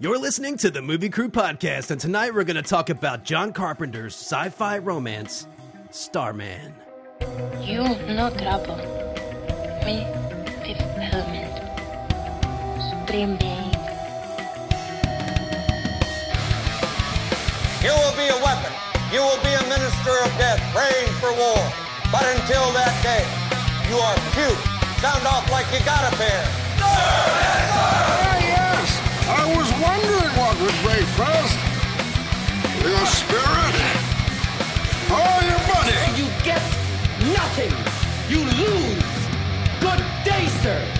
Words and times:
You're 0.00 0.16
listening 0.16 0.56
to 0.58 0.70
the 0.70 0.80
Movie 0.80 1.08
Crew 1.08 1.28
Podcast, 1.28 1.90
and 1.90 2.00
tonight 2.00 2.32
we're 2.32 2.44
going 2.44 2.54
to 2.54 2.62
talk 2.62 2.88
about 2.88 3.24
John 3.24 3.52
Carpenter's 3.52 4.14
sci 4.14 4.48
fi 4.50 4.78
romance, 4.78 5.48
Starman. 5.90 6.72
You 7.60 7.82
no 8.06 8.30
trouble. 8.30 8.76
Me, 9.82 10.06
Fifth 10.62 10.86
Element. 11.02 11.50
Supreme 12.78 13.34
Being. 13.42 13.74
You 17.82 17.90
will 17.90 18.14
be 18.14 18.30
a 18.30 18.38
weapon. 18.38 18.70
You 19.10 19.18
will 19.18 19.42
be 19.42 19.50
a 19.50 19.62
minister 19.66 20.14
of 20.22 20.30
death, 20.38 20.62
praying 20.72 21.10
for 21.18 21.32
war. 21.34 21.58
But 22.12 22.22
until 22.38 22.70
that 22.70 22.94
day, 23.02 23.26
you 23.90 23.98
are 23.98 24.14
cute. 24.30 24.62
Sound 25.02 25.26
off 25.26 25.50
like 25.50 25.66
you 25.72 25.84
got 25.84 26.12
a 26.12 26.16
pair. 26.16 26.44
Yes. 26.78 26.86
I 27.42 27.50
was 27.50 27.57
wondering 29.88 30.32
what 30.40 30.54
would 30.60 30.78
break 30.84 31.06
first. 31.16 31.56
Your 32.84 33.06
spirit 33.20 33.74
or 35.18 35.34
your 35.50 35.62
money? 35.72 36.00
You 36.18 36.26
get 36.44 36.62
nothing. 37.38 37.72
You 38.32 38.40
lose. 38.62 39.04
Good 39.80 40.02
day, 40.24 40.46
sir. 40.62 40.97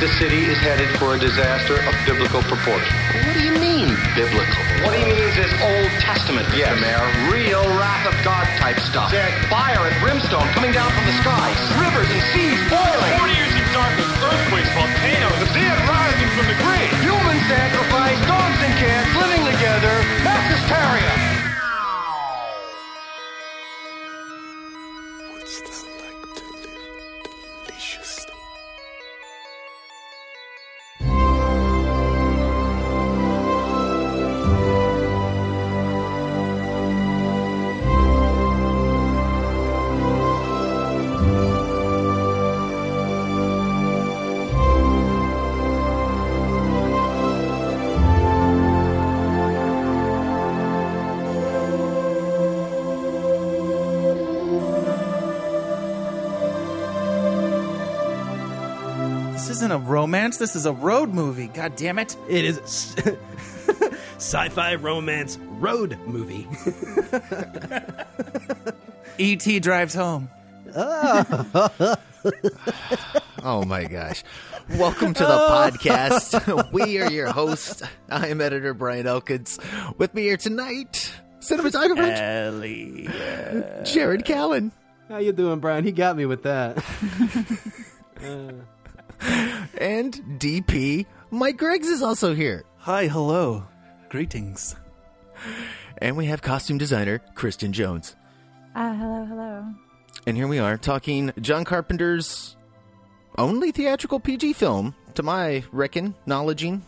The 0.00 0.08
city 0.16 0.48
is 0.48 0.56
headed 0.64 0.88
for 0.96 1.12
a 1.12 1.20
disaster 1.20 1.76
of 1.76 1.92
biblical 2.08 2.40
proportion. 2.48 2.96
What 3.20 3.36
do 3.36 3.44
you 3.44 3.52
mean, 3.60 3.92
biblical? 4.16 4.64
What 4.80 4.96
he 4.96 5.04
means 5.04 5.36
is 5.36 5.52
Old 5.60 5.92
Testament, 6.00 6.48
yes. 6.56 6.72
Mr. 6.72 6.80
Mayor. 6.80 7.04
Real 7.28 7.60
wrath 7.76 8.08
of 8.08 8.16
God 8.24 8.48
type 8.56 8.80
stuff. 8.80 9.12
Fire 9.52 9.84
and 9.84 9.92
brimstone 10.00 10.48
coming 10.56 10.72
down 10.72 10.88
from 10.96 11.04
the 11.04 11.12
skies. 11.20 11.60
Rivers 11.76 12.08
and 12.08 12.22
seas 12.32 12.56
boiling. 12.72 13.12
40 13.20 13.44
years 13.44 13.52
in 13.52 13.66
darkness, 13.76 14.08
earthquakes, 14.24 14.72
volcanoes, 14.72 15.36
The 15.36 15.52
dead 15.52 15.76
rising 15.84 16.30
from 16.32 16.48
the 16.48 16.56
grave. 16.64 16.92
Human 17.04 17.36
sacrifice, 17.44 18.16
dogs 18.24 18.56
and 18.56 18.72
cats 18.80 19.12
living 19.20 19.44
together. 19.52 19.92
Mass 20.24 20.48
hysteria. 20.48 21.19
This 60.40 60.56
is 60.56 60.64
a 60.64 60.72
road 60.72 61.10
movie. 61.10 61.48
God 61.48 61.76
damn 61.76 61.98
it. 61.98 62.16
It 62.26 62.46
is 62.46 62.96
sci 64.16 64.48
fi 64.48 64.74
romance 64.76 65.36
road 65.36 65.98
movie. 66.06 66.48
E.T. 69.18 69.60
Drives 69.60 69.92
home. 69.94 70.30
Oh 73.42 73.64
my 73.64 73.84
gosh. 73.84 74.22
Welcome 74.70 75.14
to 75.14 75.22
the 75.22 75.28
podcast. 75.28 76.72
we 76.72 77.00
are 77.00 77.10
your 77.10 77.32
hosts. 77.32 77.82
I 78.10 78.28
am 78.28 78.42
editor 78.42 78.74
Brian 78.74 79.06
Elkins. 79.06 79.58
With 79.96 80.12
me 80.14 80.22
here 80.22 80.36
tonight, 80.36 81.10
cinematographer 81.40 82.14
Ellie. 82.14 83.08
Jared 83.84 84.24
Callen 84.26 84.70
How 85.08 85.16
you 85.16 85.32
doing, 85.32 85.60
Brian? 85.60 85.84
He 85.84 85.92
got 85.92 86.16
me 86.16 86.26
with 86.26 86.42
that. 86.42 86.76
Uh, 88.22 88.52
and 89.20 90.14
DP 90.38 91.06
Mike 91.30 91.56
Greggs 91.58 91.88
is 91.88 92.02
also 92.02 92.34
here. 92.34 92.64
Hi, 92.78 93.06
hello. 93.06 93.64
Greetings. 94.08 94.74
And 95.98 96.16
we 96.16 96.26
have 96.26 96.42
costume 96.42 96.78
designer 96.78 97.20
Kristen 97.34 97.72
Jones. 97.72 98.16
Uh, 98.74 98.94
hello, 98.94 99.24
hello. 99.24 99.64
And 100.26 100.36
here 100.36 100.46
we 100.48 100.58
are 100.58 100.76
talking 100.76 101.32
John 101.40 101.64
Carpenter's 101.64 102.56
only 103.38 103.70
theatrical 103.72 104.20
PG 104.20 104.54
film, 104.54 104.94
to 105.14 105.22
my 105.22 105.62
reckon, 105.72 106.14
knowledging, 106.26 106.84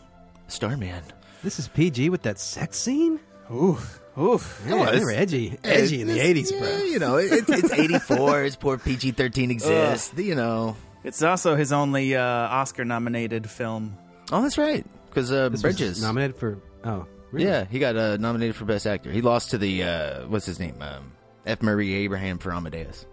Starman. 0.47 1.01
this 1.43 1.57
is 1.59 1.67
PG 1.69 2.09
with 2.09 2.21
that 2.23 2.39
sex 2.39 2.77
scene? 2.77 3.19
Ooh. 3.51 3.77
Oof. 4.19 4.61
Yeah, 4.67 4.75
was. 4.75 4.91
they 4.91 5.03
were 5.03 5.11
edgy. 5.11 5.57
Edgy 5.63 6.01
in 6.01 6.07
the 6.07 6.19
It's- 6.19 6.51
80s, 6.51 6.59
bro. 6.59 6.77
you 6.83 6.99
know, 6.99 7.15
it, 7.17 7.31
it's 7.49 7.71
84. 7.73 8.43
It's 8.43 8.55
poor 8.55 8.77
PG 8.77 9.11
13 9.11 9.49
exists. 9.51 10.13
You 10.17 10.35
know. 10.35 10.75
It's 11.03 11.21
also 11.21 11.55
his 11.55 11.71
only 11.73 12.15
uh, 12.15 12.23
Oscar 12.23 12.85
nominated 12.85 13.49
film. 13.49 13.97
Oh, 14.31 14.41
that's 14.41 14.57
right. 14.57 14.85
Because 15.09 15.31
uh, 15.31 15.49
This 15.49 15.63
was 15.63 15.75
Bridges. 15.77 16.01
nominated 16.01 16.35
for. 16.35 16.59
Oh, 16.83 17.05
really? 17.31 17.45
Yeah, 17.45 17.65
he 17.65 17.79
got 17.79 17.95
uh, 17.95 18.17
nominated 18.17 18.55
for 18.55 18.65
Best 18.65 18.87
Actor. 18.87 19.11
He 19.11 19.21
lost 19.21 19.51
to 19.51 19.57
the, 19.57 19.83
uh, 19.83 20.27
what's 20.27 20.45
his 20.45 20.59
name? 20.59 20.81
Um, 20.81 21.11
F. 21.45 21.61
Murray 21.61 21.93
Abraham 21.93 22.37
for 22.37 22.51
Amadeus. 22.53 23.05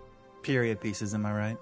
Period 0.43 0.81
pieces, 0.81 1.15
am 1.15 1.27
I 1.27 1.33
right? 1.33 1.57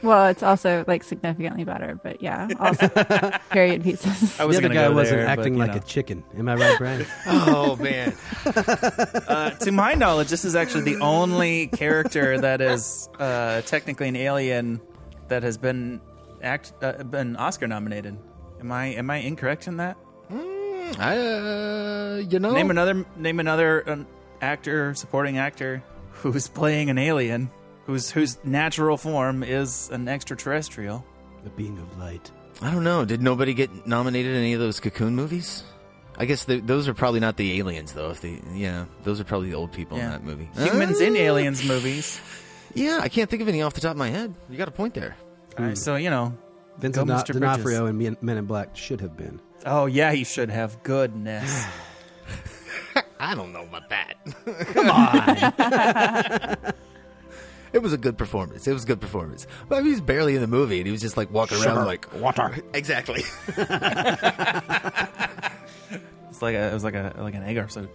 Well, 0.00 0.28
it's 0.28 0.44
also 0.44 0.84
like 0.86 1.02
significantly 1.02 1.64
better, 1.64 1.98
but 2.00 2.22
yeah, 2.22 2.46
also 2.60 2.86
period 3.50 3.82
pieces. 3.82 4.38
I 4.38 4.44
The 4.44 4.46
was 4.46 4.58
other 4.58 4.68
gonna 4.68 4.74
guy 4.74 4.88
go 4.88 4.94
wasn't 4.94 5.16
there, 5.18 5.26
but, 5.26 5.38
acting 5.40 5.54
you 5.54 5.58
like 5.58 5.70
know. 5.72 5.78
a 5.78 5.80
chicken. 5.80 6.22
Am 6.38 6.48
I 6.48 6.54
right, 6.54 6.78
Brian? 6.78 7.06
Oh, 7.26 7.74
man. 7.76 8.14
Uh, 8.46 9.50
to 9.50 9.72
my 9.72 9.94
knowledge, 9.94 10.28
this 10.28 10.44
is 10.44 10.54
actually 10.54 10.82
the 10.84 11.00
only 11.00 11.66
character 11.68 12.40
that 12.40 12.60
is 12.60 13.08
uh, 13.18 13.60
technically 13.62 14.06
an 14.08 14.16
alien 14.16 14.80
that 15.28 15.42
has 15.42 15.56
been 15.58 16.00
act 16.42 16.72
uh, 16.82 17.02
been 17.04 17.36
Oscar 17.36 17.66
nominated. 17.66 18.18
Am 18.60 18.72
I 18.72 18.86
am 18.86 19.10
I 19.10 19.16
incorrect 19.16 19.66
in 19.66 19.76
that? 19.78 19.96
I, 20.98 21.16
uh, 21.18 22.22
you 22.28 22.38
know. 22.38 22.52
Name 22.52 22.70
another 22.70 23.04
name 23.16 23.40
another 23.40 23.88
um, 23.90 24.06
actor, 24.40 24.94
supporting 24.94 25.38
actor 25.38 25.82
who's 26.12 26.48
playing 26.48 26.90
an 26.90 26.98
alien 26.98 27.50
whose 27.84 28.10
whose 28.10 28.38
natural 28.44 28.96
form 28.96 29.42
is 29.42 29.90
an 29.90 30.08
extraterrestrial. 30.08 31.04
a 31.44 31.50
being 31.50 31.78
of 31.78 31.98
light. 31.98 32.30
I 32.60 32.70
don't 32.70 32.84
know. 32.84 33.04
Did 33.04 33.22
nobody 33.22 33.54
get 33.54 33.86
nominated 33.86 34.32
in 34.32 34.38
any 34.38 34.52
of 34.54 34.60
those 34.60 34.80
Cocoon 34.80 35.14
movies? 35.14 35.62
I 36.16 36.24
guess 36.24 36.44
the, 36.44 36.58
those 36.58 36.88
are 36.88 36.94
probably 36.94 37.20
not 37.20 37.36
the 37.36 37.60
aliens, 37.60 37.92
though. 37.92 38.10
If 38.10 38.20
they, 38.20 38.40
yeah, 38.52 38.86
those 39.04 39.20
are 39.20 39.24
probably 39.24 39.50
the 39.50 39.54
old 39.56 39.72
people 39.72 39.98
in 39.98 40.10
that 40.10 40.24
movie. 40.24 40.48
Humans 40.56 41.00
in 41.00 41.14
Uh, 41.14 41.20
aliens 41.20 41.64
movies. 41.64 42.20
Yeah, 42.74 43.00
I 43.02 43.08
can't 43.08 43.28
think 43.30 43.42
of 43.42 43.48
any 43.48 43.62
off 43.62 43.74
the 43.74 43.80
top 43.80 43.92
of 43.92 43.96
my 43.96 44.08
head. 44.10 44.34
You 44.48 44.56
got 44.56 44.68
a 44.68 44.72
point 44.72 44.94
there. 44.94 45.16
All 45.58 45.64
right, 45.64 45.78
so 45.78 45.96
you 45.96 46.10
know. 46.10 46.36
Vincent 46.78 47.08
Go, 47.08 47.14
Mr. 47.14 47.26
Bridges. 47.26 47.40
D'Onofrio 47.40 47.86
and 47.86 47.98
Men 47.98 48.16
Men 48.20 48.36
in 48.36 48.44
Black 48.46 48.76
should 48.76 49.00
have 49.00 49.16
been. 49.16 49.40
Oh 49.66 49.86
yeah, 49.86 50.12
he 50.12 50.24
should 50.24 50.50
have 50.50 50.82
goodness. 50.82 51.66
I 53.20 53.34
don't 53.34 53.52
know 53.52 53.64
about 53.64 53.88
that. 53.90 54.14
Come 54.74 54.90
on. 54.90 56.74
It 57.70 57.82
was 57.82 57.92
a 57.92 57.98
good 57.98 58.16
performance. 58.16 58.66
It 58.66 58.72
was 58.72 58.84
a 58.84 58.86
good 58.86 59.00
performance. 59.00 59.46
But 59.68 59.84
he 59.84 59.90
was 59.90 60.00
barely 60.00 60.34
in 60.34 60.40
the 60.40 60.46
movie, 60.46 60.78
and 60.78 60.86
he 60.86 60.90
was 60.90 61.02
just 61.02 61.18
like 61.18 61.30
walking 61.30 61.62
around 61.62 61.84
like 61.84 62.12
water. 62.14 62.56
exactly. 62.72 63.22
It's 66.30 66.42
like 66.42 66.54
a 66.54 66.70
it 66.70 66.72
was 66.72 66.84
like 66.84 66.94
a 66.94 67.14
like 67.18 67.34
an 67.34 67.42
egg 67.42 67.56
or 67.58 67.66
so. 67.68 67.88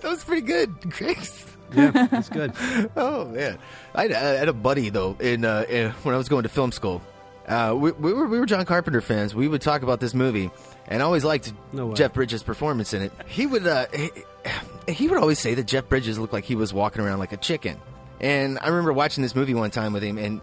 that 0.00 0.02
was 0.02 0.24
pretty 0.24 0.40
good, 0.40 0.90
Grace. 0.90 1.44
Yeah, 1.74 2.08
it's 2.12 2.28
good. 2.28 2.52
Oh 2.96 3.24
man, 3.26 3.58
I 3.94 4.02
had, 4.02 4.12
I 4.12 4.18
had 4.38 4.48
a 4.48 4.52
buddy 4.52 4.90
though 4.90 5.16
in, 5.20 5.44
uh, 5.44 5.64
in 5.68 5.90
when 6.02 6.14
I 6.14 6.18
was 6.18 6.28
going 6.28 6.42
to 6.44 6.48
film 6.48 6.72
school. 6.72 7.02
Uh, 7.46 7.74
we, 7.76 7.90
we 7.92 8.12
were 8.12 8.26
we 8.26 8.38
were 8.38 8.46
John 8.46 8.64
Carpenter 8.64 9.00
fans. 9.00 9.34
We 9.34 9.48
would 9.48 9.62
talk 9.62 9.82
about 9.82 10.00
this 10.00 10.14
movie, 10.14 10.50
and 10.86 11.02
I 11.02 11.04
always 11.04 11.24
liked 11.24 11.52
No. 11.72 11.92
Jeff 11.92 12.12
Bridges' 12.12 12.42
performance 12.42 12.94
in 12.94 13.02
it. 13.02 13.12
He 13.26 13.46
would 13.46 13.66
uh, 13.66 13.86
he, 13.92 14.92
he 14.92 15.08
would 15.08 15.18
always 15.18 15.40
say 15.40 15.54
that 15.54 15.66
Jeff 15.66 15.88
Bridges 15.88 16.18
looked 16.18 16.32
like 16.32 16.44
he 16.44 16.54
was 16.54 16.72
walking 16.72 17.02
around 17.02 17.18
like 17.18 17.32
a 17.32 17.36
chicken. 17.36 17.80
And 18.20 18.58
I 18.60 18.68
remember 18.68 18.92
watching 18.92 19.22
this 19.22 19.34
movie 19.34 19.54
one 19.54 19.72
time 19.72 19.92
with 19.92 20.04
him, 20.04 20.18
and 20.18 20.40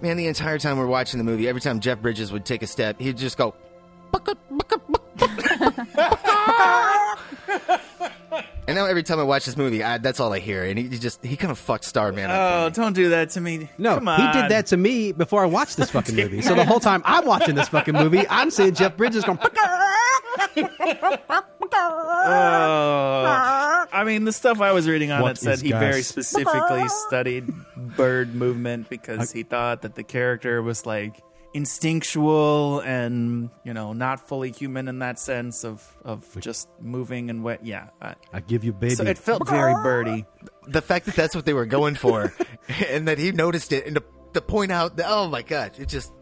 man, 0.00 0.16
the 0.16 0.26
entire 0.26 0.58
time 0.58 0.78
we're 0.78 0.86
watching 0.86 1.18
the 1.18 1.24
movie, 1.24 1.48
every 1.48 1.60
time 1.60 1.78
Jeff 1.78 2.00
Bridges 2.00 2.32
would 2.32 2.44
take 2.44 2.62
a 2.62 2.66
step, 2.66 3.00
he'd 3.00 3.16
just 3.16 3.38
go. 3.38 3.54
And 8.68 8.74
now 8.76 8.86
every 8.86 9.04
time 9.04 9.20
I 9.20 9.22
watch 9.22 9.44
this 9.46 9.56
movie, 9.56 9.82
I, 9.84 9.98
that's 9.98 10.18
all 10.18 10.32
I 10.32 10.40
hear. 10.40 10.64
And 10.64 10.76
he, 10.78 10.88
he 10.88 10.98
just 10.98 11.24
he 11.24 11.36
kind 11.36 11.52
of 11.52 11.58
fucked 11.58 11.84
Starman. 11.84 12.28
up 12.30 12.36
Oh, 12.36 12.64
for 12.64 12.70
me. 12.70 12.74
don't 12.84 12.92
do 12.94 13.08
that 13.10 13.30
to 13.30 13.40
me. 13.40 13.70
No, 13.78 13.94
Come 14.00 14.06
he 14.08 14.32
did 14.40 14.50
that 14.50 14.66
to 14.66 14.76
me 14.76 15.12
before 15.12 15.44
I 15.44 15.46
watched 15.46 15.76
this 15.76 15.90
fucking 15.90 16.16
movie. 16.16 16.42
So 16.42 16.54
the 16.56 16.64
whole 16.64 16.80
time 16.80 17.00
I'm 17.04 17.24
watching 17.26 17.54
this 17.54 17.68
fucking 17.68 17.94
movie, 17.94 18.26
I'm 18.28 18.50
seeing 18.50 18.74
Jeff 18.74 18.96
Bridges 18.96 19.24
going. 19.24 19.38
Oh. 21.78 23.86
I 23.92 24.04
mean, 24.04 24.24
the 24.24 24.32
stuff 24.32 24.60
I 24.60 24.72
was 24.72 24.88
reading 24.88 25.10
on 25.12 25.22
What 25.22 25.32
it 25.32 25.38
said 25.38 25.54
is 25.54 25.60
he 25.60 25.70
very 25.72 25.98
Gus? 26.00 26.06
specifically 26.08 26.88
studied 26.88 27.48
bird 27.96 28.34
movement 28.34 28.88
because 28.88 29.32
he 29.32 29.42
thought 29.42 29.82
that 29.82 29.94
the 29.94 30.02
character 30.02 30.62
was 30.62 30.86
like 30.86 31.22
instinctual 31.54 32.80
and 32.80 33.50
you 33.64 33.72
know 33.72 33.92
not 33.92 34.28
fully 34.28 34.52
human 34.52 34.88
in 34.88 34.98
that 35.00 35.18
sense 35.18 35.64
of 35.64 35.82
of 36.04 36.24
just 36.40 36.68
moving 36.80 37.30
and 37.30 37.42
what. 37.42 37.64
Yeah, 37.64 37.88
I, 38.00 38.14
I 38.32 38.40
give 38.40 38.64
you 38.64 38.72
baby. 38.72 38.94
so 38.94 39.04
it 39.04 39.18
felt 39.18 39.48
very 39.48 39.74
birdy. 39.74 40.26
the 40.66 40.82
fact 40.82 41.06
that 41.06 41.14
that's 41.14 41.34
what 41.34 41.46
they 41.46 41.54
were 41.54 41.66
going 41.66 41.94
for, 41.94 42.32
and 42.88 43.08
that 43.08 43.18
he 43.18 43.32
noticed 43.32 43.72
it, 43.72 43.86
and 43.86 43.96
to, 43.96 44.04
to 44.34 44.40
point 44.40 44.72
out 44.72 44.96
that 44.96 45.06
oh 45.08 45.28
my 45.28 45.42
god, 45.42 45.72
it 45.78 45.88
just. 45.88 46.12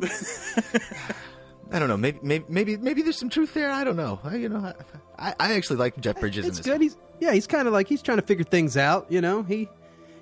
I 1.73 1.79
don't 1.81 1.89
know. 1.89 1.97
Maybe, 1.97 2.21
maybe, 2.23 2.45
maybe, 2.49 2.77
maybe 2.77 3.03
there's 3.03 3.17
some 3.19 3.31
truth 3.31 3.55
there. 3.55 3.71
I 3.71 3.83
don't 3.83 3.97
know. 3.97 4.21
I, 4.23 4.37
you 4.37 4.49
know, 4.49 4.73
I, 5.19 5.35
I 5.41 5.55
actually 5.55 5.79
like 5.79 5.99
Jeff 6.01 6.21
Bridges. 6.21 6.47
it's 6.47 6.59
in 6.59 6.63
this 6.63 6.73
good. 6.73 6.81
He's 6.81 6.97
yeah, 7.21 7.33
he's 7.33 7.47
kind 7.47 7.67
of 7.67 7.73
like 7.73 7.89
he's 7.89 8.03
trying 8.03 8.19
to 8.19 8.23
figure 8.23 8.45
things 8.45 8.77
out. 8.77 9.11
You 9.11 9.21
know, 9.21 9.43
he 9.43 9.69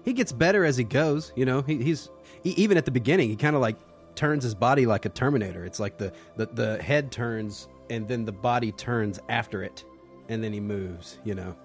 he 0.05 0.13
gets 0.13 0.33
better 0.33 0.65
as 0.65 0.77
he 0.77 0.85
goes. 0.85 1.33
You 1.37 1.45
know, 1.45 1.61
he, 1.63 1.83
he's 1.83 2.09
he, 2.43 2.51
even 2.51 2.77
at 2.77 2.85
the 2.85 2.91
beginning, 2.91 3.29
he 3.29 3.37
kind 3.37 3.55
of 3.55 3.61
like 3.63 3.77
turns 4.15 4.45
his 4.45 4.55
body 4.55 4.87
like 4.87 5.05
a 5.05 5.09
Terminator. 5.09 5.65
It's 5.65 5.81
like 5.81 5.99
the, 5.99 6.13
the 6.37 6.47
the 6.47 6.83
head 6.83 7.13
turns 7.13 7.69
and 7.91 8.09
then 8.09 8.25
the 8.25 8.33
body 8.33 8.73
turns 8.73 9.21
after 9.29 9.63
it, 9.63 9.85
and 10.29 10.43
then 10.43 10.53
he 10.53 10.61
moves. 10.61 11.19
You 11.25 11.35
know, 11.35 11.57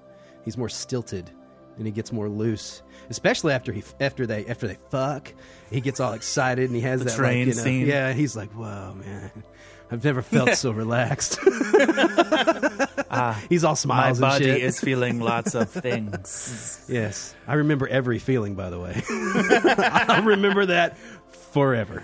he's 0.44 0.58
more 0.58 0.70
stilted 0.70 1.32
and 1.78 1.86
he 1.86 1.92
gets 1.92 2.12
more 2.12 2.28
loose. 2.30 2.82
Especially 3.10 3.54
after 3.54 3.72
he 3.72 3.84
after 4.00 4.26
they 4.26 4.46
after 4.46 4.68
they 4.68 4.78
fuck, 4.90 5.34
he 5.70 5.82
gets 5.82 6.00
all 6.00 6.14
excited 6.14 6.66
and 6.66 6.76
he 6.76 6.82
has 6.82 7.00
The 7.00 7.06
that 7.06 7.16
train 7.16 7.48
like, 7.48 7.48
you 7.48 7.56
know, 7.56 7.64
scene. 7.64 7.88
Yeah, 7.88 8.14
he's 8.14 8.36
like, 8.36 8.52
"Whoa, 8.52 8.96
man." 8.96 9.44
I've 9.90 10.04
never 10.04 10.22
felt 10.22 10.54
so 10.56 10.72
relaxed. 10.72 11.40
Ah, 13.10 13.42
he's 13.48 13.64
all 13.64 13.72
My 13.72 13.76
smiles 13.76 14.18
and 14.18 14.22
body 14.22 14.50
is 14.50 14.82
feeling 14.82 15.22
lots 15.22 15.56
of 15.56 15.70
things. 15.72 16.86
Yes, 16.90 17.34
I 17.48 17.54
remember 17.56 17.88
every 17.88 18.20
feeling. 18.20 18.56
By 18.56 18.70
the 18.70 18.80
way, 18.80 19.02
I'll 19.10 20.24
remember 20.24 20.66
that 20.66 20.98
forever. 21.58 22.04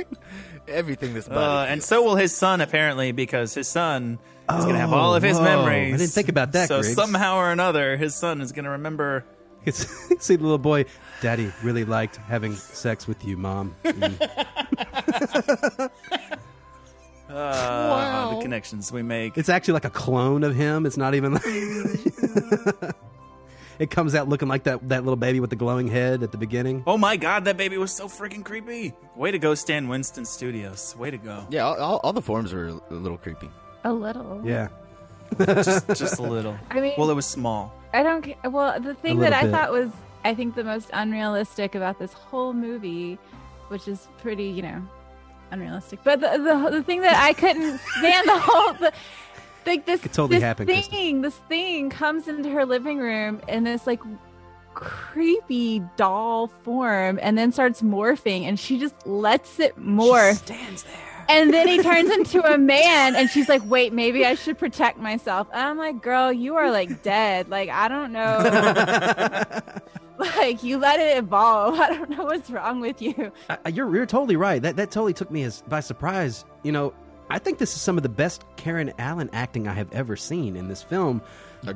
Everything 0.68 1.14
this 1.14 1.28
body. 1.28 1.40
Uh, 1.40 1.72
and 1.72 1.80
feels. 1.80 1.88
so 1.88 2.02
will 2.02 2.16
his 2.16 2.34
son, 2.34 2.60
apparently, 2.60 3.12
because 3.12 3.52
his 3.52 3.68
son 3.68 4.18
is 4.48 4.64
going 4.64 4.74
to 4.74 4.80
have 4.80 4.92
all 4.92 5.14
of 5.14 5.22
his 5.22 5.36
whoa. 5.36 5.44
memories. 5.44 5.94
I 5.94 5.96
didn't 5.98 6.12
think 6.12 6.28
about 6.28 6.52
that, 6.52 6.68
So 6.68 6.80
Griggs. 6.80 6.94
somehow 6.94 7.36
or 7.36 7.50
another, 7.50 7.96
his 7.96 8.14
son 8.14 8.40
is 8.40 8.52
going 8.52 8.64
to 8.64 8.70
remember. 8.70 9.24
It's, 9.66 9.86
see 10.24 10.36
the 10.36 10.42
little 10.42 10.58
boy, 10.58 10.86
Daddy 11.20 11.52
really 11.62 11.84
liked 11.84 12.16
having 12.16 12.54
sex 12.54 13.06
with 13.06 13.24
you, 13.24 13.36
Mom. 13.36 13.74
Mm. 13.84 15.90
Uh, 17.32 18.34
the 18.34 18.42
connections 18.42 18.90
we 18.90 19.02
make. 19.02 19.38
It's 19.38 19.48
actually 19.48 19.74
like 19.74 19.84
a 19.84 19.90
clone 19.90 20.42
of 20.42 20.52
him. 20.52 20.84
It's 20.84 20.96
not 20.96 21.14
even. 21.14 21.34
like... 21.34 22.96
it 23.80 23.90
comes 23.90 24.14
out 24.14 24.28
looking 24.28 24.46
like 24.46 24.62
that 24.64 24.88
that 24.88 25.02
little 25.04 25.16
baby 25.16 25.40
with 25.40 25.50
the 25.50 25.56
glowing 25.56 25.88
head 25.88 26.22
at 26.22 26.30
the 26.30 26.38
beginning. 26.38 26.84
Oh 26.86 26.96
my 26.96 27.16
god, 27.16 27.44
that 27.46 27.56
baby 27.56 27.76
was 27.78 27.90
so 27.92 28.06
freaking 28.06 28.44
creepy. 28.44 28.92
Way 29.16 29.32
to 29.32 29.38
go, 29.40 29.54
Stan 29.56 29.88
Winston 29.88 30.24
Studios. 30.24 30.94
Way 30.96 31.10
to 31.10 31.18
go. 31.18 31.44
yeah, 31.50 31.62
all, 31.64 31.76
all, 31.80 32.00
all 32.04 32.12
the 32.12 32.22
forms 32.22 32.52
were 32.52 32.68
a 32.68 32.94
little 32.94 33.18
creepy. 33.18 33.50
A 33.84 33.92
little. 33.92 34.40
Yeah, 34.44 34.68
just, 35.38 35.88
just 35.96 36.18
a 36.18 36.22
little. 36.22 36.56
I 36.70 36.80
mean- 36.80 36.94
well, 36.96 37.10
it 37.10 37.14
was 37.14 37.26
small. 37.26 37.74
I 37.92 38.02
don't. 38.04 38.22
ca- 38.22 38.48
Well, 38.48 38.78
the 38.80 38.94
thing 38.94 39.18
that 39.20 39.30
little 39.32 39.38
I 39.38 39.42
bit. 39.42 39.50
thought 39.52 39.72
was, 39.72 39.90
I 40.24 40.34
think, 40.34 40.54
the 40.54 40.62
most 40.64 40.90
unrealistic 40.92 41.74
about 41.74 41.98
this 41.98 42.12
whole 42.12 42.52
movie, 42.52 43.18
which 43.68 43.88
is 43.88 44.06
pretty, 44.18 44.44
you 44.44 44.62
know, 44.62 44.82
unrealistic. 45.50 46.00
But 46.04 46.20
the 46.20 46.28
the, 46.38 46.70
the 46.70 46.82
thing 46.84 47.00
that 47.00 47.16
I 47.20 47.32
couldn't 47.32 47.78
stand 47.98 48.28
the 48.28 48.38
whole. 48.38 48.72
The, 48.74 48.92
like 49.66 49.86
this, 49.86 50.00
Could 50.00 50.12
totally 50.12 50.36
this 50.38 50.42
happen, 50.44 50.66
thing, 50.66 50.76
Kristen. 50.82 51.20
this 51.22 51.36
thing 51.48 51.90
comes 51.90 52.28
into 52.28 52.50
her 52.50 52.64
living 52.66 52.98
room 52.98 53.40
in 53.48 53.64
this 53.64 53.86
like 53.86 54.00
creepy 54.74 55.82
doll 55.96 56.48
form, 56.62 57.18
and 57.22 57.36
then 57.36 57.52
starts 57.52 57.82
morphing, 57.82 58.42
and 58.42 58.58
she 58.58 58.78
just 58.78 58.94
lets 59.06 59.58
it 59.60 59.78
morph. 59.78 60.36
Stands 60.36 60.82
there. 60.84 60.92
And 61.28 61.52
then 61.54 61.68
he 61.68 61.80
turns 61.82 62.10
into 62.18 62.42
a 62.42 62.58
man, 62.58 63.14
and 63.14 63.28
she's 63.30 63.48
like, 63.48 63.62
"Wait, 63.66 63.92
maybe 63.92 64.24
I 64.26 64.34
should 64.34 64.58
protect 64.58 64.98
myself." 64.98 65.46
And 65.52 65.60
I'm 65.62 65.78
like, 65.78 66.02
"Girl, 66.02 66.32
you 66.32 66.56
are 66.56 66.70
like 66.70 67.02
dead. 67.02 67.48
Like 67.48 67.68
I 67.68 67.88
don't 67.88 68.12
know. 68.12 69.44
like 70.18 70.62
you 70.62 70.78
let 70.78 70.98
it 71.00 71.16
evolve. 71.18 71.78
I 71.80 71.88
don't 71.90 72.10
know 72.10 72.24
what's 72.24 72.50
wrong 72.50 72.80
with 72.80 73.00
you." 73.00 73.32
I, 73.48 73.58
I- 73.66 73.68
you're 73.68 73.94
you're 73.94 74.06
totally 74.06 74.36
right. 74.36 74.60
That 74.62 74.76
that 74.76 74.90
totally 74.90 75.12
took 75.14 75.30
me 75.30 75.42
as 75.44 75.62
by 75.68 75.80
surprise. 75.80 76.44
You 76.62 76.72
know, 76.72 76.94
I 77.30 77.38
think 77.38 77.58
this 77.58 77.74
is 77.74 77.80
some 77.80 77.96
of 77.96 78.02
the 78.02 78.08
best 78.08 78.44
Karen 78.56 78.92
Allen 78.98 79.30
acting 79.32 79.68
I 79.68 79.72
have 79.72 79.90
ever 79.92 80.16
seen 80.16 80.56
in 80.56 80.68
this 80.68 80.82
film. 80.82 81.22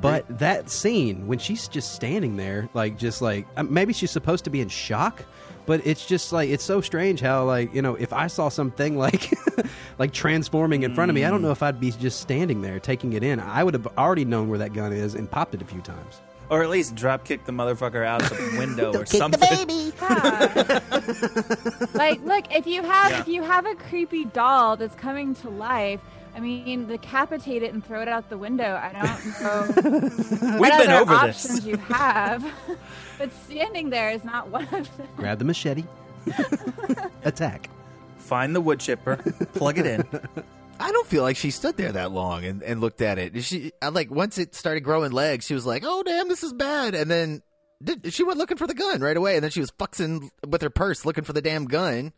But 0.01 0.25
that 0.39 0.69
scene 0.69 1.27
when 1.27 1.39
she's 1.39 1.67
just 1.67 1.93
standing 1.93 2.37
there, 2.37 2.69
like 2.73 2.97
just 2.97 3.21
like 3.21 3.47
uh, 3.55 3.63
maybe 3.63 3.93
she's 3.93 4.11
supposed 4.11 4.43
to 4.45 4.49
be 4.49 4.59
in 4.59 4.67
shock, 4.67 5.23
but 5.65 5.85
it's 5.85 6.05
just 6.05 6.33
like 6.33 6.49
it's 6.49 6.63
so 6.63 6.81
strange 6.81 7.21
how 7.21 7.45
like 7.45 7.73
you 7.73 7.81
know 7.81 7.95
if 7.95 8.11
I 8.11 8.27
saw 8.27 8.49
something 8.49 8.97
like 9.05 9.31
like 9.99 10.11
transforming 10.11 10.83
in 10.83 10.95
front 10.95 11.09
of 11.09 11.15
me, 11.15 11.23
I 11.23 11.29
don't 11.29 11.41
know 11.41 11.51
if 11.51 11.61
I'd 11.61 11.79
be 11.79 11.91
just 11.91 12.19
standing 12.19 12.61
there 12.61 12.79
taking 12.79 13.13
it 13.13 13.23
in. 13.23 13.39
I 13.39 13.63
would 13.63 13.75
have 13.75 13.87
already 13.97 14.25
known 14.25 14.49
where 14.49 14.59
that 14.59 14.73
gun 14.73 14.91
is 14.91 15.13
and 15.13 15.29
popped 15.29 15.53
it 15.53 15.61
a 15.61 15.65
few 15.65 15.81
times. 15.81 16.19
Or 16.49 16.61
at 16.63 16.69
least 16.69 16.95
drop 16.95 17.23
kick 17.25 17.45
the 17.45 17.51
motherfucker 17.51 18.05
out 18.05 18.21
the 18.23 18.55
window 18.59 18.93
or 18.95 19.05
something. 19.05 19.39
the 19.39 19.65
baby. 19.65 19.93
Yeah. 19.99 21.87
like, 21.93 22.21
look, 22.23 22.45
if 22.55 22.67
you 22.67 22.83
have 22.83 23.11
Yeah. 23.11 23.19
if 23.21 23.27
you 23.27 23.41
have 23.43 23.65
a 23.65 23.75
creepy 23.75 24.25
doll 24.25 24.75
that's 24.77 24.95
coming 24.95 25.33
to 25.35 25.49
life. 25.49 25.99
I 26.35 26.41
mean, 26.41 26.85
decapitate 26.87 27.63
it 27.63 27.73
and 27.73 27.81
throw 27.85 28.01
it 28.01 28.09
out 28.09 28.29
the 28.29 28.37
window. 28.37 28.75
I 28.75 28.91
don't 28.91 29.41
know 29.41 29.65
We've 30.59 30.59
what 30.59 30.77
been 30.81 30.89
other 30.91 31.13
over 31.13 31.27
this. 31.27 31.45
options 31.45 31.65
you 31.65 31.77
have, 31.77 32.45
but 33.17 33.31
standing 33.45 33.89
there 33.89 34.09
is 34.11 34.25
not 34.25 34.49
one 34.49 34.65
of 34.73 34.97
them. 34.97 35.07
Grab 35.15 35.39
the 35.39 35.45
machete, 35.45 35.85
attack. 37.23 37.69
Find 38.17 38.53
the 38.53 38.59
wood 38.59 38.81
chipper, 38.81 39.15
plug 39.53 39.77
it 39.77 39.85
in. 39.85 40.03
I 40.79 40.91
don't 40.91 41.07
feel 41.07 41.23
like 41.23 41.37
she 41.37 41.51
stood 41.51 41.77
there 41.77 41.91
that 41.93 42.11
long 42.11 42.43
and, 42.45 42.61
and 42.63 42.81
looked 42.81 43.01
at 43.01 43.17
it. 43.17 43.41
She 43.43 43.71
I, 43.81 43.89
like 43.89 44.11
once 44.11 44.37
it 44.37 44.55
started 44.55 44.81
growing 44.81 45.11
legs, 45.11 45.45
she 45.45 45.53
was 45.53 45.65
like, 45.65 45.83
"Oh 45.85 46.03
damn, 46.03 46.27
this 46.27 46.43
is 46.43 46.53
bad," 46.53 46.95
and 46.95 47.09
then 47.09 47.41
did, 47.83 48.13
she 48.13 48.23
went 48.23 48.37
looking 48.37 48.57
for 48.57 48.67
the 48.67 48.73
gun 48.73 49.01
right 49.01 49.15
away, 49.17 49.35
and 49.35 49.43
then 49.43 49.51
she 49.51 49.59
was 49.61 49.71
fuxing 49.71 50.29
with 50.47 50.61
her 50.61 50.69
purse 50.69 51.05
looking 51.05 51.23
for 51.23 51.33
the 51.33 51.41
damn 51.41 51.65
gun. 51.65 52.13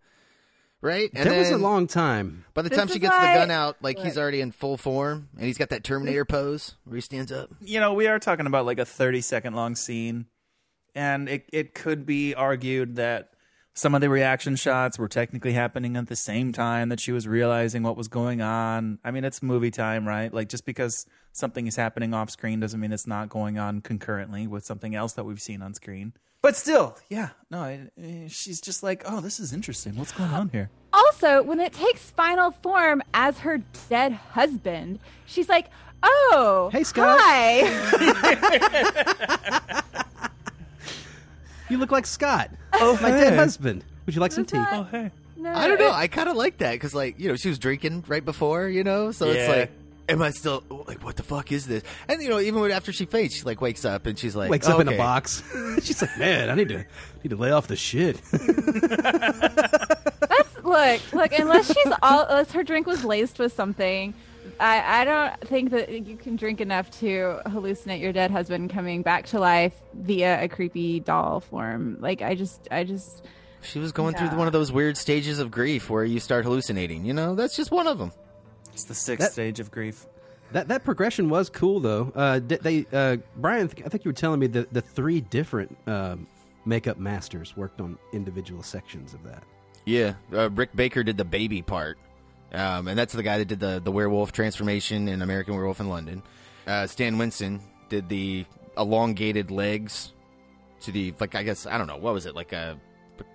Right, 0.79 1.09
and 1.15 1.27
that 1.27 1.37
was 1.39 1.49
a 1.49 1.57
long 1.57 1.87
time. 1.87 2.45
By 2.53 2.61
the 2.61 2.69
This 2.69 2.77
time 2.77 2.87
she 2.87 2.99
gets 2.99 3.15
why- 3.15 3.33
the 3.33 3.39
gun 3.39 3.51
out, 3.51 3.77
like 3.81 3.97
he's 3.97 4.15
already 4.17 4.41
in 4.41 4.51
full 4.51 4.77
form, 4.77 5.29
and 5.35 5.45
he's 5.45 5.57
got 5.57 5.69
that 5.69 5.83
Terminator 5.83 6.23
pose 6.23 6.75
where 6.83 6.95
he 6.95 7.01
stands 7.01 7.31
up. 7.31 7.49
You 7.61 7.79
know, 7.79 7.93
we 7.95 8.05
are 8.05 8.19
talking 8.19 8.45
about 8.45 8.67
like 8.67 8.77
a 8.77 8.85
30 8.85 9.21
second 9.21 9.55
long 9.55 9.75
scene. 9.75 10.27
And 10.93 11.29
it, 11.29 11.47
it 11.53 11.75
could 11.75 12.07
be 12.07 12.33
argued 12.33 12.95
that 12.95 13.29
some 13.77 13.93
of 13.93 14.01
the 14.01 14.09
reaction 14.09 14.55
shots 14.55 14.97
were 14.97 15.07
technically 15.07 15.53
happening 15.53 15.97
at 15.97 16.07
the 16.07 16.15
same 16.15 16.51
time 16.51 16.89
that 16.89 16.99
she 16.99 17.11
was 17.11 17.27
realizing 17.27 17.83
what 17.83 17.95
was 17.95 18.07
going 18.07 18.41
on. 18.41 18.97
I 19.03 19.11
mean, 19.11 19.23
it's 19.23 19.43
movie 19.43 19.69
time, 19.69 20.07
right? 20.07 20.33
Like, 20.33 20.49
just 20.49 20.65
because 20.65 21.05
something 21.31 21.67
is 21.67 21.75
happening 21.75 22.11
off 22.11 22.31
screen 22.31 22.59
doesn't 22.59 22.79
mean 22.79 22.91
it's 22.91 23.05
not 23.05 23.29
going 23.29 23.59
on 23.59 23.81
concurrently 23.81 24.47
with 24.47 24.65
something 24.65 24.95
else 24.95 25.13
that 25.13 25.25
we've 25.25 25.39
seen 25.39 25.61
on 25.61 25.75
screen. 25.75 26.13
But 26.41 26.55
still, 26.55 26.97
yeah, 27.07 27.29
no, 27.51 27.59
I, 27.59 27.81
eh, 28.01 28.27
she's 28.29 28.59
just 28.59 28.81
like, 28.81 29.03
oh, 29.05 29.21
this 29.21 29.39
is 29.39 29.53
interesting. 29.53 29.95
What's 29.95 30.11
going 30.11 30.31
on 30.31 30.49
here? 30.49 30.71
Also, 30.91 31.43
when 31.43 31.59
it 31.59 31.73
takes 31.73 32.01
final 32.09 32.49
form 32.49 33.03
as 33.13 33.37
her 33.39 33.59
dead 33.89 34.13
husband, 34.13 34.97
she's 35.27 35.49
like, 35.49 35.67
"Oh, 36.01 36.71
Hey, 36.71 36.83
Scott." 36.83 37.19
Hi. 37.21 37.61
You 41.69 41.77
look 41.77 41.91
like 41.91 42.05
Scott. 42.05 42.51
Oh, 42.73 42.97
my 43.01 43.09
dead 43.11 43.33
husband. 43.33 43.83
Would 44.05 44.15
you 44.15 44.21
like 44.21 44.31
some 44.31 44.45
tea? 44.45 44.57
Oh, 44.57 44.83
hey. 44.89 45.11
no, 45.35 45.53
I 45.53 45.67
don't 45.67 45.79
know. 45.79 45.87
it- 45.87 45.93
I 45.93 46.07
kind 46.07 46.29
of 46.29 46.35
like 46.37 46.57
that 46.59 46.73
because, 46.73 46.95
like, 46.95 47.19
you 47.19 47.27
know, 47.27 47.35
she 47.35 47.49
was 47.49 47.59
drinking 47.59 48.05
right 48.07 48.23
before, 48.23 48.69
you 48.69 48.83
know, 48.83 49.11
so 49.11 49.25
it's 49.27 49.47
Yeah. 49.49 49.55
like, 49.55 49.71
am 50.09 50.21
I 50.21 50.31
still 50.31 50.63
like, 50.87 51.03
what 51.03 51.17
the 51.17 51.23
fuck 51.23 51.51
is 51.51 51.67
this? 51.67 51.83
And 52.07 52.21
you 52.21 52.29
know, 52.29 52.39
even 52.39 52.61
when 52.61 52.71
after 52.71 52.93
she 52.93 53.05
faints, 53.05 53.35
she 53.35 53.43
like 53.43 53.59
wakes 53.59 53.83
up 53.83 54.05
and 54.05 54.17
she's 54.17 54.35
like, 54.35 54.49
Wakes 54.49 54.67
up 54.69 54.79
in 54.79 54.87
a 54.87 54.91
"Okay." 54.91 54.97
box. 54.97 55.43
She's 55.83 56.01
like, 56.01 56.17
man, 56.17 56.49
I 56.49 56.55
need 56.55 56.69
to 56.69 56.85
need 57.23 57.29
to 57.31 57.35
lay 57.35 57.51
off 57.51 57.67
the 57.67 57.75
shit. 57.75 58.21
That's 58.31 59.43
look, 60.63 61.01
look. 61.13 61.31
Unless 61.37 61.67
she's 61.67 61.93
all, 62.01 62.21
unless 62.29 62.51
her 62.51 62.63
drink 62.63 62.87
was 62.87 63.03
laced 63.03 63.39
with 63.39 63.53
something, 63.53 64.13
I, 64.59 65.01
I 65.01 65.03
don't 65.05 65.41
think 65.47 65.69
that 65.71 65.89
you 66.07 66.15
can 66.17 66.35
drink 66.35 66.61
enough 66.61 66.89
to 66.99 67.39
hallucinate 67.45 68.01
your 68.01 68.11
dead 68.13 68.31
husband 68.31 68.69
coming 68.71 69.01
back 69.01 69.27
to 69.27 69.39
life 69.39 69.73
via 69.93 70.43
a 70.43 70.47
creepy 70.47 70.99
doll 70.99 71.39
form. 71.41 71.97
Like 71.99 72.21
I 72.21 72.35
just, 72.35 72.67
I 72.71 72.83
just, 72.83 73.23
She 73.61 73.79
was 73.79 73.91
going 73.91 74.15
Yeah. 74.15 74.29
through 74.29 74.37
one 74.37 74.47
of 74.47 74.53
those 74.53 74.71
weird 74.71 74.97
stages 74.97 75.39
of 75.39 75.51
grief 75.51 75.89
where 75.89 76.03
you 76.03 76.19
start 76.19 76.45
hallucinating. 76.45 77.05
You 77.05 77.13
know, 77.13 77.35
that's 77.35 77.55
just 77.55 77.71
one 77.71 77.87
of 77.87 77.97
them. 77.99 78.11
It's 78.73 78.85
the 78.85 78.95
sixth 78.95 79.25
That- 79.27 79.31
stage 79.33 79.59
of 79.59 79.71
grief. 79.71 80.05
That 80.53 80.69
that 80.69 80.85
progression 80.85 81.27
was 81.29 81.49
cool 81.49 81.81
though. 81.81 82.09
Uh, 82.15 82.39
they 82.41 82.85
uh, 82.93 83.17
Brian, 83.35 83.69
I 83.85 83.89
think 83.89 84.05
you 84.05 84.09
were 84.09 84.13
telling 84.13 84.39
me 84.39 84.47
that 84.47 84.71
the 84.73 84.81
three 84.81 85.19
different 85.19 85.77
um, 85.87 86.25
makeup 86.65 86.97
masters 86.97 87.57
worked 87.57 87.81
on 87.81 87.97
individual 88.13 88.63
sections 88.63 89.13
of 89.13 89.23
that. 89.23 89.43
Yeah, 89.85 90.13
uh, 90.31 90.49
Rick 90.51 90.73
Baker 90.73 91.03
did 91.03 91.17
the 91.17 91.25
baby 91.25 91.61
part, 91.61 91.97
um, 92.53 92.87
and 92.87 92.97
that's 92.97 93.13
the 93.13 93.23
guy 93.23 93.37
that 93.39 93.47
did 93.47 93.59
the 93.59 93.81
the 93.83 93.91
werewolf 93.91 94.31
transformation 94.31 95.07
in 95.07 95.21
American 95.21 95.53
Werewolf 95.53 95.79
in 95.79 95.89
London. 95.89 96.23
Uh, 96.65 96.87
Stan 96.87 97.17
Winston 97.17 97.61
did 97.89 98.09
the 98.09 98.45
elongated 98.77 99.51
legs 99.51 100.13
to 100.81 100.91
the 100.91 101.13
like 101.19 101.35
I 101.35 101.43
guess 101.43 101.65
I 101.65 101.77
don't 101.77 101.87
know 101.87 101.97
what 101.97 102.13
was 102.13 102.25
it 102.25 102.35
like 102.35 102.53
a 102.53 102.79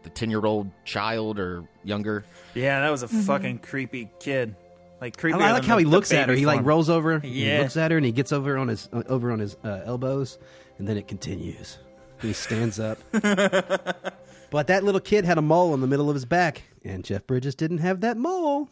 the 0.02 0.10
ten 0.10 0.30
year 0.30 0.44
old 0.44 0.70
child 0.84 1.38
or 1.38 1.64
younger. 1.84 2.24
Yeah, 2.54 2.80
that 2.80 2.90
was 2.90 3.02
a 3.02 3.08
fucking 3.08 3.58
creepy 3.58 4.10
kid. 4.20 4.54
Like 5.00 5.16
I, 5.18 5.20
creepy. 5.20 5.38
I 5.40 5.52
like 5.52 5.64
how 5.64 5.78
he 5.78 5.84
looks 5.84 6.12
at 6.12 6.28
her. 6.28 6.34
He 6.34 6.46
like 6.46 6.64
rolls 6.64 6.88
over, 6.88 7.18
he 7.18 7.58
looks 7.58 7.76
at 7.76 7.90
her, 7.90 7.96
and 7.96 8.06
he 8.06 8.12
gets 8.12 8.32
over 8.32 8.56
on 8.56 8.68
his 8.68 8.88
uh, 8.92 9.02
over 9.08 9.32
on 9.32 9.40
his 9.40 9.56
uh, 9.64 9.80
elbows, 9.84 10.38
and 10.78 10.86
then 10.86 10.96
it 10.96 11.08
continues. 11.08 11.78
He 12.20 12.32
stands 12.32 12.78
up. 12.78 12.98
but 13.10 14.68
that 14.68 14.84
little 14.84 15.00
kid 15.00 15.24
had 15.24 15.38
a 15.38 15.42
mole 15.42 15.74
in 15.74 15.80
the 15.80 15.88
middle 15.88 16.08
of 16.08 16.14
his 16.14 16.24
back, 16.24 16.62
and 16.84 17.04
Jeff 17.04 17.26
Bridges 17.26 17.56
didn't 17.56 17.78
have 17.78 18.02
that 18.02 18.16
mole. 18.16 18.68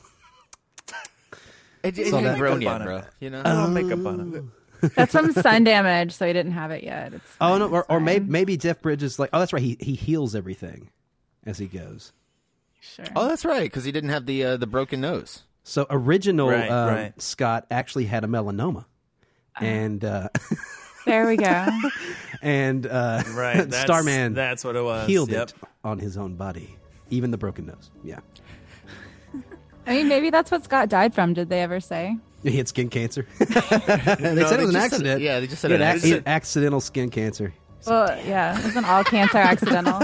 It, 1.83 1.99
it 1.99 2.13
hadn't 2.13 2.39
grown 2.39 2.59
makeup 2.59 2.79
yet, 2.81 2.85
bro. 2.87 3.03
You 3.21 3.31
know, 3.31 3.41
I 3.45 3.53
don't 3.55 3.73
makeup 3.75 4.05
on 4.07 4.33
him. 4.33 4.53
That's 4.97 5.13
from 5.13 5.33
sun 5.33 5.65
damage, 5.65 6.13
so 6.13 6.27
he 6.27 6.33
didn't 6.33 6.53
have 6.53 6.71
it 6.71 6.83
yet. 6.85 7.15
It's 7.15 7.25
Oh 7.41 7.59
no, 7.59 7.69
or, 7.69 7.85
or 7.91 8.01
maybe 8.01 8.27
maybe 8.29 8.57
Jeff 8.57 8.81
Bridges 8.83 9.19
like 9.19 9.31
oh 9.33 9.39
that's 9.39 9.53
right 9.53 9.63
he 9.63 9.77
he 9.81 9.95
heals 9.95 10.35
everything 10.35 10.91
as 11.47 11.59
he 11.59 11.67
goes. 11.67 12.13
Sure. 12.81 13.05
Oh, 13.15 13.29
that's 13.29 13.45
right, 13.45 13.63
because 13.65 13.85
he 13.85 13.93
didn't 13.93 14.09
have 14.11 14.25
the 14.27 14.45
uh, 14.45 14.57
the 14.57 14.67
broken 14.67 15.01
nose. 15.03 15.43
So 15.65 15.87
original 15.91 16.49
Right, 16.49 16.71
um, 16.71 16.89
right. 16.95 17.21
Scott 17.23 17.67
actually 17.71 18.07
had 18.07 18.25
a 18.25 18.27
melanoma, 18.27 18.87
and 19.61 20.03
uh, 20.05 20.29
There 21.07 21.27
we 21.27 21.37
go. 21.37 21.67
and 22.43 22.87
uh, 22.87 23.23
Right, 23.35 23.57
that's- 23.69 23.83
Starman 23.83 24.33
that's 24.35 24.65
what 24.65 24.77
it 24.77 24.83
was, 24.83 25.07
healed 25.07 25.31
yep. 25.31 25.49
it 25.51 25.55
on 25.85 25.99
his 25.99 26.17
own 26.17 26.37
body, 26.37 26.75
even 27.11 27.31
the 27.31 27.39
broken 27.39 27.67
nose. 27.67 27.91
Yeah, 28.03 28.21
I 29.87 29.95
mean, 29.95 30.09
maybe 30.09 30.31
that's 30.31 30.51
what 30.51 30.65
Scott 30.65 30.89
died 30.89 31.15
from. 31.15 31.35
Did 31.35 31.49
they 31.49 31.61
ever 31.63 31.81
say? 31.81 32.17
he 32.43 32.57
had 32.57 32.69
skin 32.69 32.89
cancer. 32.89 33.27
they 33.39 33.45
No, 33.47 33.55
said 33.55 33.61
it 33.61 34.39
was 34.39 34.49
an 34.49 34.49
just 34.49 34.73
said- 34.73 34.77
accident. 34.77 35.21
yeah, 35.23 35.41
they 35.41 35.47
just 35.47 35.61
said 35.61 35.71
he 35.71 35.77
had, 35.77 35.81
an 35.83 35.89
ac- 35.97 36.07
he 36.07 36.13
accident. 36.15 36.29
accidental 36.29 36.81
skin 36.81 37.11
cancer. 37.11 37.53
Well, 37.87 38.19
yeah, 38.27 38.59
isn't 38.67 38.85
all 38.85 39.05
cancer 39.05 39.39
accidental? 39.39 40.01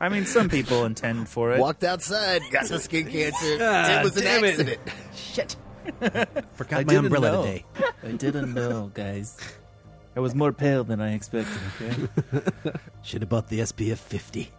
I 0.00 0.08
mean, 0.08 0.24
some 0.24 0.48
people 0.48 0.84
intend 0.86 1.28
for 1.28 1.52
it. 1.52 1.60
Walked 1.60 1.84
outside, 1.84 2.42
got 2.50 2.66
the 2.66 2.78
skin 2.78 3.06
cancer. 3.10 3.58
Ah, 3.60 4.00
it 4.00 4.04
was 4.04 4.16
an 4.16 4.22
damn 4.24 4.44
it. 4.44 4.48
accident. 4.50 4.80
Shit, 5.14 5.56
forgot 6.54 6.86
my 6.86 6.94
umbrella 6.94 7.42
today. 7.44 7.64
I 8.02 8.12
didn't 8.12 8.54
know, 8.54 8.90
guys. 8.94 9.36
I 10.16 10.20
was 10.20 10.34
more 10.34 10.52
pale 10.52 10.84
than 10.84 11.00
I 11.00 11.12
expected. 11.14 11.56
Okay. 11.80 12.40
Should 13.02 13.22
have 13.22 13.28
bought 13.28 13.48
the 13.48 13.60
SPF 13.60 13.98
50. 13.98 14.50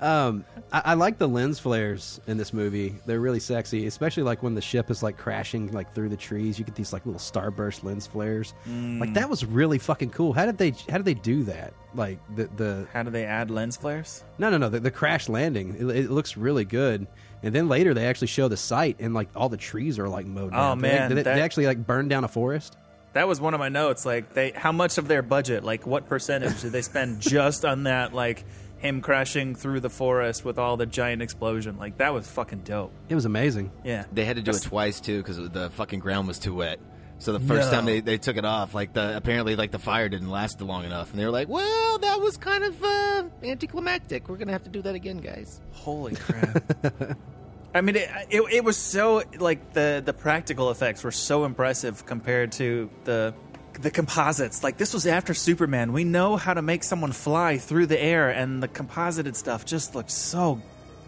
Um, 0.00 0.44
I, 0.72 0.82
I 0.86 0.94
like 0.94 1.18
the 1.18 1.28
lens 1.28 1.58
flares 1.58 2.20
in 2.26 2.36
this 2.38 2.52
movie. 2.52 2.94
They're 3.06 3.20
really 3.20 3.40
sexy, 3.40 3.86
especially 3.86 4.22
like 4.22 4.42
when 4.42 4.54
the 4.54 4.60
ship 4.60 4.90
is 4.90 5.02
like 5.02 5.16
crashing 5.18 5.70
like 5.72 5.94
through 5.94 6.08
the 6.08 6.16
trees. 6.16 6.58
You 6.58 6.64
get 6.64 6.74
these 6.74 6.92
like 6.92 7.04
little 7.06 7.20
starburst 7.20 7.84
lens 7.84 8.06
flares. 8.06 8.54
Like 8.66 9.12
that 9.14 9.28
was 9.28 9.44
really 9.44 9.78
fucking 9.78 10.10
cool. 10.10 10.32
How 10.32 10.46
did 10.46 10.58
they 10.58 10.70
How 10.88 10.96
did 10.96 11.04
they 11.04 11.14
do 11.14 11.42
that? 11.44 11.74
Like 11.94 12.18
the 12.36 12.48
the 12.56 12.86
How 12.92 13.02
do 13.02 13.10
they 13.10 13.24
add 13.24 13.50
lens 13.50 13.76
flares? 13.76 14.24
no 14.38 14.48
no 14.50 14.56
no 14.58 14.68
the, 14.68 14.80
the 14.80 14.90
crash 14.90 15.28
landing. 15.28 15.74
It, 15.78 15.96
it 16.04 16.10
looks 16.10 16.36
really 16.36 16.64
good. 16.64 17.06
And 17.42 17.54
then 17.54 17.68
later 17.68 17.94
they 17.94 18.06
actually 18.06 18.28
show 18.28 18.48
the 18.48 18.56
site 18.56 18.96
and 19.00 19.12
like 19.14 19.28
all 19.34 19.48
the 19.48 19.56
trees 19.56 19.98
are 19.98 20.08
like 20.08 20.26
mowed 20.26 20.52
Oh, 20.52 20.56
down. 20.56 20.78
Did 20.78 20.84
they- 20.84 20.96
man, 20.98 21.08
did 21.10 21.18
they, 21.18 21.22
that- 21.24 21.34
they 21.34 21.42
actually 21.42 21.66
like 21.66 21.86
burn 21.86 22.08
down 22.08 22.24
a 22.24 22.28
forest? 22.28 22.76
That 23.12 23.26
was 23.26 23.40
one 23.40 23.54
of 23.54 23.58
my 23.58 23.68
notes. 23.70 24.06
Like, 24.06 24.34
they, 24.34 24.52
how 24.52 24.70
much 24.70 24.96
of 24.96 25.08
their 25.08 25.20
budget, 25.20 25.64
like, 25.64 25.84
what 25.84 26.08
percentage 26.08 26.60
did 26.62 26.70
they 26.70 26.82
spend 26.82 27.18
just 27.20 27.64
on 27.64 27.82
that? 27.82 28.14
Like, 28.14 28.44
him 28.80 29.00
crashing 29.02 29.54
through 29.54 29.80
the 29.80 29.90
forest 29.90 30.44
with 30.44 30.58
all 30.58 30.76
the 30.76 30.86
giant 30.86 31.22
explosion. 31.22 31.76
Like, 31.78 31.98
that 31.98 32.12
was 32.12 32.26
fucking 32.28 32.60
dope. 32.60 32.92
It 33.08 33.14
was 33.14 33.24
amazing. 33.26 33.70
Yeah, 33.84 34.04
They 34.12 34.24
had 34.24 34.36
to 34.36 34.42
do 34.42 34.50
it 34.50 34.62
twice 34.62 35.00
too 35.00 35.18
because 35.18 35.36
the 35.50 35.70
fucking 35.70 36.00
ground 36.00 36.26
was 36.28 36.38
too 36.38 36.54
wet. 36.54 36.80
So 37.18 37.32
the 37.34 37.40
first 37.40 37.70
No. 37.70 37.76
time 37.76 37.84
they, 37.84 38.00
they 38.00 38.16
took 38.16 38.38
it 38.38 38.46
off, 38.46 38.74
like 38.74 38.94
the 38.94 39.14
apparently 39.14 39.54
like 39.54 39.70
the 39.72 39.78
fire 39.78 40.08
didn't 40.08 40.30
last 40.30 40.62
long 40.62 40.84
enough, 40.86 41.10
and 41.10 41.20
they 41.20 41.24
were 41.26 41.30
like, 41.30 41.50
"Well, 41.50 41.98
that 41.98 42.18
was 42.18 42.38
kind 42.38 42.64
of 42.64 42.82
uh, 42.82 43.24
anticlimactic. 43.42 44.26
We're 44.30 44.38
gonna 44.38 44.52
have 44.52 44.64
to 44.64 44.70
do 44.70 44.80
that 44.80 44.94
again, 44.94 45.18
guys." 45.18 45.60
Holy 45.72 46.14
crap! 46.16 47.18
I 47.74 47.82
mean, 47.82 47.96
it, 47.96 48.08
it, 48.30 48.40
it 48.50 48.64
was 48.64 48.78
so 48.78 49.22
like 49.38 49.74
the 49.74 50.02
the 50.02 50.14
practical 50.14 50.70
effects 50.70 51.04
were 51.04 51.10
so 51.12 51.44
impressive 51.44 52.06
compared 52.06 52.52
to 52.52 52.88
the 53.04 53.34
the 53.80 53.90
composites. 53.90 54.62
Like 54.62 54.76
this 54.76 54.92
was 54.94 55.06
after 55.06 55.34
Superman. 55.34 55.92
We 55.92 56.04
know 56.04 56.36
how 56.36 56.54
to 56.54 56.62
make 56.62 56.82
someone 56.84 57.12
fly 57.12 57.58
through 57.58 57.86
the 57.86 58.00
air, 58.02 58.30
and 58.30 58.62
the 58.62 58.68
composited 58.68 59.36
stuff 59.36 59.64
just 59.64 59.94
looked 59.94 60.10
so 60.10 60.60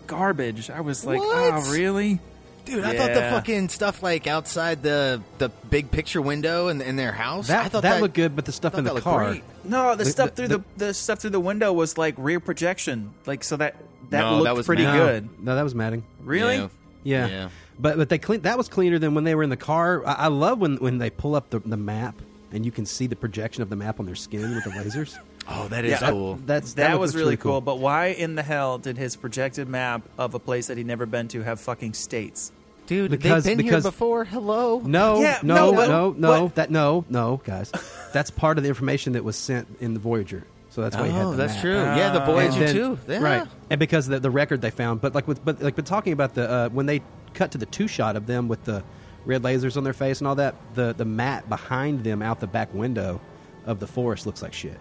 garbage. 0.07 0.71
I 0.71 0.81
was 0.81 1.05
like, 1.05 1.21
ah, 1.21 1.25
What? 1.59 1.67
oh, 1.69 1.73
really? 1.73 2.19
Dude, 2.64 2.85
I 2.85 2.97
thought 2.97 3.12
the 3.12 3.21
Yeah. 3.21 3.31
fucking 3.33 3.69
stuff 3.71 4.02
like 4.05 4.26
outside 4.29 4.83
the 4.85 5.21
the 5.38 5.49
big 5.69 5.91
picture 5.91 6.23
window 6.23 6.69
in, 6.69 6.81
in 6.81 6.95
their 6.97 7.11
house. 7.12 7.50
I 7.50 7.55
That 7.64 7.73
thought 7.73 7.83
that, 7.83 8.00
looked 8.00 8.14
good, 8.14 8.37
but 8.37 8.45
the 8.45 8.52
stuff 8.52 8.73
thought 8.73 8.79
in 8.79 8.85
that 8.85 8.91
the 8.91 8.95
looked 8.95 9.05
car. 9.05 9.25
great. 9.31 9.43
No, 9.64 9.97
the, 9.97 10.05
The- 10.05 10.11
stuff 10.11 10.31
the- 10.31 10.37
through 10.37 10.49
the- 10.49 10.59
the, 10.76 10.87
the 10.87 10.95
stuff 10.95 11.19
through 11.21 11.31
the 11.31 11.41
window 11.41 11.73
was 11.73 11.99
like 11.99 12.14
rear 12.19 12.38
projection. 12.41 13.11
Like 13.26 13.43
so 13.43 13.57
that 13.57 13.75
that 14.11 14.21
No, 14.21 14.35
looked 14.35 14.45
that 14.45 14.55
was 14.57 14.67
pretty 14.67 14.85
matte. 14.85 14.97
good. 14.97 15.45
No, 15.45 15.57
that 15.57 15.62
was 15.62 15.75
matting. 15.75 16.05
Really? 16.23 16.57
Yeah. 16.57 16.69
Yeah. 17.05 17.26
Yeah. 17.26 17.49
But 17.81 17.97
but 17.97 18.09
they 18.09 18.19
clean 18.19 18.43
that 18.43 18.57
was 18.57 18.69
cleaner 18.69 19.00
than 19.00 19.14
when 19.14 19.25
they 19.25 19.35
were 19.35 19.43
in 19.43 19.50
the 19.50 19.57
car. 19.57 20.07
I, 20.07 20.12
I 20.12 20.26
love 20.29 20.61
when 20.61 20.76
when 20.76 20.99
they 20.99 21.11
pull 21.11 21.35
up 21.35 21.50
the, 21.50 21.59
the 21.59 21.76
map 21.76 22.14
and 22.53 22.65
you 22.65 22.71
can 22.73 22.87
see 22.87 23.07
the 23.07 23.17
projection 23.17 23.63
of 23.63 23.71
the 23.71 23.77
map 23.77 23.99
on 24.01 24.07
their 24.07 24.15
skin 24.15 24.55
with 24.55 24.65
the 24.65 24.71
lasers. 24.71 25.19
Oh, 25.49 25.67
that 25.69 25.85
is 25.85 26.01
Yeah, 26.01 26.11
cool. 26.11 26.39
That's 26.47 26.75
That, 26.75 26.93
look- 26.93 27.01
was 27.01 27.15
looks 27.17 27.21
really 27.25 27.37
cool. 27.37 27.61
But 27.61 27.81
why 27.81 28.07
in 28.07 28.37
the 28.37 28.45
hell 28.45 28.79
did 28.79 28.97
his 28.97 29.17
projected 29.17 29.69
map 29.69 30.03
of 30.17 30.35
a 30.35 30.39
place 30.39 30.69
that 30.69 30.77
he'd 30.79 30.87
never 30.87 31.05
been 31.05 31.27
to 31.29 31.43
have 31.43 31.61
fucking 31.61 31.95
states? 31.95 32.53
Dude, 32.87 33.11
Because- 33.11 33.43
they've 33.43 33.57
been 33.57 33.67
because- 33.67 33.83
here 33.83 33.91
before. 33.91 34.25
Hello. 34.25 34.81
No, 34.85 35.21
Yeah, 35.21 35.41
no, 35.43 35.55
no, 35.55 35.71
no, 35.71 35.77
but- 35.77 35.89
no, 35.89 36.15
no, 36.17 36.43
what? 36.45 36.55
that 36.55 36.71
no, 36.71 37.05
no, 37.11 37.41
guys. 37.45 37.73
That's 38.13 38.31
part 38.31 38.57
of 38.57 38.63
the 38.63 38.69
information 38.69 39.15
that 39.15 39.25
was 39.25 39.35
sent 39.35 39.67
in 39.81 39.95
the 39.95 40.01
Voyager. 40.01 40.45
So 40.71 40.81
that's 40.81 40.95
why 40.97 41.07
you 41.07 41.13
had 41.13 41.25
Oh, 41.27 41.31
the 41.33 41.37
that's 41.39 41.55
map. 41.55 41.61
true. 41.63 41.75
yeah, 41.75 42.13
the 42.13 42.23
Ah. 42.23 42.27
Voyager 42.27 42.53
And 42.59 42.63
then- 42.69 42.75
too. 42.77 42.99
Yeah. 43.09 43.19
Right, 43.19 43.49
and 43.69 43.81
because 43.81 44.07
the 44.07 44.21
the 44.21 44.31
record 44.31 44.61
they 44.63 44.71
found, 44.71 45.01
but 45.01 45.13
like 45.13 45.27
with 45.27 45.45
but 45.45 45.61
like 45.61 45.75
but 45.75 45.87
talking 45.87 46.13
about 46.13 46.35
the 46.37 46.49
uh, 46.49 46.69
when 46.69 46.87
they 46.87 47.03
cut 47.35 47.51
to 47.51 47.59
the 47.59 47.67
two 47.67 47.89
shot 47.89 48.15
of 48.15 48.27
them 48.29 48.47
with 48.47 48.63
the 48.65 48.85
red 49.25 49.43
lasers 49.43 49.76
on 49.76 49.85
their 49.85 49.93
face 49.93 50.19
and 50.21 50.29
all 50.29 50.35
that, 50.37 50.55
the 50.75 50.93
the 50.95 51.05
mat 51.05 51.49
behind 51.49 52.05
them 52.05 52.23
out 52.23 52.41
the 52.41 52.47
back 52.47 52.73
window 52.75 53.21
of 53.67 53.79
the 53.81 53.87
forest 53.87 54.26
looks 54.26 54.43
like 54.43 54.52
shit. 54.52 54.79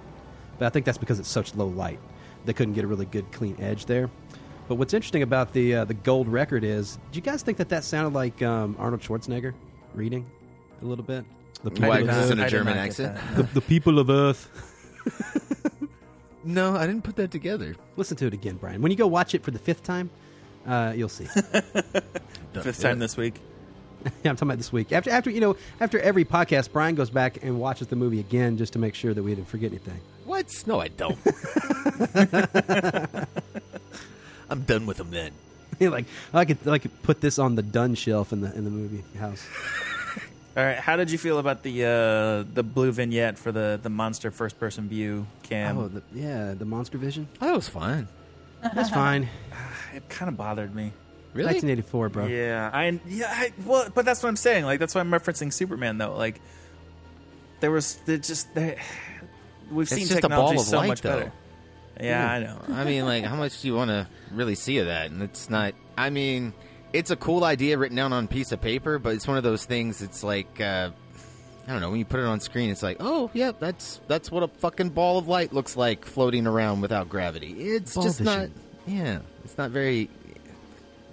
But 0.60 0.66
I 0.66 0.70
think 0.70 0.86
that's 0.86 0.98
because 0.98 1.20
it's 1.20 1.30
such 1.30 1.56
low 1.56 1.68
light, 1.68 2.00
they 2.46 2.54
couldn't 2.54 2.74
get 2.74 2.84
a 2.84 2.88
really 2.88 3.06
good 3.06 3.32
clean 3.32 3.56
edge 3.60 3.86
there. 3.86 4.10
But 4.68 4.76
what's 4.76 4.94
interesting 4.94 5.22
about 5.24 5.54
the 5.54 5.76
uh, 5.76 5.86
the 5.86 5.94
gold 5.94 6.28
record 6.28 6.64
is, 6.64 6.98
do 7.12 7.18
you 7.18 7.22
guys 7.22 7.42
think 7.44 7.58
that 7.58 7.70
that 7.70 7.84
sounded 7.84 8.14
like 8.14 8.42
um, 8.42 8.76
Arnold 8.80 9.02
Schwarzenegger 9.02 9.54
reading 9.94 10.26
a 10.82 10.86
little 10.86 11.04
bit? 11.04 11.26
The 11.64 11.72
people, 11.72 11.90
Why? 11.90 12.00
of 12.00 12.06
Because 12.08 12.18
it's 12.18 12.26
Earth, 12.26 12.32
in 12.32 12.40
a 12.40 12.42
I 12.42 12.46
did 12.46 12.52
German 12.52 12.78
accent. 12.78 13.18
the, 13.36 13.44
the 13.44 13.62
people 13.62 14.00
of 14.00 14.10
Earth. 14.10 14.50
No, 16.44 16.76
I 16.76 16.88
didn't 16.88 17.04
put 17.04 17.18
that 17.18 17.30
together. 17.30 17.76
Listen 17.98 18.18
to 18.18 18.26
it 18.26 18.34
again, 18.34 18.56
Brian. 18.56 18.82
When 18.82 18.92
you 18.92 18.98
go 18.98 19.06
watch 19.06 19.36
it 19.36 19.44
for 19.44 19.52
the 19.52 19.60
fifth 19.60 19.84
time, 19.84 20.10
uh, 20.66 20.92
you'll 20.96 21.08
see. 21.10 21.26
Fifth 22.54 22.82
time 22.82 22.98
this 23.00 23.16
week. 23.16 23.36
Yeah, 24.06 24.12
I'm 24.30 24.36
talking 24.36 24.50
about 24.50 24.58
this 24.58 24.72
week. 24.72 24.92
After, 24.92 25.10
after 25.10 25.30
you 25.30 25.42
know, 25.42 25.56
after 25.80 26.00
every 26.00 26.26
podcast, 26.26 26.72
Brian 26.72 26.96
goes 26.96 27.10
back 27.10 27.44
and 27.44 27.60
watches 27.60 27.88
the 27.88 27.96
movie 27.96 28.20
again 28.20 28.58
just 28.58 28.74
to 28.74 28.80
make 28.80 28.96
sure 28.96 29.14
that 29.14 29.24
we 29.24 29.36
didn't 29.36 29.48
forget 29.48 29.72
anything. 29.72 30.00
What? 30.26 30.48
No, 30.66 30.80
I 30.80 30.90
don't. 30.90 31.18
I'm 34.50 34.62
done 34.64 34.86
with 34.86 34.98
them 34.98 35.12
then. 35.12 35.32
like 35.80 36.06
I 36.34 36.46
could, 36.46 36.68
I 36.68 36.78
could 36.78 37.02
put 37.04 37.22
this 37.22 37.40
on 37.40 37.56
the 37.56 37.64
done 37.64 37.96
shelf 37.96 38.34
in 38.34 38.42
the 38.42 38.54
in 38.56 38.66
the 38.66 38.70
movie 38.70 39.04
house. 39.18 39.46
All 40.56 40.64
right, 40.64 40.78
how 40.78 40.98
did 40.98 41.10
you 41.10 41.18
feel 41.18 41.40
about 41.40 41.64
the 41.64 41.86
uh, 41.86 42.54
the 42.54 42.62
blue 42.62 42.92
vignette 42.92 43.38
for 43.38 43.54
the, 43.54 43.80
the 43.82 43.90
monster 43.90 44.32
first 44.32 44.60
person 44.60 44.90
view 44.90 45.26
cam? 45.44 45.78
oh, 45.78 45.88
the, 45.88 46.04
yeah, 46.14 46.54
the 46.54 46.66
Monster 46.66 46.98
Vision. 46.98 47.30
That 47.40 47.56
was 47.56 47.70
fine. 47.70 48.10
That's 48.62 48.90
fine. 48.90 49.30
it 49.96 50.08
kind 50.10 50.28
of 50.28 50.36
bothered 50.36 50.76
me. 50.76 50.92
Really? 51.34 51.48
1984, 51.48 52.10
bro. 52.10 52.26
Yeah, 52.28 52.70
I 52.74 53.00
yeah, 53.08 53.26
I, 53.30 53.54
well, 53.66 53.90
but 53.94 54.06
that's 54.06 54.22
what 54.22 54.30
I'm 54.30 54.36
saying. 54.36 54.66
Like 54.66 54.80
that's 54.80 54.94
why 54.94 55.02
I'm 55.02 55.12
referencing 55.12 55.54
Superman 55.54 55.98
though. 55.98 56.16
Like 56.16 56.42
there 57.62 57.72
was 57.72 57.96
there 58.06 58.18
just 58.18 58.54
there, 58.54 58.78
we've 59.72 59.84
It's 59.88 59.92
seen 59.96 60.08
just 60.08 60.12
a 60.20 60.22
technology 60.22 60.56
ball 60.56 60.62
of 60.62 60.68
so 60.68 60.78
light, 60.78 60.88
much 60.88 61.02
though. 61.02 61.18
better. 61.20 61.32
Yeah, 62.00 62.32
I 62.32 62.40
know. 62.40 62.60
I 62.76 62.84
mean, 62.84 63.06
like, 63.06 63.24
how 63.24 63.36
much 63.36 63.62
do 63.62 63.68
you 63.68 63.76
want 63.76 63.90
to 63.90 64.08
really 64.34 64.56
see 64.56 64.80
of 64.80 64.88
that? 64.88 65.12
And 65.12 65.22
it's 65.22 65.50
not. 65.50 65.74
I 65.98 66.10
mean, 66.10 66.54
it's 66.94 67.12
a 67.12 67.16
cool 67.16 67.44
idea 67.44 67.78
written 67.78 67.96
down 67.96 68.12
on 68.12 68.26
a 68.26 68.28
piece 68.28 68.52
of 68.52 68.60
paper, 68.62 69.00
but 69.00 69.14
it's 69.14 69.28
one 69.28 69.38
of 69.38 69.44
those 69.44 69.66
things. 69.66 70.02
It's 70.02 70.24
like, 70.24 70.60
uh, 70.60 70.90
I 71.68 71.72
don't 71.72 71.82
know. 71.82 71.92
When 71.92 72.00
you 72.00 72.06
put 72.06 72.20
it 72.20 72.26
on 72.26 72.40
screen, 72.40 72.70
it's 72.72 72.82
like, 72.84 72.98
oh, 73.00 73.30
yeah, 73.34 73.52
that's 73.58 74.02
that's 74.08 74.32
what 74.32 74.44
a 74.44 74.48
fucking 74.48 74.90
ball 74.90 75.18
of 75.18 75.28
light 75.28 75.54
looks 75.54 75.78
like 75.78 76.06
floating 76.06 76.48
around 76.48 76.82
without 76.82 77.08
gravity. 77.08 77.52
It's 77.54 77.94
Ball 77.94 78.04
just 78.04 78.22
not. 78.22 78.50
Yeah, 78.88 79.20
it's 79.46 79.58
not 79.58 79.72
very. 79.72 80.10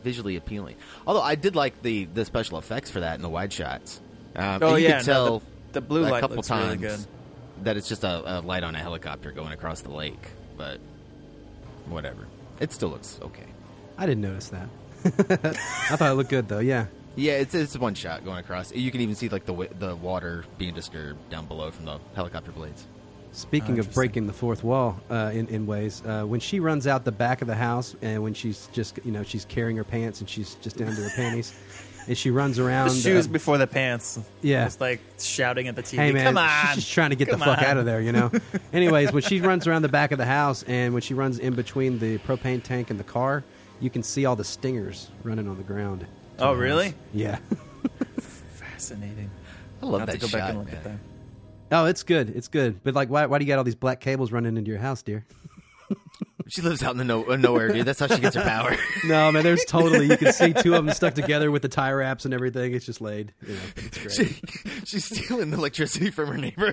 Visually 0.02 0.37
appealing. 0.37 0.76
Although 1.07 1.23
I 1.23 1.35
did 1.35 1.55
like 1.57 1.83
the 1.83 2.05
the 2.07 2.25
special 2.25 2.59
effects 2.59 2.90
for 2.90 3.00
that 3.00 3.17
in 3.17 3.23
the 3.23 3.28
wide 3.28 3.52
shots. 3.52 4.00
Um, 4.37 4.59
Oh, 4.62 4.75
you 4.76 4.88
yeah, 4.88 4.99
could 4.99 5.07
no, 5.09 5.12
tell 5.12 5.38
the- 5.38 5.45
the 5.73 5.81
blue 5.81 6.02
a 6.02 6.09
light 6.09 6.21
couple 6.21 6.37
looks 6.37 6.50
really 6.50 6.62
times 6.78 6.81
good. 6.81 7.64
that 7.64 7.76
it's 7.76 7.88
just 7.88 8.05
a, 8.05 8.38
a 8.38 8.40
light 8.40 8.62
on 8.62 8.75
a 8.75 8.78
helicopter 8.78 9.33
going 9.33 9.52
across 9.52 9.81
the 9.83 9.90
lake, 9.90 10.28
but 10.57 10.78
whatever. 11.88 12.26
It 12.61 12.73
still 12.73 12.88
looks 12.90 13.19
okay. 13.23 13.45
I 13.97 14.07
didn't 14.07 14.23
notice 14.23 14.49
that. 14.50 14.69
I 15.90 15.97
thought 15.97 16.11
it 16.12 16.14
looked 16.14 16.31
good 16.31 16.49
though. 16.49 16.59
Yeah. 16.61 16.87
Yeah, 17.17 17.33
it's 17.35 17.55
it's 17.55 17.76
one 17.76 17.95
shot 17.95 18.25
going 18.25 18.38
across. 18.38 18.73
You 18.73 18.90
can 18.93 19.00
even 19.00 19.14
see 19.14 19.28
like 19.28 19.45
the 19.45 19.69
the 19.78 19.97
water 19.97 20.45
being 20.57 20.75
disturbed 20.75 21.19
down 21.31 21.47
below 21.47 21.71
from 21.71 21.85
the 21.87 21.99
helicopter 22.14 22.52
blades. 22.52 22.85
Speaking 23.32 23.78
of 23.78 23.92
breaking 23.92 24.26
the 24.26 24.32
fourth 24.32 24.64
wall 24.64 24.99
uh, 25.11 25.30
in 25.32 25.47
in 25.49 25.66
ways, 25.66 26.02
uh, 26.06 26.25
when 26.25 26.40
she 26.40 26.61
runs 26.61 26.87
out 26.87 27.04
the 27.04 27.12
back 27.12 27.40
of 27.42 27.47
the 27.49 27.54
house 27.54 27.94
and 28.02 28.23
when 28.23 28.35
she's 28.35 28.68
just 28.73 28.99
you 29.04 29.12
know 29.12 29.23
she's 29.23 29.44
carrying 29.44 29.76
her 29.76 29.85
pants 29.85 30.20
and 30.20 30.28
she's 30.28 30.54
just 30.56 30.76
down 30.76 30.94
to 30.94 31.02
her 31.02 31.11
panties, 31.14 31.54
and 32.08 32.16
she 32.18 32.30
runs 32.30 32.58
around. 32.64 32.88
The 32.88 32.94
shoes 32.94 33.26
uh, 33.26 33.30
before 33.30 33.58
the 33.58 33.66
pants. 33.66 34.18
Yeah. 34.42 34.64
Just 34.64 34.80
like 34.80 35.00
shouting 35.20 35.68
at 35.68 35.76
the 35.76 35.82
TV. 35.82 35.97
Hey 35.97 36.12
man, 36.12 36.25
Come 36.25 36.38
on. 36.38 36.66
she's 36.75 36.85
just 36.85 36.92
trying 36.92 37.11
to 37.11 37.16
get 37.16 37.28
Come 37.28 37.38
the 37.38 37.44
fuck 37.44 37.58
on." 37.58 37.64
out 37.64 37.76
of 37.76 37.85
there, 37.85 38.00
you 38.00 38.12
know. 38.12 38.32
Anyways, 38.73 39.12
when 39.12 39.23
she 39.23 39.40
runs 39.40 39.66
around 39.66 39.82
the 39.82 39.88
back 39.88 40.11
of 40.11 40.18
the 40.18 40.26
house 40.26 40.64
and 40.64 40.92
when 40.92 41.02
she 41.02 41.14
runs 41.14 41.38
in 41.38 41.54
between 41.54 41.99
the 41.99 42.18
propane 42.18 42.62
tank 42.62 42.90
and 42.90 42.99
the 42.99 43.04
car, 43.04 43.44
you 43.78 43.90
can 43.90 44.02
see 44.02 44.25
all 44.25 44.35
the 44.37 44.44
stingers 44.44 45.11
running 45.23 45.47
on 45.47 45.56
the 45.58 45.62
ground. 45.62 46.06
Oh, 46.40 46.54
really? 46.54 46.87
house. 46.87 46.94
Yeah. 47.14 47.38
Fascinating. 48.20 49.30
I 49.82 49.87
love 49.87 50.00
I'll 50.00 50.06
that 50.06 50.12
to 50.12 50.18
go 50.18 50.26
back 50.28 50.40
shot, 50.40 50.50
and 50.50 50.58
look 50.58 50.68
man. 50.68 50.76
at 50.76 50.85
that. 50.85 50.97
Oh, 51.70 51.84
it's 51.87 52.02
good. 52.02 52.30
It's 52.34 52.48
good. 52.48 52.82
But 52.82 52.94
like, 52.94 53.10
why, 53.10 53.26
why 53.26 53.38
do 53.38 53.44
you 53.44 53.48
got 53.48 53.58
all 53.58 53.64
these 53.64 53.75
black 53.75 54.00
cables 54.00 54.32
running 54.32 54.56
into 54.56 54.70
your 54.70 54.80
house, 54.80 55.02
dear? 55.02 55.26
She 56.50 56.62
lives 56.62 56.82
out 56.82 56.92
in 56.92 56.96
the 56.96 57.04
no- 57.04 57.25
nowhere, 57.37 57.70
dude. 57.70 57.84
That's 57.84 58.00
how 58.00 58.06
she 58.06 58.22
gets 58.22 58.34
her 58.34 58.40
power. 58.42 58.75
No, 59.04 59.30
man. 59.30 59.42
There's 59.42 59.66
totally 59.66 60.06
you 60.06 60.16
can 60.16 60.32
see 60.32 60.54
two 60.54 60.75
of 60.75 60.82
them 60.82 60.94
stuck 60.94 61.12
together 61.12 61.50
with 61.50 61.60
the 61.60 61.68
tie 61.68 61.92
wraps 61.92 62.25
and 62.25 62.32
everything. 62.32 62.72
It's 62.72 62.87
just 62.87 63.02
laid. 63.02 63.34
You 63.46 63.52
know, 63.52 63.60
it's 63.76 63.98
great. 63.98 64.12
She, 64.12 64.40
she's 64.87 65.04
stealing 65.04 65.50
the 65.50 65.58
electricity 65.58 66.10
from 66.10 66.28
her 66.28 66.38
neighbor. 66.38 66.72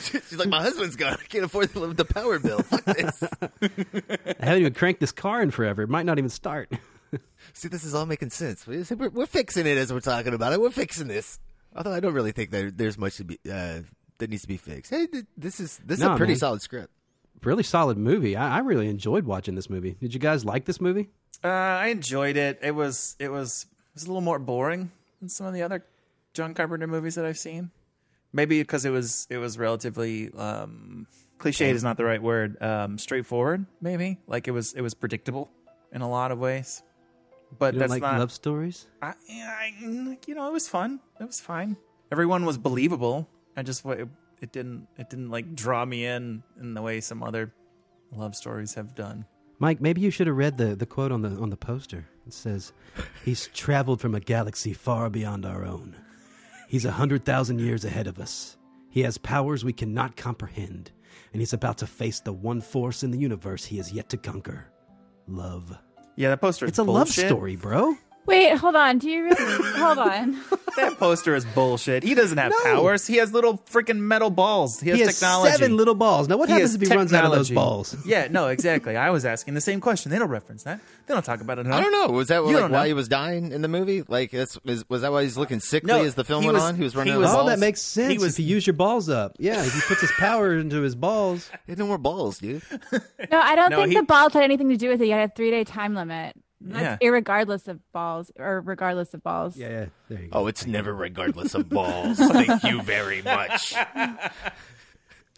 She- 0.00 0.20
she's 0.20 0.36
like, 0.38 0.48
my 0.48 0.60
husband's 0.60 0.96
gone. 0.96 1.12
I 1.20 1.24
can't 1.28 1.44
afford 1.44 1.68
the, 1.68 1.86
the 1.94 2.04
power 2.04 2.40
bill. 2.40 2.58
Fuck 2.62 2.84
this. 2.84 3.22
I 3.62 4.44
haven't 4.44 4.60
even 4.62 4.74
cranked 4.74 4.98
this 5.00 5.12
car 5.12 5.40
in 5.40 5.52
forever. 5.52 5.82
It 5.82 5.88
might 5.88 6.04
not 6.06 6.18
even 6.18 6.30
start. 6.30 6.72
See, 7.52 7.68
this 7.68 7.84
is 7.84 7.94
all 7.94 8.06
making 8.06 8.30
sense. 8.30 8.66
We're, 8.66 9.08
we're 9.10 9.26
fixing 9.26 9.66
it 9.66 9.78
as 9.78 9.92
we're 9.92 10.00
talking 10.00 10.34
about 10.34 10.52
it. 10.52 10.60
We're 10.60 10.70
fixing 10.70 11.06
this. 11.06 11.38
Although 11.76 11.92
I 11.92 12.00
don't 12.00 12.14
really 12.14 12.32
think 12.32 12.50
that 12.50 12.76
there's 12.78 12.98
much 12.98 13.16
to 13.16 13.24
be 13.24 13.38
uh, 13.50 13.80
that 14.18 14.30
needs 14.30 14.42
to 14.42 14.48
be 14.48 14.56
fixed. 14.56 14.90
Hey, 14.90 15.06
th- 15.06 15.26
this 15.36 15.60
is 15.60 15.80
this 15.84 15.98
is 15.98 16.04
No, 16.04 16.14
a 16.14 16.16
pretty 16.16 16.32
man. 16.32 16.38
solid 16.40 16.62
script. 16.62 16.92
really 17.42 17.62
solid 17.62 17.96
movie. 17.98 18.36
I, 18.36 18.56
I 18.56 18.60
really 18.60 18.88
enjoyed 18.88 19.24
watching 19.24 19.54
this 19.54 19.70
movie. 19.70 19.96
Did 20.00 20.12
you 20.14 20.20
guys 20.20 20.44
like 20.44 20.64
this 20.64 20.80
movie? 20.80 21.08
Uh, 21.44 21.48
I 21.48 21.88
enjoyed 21.88 22.36
it. 22.36 22.58
It 22.62 22.72
was 22.72 23.14
it 23.18 23.30
was 23.30 23.66
it 23.70 23.94
was 23.94 24.04
a 24.04 24.06
little 24.06 24.22
more 24.22 24.38
boring 24.38 24.90
than 25.20 25.28
some 25.28 25.46
of 25.46 25.54
the 25.54 25.62
other 25.62 25.84
John 26.34 26.54
Carpenter 26.54 26.86
movies 26.86 27.14
that 27.14 27.24
I've 27.24 27.38
seen. 27.38 27.70
Maybe 28.32 28.60
because 28.60 28.84
it 28.84 28.90
was 28.90 29.26
it 29.30 29.38
was 29.38 29.56
relatively 29.58 30.30
um, 30.34 31.06
cliched 31.38 31.72
is 31.72 31.84
not 31.84 31.96
the 31.96 32.04
right 32.04 32.22
word. 32.22 32.60
Um, 32.62 32.98
straightforward, 32.98 33.66
maybe 33.80 34.18
like 34.26 34.48
it 34.48 34.50
was 34.52 34.72
it 34.74 34.80
was 34.80 34.94
predictable 34.94 35.48
in 35.92 36.02
a 36.02 36.08
lot 36.10 36.32
of 36.32 36.38
ways. 36.38 36.82
But 37.56 37.74
that's 37.78 37.90
like 37.90 38.02
not 38.02 38.18
love 38.18 38.32
stories? 38.32 38.86
I, 39.00 39.14
I, 39.30 39.72
you 39.80 40.34
know, 40.34 40.48
it 40.48 40.52
was 40.52 40.68
fun. 40.68 41.00
It 41.20 41.24
was 41.24 41.40
fine. 41.40 41.76
Everyone 42.12 42.44
was 42.44 42.58
believable. 42.58 43.28
I 43.56 43.62
just 43.62 43.84
it, 43.86 44.08
it 44.40 44.52
didn't 44.52 44.86
it 44.96 45.10
didn't 45.10 45.30
like 45.30 45.54
draw 45.54 45.84
me 45.84 46.04
in 46.04 46.42
in 46.60 46.74
the 46.74 46.82
way 46.82 47.00
some 47.00 47.22
other 47.22 47.52
love 48.12 48.34
stories 48.34 48.74
have 48.74 48.94
done. 48.94 49.24
Mike, 49.58 49.80
maybe 49.80 50.00
you 50.00 50.10
should 50.10 50.28
have 50.28 50.36
read 50.36 50.56
the, 50.56 50.76
the 50.76 50.86
quote 50.86 51.10
on 51.10 51.22
the 51.22 51.30
on 51.30 51.50
the 51.50 51.56
poster. 51.56 52.06
It 52.26 52.32
says, 52.32 52.72
"He's 53.24 53.48
traveled 53.48 54.00
from 54.00 54.14
a 54.14 54.20
galaxy 54.20 54.72
far 54.72 55.10
beyond 55.10 55.44
our 55.44 55.64
own. 55.64 55.96
He's 56.68 56.84
a 56.84 56.92
hundred 56.92 57.24
thousand 57.24 57.60
years 57.60 57.84
ahead 57.84 58.06
of 58.06 58.18
us. 58.18 58.56
He 58.90 59.02
has 59.02 59.18
powers 59.18 59.64
we 59.64 59.72
cannot 59.72 60.16
comprehend, 60.16 60.92
and 61.32 61.40
he's 61.40 61.52
about 61.52 61.78
to 61.78 61.86
face 61.86 62.20
the 62.20 62.32
one 62.32 62.60
force 62.60 63.02
in 63.02 63.10
the 63.10 63.18
universe 63.18 63.64
he 63.64 63.78
has 63.78 63.92
yet 63.92 64.08
to 64.10 64.16
conquer: 64.16 64.70
love." 65.26 65.76
Yeah, 66.18 66.30
that 66.30 66.40
poster. 66.40 66.66
It's 66.66 66.78
a 66.78 66.82
love 66.82 67.08
story, 67.08 67.54
bro. 67.54 67.96
Wait, 68.28 68.56
hold 68.56 68.76
on. 68.76 68.98
Do 68.98 69.10
you 69.10 69.24
really? 69.24 69.36
hold 69.78 69.98
on. 69.98 70.40
That 70.76 70.96
poster 70.98 71.34
is 71.34 71.44
bullshit. 71.44 72.02
He 72.04 72.14
doesn't 72.14 72.38
have 72.38 72.52
No. 72.52 72.62
powers. 72.74 73.06
He 73.06 73.16
has 73.16 73.32
little 73.32 73.58
freaking 73.70 73.98
metal 73.98 74.30
balls. 74.30 74.78
He 74.80 74.90
has, 74.90 74.98
He 74.98 75.04
has 75.04 75.14
technology. 75.18 75.52
seven 75.52 75.76
little 75.76 75.94
balls. 75.94 76.28
Now, 76.28 76.36
what 76.36 76.48
He 76.48 76.52
happens 76.52 76.72
has 76.72 76.82
if 76.82 76.88
he 76.88 76.94
runs 76.96 77.12
out 77.12 77.24
of 77.24 77.32
those 77.32 77.48
technology. 77.48 77.54
balls? 77.94 77.96
Yeah, 78.06 78.28
no, 78.30 78.48
exactly. 78.48 78.96
I 78.96 79.10
was 79.10 79.24
asking 79.24 79.54
the 79.54 79.60
same 79.60 79.80
question. 79.80 80.12
They 80.12 80.18
don't 80.18 80.28
reference 80.28 80.62
that. 80.64 80.80
They 81.06 81.14
don't 81.14 81.24
talk 81.24 81.40
about 81.40 81.58
it. 81.58 81.66
Enough. 81.66 81.80
I 81.80 81.82
don't 81.82 81.92
know. 81.92 82.08
Was 82.14 82.28
that 82.28 82.44
like 82.44 82.54
don't 82.54 82.70
why 82.70 82.86
he 82.86 82.92
was 82.92 83.08
dying 83.08 83.50
in 83.50 83.62
the 83.62 83.68
movie? 83.68 84.02
Like 84.06 84.30
that's 84.30 84.58
is, 84.66 84.88
was 84.88 85.02
that 85.02 85.10
why 85.10 85.22
he's 85.24 85.36
looking 85.36 85.58
sickly 85.60 85.88
No, 85.88 86.04
as 86.04 86.14
the 86.14 86.24
film 86.24 86.42
he 86.42 86.46
went 86.48 86.54
was- 86.56 86.64
on? 86.64 86.76
He 86.76 86.84
was 86.84 86.94
running 86.94 87.14
he 87.14 87.16
out 87.16 87.20
was- 87.22 87.30
of 87.30 87.34
Oh, 87.34 87.38
balls. 87.40 87.50
that 87.50 87.58
makes 87.58 87.82
sense. 87.82 88.12
He 88.12 88.18
was- 88.18 88.38
if 88.38 88.44
you 88.44 88.54
use 88.54 88.66
your 88.66 88.74
balls 88.74 89.08
up, 89.08 89.36
yeah. 89.38 89.64
If 89.64 89.74
he 89.74 89.80
puts 89.80 90.00
his 90.02 90.12
power 90.18 90.56
into 90.56 90.80
his 90.82 90.94
balls, 90.94 91.50
He 91.66 91.72
had 91.72 91.78
no 91.78 91.86
more 91.86 91.98
balls, 91.98 92.38
dude. 92.38 92.62
No, 93.30 93.40
I 93.40 93.56
don't 93.56 93.70
No, 93.70 93.78
think 93.78 93.90
he- 93.92 93.96
the 93.96 94.04
balls 94.04 94.32
had 94.32 94.44
anything 94.44 94.68
to 94.68 94.76
do 94.76 94.88
with 94.90 95.00
it. 95.02 95.06
You 95.06 95.12
had 95.14 95.30
a 95.30 95.32
three 95.34 95.50
day 95.50 95.64
time 95.64 95.94
limit. 95.94 96.36
That's 96.60 97.00
Yeah. 97.02 97.08
irregardless 97.10 97.68
of 97.68 97.80
balls 97.92 98.32
or 98.38 98.60
regardless 98.60 99.14
of 99.14 99.22
balls. 99.22 99.56
yeah, 99.56 99.68
yeah. 99.68 99.86
There 100.08 100.20
you 100.22 100.28
go. 100.28 100.38
Oh, 100.40 100.46
it's 100.48 100.66
never 100.66 100.92
regardless 100.94 101.54
of 101.54 101.68
balls. 101.70 102.18
Thank 102.18 102.64
you 102.64 102.82
very 102.82 103.22
much. 103.22 103.74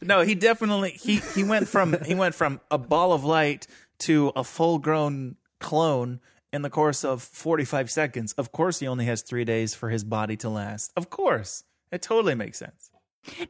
No, 0.03 0.23
he 0.23 0.35
definitely 0.35 0.93
he 0.93 1.17
he 1.35 1.45
went 1.45 1.69
from 1.69 1.95
he 2.07 2.15
went 2.15 2.35
from 2.35 2.61
a 2.71 2.79
ball 2.79 3.13
of 3.13 3.23
light 3.25 3.67
to 4.01 4.33
a 4.35 4.43
full 4.43 4.79
grown 4.79 5.37
clone 5.61 6.21
in 6.55 6.63
the 6.63 6.71
course 6.71 7.05
of 7.05 7.23
45 7.23 7.91
seconds. 7.91 8.33
Of 8.33 8.51
course 8.51 8.79
he 8.79 8.89
only 8.89 9.05
has 9.05 9.21
3 9.21 9.45
days 9.45 9.75
for 9.75 9.91
his 9.91 10.03
body 10.03 10.37
to 10.39 10.49
last. 10.49 10.91
Of 10.97 11.11
course. 11.11 11.65
It 11.93 12.01
totally 12.01 12.35
makes 12.35 12.59
sense. 12.59 12.91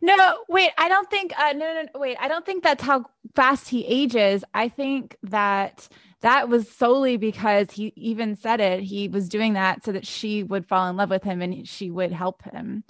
No, 0.03 0.17
no, 0.17 0.39
wait. 0.49 0.71
I 0.77 0.89
don't 0.89 1.09
think. 1.09 1.33
Uh, 1.39 1.53
no, 1.53 1.73
no, 1.73 1.83
no, 1.95 2.01
wait. 2.01 2.17
I 2.19 2.27
don't 2.27 2.45
think 2.45 2.65
that's 2.65 2.83
how 2.83 3.05
fast 3.37 3.69
he 3.69 3.87
ages. 3.87 4.43
I 4.53 4.69
think 4.69 5.17
that 5.23 5.89
that 6.21 6.49
was 6.49 6.69
solely 6.71 7.17
because 7.17 7.71
he 7.71 7.93
even 7.97 8.37
said 8.37 8.61
it. 8.61 8.81
He 8.83 9.09
was 9.09 9.29
doing 9.29 9.55
that 9.55 9.85
so 9.85 9.93
that 9.93 10.07
she 10.07 10.43
would 10.43 10.67
fall 10.67 10.89
in 10.89 10.97
love 10.97 11.11
with 11.11 11.23
him 11.25 11.41
and 11.43 11.67
she 11.67 11.91
would 11.91 12.13
help 12.13 12.43
him. 12.43 12.85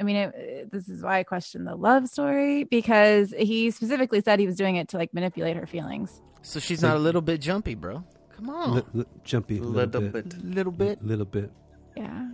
I 0.00 0.04
mean, 0.04 0.16
it, 0.16 0.34
it- 0.34 0.72
this 0.72 0.88
is 0.88 1.02
why 1.02 1.18
I 1.20 1.24
question 1.24 1.64
the 1.64 1.76
love 1.76 2.08
story 2.08 2.64
because 2.64 3.32
he 3.38 3.70
specifically 3.70 4.20
said 4.20 4.38
he 4.40 4.46
was 4.46 4.56
doing 4.56 4.76
it 4.76 4.88
to 4.88 4.98
like 4.98 5.14
manipulate 5.14 5.56
her 5.56 5.66
feelings. 5.66 6.20
So 6.42 6.60
she's 6.60 6.82
not 6.82 6.96
a 6.96 6.98
little 6.98 7.22
bit 7.22 7.40
jumpy, 7.40 7.74
bro. 7.74 8.04
Come 8.36 8.50
on, 8.50 8.74
Li- 8.76 8.82
li- 8.92 9.04
jumpy, 9.22 9.60
little, 9.60 9.72
Little 10.00 10.10
bit, 10.10 10.28
bit. 10.28 10.44
little 10.44 10.72
bit, 10.72 11.02
little 11.04 11.24
bit. 11.24 11.50
Yeah. 11.96 12.28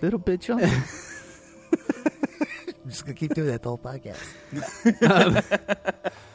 little 0.00 0.18
bit 0.18 0.40
jumpy. 0.40 0.64
I'm 0.64 0.82
just 2.88 3.04
gonna 3.04 3.14
keep 3.14 3.34
doing 3.34 3.48
that 3.48 3.62
the 3.62 3.68
whole 3.68 3.78
podcast. 3.78 4.18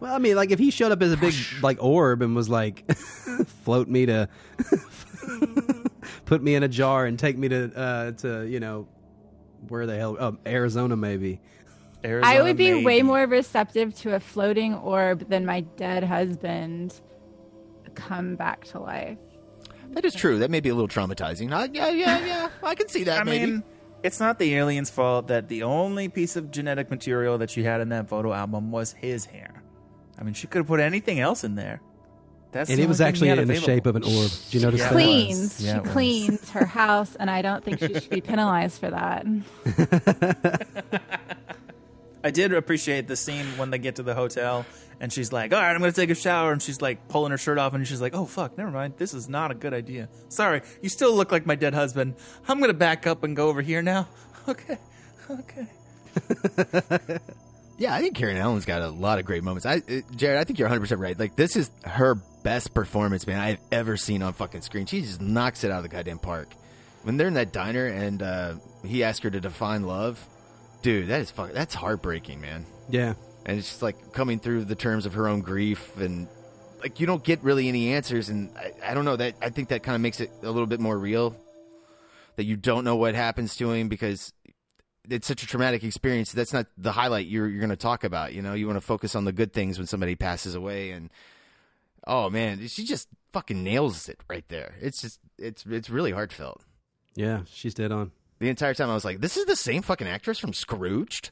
Well, 0.00 0.14
I 0.14 0.18
mean, 0.18 0.36
like 0.36 0.50
if 0.50 0.58
he 0.58 0.70
showed 0.70 0.92
up 0.92 1.02
as 1.02 1.12
a 1.12 1.16
big 1.16 1.34
like 1.62 1.82
orb 1.82 2.22
and 2.22 2.36
was 2.36 2.48
like, 2.48 2.90
float 3.64 3.88
me 3.88 4.06
to, 4.06 4.28
put 6.24 6.42
me 6.42 6.54
in 6.54 6.62
a 6.62 6.68
jar 6.68 7.04
and 7.06 7.18
take 7.18 7.36
me 7.36 7.48
to 7.48 7.76
uh 7.76 8.12
to 8.12 8.46
you 8.46 8.60
know, 8.60 8.88
where 9.68 9.86
the 9.86 9.96
hell? 9.96 10.16
Oh, 10.18 10.38
Arizona 10.46 10.96
maybe. 10.96 11.40
I 12.04 12.42
would 12.42 12.56
be 12.56 12.84
way 12.84 13.02
more 13.02 13.26
receptive 13.26 13.92
to 13.96 14.14
a 14.14 14.20
floating 14.20 14.74
orb 14.74 15.28
than 15.28 15.44
my 15.44 15.62
dead 15.62 16.04
husband 16.04 17.00
come 17.96 18.36
back 18.36 18.64
to 18.66 18.78
life. 18.78 19.18
That 19.90 20.04
is 20.04 20.14
true. 20.14 20.38
That 20.38 20.50
may 20.50 20.60
be 20.60 20.68
a 20.68 20.74
little 20.74 20.88
traumatizing. 20.88 21.52
Uh, 21.52 21.68
yeah, 21.72 21.88
yeah, 21.88 22.24
yeah. 22.24 22.48
I 22.62 22.74
can 22.74 22.88
see 22.88 23.04
that. 23.04 23.22
I 23.22 23.24
maybe. 23.24 23.52
mean, 23.52 23.64
it's 24.02 24.20
not 24.20 24.38
the 24.38 24.54
alien's 24.54 24.90
fault 24.90 25.28
that 25.28 25.48
the 25.48 25.64
only 25.64 26.08
piece 26.08 26.36
of 26.36 26.50
genetic 26.50 26.90
material 26.90 27.38
that 27.38 27.50
she 27.50 27.64
had 27.64 27.80
in 27.80 27.88
that 27.88 28.08
photo 28.08 28.32
album 28.32 28.70
was 28.70 28.92
his 28.92 29.24
hair. 29.24 29.62
I 30.18 30.24
mean, 30.24 30.34
she 30.34 30.46
could 30.46 30.58
have 30.58 30.66
put 30.66 30.80
anything 30.80 31.20
else 31.20 31.44
in 31.44 31.54
there. 31.54 31.80
That's 32.50 32.70
And 32.70 32.78
the 32.78 32.82
it 32.84 32.88
was 32.88 33.00
actually 33.02 33.26
he 33.26 33.30
had 33.30 33.38
in 33.40 33.48
the 33.48 33.60
shape 33.60 33.84
of 33.86 33.94
an 33.96 34.02
orb. 34.04 34.30
Do 34.50 34.58
you 34.58 34.64
notice 34.64 34.80
Yeah. 34.80 34.88
that? 34.88 34.92
Cleans. 34.94 35.60
Yeah, 35.62 35.82
she 35.82 35.88
cleans 35.90 36.50
her 36.50 36.64
house, 36.64 37.14
and 37.16 37.30
I 37.30 37.42
don't 37.42 37.62
think 37.62 37.78
she 37.78 37.92
should 37.94 38.08
be 38.10 38.20
penalized 38.22 38.80
for 38.80 38.90
that. 38.90 39.26
I 42.24 42.30
did 42.30 42.52
appreciate 42.52 43.06
the 43.06 43.16
scene 43.16 43.46
when 43.58 43.70
they 43.70 43.78
get 43.78 43.96
to 43.96 44.02
the 44.02 44.14
hotel 44.14 44.66
and 45.00 45.12
she's 45.12 45.32
like, 45.32 45.52
"All 45.52 45.60
right, 45.60 45.70
I'm 45.72 45.78
going 45.78 45.92
to 45.92 46.00
take 46.00 46.10
a 46.10 46.14
shower," 46.14 46.50
and 46.50 46.60
she's 46.60 46.80
like 46.82 47.06
pulling 47.08 47.30
her 47.30 47.38
shirt 47.38 47.58
off 47.58 47.74
and 47.74 47.86
she's 47.86 48.00
like, 48.00 48.14
"Oh 48.14 48.24
fuck, 48.24 48.58
never 48.58 48.70
mind. 48.70 48.94
This 48.96 49.14
is 49.14 49.28
not 49.28 49.50
a 49.52 49.54
good 49.54 49.72
idea. 49.72 50.08
Sorry, 50.28 50.62
you 50.82 50.88
still 50.88 51.14
look 51.14 51.30
like 51.30 51.46
my 51.46 51.54
dead 51.54 51.74
husband. 51.74 52.16
I'm 52.48 52.58
going 52.58 52.70
to 52.70 52.74
back 52.74 53.06
up 53.06 53.22
and 53.24 53.36
go 53.36 53.48
over 53.48 53.62
here 53.62 53.82
now." 53.82 54.08
Okay, 54.48 54.78
okay. 55.30 55.66
Yeah, 57.78 57.94
I 57.94 58.00
think 58.00 58.16
Karen 58.16 58.36
Allen's 58.36 58.64
got 58.64 58.82
a 58.82 58.88
lot 58.88 59.18
of 59.18 59.24
great 59.24 59.44
moments. 59.44 59.64
I, 59.64 59.76
uh, 59.76 60.00
Jared, 60.16 60.40
I 60.40 60.44
think 60.44 60.58
you're 60.58 60.66
100 60.66 60.80
percent 60.80 61.00
right. 61.00 61.18
Like 61.18 61.36
this 61.36 61.56
is 61.56 61.70
her 61.84 62.16
best 62.42 62.74
performance, 62.74 63.26
man, 63.26 63.40
I've 63.40 63.60
ever 63.70 63.96
seen 63.96 64.22
on 64.22 64.32
fucking 64.32 64.62
screen. 64.62 64.86
She 64.86 65.00
just 65.00 65.20
knocks 65.20 65.64
it 65.64 65.70
out 65.70 65.78
of 65.78 65.82
the 65.84 65.88
goddamn 65.88 66.18
park. 66.18 66.48
When 67.02 67.16
they're 67.16 67.28
in 67.28 67.34
that 67.34 67.52
diner 67.52 67.86
and 67.86 68.22
uh, 68.22 68.54
he 68.84 69.04
asks 69.04 69.22
her 69.22 69.30
to 69.30 69.40
define 69.40 69.84
love, 69.84 70.24
dude, 70.82 71.08
that 71.08 71.20
is 71.20 71.30
fuck. 71.30 71.52
That's 71.52 71.74
heartbreaking, 71.74 72.40
man. 72.40 72.66
Yeah. 72.88 73.14
And 73.46 73.58
it's 73.58 73.68
just 73.68 73.82
like 73.82 74.12
coming 74.12 74.40
through 74.40 74.64
the 74.64 74.74
terms 74.74 75.06
of 75.06 75.14
her 75.14 75.28
own 75.28 75.40
grief 75.40 75.96
and 75.96 76.28
like 76.82 77.00
you 77.00 77.06
don't 77.06 77.22
get 77.22 77.42
really 77.42 77.68
any 77.68 77.92
answers, 77.94 78.28
and 78.28 78.50
I, 78.56 78.90
I 78.90 78.94
don't 78.94 79.04
know 79.04 79.16
that 79.16 79.34
I 79.42 79.50
think 79.50 79.68
that 79.68 79.82
kind 79.82 79.94
of 79.94 80.00
makes 80.00 80.20
it 80.20 80.30
a 80.42 80.50
little 80.50 80.66
bit 80.66 80.80
more 80.80 80.96
real. 80.96 81.36
That 82.36 82.44
you 82.44 82.56
don't 82.56 82.84
know 82.84 82.96
what 82.96 83.16
happens 83.16 83.56
to 83.56 83.72
him 83.72 83.88
because 83.88 84.32
it's 85.10 85.26
such 85.26 85.42
a 85.42 85.46
traumatic 85.46 85.84
experience. 85.84 86.32
That's 86.32 86.52
not 86.52 86.66
the 86.76 86.92
highlight 86.92 87.26
you're 87.26 87.48
you're 87.48 87.60
going 87.60 87.70
to 87.70 87.76
talk 87.76 88.04
about. 88.04 88.32
You 88.34 88.42
know, 88.42 88.54
you 88.54 88.66
want 88.66 88.76
to 88.76 88.84
focus 88.86 89.14
on 89.14 89.24
the 89.24 89.32
good 89.32 89.52
things 89.52 89.78
when 89.78 89.86
somebody 89.86 90.14
passes 90.16 90.54
away, 90.54 90.90
and 90.90 91.10
oh 92.06 92.30
man, 92.30 92.66
she 92.68 92.84
just 92.84 93.08
fucking 93.32 93.62
nails 93.62 94.08
it 94.08 94.20
right 94.28 94.44
there. 94.48 94.74
It's 94.80 95.00
just 95.00 95.20
it's 95.38 95.64
it's 95.66 95.90
really 95.90 96.12
heartfelt. 96.12 96.64
Yeah, 97.14 97.40
she's 97.52 97.74
dead 97.74 97.92
on. 97.92 98.12
The 98.38 98.48
entire 98.48 98.74
time 98.74 98.88
I 98.90 98.94
was 98.94 99.04
like, 99.04 99.20
this 99.20 99.36
is 99.36 99.46
the 99.46 99.56
same 99.56 99.82
fucking 99.82 100.06
actress 100.06 100.38
from 100.38 100.52
Scrooged. 100.52 101.30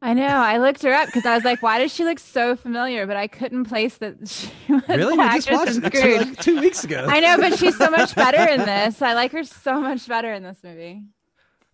I 0.00 0.12
know. 0.12 0.26
I 0.26 0.58
looked 0.58 0.82
her 0.82 0.92
up 0.92 1.06
because 1.06 1.24
I 1.24 1.34
was 1.34 1.44
like, 1.44 1.62
"Why 1.62 1.78
does 1.78 1.90
she 1.92 2.04
look 2.04 2.18
so 2.18 2.56
familiar?" 2.56 3.06
But 3.06 3.16
I 3.16 3.26
couldn't 3.26 3.64
place 3.64 3.96
that 3.98 4.16
she 4.28 4.72
was 4.72 4.82
Really? 4.88 5.16
the 5.16 5.22
We 5.22 5.28
just 5.28 5.48
actress 5.50 5.56
watched 5.58 5.76
in 5.78 5.84
it 5.86 5.96
Scrooge. 5.96 6.28
like, 6.28 6.40
two 6.40 6.60
weeks 6.60 6.84
ago. 6.84 7.06
I 7.08 7.20
know, 7.20 7.38
but 7.38 7.58
she's 7.58 7.76
so 7.78 7.90
much 7.90 8.14
better 8.14 8.52
in 8.52 8.60
this. 8.66 9.00
I 9.00 9.14
like 9.14 9.32
her 9.32 9.44
so 9.44 9.80
much 9.80 10.06
better 10.06 10.30
in 10.32 10.42
this 10.42 10.58
movie. 10.62 11.02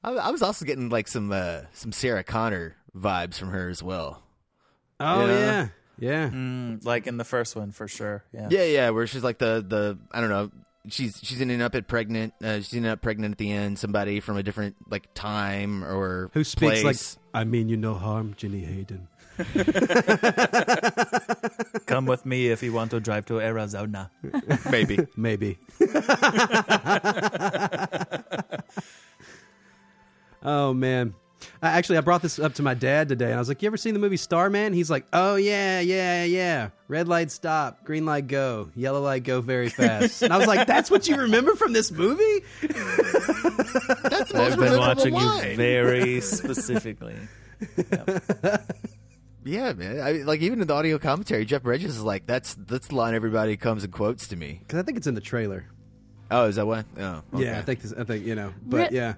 I, 0.02 0.12
I 0.12 0.30
was 0.30 0.42
also 0.42 0.64
getting 0.64 0.88
like 0.88 1.08
some 1.08 1.30
uh, 1.32 1.62
some 1.72 1.92
Sarah 1.92 2.24
Connor 2.24 2.76
vibes 2.96 3.34
from 3.34 3.50
her 3.50 3.68
as 3.68 3.82
well. 3.82 4.22
Oh 4.98 5.26
Yeah. 5.26 5.36
yeah, 5.38 5.68
yeah. 5.98 6.28
Mm, 6.30 6.84
like 6.84 7.06
in 7.06 7.16
the 7.18 7.24
first 7.24 7.54
one, 7.56 7.70
for 7.72 7.86
sure. 7.88 8.24
Yeah. 8.32 8.48
Yeah, 8.50 8.64
yeah, 8.64 8.90
where 8.90 9.06
she's 9.06 9.22
like 9.24 9.38
the 9.38 9.64
the 9.66 9.98
I 10.12 10.20
don't 10.20 10.30
know. 10.30 10.50
She's 10.88 11.20
she's 11.22 11.40
ending 11.42 11.60
up 11.60 11.74
at 11.74 11.86
pregnant. 11.88 12.32
Uh, 12.42 12.56
she's 12.56 12.72
ending 12.74 12.90
up 12.90 13.02
pregnant 13.02 13.32
at 13.32 13.38
the 13.38 13.52
end. 13.52 13.78
Somebody 13.78 14.20
from 14.20 14.38
a 14.38 14.42
different 14.42 14.76
like 14.90 15.12
time 15.14 15.84
or 15.84 16.30
Who 16.32 16.42
speaks 16.44 16.80
place. 16.80 17.16
like 17.34 17.40
I 17.42 17.44
mean 17.44 17.68
you 17.68 17.76
no 17.76 17.92
harm, 17.94 18.32
Jenny 18.36 18.60
Hayden. 18.64 19.06
Come 21.86 22.06
with 22.06 22.24
me 22.26 22.48
if 22.48 22.62
you 22.62 22.72
want 22.72 22.90
to 22.92 23.00
drive 23.00 23.26
to 23.26 23.40
Arizona. 23.40 24.10
maybe 24.70 25.06
Maybe. 25.16 25.58
oh 30.42 30.72
man. 30.74 31.14
I, 31.62 31.70
actually, 31.70 31.96
I 31.96 32.02
brought 32.02 32.20
this 32.20 32.38
up 32.38 32.52
to 32.54 32.62
my 32.62 32.74
dad 32.74 33.08
today, 33.08 33.26
and 33.26 33.34
I 33.34 33.38
was 33.38 33.48
like, 33.48 33.62
"You 33.62 33.66
ever 33.68 33.78
seen 33.78 33.94
the 33.94 34.00
movie 34.00 34.18
Starman?" 34.18 34.74
He's 34.74 34.90
like, 34.90 35.06
"Oh 35.14 35.36
yeah, 35.36 35.80
yeah, 35.80 36.24
yeah. 36.24 36.68
Red 36.86 37.08
light 37.08 37.30
stop, 37.30 37.82
green 37.84 38.04
light 38.04 38.26
go, 38.26 38.70
yellow 38.76 39.00
light 39.00 39.24
go 39.24 39.40
very 39.40 39.70
fast." 39.70 40.20
and 40.22 40.34
I 40.34 40.36
was 40.36 40.46
like, 40.46 40.66
"That's 40.66 40.90
what 40.90 41.08
you 41.08 41.16
remember 41.16 41.54
from 41.54 41.72
this 41.72 41.90
movie?" 41.90 42.44
that's 42.60 42.72
the 44.30 44.32
most 44.34 44.52
I've 44.52 44.58
been 44.58 44.78
watching 44.78 45.14
line. 45.14 45.50
you 45.52 45.56
very 45.56 46.20
specifically. 46.20 47.16
Yeah, 49.44 49.72
man. 49.72 50.00
I 50.00 50.12
mean, 50.12 50.26
like 50.26 50.40
even 50.42 50.60
in 50.60 50.66
the 50.66 50.74
audio 50.74 50.98
commentary, 50.98 51.46
Jeff 51.46 51.62
Bridges 51.62 51.96
is 51.96 52.02
like, 52.02 52.26
"That's 52.26 52.54
that's 52.54 52.88
the 52.88 52.96
line 52.96 53.14
everybody 53.14 53.56
comes 53.56 53.84
and 53.84 53.92
quotes 53.92 54.28
to 54.28 54.36
me." 54.36 54.58
Because 54.60 54.78
I 54.78 54.82
think 54.82 54.98
it's 54.98 55.06
in 55.06 55.14
the 55.14 55.20
trailer. 55.22 55.64
Oh, 56.30 56.44
is 56.44 56.56
that 56.56 56.66
what? 56.66 56.84
Oh, 56.98 57.22
okay. 57.34 57.44
Yeah, 57.44 57.58
I 57.58 57.62
think 57.62 57.80
this, 57.80 57.94
I 57.94 58.04
think 58.04 58.26
you 58.26 58.34
know, 58.34 58.52
but 58.66 58.90
Re- 58.90 58.96
yeah. 58.96 59.14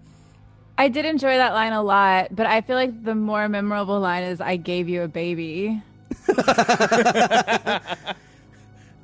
I 0.78 0.88
did 0.88 1.04
enjoy 1.04 1.37
that 1.37 1.52
line 1.52 1.72
a 1.72 1.82
lot, 1.82 2.35
but 2.35 2.46
I 2.46 2.61
feel 2.61 2.76
like 2.76 3.04
the 3.04 3.14
more 3.14 3.48
memorable 3.48 4.00
line 4.00 4.24
is 4.24 4.40
"I 4.40 4.56
gave 4.56 4.88
you 4.88 5.02
a 5.02 5.08
baby." 5.08 5.82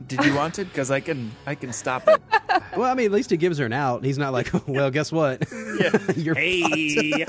Did 0.07 0.25
you 0.25 0.35
want 0.35 0.59
it? 0.59 0.65
Because 0.65 0.91
I 0.91 1.01
can, 1.01 1.31
I 1.47 1.55
can 1.55 1.73
stop 1.73 2.09
it. 2.09 2.21
Well, 2.77 2.91
I 2.91 2.95
mean, 2.95 3.07
at 3.07 3.13
least 3.13 3.31
he 3.31 3.37
gives 3.37 3.59
her 3.59 3.67
an 3.67 3.73
out. 3.73 4.05
He's 4.05 4.19
not 4.19 4.33
like, 4.33 4.51
"Well, 4.67 4.91
guess 4.91 5.11
what? 5.11 5.43
Yeah. 5.81 5.99
You're 6.17 6.35
Hey, 6.35 7.27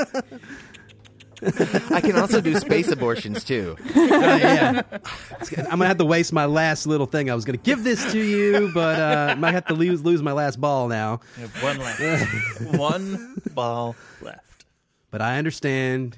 I 1.92 2.02
can 2.02 2.16
also 2.18 2.42
do 2.42 2.56
space 2.60 2.90
abortions 2.90 3.44
too. 3.44 3.78
Uh, 3.80 3.84
yeah. 3.96 4.82
I'm 5.58 5.80
gonna 5.80 5.88
have 5.88 5.98
to 5.98 6.06
waste 6.06 6.34
my 6.34 6.46
last 6.46 6.86
little 6.88 7.06
thing. 7.06 7.30
I 7.30 7.36
was 7.36 7.46
gonna 7.46 7.58
give 7.58 7.84
this 7.84 8.12
to 8.12 8.20
you, 8.20 8.72
but 8.74 9.00
uh, 9.00 9.36
might 9.38 9.54
have 9.54 9.66
to 9.68 9.74
lose 9.74 10.04
lose 10.04 10.22
my 10.22 10.32
last 10.34 10.60
ball 10.60 10.88
now. 10.88 11.22
You 11.38 11.48
have 11.48 11.64
one 11.64 11.78
left. 11.80 12.62
one 12.78 13.42
ball 13.54 13.96
left. 14.22 14.66
But 15.12 15.22
I 15.22 15.38
understand. 15.38 16.18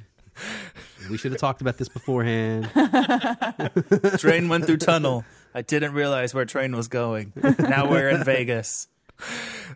We 1.09 1.17
should 1.17 1.31
have 1.33 1.41
talked 1.41 1.61
about 1.61 1.77
this 1.77 1.89
beforehand. 1.89 2.69
Train 4.17 4.49
went 4.49 4.65
through 4.65 4.77
tunnel. 4.77 5.23
I 5.53 5.61
didn't 5.61 5.93
realize 5.93 6.33
where 6.33 6.45
train 6.45 6.75
was 6.75 6.87
going. 6.87 7.33
Now 7.59 7.89
we're 7.89 8.09
in 8.09 8.23
Vegas. 8.23 8.87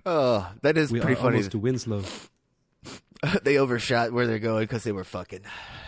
Oh, 0.05 0.49
that 0.61 0.77
is 0.77 0.91
We 0.91 0.99
pretty 0.99 1.13
are 1.13 1.17
funny. 1.17 1.35
almost 1.37 1.51
to 1.51 1.59
Winslow. 1.59 2.03
they 3.43 3.57
overshot 3.57 4.11
where 4.11 4.27
they're 4.27 4.39
going 4.39 4.63
because 4.63 4.83
they 4.83 4.91
were 4.91 5.03
fucking. 5.03 5.41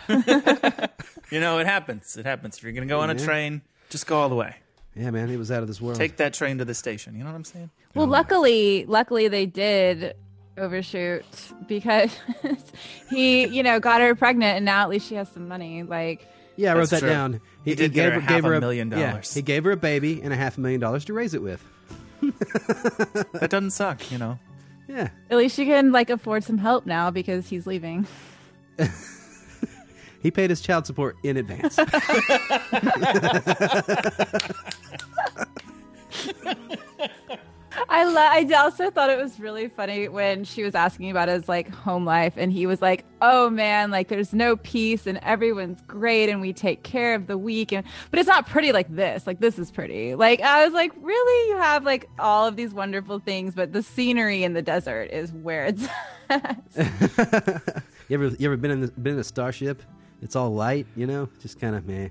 You 1.30 1.40
know, 1.40 1.58
it 1.58 1.66
happens. 1.66 2.16
It 2.16 2.24
happens. 2.24 2.56
If 2.56 2.62
you're 2.62 2.72
going 2.72 2.88
to 2.88 2.92
go 2.92 3.00
on 3.00 3.10
a 3.10 3.14
Yeah. 3.14 3.24
train, 3.24 3.62
just 3.90 4.06
go 4.06 4.18
all 4.18 4.28
the 4.28 4.34
way. 4.34 4.56
Yeah, 4.96 5.10
man, 5.10 5.28
he 5.28 5.36
was 5.36 5.50
out 5.50 5.62
of 5.62 5.68
this 5.68 5.80
world. 5.80 5.98
Take 5.98 6.16
that 6.16 6.32
train 6.34 6.58
to 6.58 6.64
the 6.64 6.74
station. 6.74 7.14
You 7.14 7.20
know 7.20 7.30
what 7.30 7.36
I'm 7.36 7.44
saying? 7.44 7.70
Well, 7.94 8.06
luckily, 8.06 8.84
luckily 8.86 9.28
they 9.28 9.46
did 9.46 10.14
overshoot 10.56 11.24
because 11.68 12.10
he, 13.10 13.46
you 13.46 13.62
know, 13.62 13.78
got 13.78 14.00
her 14.00 14.14
pregnant, 14.14 14.56
and 14.56 14.64
now 14.64 14.82
at 14.82 14.88
least 14.88 15.06
she 15.08 15.14
has 15.16 15.28
some 15.28 15.46
money. 15.48 15.82
Like, 15.82 16.26
yeah, 16.56 16.72
I 16.72 16.76
wrote 16.76 16.90
that 16.90 17.00
true. 17.00 17.08
down. 17.08 17.40
He 17.64 17.74
did 17.74 17.92
get 17.92 18.12
her 18.12 18.20
half 18.20 18.42
a 18.42 18.60
million 18.60 18.90
yeah, 18.90 19.10
dollars. 19.10 19.34
he 19.34 19.42
gave 19.42 19.64
her 19.64 19.72
a 19.72 19.76
baby 19.76 20.22
and 20.22 20.32
a 20.32 20.36
half 20.36 20.56
a 20.56 20.60
million 20.60 20.80
dollars 20.80 21.04
to 21.04 21.12
raise 21.12 21.34
it 21.34 21.42
with. 21.42 21.62
That 22.22 23.48
doesn't 23.50 23.70
suck, 23.72 24.10
you 24.10 24.18
know. 24.18 24.38
Yeah, 24.88 25.10
at 25.30 25.36
least 25.36 25.54
she 25.54 25.66
can 25.66 25.92
like 25.92 26.10
afford 26.10 26.42
some 26.44 26.58
help 26.58 26.86
now 26.86 27.10
because 27.10 27.48
he's 27.48 27.66
leaving. 27.66 28.06
he 30.22 30.30
paid 30.30 30.50
his 30.50 30.62
child 30.62 30.86
support 30.86 31.16
in 31.22 31.36
advance. 31.36 31.78
I 37.88 38.04
lo- 38.04 38.16
I 38.16 38.62
also 38.62 38.90
thought 38.90 39.10
it 39.10 39.18
was 39.18 39.38
really 39.40 39.68
funny 39.68 40.08
when 40.08 40.44
she 40.44 40.62
was 40.62 40.74
asking 40.74 41.10
about 41.10 41.28
his 41.28 41.48
like 41.48 41.68
home 41.70 42.04
life, 42.04 42.34
and 42.36 42.52
he 42.52 42.66
was 42.66 42.80
like, 42.82 43.04
"Oh 43.22 43.50
man, 43.50 43.90
like 43.90 44.08
there's 44.08 44.32
no 44.32 44.56
peace, 44.56 45.06
and 45.06 45.18
everyone's 45.22 45.80
great, 45.86 46.28
and 46.28 46.40
we 46.40 46.52
take 46.52 46.82
care 46.82 47.14
of 47.14 47.26
the 47.26 47.36
weak, 47.38 47.72
and 47.72 47.84
but 48.10 48.18
it's 48.20 48.28
not 48.28 48.46
pretty 48.48 48.72
like 48.72 48.94
this. 48.94 49.26
Like 49.26 49.40
this 49.40 49.58
is 49.58 49.70
pretty. 49.70 50.14
Like 50.14 50.40
I 50.40 50.64
was 50.64 50.72
like, 50.72 50.92
really, 51.00 51.50
you 51.50 51.56
have 51.58 51.84
like 51.84 52.08
all 52.18 52.46
of 52.46 52.56
these 52.56 52.72
wonderful 52.74 53.18
things, 53.18 53.54
but 53.54 53.72
the 53.72 53.82
scenery 53.82 54.44
in 54.44 54.52
the 54.54 54.62
desert 54.62 55.10
is 55.12 55.32
where 55.32 55.66
it's." 55.66 55.86
you 58.08 58.14
ever 58.16 58.26
you 58.38 58.46
ever 58.48 58.56
been 58.56 58.70
in 58.70 58.80
the, 58.82 58.88
been 58.88 59.14
in 59.14 59.20
a 59.20 59.24
starship? 59.24 59.82
It's 60.22 60.34
all 60.36 60.50
light, 60.52 60.86
you 60.96 61.06
know, 61.06 61.28
just 61.40 61.60
kind 61.60 61.74
of 61.76 61.86
man. 61.86 62.10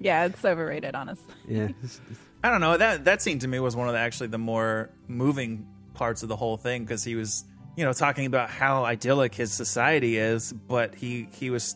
yeah, 0.00 0.24
it's 0.26 0.44
overrated, 0.44 0.94
honestly. 0.94 1.34
Yeah, 1.48 1.64
it's- 1.64 2.00
it's- 2.10 2.18
I 2.44 2.50
don't 2.50 2.60
know. 2.60 2.76
That 2.76 3.06
that 3.06 3.22
scene 3.22 3.38
to 3.38 3.48
me 3.48 3.58
was 3.58 3.74
one 3.74 3.88
of 3.88 3.94
the 3.94 4.00
actually 4.00 4.26
the 4.26 4.38
more 4.38 4.90
moving 5.08 5.66
parts 5.94 6.22
of 6.22 6.28
the 6.28 6.36
whole 6.36 6.58
thing 6.58 6.84
because 6.84 7.02
he 7.02 7.14
was, 7.14 7.42
you 7.74 7.84
know, 7.84 7.94
talking 7.94 8.26
about 8.26 8.50
how 8.50 8.84
idyllic 8.84 9.34
his 9.34 9.50
society 9.50 10.18
is, 10.18 10.52
but 10.52 10.94
he 10.94 11.26
he 11.32 11.48
was 11.48 11.74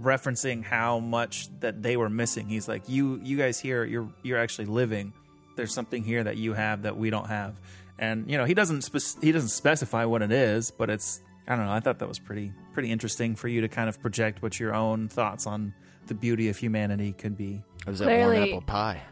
referencing 0.00 0.64
how 0.64 1.00
much 1.00 1.48
that 1.60 1.82
they 1.82 1.98
were 1.98 2.08
missing. 2.08 2.48
He's 2.48 2.66
like, 2.66 2.88
"You 2.88 3.20
you 3.22 3.36
guys 3.36 3.60
here, 3.60 3.84
you're 3.84 4.10
you're 4.22 4.38
actually 4.38 4.66
living. 4.66 5.12
There's 5.54 5.74
something 5.74 6.02
here 6.02 6.24
that 6.24 6.38
you 6.38 6.54
have 6.54 6.82
that 6.82 6.96
we 6.96 7.10
don't 7.10 7.28
have." 7.28 7.60
And 7.98 8.30
you 8.30 8.38
know, 8.38 8.46
he 8.46 8.54
doesn't 8.54 8.82
spec- 8.82 9.22
he 9.22 9.32
doesn't 9.32 9.50
specify 9.50 10.06
what 10.06 10.22
it 10.22 10.32
is, 10.32 10.70
but 10.70 10.88
it's 10.88 11.20
I 11.46 11.56
don't 11.56 11.66
know. 11.66 11.72
I 11.72 11.80
thought 11.80 11.98
that 11.98 12.08
was 12.08 12.18
pretty 12.18 12.52
pretty 12.72 12.90
interesting 12.90 13.36
for 13.36 13.48
you 13.48 13.60
to 13.60 13.68
kind 13.68 13.90
of 13.90 14.00
project 14.00 14.40
what 14.42 14.58
your 14.58 14.74
own 14.74 15.08
thoughts 15.08 15.46
on 15.46 15.74
the 16.06 16.14
beauty 16.14 16.48
of 16.48 16.56
humanity 16.56 17.12
could 17.12 17.36
be. 17.36 17.62
It 17.86 17.90
was 17.90 17.98
that 17.98 18.08
warm 18.08 18.30
Clearly- 18.30 18.50
apple 18.52 18.62
pie. 18.62 19.02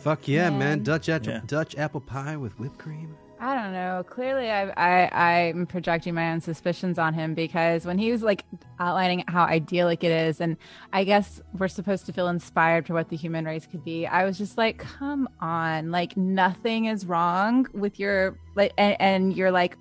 Fuck 0.00 0.26
yeah, 0.28 0.50
man! 0.50 0.58
Man. 0.58 0.82
Dutch 0.82 1.08
apple, 1.08 1.32
Yeah. 1.32 1.40
Dutch 1.46 1.76
apple 1.76 2.00
pie 2.00 2.36
with 2.36 2.58
whipped 2.58 2.78
cream. 2.78 3.16
I 3.42 3.54
don't 3.54 3.72
know. 3.72 4.04
Clearly, 4.06 4.50
I, 4.50 4.68
I 4.72 5.48
I'm 5.48 5.66
projecting 5.66 6.12
my 6.12 6.30
own 6.32 6.42
suspicions 6.42 6.98
on 6.98 7.14
him 7.14 7.32
because 7.34 7.86
when 7.86 7.96
he 7.96 8.12
was 8.12 8.22
like 8.22 8.44
outlining 8.78 9.24
how 9.28 9.44
idyllic 9.44 10.04
it 10.04 10.12
is, 10.12 10.42
and 10.42 10.58
I 10.92 11.04
guess 11.04 11.40
we're 11.58 11.68
supposed 11.68 12.04
to 12.06 12.12
feel 12.12 12.28
inspired 12.28 12.86
for 12.86 12.92
what 12.92 13.08
the 13.08 13.16
human 13.16 13.46
race 13.46 13.66
could 13.66 13.82
be. 13.82 14.06
I 14.06 14.24
was 14.26 14.36
just 14.36 14.58
like, 14.58 14.76
come 14.76 15.26
on, 15.40 15.90
like 15.90 16.18
nothing 16.18 16.84
is 16.84 17.06
wrong 17.06 17.66
with 17.72 17.98
your 17.98 18.38
like, 18.56 18.74
and, 18.76 18.94
and 19.00 19.34
you're 19.34 19.50
like, 19.50 19.74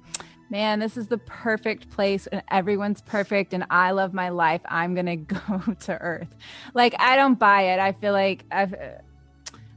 man, 0.49 0.79
this 0.79 0.95
is 0.95 1.07
the 1.07 1.17
perfect 1.17 1.89
place, 1.89 2.27
and 2.27 2.41
everyone's 2.49 3.01
perfect, 3.01 3.53
and 3.53 3.65
I 3.69 3.91
love 3.91 4.13
my 4.13 4.29
life. 4.29 4.61
I'm 4.69 4.95
gonna 4.95 5.17
go 5.35 5.73
to 5.81 5.97
Earth. 5.99 6.33
Like 6.73 6.95
I 6.97 7.17
don't 7.17 7.37
buy 7.37 7.73
it. 7.73 7.79
I 7.81 7.91
feel 7.91 8.13
like 8.13 8.45
I've. 8.51 8.73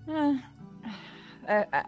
Uh, 0.08 0.34
uh, 1.48 1.64
uh, 1.72 1.82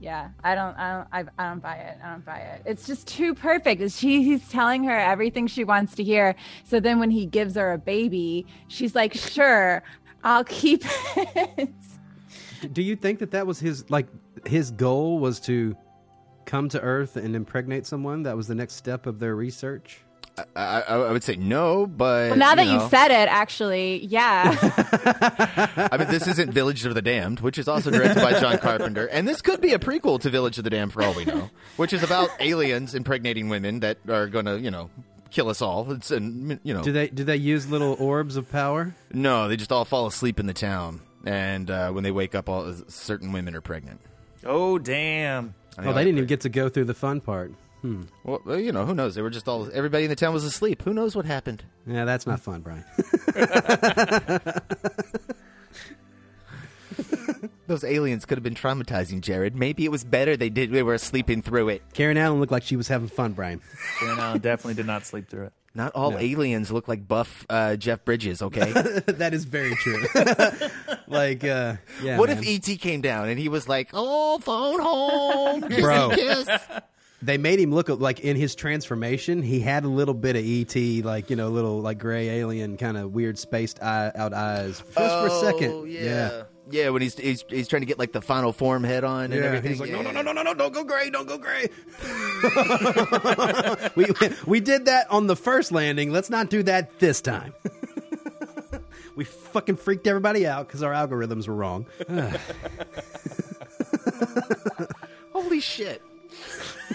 yeah, 0.00 0.30
I 0.42 0.56
don't, 0.56 0.76
I 0.76 0.92
don't, 0.96 1.08
I, 1.12 1.42
I 1.42 1.48
don't 1.48 1.62
buy 1.62 1.76
it. 1.76 1.98
I 2.02 2.10
don't 2.10 2.24
buy 2.24 2.38
it. 2.38 2.62
It's 2.66 2.86
just 2.86 3.06
too 3.06 3.34
perfect. 3.34 3.88
She, 3.92 4.24
he's 4.24 4.48
telling 4.48 4.82
her 4.84 4.98
everything 4.98 5.46
she 5.46 5.62
wants 5.62 5.94
to 5.94 6.02
hear. 6.02 6.34
So 6.64 6.80
then 6.80 6.98
when 6.98 7.10
he 7.10 7.24
gives 7.24 7.54
her 7.54 7.72
a 7.72 7.78
baby, 7.78 8.46
she's 8.66 8.96
like, 8.96 9.14
"Sure, 9.14 9.82
I'll 10.24 10.44
keep 10.44 10.82
it." 11.16 11.70
Do 12.72 12.82
you 12.82 12.96
think 12.96 13.20
that 13.20 13.30
that 13.30 13.46
was 13.46 13.60
his 13.60 13.88
like 13.90 14.08
his 14.44 14.72
goal 14.72 15.20
was 15.20 15.38
to 15.40 15.76
come 16.46 16.68
to 16.70 16.80
Earth 16.80 17.16
and 17.16 17.36
impregnate 17.36 17.86
someone? 17.86 18.24
That 18.24 18.36
was 18.36 18.48
the 18.48 18.56
next 18.56 18.74
step 18.74 19.06
of 19.06 19.20
their 19.20 19.36
research. 19.36 20.00
I, 20.56 20.80
I, 20.80 20.80
I 20.96 21.12
would 21.12 21.22
say 21.22 21.36
no, 21.36 21.86
but 21.86 22.30
Well, 22.30 22.36
now 22.36 22.54
that 22.54 22.64
you 22.66 22.72
you 22.72 22.78
know. 22.78 22.88
said 22.88 23.10
it, 23.10 23.28
actually, 23.28 24.04
yeah. 24.06 24.56
I 25.92 25.96
mean, 25.98 26.08
this 26.08 26.26
isn't 26.26 26.52
Village 26.52 26.84
of 26.86 26.94
the 26.94 27.02
Damned, 27.02 27.40
which 27.40 27.58
is 27.58 27.68
also 27.68 27.90
directed 27.90 28.22
by 28.22 28.40
John 28.40 28.58
Carpenter, 28.58 29.06
and 29.06 29.28
this 29.28 29.42
could 29.42 29.60
be 29.60 29.72
a 29.74 29.78
prequel 29.78 30.18
to 30.20 30.30
Village 30.30 30.56
of 30.58 30.64
the 30.64 30.70
Damned 30.70 30.92
for 30.92 31.02
all 31.02 31.14
we 31.14 31.24
know, 31.26 31.50
which 31.76 31.92
is 31.92 32.02
about 32.02 32.30
aliens 32.40 32.94
impregnating 32.94 33.48
women 33.50 33.80
that 33.80 33.98
are 34.08 34.26
going 34.26 34.46
to, 34.46 34.58
you 34.58 34.70
know, 34.70 34.88
kill 35.30 35.48
us 35.50 35.60
all. 35.60 35.90
It's 35.92 36.10
and 36.10 36.58
you 36.62 36.72
know, 36.72 36.82
Do 36.82 36.92
they 36.92 37.08
do 37.08 37.24
they 37.24 37.36
use 37.36 37.68
little 37.70 37.94
orbs 37.98 38.36
of 38.36 38.50
power? 38.50 38.94
no, 39.12 39.48
they 39.48 39.56
just 39.56 39.70
all 39.72 39.84
fall 39.84 40.06
asleep 40.06 40.40
in 40.40 40.46
the 40.46 40.54
town, 40.54 41.02
and 41.26 41.70
uh, 41.70 41.90
when 41.92 42.04
they 42.04 42.10
wake 42.12 42.34
up, 42.34 42.48
all 42.48 42.72
certain 42.88 43.32
women 43.32 43.54
are 43.54 43.60
pregnant. 43.60 44.00
Oh 44.44 44.78
damn! 44.78 45.54
Oh, 45.78 45.92
they 45.92 46.04
didn't 46.04 46.16
even 46.18 46.26
get 46.26 46.40
to 46.42 46.48
go 46.48 46.68
through 46.70 46.84
the 46.86 46.94
fun 46.94 47.20
part. 47.20 47.52
Hmm. 47.82 48.02
Well, 48.24 48.40
well, 48.44 48.58
you 48.60 48.70
know, 48.72 48.86
who 48.86 48.94
knows? 48.94 49.14
They 49.16 49.22
were 49.22 49.30
just 49.30 49.48
all 49.48 49.68
everybody 49.72 50.04
in 50.04 50.10
the 50.10 50.16
town 50.16 50.32
was 50.32 50.44
asleep. 50.44 50.82
Who 50.82 50.94
knows 50.94 51.14
what 51.16 51.24
happened? 51.26 51.64
Yeah, 51.86 52.04
that's 52.04 52.26
not 52.26 52.40
fun, 52.40 52.60
Brian. 52.62 52.84
Those 57.66 57.84
aliens 57.84 58.24
could 58.26 58.36
have 58.38 58.42
been 58.42 58.54
traumatizing, 58.54 59.20
Jared. 59.20 59.56
Maybe 59.56 59.84
it 59.84 59.90
was 59.90 60.04
better 60.04 60.36
they 60.36 60.50
did. 60.50 60.70
They 60.72 60.82
were 60.82 60.98
sleeping 60.98 61.42
through 61.42 61.70
it. 61.70 61.82
Karen 61.94 62.18
Allen 62.18 62.38
looked 62.38 62.52
like 62.52 62.64
she 62.64 62.76
was 62.76 62.86
having 62.88 63.08
fun, 63.08 63.32
Brian. 63.32 63.60
Karen 63.98 64.18
Allen 64.18 64.40
definitely 64.40 64.74
did 64.74 64.86
not 64.86 65.06
sleep 65.06 65.28
through 65.28 65.44
it. 65.46 65.52
Not 65.74 65.92
all 65.94 66.10
No. 66.10 66.18
aliens 66.18 66.70
look 66.70 66.86
like 66.86 67.08
buff 67.08 67.46
uh, 67.48 67.76
Jeff 67.76 68.04
Bridges. 68.04 68.42
Okay. 68.42 68.70
that 69.06 69.30
is 69.32 69.44
very 69.46 69.74
true. 69.76 70.04
like, 71.08 71.44
uh, 71.44 71.76
yeah. 72.02 72.18
what 72.18 72.28
man. 72.28 72.38
if 72.42 72.68
ET 72.68 72.78
came 72.78 73.00
down 73.00 73.30
and 73.30 73.38
he 73.38 73.48
was 73.48 73.66
like, 73.68 73.88
"Oh, 73.94 74.38
phone 74.38 74.80
home, 74.80 75.62
kiss, 75.70 75.80
Bro. 75.80 76.10
kiss." 76.10 76.48
They 77.22 77.38
made 77.38 77.58
him 77.60 77.72
look 77.72 77.88
like 77.88 78.20
in 78.20 78.36
his 78.36 78.54
transformation, 78.54 79.42
he 79.42 79.60
had 79.60 79.84
a 79.84 79.88
little 79.88 80.14
bit 80.14 80.36
of 80.36 80.44
ET, 80.44 80.76
like 81.04 81.30
you 81.30 81.36
know, 81.36 81.48
little 81.48 81.80
like 81.80 81.98
gray 81.98 82.28
alien 82.40 82.76
kind 82.76 82.96
of 82.96 83.12
weird 83.12 83.38
spaced 83.38 83.82
eye, 83.82 84.12
out 84.14 84.32
eyes, 84.34 84.78
just 84.78 84.92
for 84.92 85.26
a 85.26 85.30
second. 85.40 85.72
Oh, 85.72 85.84
yeah. 85.84 86.42
yeah. 86.70 86.88
when 86.90 87.00
he's, 87.02 87.16
he's 87.16 87.44
he's 87.48 87.68
trying 87.68 87.82
to 87.82 87.86
get 87.86 87.98
like 87.98 88.12
the 88.12 88.20
final 88.22 88.52
form 88.52 88.82
head 88.84 89.04
on 89.04 89.24
and 89.26 89.34
Yeah, 89.34 89.40
everything. 89.42 89.70
he's 89.70 89.80
like, 89.80 89.90
no, 89.90 89.98
Yeah. 90.02 90.10
no, 90.10 90.22
no, 90.22 90.22
no, 90.22 90.32
no, 90.32 90.42
no, 90.42 90.54
don't 90.54 90.72
go 90.74 90.82
gray, 90.84 91.10
don't 91.10 91.28
go 91.28 91.38
gray. 91.38 91.68
we 93.94 94.06
we 94.46 94.60
did 94.60 94.86
that 94.86 95.06
on 95.10 95.26
the 95.28 95.36
first 95.36 95.70
landing. 95.72 96.10
Let's 96.10 96.30
not 96.30 96.50
do 96.50 96.62
that 96.64 96.98
this 96.98 97.20
time. 97.20 97.54
we 99.16 99.24
fucking 99.24 99.76
freaked 99.76 100.06
everybody 100.08 100.44
out 100.46 100.66
because 100.66 100.82
our 100.82 100.92
algorithms 100.92 101.46
were 101.46 101.54
wrong. 101.54 101.86
Holy 105.32 105.60
shit! 105.60 106.02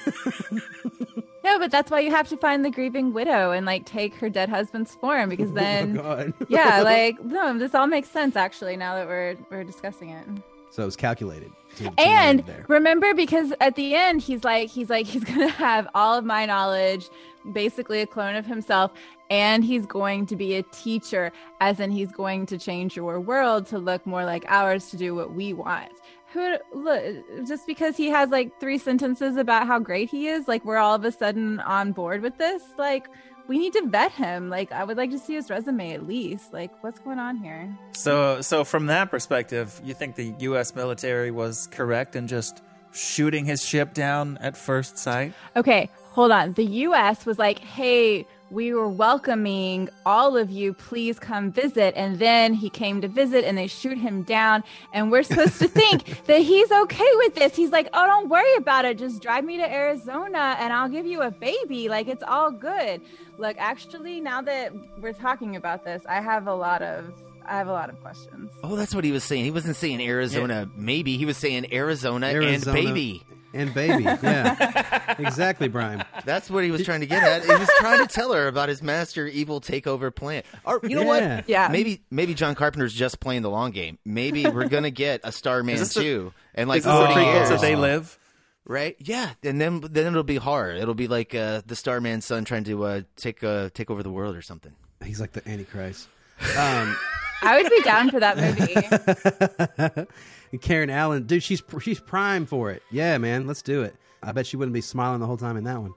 no, 1.43 1.59
but 1.59 1.71
that's 1.71 1.89
why 1.91 1.99
you 1.99 2.11
have 2.11 2.27
to 2.29 2.37
find 2.37 2.63
the 2.63 2.69
grieving 2.71 3.13
widow 3.13 3.51
and 3.51 3.65
like 3.65 3.85
take 3.85 4.15
her 4.15 4.29
dead 4.29 4.49
husband's 4.49 4.95
form 4.95 5.29
because 5.29 5.49
oh 5.51 5.55
then, 5.55 5.97
oh 5.99 6.31
yeah, 6.49 6.81
like 6.81 7.23
no, 7.23 7.57
this 7.57 7.73
all 7.75 7.87
makes 7.87 8.09
sense 8.09 8.35
actually 8.35 8.75
now 8.77 8.95
that 8.95 9.07
we're 9.07 9.35
we're 9.49 9.63
discussing 9.63 10.09
it. 10.09 10.25
so 10.71 10.83
it 10.83 10.85
was 10.85 10.95
calculated. 10.95 11.51
to- 11.77 11.83
to 11.85 11.93
And 11.99 12.43
remember, 12.67 13.13
because 13.13 13.53
at 13.61 13.75
the 13.75 13.95
end 13.95 14.21
he's 14.21 14.43
like 14.43 14.69
he's 14.69 14.89
like 14.89 15.05
he's 15.05 15.23
gonna 15.23 15.47
have 15.49 15.87
all 15.95 16.17
of 16.17 16.25
my 16.25 16.45
knowledge, 16.45 17.09
basically 17.53 18.01
a 18.01 18.07
clone 18.07 18.35
of 18.35 18.45
himself, 18.45 18.91
and 19.29 19.63
he's 19.63 19.85
going 19.85 20.25
to 20.27 20.35
be 20.35 20.55
a 20.55 20.63
teacher, 20.63 21.31
as 21.61 21.79
in 21.79 21.91
he's 21.91 22.11
going 22.11 22.45
to 22.47 22.57
change 22.57 22.95
your 22.95 23.19
world 23.19 23.65
to 23.67 23.77
look 23.77 24.05
more 24.05 24.25
like 24.25 24.43
ours 24.47 24.89
to 24.89 24.97
do 24.97 25.13
what 25.15 25.33
we 25.33 25.53
want. 25.53 25.91
Who 26.37 26.55
look 26.71 27.47
just 27.47 27.65
because 27.65 27.97
he 27.97 28.09
has 28.09 28.29
like 28.29 28.59
three 28.59 28.77
sentences 28.77 29.37
about 29.37 29.65
how 29.65 29.79
great 29.79 30.07
he 30.07 30.27
is, 30.27 30.47
like 30.47 30.63
we're 30.63 30.77
all 30.77 30.93
of 30.93 31.03
a 31.03 31.11
sudden 31.11 31.59
on 31.61 31.93
board 31.93 32.21
with 32.21 32.37
this. 32.37 32.61
Like 32.77 33.07
we 33.47 33.57
need 33.57 33.73
to 33.73 33.87
vet 33.87 34.11
him. 34.11 34.47
Like 34.47 34.71
I 34.71 34.83
would 34.83 34.97
like 34.97 35.09
to 35.09 35.17
see 35.17 35.33
his 35.33 35.49
resume 35.49 35.93
at 35.93 36.05
least. 36.05 36.53
Like 36.53 36.71
what's 36.83 36.99
going 36.99 37.17
on 37.17 37.37
here? 37.37 37.75
So, 37.93 38.41
so 38.41 38.63
from 38.63 38.85
that 38.85 39.09
perspective, 39.09 39.81
you 39.83 39.95
think 39.95 40.15
the 40.15 40.35
U.S. 40.41 40.75
military 40.75 41.31
was 41.31 41.65
correct 41.71 42.15
in 42.15 42.27
just 42.27 42.61
shooting 42.91 43.45
his 43.45 43.65
ship 43.65 43.95
down 43.95 44.37
at 44.37 44.55
first 44.55 44.99
sight? 44.99 45.33
Okay, 45.55 45.89
hold 46.11 46.31
on. 46.31 46.53
The 46.53 46.65
US 46.65 47.25
was 47.25 47.39
like, 47.39 47.59
hey, 47.59 48.27
we 48.49 48.73
were 48.73 48.87
welcoming 48.87 49.89
all 50.05 50.37
of 50.37 50.49
you. 50.49 50.73
Please 50.73 51.19
come 51.19 51.51
visit. 51.51 51.93
And 51.95 52.19
then 52.19 52.53
he 52.53 52.69
came 52.69 53.01
to 53.01 53.07
visit 53.07 53.43
and 53.45 53.57
they 53.57 53.67
shoot 53.67 53.97
him 53.97 54.23
down. 54.23 54.63
And 54.93 55.11
we're 55.11 55.23
supposed 55.23 55.59
to 55.59 55.67
think 55.67 56.23
that 56.25 56.41
he's 56.41 56.71
okay 56.71 57.09
with 57.15 57.35
this. 57.35 57.55
He's 57.55 57.71
like, 57.71 57.89
oh, 57.93 58.05
don't 58.05 58.29
worry 58.29 58.55
about 58.55 58.85
it. 58.85 58.97
Just 58.97 59.21
drive 59.21 59.43
me 59.43 59.57
to 59.57 59.71
Arizona 59.71 60.55
and 60.59 60.71
I'll 60.71 60.89
give 60.89 61.05
you 61.05 61.21
a 61.21 61.31
baby. 61.31 61.89
Like, 61.89 62.07
it's 62.07 62.23
all 62.23 62.51
good. 62.51 63.01
Look, 63.37 63.57
actually, 63.59 64.21
now 64.21 64.41
that 64.41 64.73
we're 64.99 65.13
talking 65.13 65.55
about 65.55 65.83
this, 65.83 66.01
I 66.07 66.21
have 66.21 66.47
a 66.47 66.55
lot 66.55 66.81
of. 66.81 67.13
I 67.49 67.57
have 67.57 67.69
a 67.69 67.71
lot 67.71 67.89
of 67.89 68.01
questions. 68.01 68.51
Oh, 68.61 68.75
that's 68.75 68.93
what 68.93 69.05
he 69.05 69.13
was 69.13 69.23
saying. 69.23 69.45
He 69.45 69.51
wasn't 69.51 69.77
saying 69.77 70.01
Arizona. 70.01 70.69
Maybe 70.75 71.15
he 71.15 71.25
was 71.25 71.37
saying 71.37 71.73
Arizona, 71.73 72.27
Arizona 72.27 72.77
and 72.77 72.85
baby. 72.87 73.23
And 73.57 73.73
baby, 73.73 74.03
yeah, 74.03 75.15
exactly, 75.19 75.67
Brian. 75.67 76.03
That's 76.25 76.49
what 76.49 76.63
he 76.63 76.71
was 76.71 76.83
trying 76.85 77.01
to 77.01 77.05
get 77.07 77.23
at. 77.23 77.43
He 77.43 77.49
was 77.49 77.69
trying 77.79 78.05
to 78.05 78.13
tell 78.13 78.33
her 78.33 78.47
about 78.47 78.69
his 78.69 78.81
master 78.81 79.25
evil 79.27 79.59
takeover 79.61 80.13
plan. 80.13 80.43
Or 80.65 80.79
you 80.83 80.95
know 80.95 81.01
Yeah. 81.13 81.35
what? 81.37 81.49
Yeah. 81.49 81.67
Maybe 81.71 82.01
maybe 82.11 82.33
John 82.33 82.55
Carpenter's 82.55 82.93
just 82.93 83.19
playing 83.19 83.41
the 83.41 83.49
long 83.49 83.71
game. 83.71 83.97
Maybe 84.05 84.45
we're 84.47 84.67
gonna 84.69 84.91
get 84.91 85.21
a 85.23 85.31
Starman 85.31 85.75
Is 85.75 85.79
this 85.81 85.93
two 85.93 86.33
and 86.55 86.69
like 86.69 86.79
Is 86.79 86.85
this 86.85 86.93
a 86.93 86.97
40 86.97 87.13
prequel 87.13 87.33
years, 87.33 87.49
to 87.49 87.57
They 87.57 87.75
Live? 87.75 88.17
right? 88.65 88.95
Yeah, 88.99 89.31
and 89.43 89.59
then 89.61 89.81
then 89.81 90.07
it'll 90.07 90.23
be 90.23 90.37
hard. 90.37 90.77
It'll 90.77 90.93
be 90.93 91.07
like 91.07 91.33
uh, 91.33 91.61
the 91.65 91.75
Starman 91.75 92.21
son 92.21 92.43
trying 92.45 92.65
to 92.65 92.83
uh, 92.83 93.01
take 93.15 93.43
uh, 93.43 93.69
take 93.73 93.89
over 93.89 94.03
the 94.03 94.11
world 94.11 94.35
or 94.35 94.41
something. 94.41 94.73
He's 95.03 95.19
like 95.21 95.31
the 95.33 95.47
Antichrist. 95.47 96.07
Um, 96.57 96.95
I 97.41 97.61
would 97.61 97.69
be 97.69 97.81
down 97.81 98.09
for 98.09 98.19
that 98.19 98.37
movie. 98.37 100.07
Karen 100.61 100.89
Allen, 100.89 101.23
dude, 101.23 101.43
she's 101.43 101.61
she's 101.81 101.99
prime 101.99 102.45
for 102.45 102.71
it. 102.71 102.81
Yeah, 102.91 103.17
man, 103.17 103.47
let's 103.47 103.61
do 103.61 103.81
it. 103.83 103.95
I 104.23 104.31
bet 104.31 104.47
she 104.47 104.57
wouldn't 104.57 104.73
be 104.73 104.81
smiling 104.81 105.19
the 105.19 105.25
whole 105.25 105.37
time 105.37 105.57
in 105.57 105.63
that 105.65 105.81
one. 105.81 105.93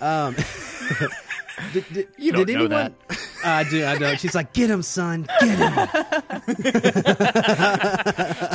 Um, 0.00 0.34
did, 1.72 1.84
did, 1.92 2.08
You 2.18 2.32
don't 2.32 2.46
did 2.46 2.54
know 2.54 2.64
anyone, 2.66 2.94
I 3.44 3.64
do. 3.64 3.84
I 3.84 3.98
know. 3.98 4.14
She's 4.16 4.34
like, 4.34 4.52
"Get 4.52 4.70
him, 4.70 4.82
son. 4.82 5.28
Get 5.40 5.58
him." 5.58 5.88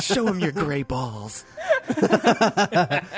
Show 0.00 0.26
him 0.26 0.38
your 0.40 0.52
gray 0.52 0.82
balls. 0.82 1.44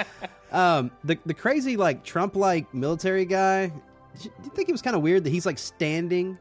Um, 0.53 0.91
the 1.05 1.19
the 1.27 1.35
crazy 1.35 1.77
like 1.77 2.03
Trump 2.05 2.35
like 2.37 2.73
military 2.73 3.27
guy. 3.27 3.67
Do 3.67 4.31
you 4.45 4.51
think 4.55 4.69
it 4.71 4.73
was 4.73 4.81
kind 4.81 4.97
of 4.97 5.03
weird 5.03 5.25
that 5.25 5.31
he's 5.31 5.45
like 5.45 5.59
standing 5.59 6.39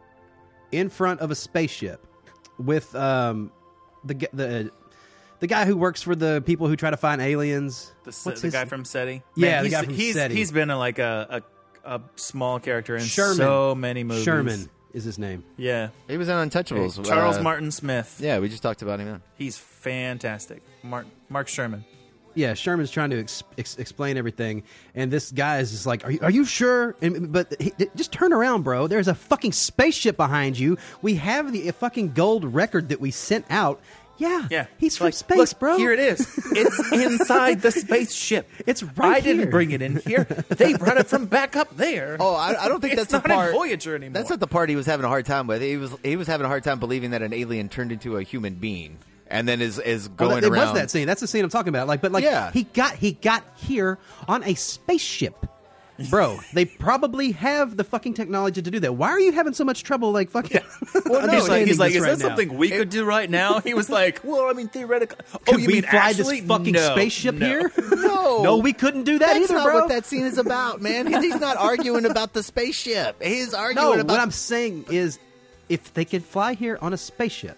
in 0.72 0.90
front 0.90 1.20
of 1.20 1.32
a 1.32 1.36
spaceship 1.36 2.06
with 2.58 2.96
um 2.96 3.52
the 4.06 4.14
the 4.32 4.72
the 5.40 5.48
guy 5.48 5.66
who 5.66 5.76
works 5.78 6.02
for 6.02 6.16
the 6.16 6.42
people 6.46 6.68
who 6.68 6.76
try 6.76 6.90
to 6.90 6.98
find 6.98 7.22
aliens? 7.22 7.94
The, 8.04 8.10
s- 8.10 8.26
What's 8.26 8.42
the 8.42 8.48
his- 8.48 8.54
guy 8.54 8.66
from 8.66 8.86
SETI? 8.86 9.22
Yeah, 9.36 9.62
the 9.62 9.68
he's, 9.68 9.74
guy 9.74 9.84
from 9.84 9.94
he's, 9.94 10.16
SETI. 10.16 10.34
He's 10.34 10.52
been 10.52 10.70
a, 10.70 10.78
like 10.78 11.00
a, 11.00 11.44
a, 11.86 11.96
a 11.98 12.02
small 12.16 12.60
character 12.60 12.96
in 12.96 13.04
Shermin. 13.04 13.36
so 13.38 13.76
many 13.76 14.04
movies. 14.04 14.26
Shermin 14.26 14.70
is 14.94 15.04
his 15.04 15.20
name. 15.20 15.44
Yeah. 15.58 15.90
He 16.08 16.18
was 16.18 16.30
on 16.30 16.50
Untouchables. 16.50 17.06
Charles 17.06 17.38
uh, 17.38 17.42
Martin 17.44 17.72
Smith. 17.72 18.18
Yeah, 18.22 18.40
we 18.40 18.48
just 18.50 18.64
talked 18.64 18.82
about 18.82 19.00
him. 19.00 19.22
He's 19.38 19.58
fantastic. 19.58 20.62
Mark, 20.84 21.06
Mark 21.30 21.48
Shermin. 21.48 21.84
Yeah, 22.38 22.52
Shermin's 22.52 22.92
trying 22.92 23.12
to 23.12 23.20
ex- 23.22 23.44
ex- 23.58 23.78
explain 23.78 24.18
everything, 24.18 24.64
and 24.94 25.10
this 25.10 25.32
guy 25.32 25.60
is 25.60 25.72
just 25.72 25.86
like, 25.86 26.04
"Are 26.04 26.12
you, 26.12 26.20
are 26.22 26.30
you 26.30 26.44
sure?" 26.44 26.94
And 27.02 27.32
but 27.32 27.56
he, 27.62 27.72
just 27.96 28.12
turn 28.12 28.34
around, 28.34 28.64
bro. 28.64 28.88
There's 28.88 29.08
a 29.08 29.16
fucking 29.16 29.54
spaceship 29.54 30.18
behind 30.18 30.60
you. 30.60 30.78
We 31.02 31.16
have 31.16 31.54
the 31.54 31.72
fucking 31.72 32.12
gold 32.12 32.44
record 32.54 32.90
that 32.90 33.00
we 33.00 33.12
sent 33.12 33.46
out. 33.50 33.80
Yeah, 34.18 34.48
Yeah. 34.50 34.68
he's 34.78 34.96
from 34.98 35.06
Like, 35.06 35.14
space, 35.14 35.38
look, 35.38 35.60
bro. 35.60 35.78
Here 35.78 35.92
it 35.92 36.00
is. 36.00 36.22
It's 36.52 36.92
inside 36.94 37.62
the 37.62 37.72
spaceship. 37.72 38.50
It's 38.66 38.82
right 38.84 39.18
I 39.18 39.20
didn't 39.20 39.50
bring 39.50 39.72
it 39.72 39.82
in 39.82 39.98
here. 39.98 40.24
They 40.50 40.74
brought 40.74 40.98
it 40.98 41.08
from 41.08 41.26
back 41.26 41.56
up 41.56 41.76
there. 41.76 42.18
Oh, 42.20 42.34
I, 42.36 42.66
I 42.66 42.68
don't 42.70 42.80
think 42.80 42.94
It's 42.94 43.02
that's 43.08 43.12
the 43.24 43.28
not 43.28 43.36
in 43.36 43.42
part. 43.42 43.52
Voyager 43.54 43.96
anymore. 43.96 44.14
That's 44.14 44.30
not 44.30 44.40
the 44.40 44.48
part 44.48 44.70
he 44.70 44.76
was 44.76 44.86
having 44.86 45.04
a 45.06 45.10
hard 45.10 45.26
time 45.26 45.48
with. 45.48 45.62
He 45.62 45.78
was 45.78 45.94
he 46.04 46.16
was 46.16 46.28
having 46.28 46.46
a 46.46 46.48
hard 46.48 46.64
time 46.64 46.80
believing 46.80 47.12
that 47.12 47.22
an 47.22 47.34
alien 47.34 47.68
turned 47.70 47.92
into 47.92 48.16
a 48.18 48.24
human 48.24 48.56
being, 48.56 48.98
and 49.28 49.48
then 49.48 49.62
is 49.62 49.80
is 49.80 50.08
Well, 50.08 50.30
going 50.30 50.42
that- 50.42 50.48
it 50.48 50.52
around. 50.54 50.72
was 50.74 50.74
that 50.82 50.92
scene. 50.92 51.08
That's 51.08 51.22
the 51.22 51.28
scene 51.28 51.44
I'm 51.44 51.50
talking 51.50 51.70
about. 51.70 51.88
Like, 51.88 52.02
but 52.02 52.12
like, 52.12 52.24
Yeah. 52.24 52.52
he 52.52 52.64
got 52.64 52.94
he 52.96 53.14
got 53.14 53.44
here 53.58 53.98
on 54.28 54.44
a 54.46 54.54
spaceship, 54.54 55.36
bro. 56.10 56.40
they 56.54 56.66
probably 56.66 57.32
have 57.32 57.78
the 57.78 57.84
fucking 57.84 58.14
technology 58.14 58.62
to 58.62 58.70
do 58.72 58.80
that. 58.82 58.94
Why 58.96 59.10
are 59.10 59.20
you 59.20 59.32
having 59.32 59.54
so 59.54 59.64
much 59.64 59.84
trouble? 59.84 60.12
Like, 60.12 60.30
fucking. 60.30 60.62
Well, 61.06 61.28
no, 61.28 61.34
he's 61.34 61.48
like, 61.50 61.68
he's 61.68 61.80
like, 61.80 61.94
this 61.94 61.98
is 61.98 62.04
right 62.04 62.18
that 62.18 62.20
now?" 62.24 62.28
something 62.30 62.58
we 62.58 62.70
could 62.70 62.90
do 62.90 63.06
right 63.06 63.30
now? 63.30 63.60
He 63.60 63.74
was 63.74 63.90
like, 64.02 64.22
well, 64.24 64.50
I 64.50 64.54
mean, 64.54 64.68
theoretically. 64.70 65.24
Oh, 65.34 65.40
Could 65.54 65.62
you 65.62 65.68
we 65.68 65.74
mean 65.74 65.84
fly 65.84 66.00
actually? 66.10 66.40
this 66.40 66.48
fucking 66.48 66.74
No, 66.74 66.92
spaceship 66.94 67.36
no. 67.36 67.46
here? 67.46 67.72
No, 67.96 68.42
no, 68.44 68.58
we 68.58 68.74
couldn't 68.74 69.04
do 69.04 69.20
that 69.20 69.34
That's 69.34 69.46
either, 69.46 69.54
not 69.56 69.66
bro. 69.66 69.80
what 69.82 69.90
that 69.90 70.06
scene 70.06 70.26
is 70.26 70.38
about, 70.38 70.82
man. 70.82 71.08
He's 71.08 71.36
not 71.40 71.58
arguing 71.58 72.06
about 72.06 72.34
the 72.34 72.42
spaceship. 72.44 73.22
He's 73.22 73.54
arguing 73.54 73.86
no, 73.86 73.94
about. 73.94 74.08
what 74.08 74.20
I'm 74.20 74.32
saying 74.32 74.86
is, 74.90 75.20
if 75.70 75.94
they 75.94 76.06
could 76.06 76.24
fly 76.24 76.54
here 76.54 76.78
on 76.82 76.94
a 76.94 76.98
spaceship 76.98 77.58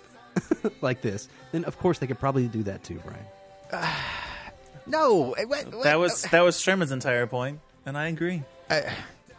like 0.82 1.02
this, 1.02 1.28
then 1.52 1.64
of 1.66 1.78
course 1.80 2.00
they 2.00 2.08
could 2.08 2.20
probably 2.20 2.48
do 2.48 2.64
that 2.64 2.84
too, 2.84 3.02
Brian. 3.06 3.86
no, 4.88 5.34
what- 5.36 5.48
what- 5.50 5.84
That 5.84 6.00
was 6.00 6.24
that 6.24 6.42
was 6.42 6.58
Shermin's 6.58 6.92
entire 6.92 7.28
point, 7.28 7.60
and 7.88 7.98
I 7.98 8.08
agree. 8.10 8.44
I 8.70 8.84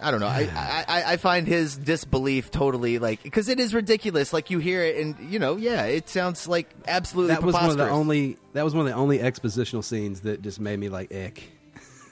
I 0.01 0.11
don't 0.11 0.21
know. 0.21 0.27
I, 0.27 0.49
I, 0.55 0.85
I- 1.01 1.13
I 1.13 1.17
find 1.19 1.47
his 1.47 1.77
disbelief 1.77 2.51
totally 2.51 2.99
like 2.99 3.23
because 3.23 3.49
it 3.49 3.61
is 3.61 3.75
ridiculous. 3.75 4.33
Like 4.33 4.51
you 4.51 4.59
hear 4.59 4.83
it, 4.83 4.97
and 4.97 5.17
you 5.31 5.39
know, 5.39 5.57
yeah, 5.57 5.85
it 5.85 6.09
sounds 6.09 6.49
like 6.49 6.69
absolutely 6.89 7.35
that 7.35 7.43
was 7.43 7.55
one 7.55 7.71
of 7.71 7.77
the 7.77 7.89
only 7.89 8.37
that 8.55 8.65
was 8.65 8.75
one 8.75 8.87
of 8.87 8.93
the 8.93 8.99
only 8.99 9.19
expositional 9.19 9.85
scenes 9.85 10.21
that 10.23 10.43
just 10.43 10.59
made 10.61 10.79
me 10.79 10.89
like 10.89 11.13
ick. 11.15 11.45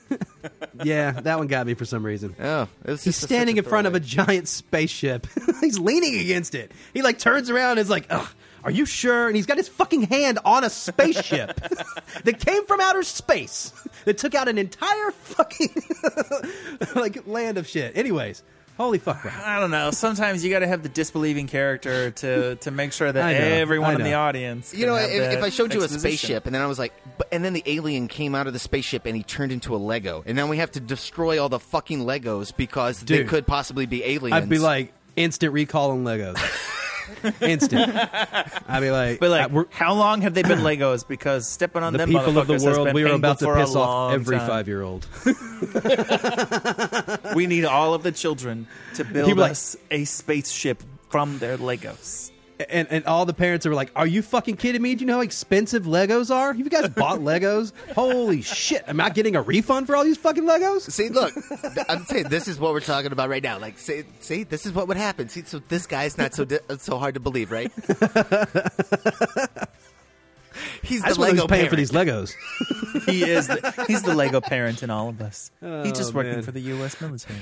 yeah, 0.85 1.11
that 1.12 1.38
one 1.38 1.49
got 1.49 1.66
me 1.66 1.75
for 1.75 1.85
some 1.85 2.05
reason. 2.07 2.37
Oh, 2.40 2.68
it 2.85 2.90
was 2.90 3.03
He's 3.03 3.14
just 3.16 3.25
a- 3.25 3.27
standing 3.27 3.57
in 3.57 3.64
a 3.64 3.68
front 3.68 3.87
of 3.88 3.94
a 3.96 4.01
giant 4.01 4.46
spaceship. 4.46 5.27
he's 5.61 5.79
leaning 5.81 6.18
against 6.20 6.55
it. 6.55 6.70
He 6.94 7.03
like 7.03 7.18
turns 7.18 7.51
around 7.51 7.72
and 7.72 7.81
is 7.81 7.90
like, 7.90 8.07
Ugh, 8.11 8.29
"Are 8.67 8.71
you 8.73 8.85
sure?" 8.85 9.27
And 9.29 9.37
he's 9.37 9.47
got 9.47 9.57
his 9.57 9.69
fucking 9.69 10.03
hand 10.03 10.39
on 10.45 10.65
a 10.65 10.71
spaceship 10.71 11.57
that 12.25 12.41
came 12.41 12.67
from 12.67 12.81
outer 12.81 13.03
space 13.03 13.73
that 14.05 14.19
took 14.19 14.35
out 14.35 14.49
an 14.49 14.59
entire 14.59 15.11
fucking 15.13 15.71
like 16.95 17.27
land 17.27 17.59
of 17.59 17.67
shit. 17.67 17.97
Anyways, 17.97 18.43
holy 18.77 18.99
fuck, 18.99 19.23
bro. 19.23 19.31
I 19.45 19.59
don't 19.61 19.71
know. 19.71 19.91
Sometimes 19.91 20.45
you 20.45 20.51
got 20.51 20.59
to 20.61 20.67
have 20.67 20.83
the 20.83 20.89
disbelieving 20.89 21.47
character 21.47 22.11
to 22.11 22.57
to 22.57 22.71
make 22.71 22.93
sure 22.93 23.11
that 23.11 23.25
I 23.25 23.33
know, 23.33 23.39
everyone 23.39 23.93
I 23.93 23.95
in 23.95 24.03
the 24.03 24.11
know. 24.11 24.21
audience. 24.21 24.75
You 24.75 24.87
know, 24.87 24.95
have 24.97 25.11
if, 25.11 25.39
if 25.39 25.43
I 25.43 25.49
showed 25.49 25.73
you 25.73 25.81
a 25.81 25.85
exposition. 25.85 26.19
spaceship 26.19 26.47
and 26.47 26.55
then 26.55 26.63
I 26.63 26.67
was 26.67 26.79
like, 26.79 26.93
but, 27.19 27.29
and 27.33 27.45
then 27.45 27.53
the 27.53 27.63
alien 27.67 28.09
came 28.09 28.35
out 28.35 28.47
of 28.47 28.53
the 28.53 28.59
spaceship 28.59 29.07
and 29.07 29.17
he 29.17 29.23
turned 29.23 29.53
into 29.53 29.75
a 29.75 29.79
Lego, 29.79 30.23
and 30.27 30.37
now 30.37 30.47
we 30.49 30.59
have 30.59 30.73
to 30.73 30.81
destroy 30.81 31.41
all 31.41 31.49
the 31.49 31.61
fucking 31.61 32.01
Legos 32.01 32.55
because 32.57 33.01
they 33.01 33.19
Dude. 33.19 33.29
could 33.29 33.47
possibly 33.47 33.87
be 33.87 34.05
aliens. 34.05 34.35
I'd 34.43 34.49
be 34.49 34.59
like 34.59 34.93
instant 35.17 35.53
recall 35.53 35.91
on 35.93 36.05
Legos. 36.05 36.39
instant. 37.41 37.91
I'd 38.69 38.81
be 38.81 38.91
like, 38.91 39.21
But 39.21 39.27
I- 39.27 39.29
like, 39.45 39.51
we're- 39.53 39.67
how 39.71 39.95
long 39.95 40.23
have 40.23 40.35
they 40.35 40.43
been 40.43 40.61
Legos? 40.61 41.07
Because 41.07 41.49
stepping 41.49 41.83
on 41.83 41.93
them, 41.93 42.09
the 42.11 42.19
them 42.19 42.23
people 42.23 42.39
of 42.39 42.47
the 42.47 42.55
motherfuckers 42.55 42.65
has 42.65 42.77
world, 42.77 42.85
been 42.87 42.95
we 42.95 43.05
are 43.05 43.15
about 43.15 43.39
to 43.41 43.45
for 43.47 43.57
a 43.57 43.61
piss 43.61 43.71
off 43.71 43.77
long 43.77 44.13
every 44.15 44.37
time. 44.39 44.49
five 44.49 44.69
year 44.69 44.83
old. 44.83 45.07
We 47.35 47.47
need 47.47 47.65
all 47.65 47.95
of 47.95 48.03
the 48.03 48.13
children 48.13 48.67
to 48.95 49.05
build 49.05 49.29
People 49.29 49.43
like- 49.43 49.53
us 49.53 49.77
a 49.91 50.05
spaceship 50.05 50.83
from 51.11 51.39
their 51.39 51.59
Legos. 51.59 52.31
And 52.71 52.88
and 52.90 53.05
all 53.05 53.27
the 53.27 53.35
parents 53.35 53.66
are 53.66 53.75
like, 53.75 53.90
"Are 53.95 54.07
you 54.07 54.23
fucking 54.23 54.57
kidding 54.57 54.81
me? 54.81 54.95
Do 54.95 55.01
you 55.03 55.07
know 55.07 55.16
how 55.16 55.21
expensive 55.21 55.85
Legos 55.85 56.35
are? 56.35 56.55
Have 56.55 56.59
you 56.59 56.71
guys 56.71 56.88
bought 56.88 57.19
Legos? 57.31 57.73
Holy 57.95 58.40
shit! 58.40 58.83
I'm 58.87 58.99
I 59.01 59.11
getting 59.11 59.37
a 59.37 59.42
refund 59.42 59.87
for 59.87 59.95
all 59.95 60.05
these 60.05 60.16
fucking 60.16 60.45
Legos?" 60.45 60.90
See, 60.90 61.11
look, 61.11 61.35
I'm 61.88 62.05
saying 62.07 62.29
this 62.31 62.49
is 62.49 62.59
what 62.59 62.73
we're 62.73 62.81
talking 62.81 63.12
about 63.12 63.29
right 63.29 63.42
now. 63.42 63.59
Like, 63.59 63.79
see, 63.79 64.05
see, 64.21 64.45
this 64.45 64.64
is 64.64 64.73
what 64.73 64.88
would 64.88 64.97
happen. 64.97 65.29
See, 65.29 65.42
so 65.45 65.59
this 65.69 65.87
guy's 65.87 66.16
not 66.16 66.33
so 66.35 66.47
di- 66.47 66.59
so 66.79 66.97
hard 66.99 67.12
to 67.14 67.21
believe, 67.21 67.51
right? 67.53 67.71
He's 70.83 71.03
the 71.03 71.09
just 71.09 71.19
wonder 71.19 71.35
Lego 71.35 71.42
who's 71.42 71.51
paying 71.51 71.69
for 71.69 71.77
parent. 71.77 71.77
these 71.77 71.90
Legos. 71.90 72.35
He 73.07 73.23
is 73.23 73.47
the, 73.47 73.85
he's 73.87 74.03
the 74.03 74.14
Lego 74.14 74.40
parent 74.40 74.83
in 74.83 74.90
all 74.90 75.09
of 75.09 75.21
us. 75.21 75.51
he's 75.61 75.69
oh, 75.71 75.85
just 75.92 76.12
Oh, 76.12 76.16
working 76.16 76.33
man. 76.33 76.42
for 76.42 76.51
the 76.53 76.61
U.S. 76.61 77.01
military. 77.01 77.38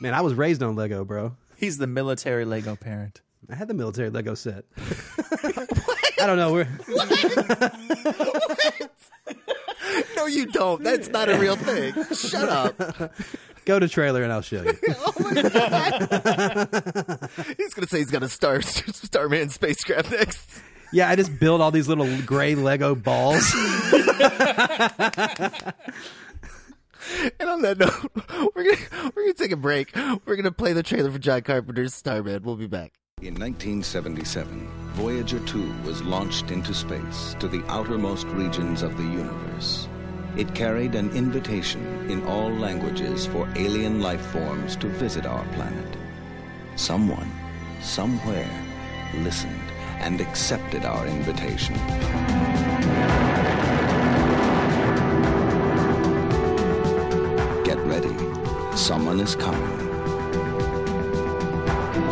Man, 0.00 0.12
I 0.14 0.20
was 0.20 0.34
raised 0.34 0.62
on 0.62 0.76
Lego, 0.76 1.04
bro. 1.04 1.34
He's 1.56 1.78
the 1.78 1.86
military 1.88 2.44
Lego 2.44 2.76
parent. 2.76 3.20
I 3.50 3.54
had 3.54 3.68
the 3.68 3.74
military 3.74 4.10
Lego 4.10 4.34
set. 4.34 4.64
I 6.20 6.26
don't 6.26 6.36
know. 6.36 6.52
We're 6.52 6.68
No, 10.16 10.26
you 10.26 10.46
don't. 10.46 10.82
That's 10.82 11.08
not 11.08 11.28
a 11.28 11.38
real 11.38 11.56
thing. 11.56 11.94
Shut 12.14 12.48
up. 12.48 13.12
go 13.64 13.78
to 13.78 13.88
trailer 13.88 14.22
and 14.22 14.32
I'll 14.32 14.42
show 14.42 14.62
you. 14.62 14.72
Oh 14.98 15.12
he's 17.56 17.74
gonna 17.74 17.86
say 17.86 17.98
he's 17.98 18.10
got 18.10 18.22
a 18.22 18.28
Star 18.28 18.60
Starman 18.62 19.50
spacecraft 19.50 20.10
next. 20.10 20.60
Yeah, 20.92 21.08
I 21.08 21.16
just 21.16 21.38
build 21.38 21.60
all 21.60 21.70
these 21.70 21.88
little 21.88 22.08
gray 22.22 22.54
Lego 22.54 22.94
balls. 22.94 23.52
And 27.40 27.48
on 27.48 27.62
that 27.62 27.78
note, 27.78 28.52
we're 28.54 28.64
gonna 28.64 29.10
we're 29.14 29.22
gonna 29.22 29.34
take 29.34 29.52
a 29.52 29.56
break. 29.56 29.94
We're 30.26 30.36
gonna 30.36 30.52
play 30.52 30.72
the 30.72 30.82
trailer 30.82 31.10
for 31.10 31.18
John 31.18 31.42
Carpenter's 31.42 31.94
Starman. 31.94 32.42
We'll 32.42 32.56
be 32.56 32.66
back. 32.66 32.92
In 33.20 33.34
1977, 33.34 34.68
Voyager 34.92 35.40
2 35.40 35.82
was 35.82 36.04
launched 36.04 36.52
into 36.52 36.72
space 36.72 37.34
to 37.40 37.48
the 37.48 37.64
outermost 37.66 38.28
regions 38.28 38.82
of 38.82 38.96
the 38.96 39.02
universe. 39.02 39.88
It 40.36 40.54
carried 40.54 40.94
an 40.94 41.10
invitation 41.10 42.08
in 42.08 42.24
all 42.26 42.48
languages 42.48 43.26
for 43.26 43.52
alien 43.56 44.00
life 44.00 44.24
forms 44.26 44.76
to 44.76 44.86
visit 44.86 45.26
our 45.26 45.44
planet. 45.54 45.96
Someone, 46.76 47.28
somewhere, 47.82 48.48
listened 49.16 49.68
and 49.98 50.20
accepted 50.20 50.84
our 50.84 51.04
invitation. 51.08 51.74
Get 57.64 57.78
ready. 57.78 58.14
Someone 58.76 59.18
is 59.18 59.34
coming. 59.34 59.87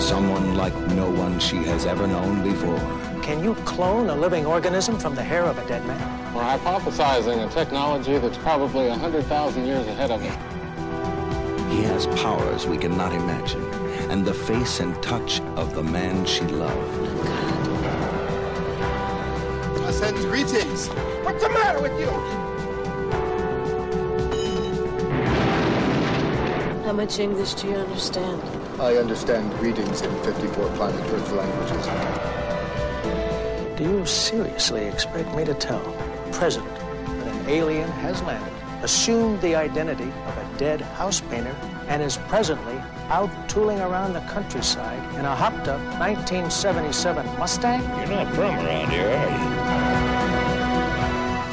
Someone 0.00 0.54
like 0.56 0.74
no 0.92 1.10
one 1.10 1.38
she 1.40 1.56
has 1.56 1.86
ever 1.86 2.06
known 2.06 2.42
before. 2.42 2.78
Can 3.22 3.42
you 3.42 3.54
clone 3.64 4.08
a 4.10 4.14
living 4.14 4.46
organism 4.46 4.98
from 4.98 5.14
the 5.14 5.22
hair 5.22 5.44
of 5.44 5.58
a 5.58 5.66
dead 5.66 5.84
man? 5.86 6.34
We're 6.34 6.42
hypothesizing 6.42 7.44
a 7.44 7.50
technology 7.50 8.18
that's 8.18 8.38
probably 8.38 8.88
100,000 8.88 9.66
years 9.66 9.86
ahead 9.86 10.10
of 10.10 10.22
us. 10.22 11.72
He 11.72 11.82
has 11.82 12.06
powers 12.22 12.66
we 12.66 12.78
cannot 12.78 13.12
imagine, 13.12 13.64
and 14.10 14.24
the 14.24 14.34
face 14.34 14.80
and 14.80 14.94
touch 15.02 15.40
of 15.56 15.74
the 15.74 15.82
man 15.82 16.24
she 16.24 16.42
loved. 16.42 17.08
I 19.84 19.90
send 19.90 20.16
greetings. 20.18 20.88
What's 21.24 21.42
the 21.42 21.48
matter 21.48 21.80
with 21.80 21.98
you? 21.98 22.10
How 26.84 26.92
much 26.92 27.18
English 27.18 27.54
do 27.54 27.68
you 27.68 27.74
understand? 27.74 28.55
I 28.78 28.96
understand 28.98 29.58
readings 29.58 30.02
in 30.02 30.10
54 30.22 30.68
planet 30.72 31.00
Earth 31.10 31.32
languages. 31.32 31.86
Do 33.78 33.84
you 33.84 34.04
seriously 34.04 34.84
expect 34.84 35.34
me 35.34 35.46
to 35.46 35.54
tell 35.54 35.80
the 35.80 36.32
President 36.32 36.74
that 36.74 37.26
an 37.26 37.48
alien 37.48 37.90
has 37.90 38.22
landed, 38.24 38.52
assumed 38.82 39.40
the 39.40 39.54
identity 39.54 40.04
of 40.26 40.36
a 40.36 40.58
dead 40.58 40.82
house 40.82 41.22
painter, 41.22 41.56
and 41.88 42.02
is 42.02 42.18
presently 42.28 42.76
out 43.08 43.30
tooling 43.48 43.80
around 43.80 44.12
the 44.12 44.20
countryside 44.20 45.02
in 45.18 45.24
a 45.24 45.34
hopped 45.34 45.68
up 45.68 45.80
1977 45.98 47.24
Mustang? 47.38 47.80
You're 47.80 48.08
not 48.08 48.34
from 48.34 48.56
around 48.56 48.90
here, 48.90 49.08
are 49.08 49.30
you? 49.30 49.38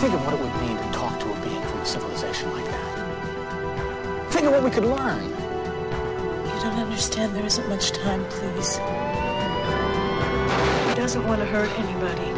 Think 0.01 0.13
of 0.13 0.25
what 0.25 0.33
it 0.33 0.41
would 0.41 0.55
mean 0.61 0.75
to 0.75 0.91
talk 0.91 1.17
to 1.21 1.31
a 1.31 1.35
being 1.45 1.61
from 1.69 1.79
a 1.79 1.85
civilization 1.85 2.51
like 2.51 2.65
that. 2.65 4.31
Think 4.33 4.47
of 4.47 4.51
what 4.51 4.63
we 4.65 4.69
could 4.71 4.83
learn. 4.83 5.42
You 6.63 6.69
don't 6.69 6.79
understand. 6.79 7.35
There 7.35 7.45
isn't 7.45 7.67
much 7.67 7.91
time, 7.91 8.23
please. 8.29 8.77
He 10.87 10.95
doesn't 10.95 11.27
want 11.27 11.41
to 11.41 11.45
hurt 11.45 11.69
anybody. 11.77 12.33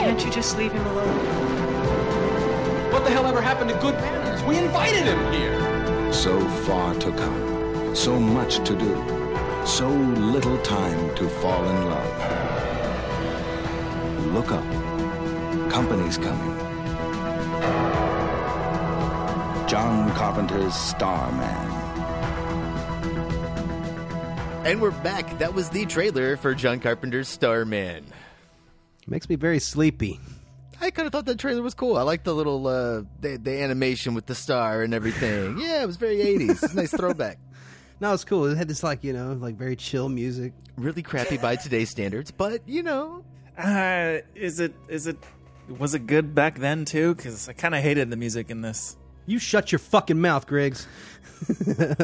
Can't 0.00 0.24
you 0.24 0.30
just 0.32 0.58
leave 0.58 0.72
him 0.72 0.84
alone? 0.84 1.16
What 2.92 3.04
the 3.04 3.10
hell 3.10 3.26
ever 3.26 3.40
happened 3.40 3.70
to 3.70 3.76
good 3.76 3.94
manners? 3.94 4.42
We 4.42 4.58
invited 4.58 5.04
him 5.04 5.32
here. 5.32 6.12
So 6.12 6.40
far 6.66 6.94
to 6.94 7.12
come, 7.12 7.94
so 7.94 8.18
much 8.18 8.56
to 8.66 8.74
do, 8.76 8.96
so 9.64 9.88
little 9.88 10.58
time 10.62 11.14
to 11.14 11.28
fall 11.28 11.64
in 11.64 11.84
love. 11.90 12.16
Look 14.34 14.50
up. 14.50 14.64
Company's 15.70 16.18
coming. 16.18 16.58
John 19.68 20.10
Carpenter's 20.16 20.74
Starman. 20.74 21.69
And 24.64 24.80
we're 24.82 24.90
back. 24.90 25.38
That 25.38 25.54
was 25.54 25.70
the 25.70 25.86
trailer 25.86 26.36
for 26.36 26.54
John 26.54 26.80
Carpenter's 26.80 27.28
Starman. 27.28 28.04
Makes 29.06 29.28
me 29.28 29.36
very 29.36 29.58
sleepy. 29.58 30.20
I 30.80 30.90
kind 30.90 31.06
of 31.06 31.12
thought 31.12 31.24
that 31.26 31.38
trailer 31.38 31.62
was 31.62 31.74
cool. 31.74 31.96
I 31.96 32.02
like 32.02 32.24
the 32.24 32.34
little 32.34 32.66
uh, 32.66 33.02
the, 33.20 33.38
the 33.42 33.62
animation 33.62 34.14
with 34.14 34.26
the 34.26 34.34
star 34.34 34.82
and 34.82 34.92
everything. 34.94 35.58
Yeah, 35.60 35.82
it 35.82 35.86
was 35.86 35.96
very 35.96 36.16
80s. 36.18 36.74
nice 36.74 36.90
throwback. 36.90 37.38
No, 38.02 38.14
it's 38.14 38.24
cool. 38.24 38.46
It 38.46 38.56
had 38.56 38.66
this 38.66 38.82
like 38.82 39.04
you 39.04 39.12
know 39.12 39.34
like 39.34 39.56
very 39.56 39.76
chill 39.76 40.08
music. 40.08 40.54
Really 40.78 41.02
crappy 41.02 41.36
by 41.36 41.56
today's 41.56 41.90
standards, 41.90 42.30
but 42.30 42.66
you 42.66 42.82
know, 42.82 43.22
Uh, 43.58 44.20
is 44.34 44.58
it 44.58 44.72
is 44.88 45.06
it 45.06 45.18
was 45.78 45.92
it 45.92 46.06
good 46.06 46.34
back 46.34 46.58
then 46.58 46.86
too? 46.86 47.14
Because 47.14 47.46
I 47.50 47.52
kind 47.52 47.74
of 47.74 47.82
hated 47.82 48.08
the 48.08 48.16
music 48.16 48.48
in 48.48 48.62
this. 48.62 48.96
You 49.26 49.38
shut 49.38 49.70
your 49.72 49.78
fucking 49.78 50.20
mouth, 50.20 50.46
Griggs. 50.46 50.86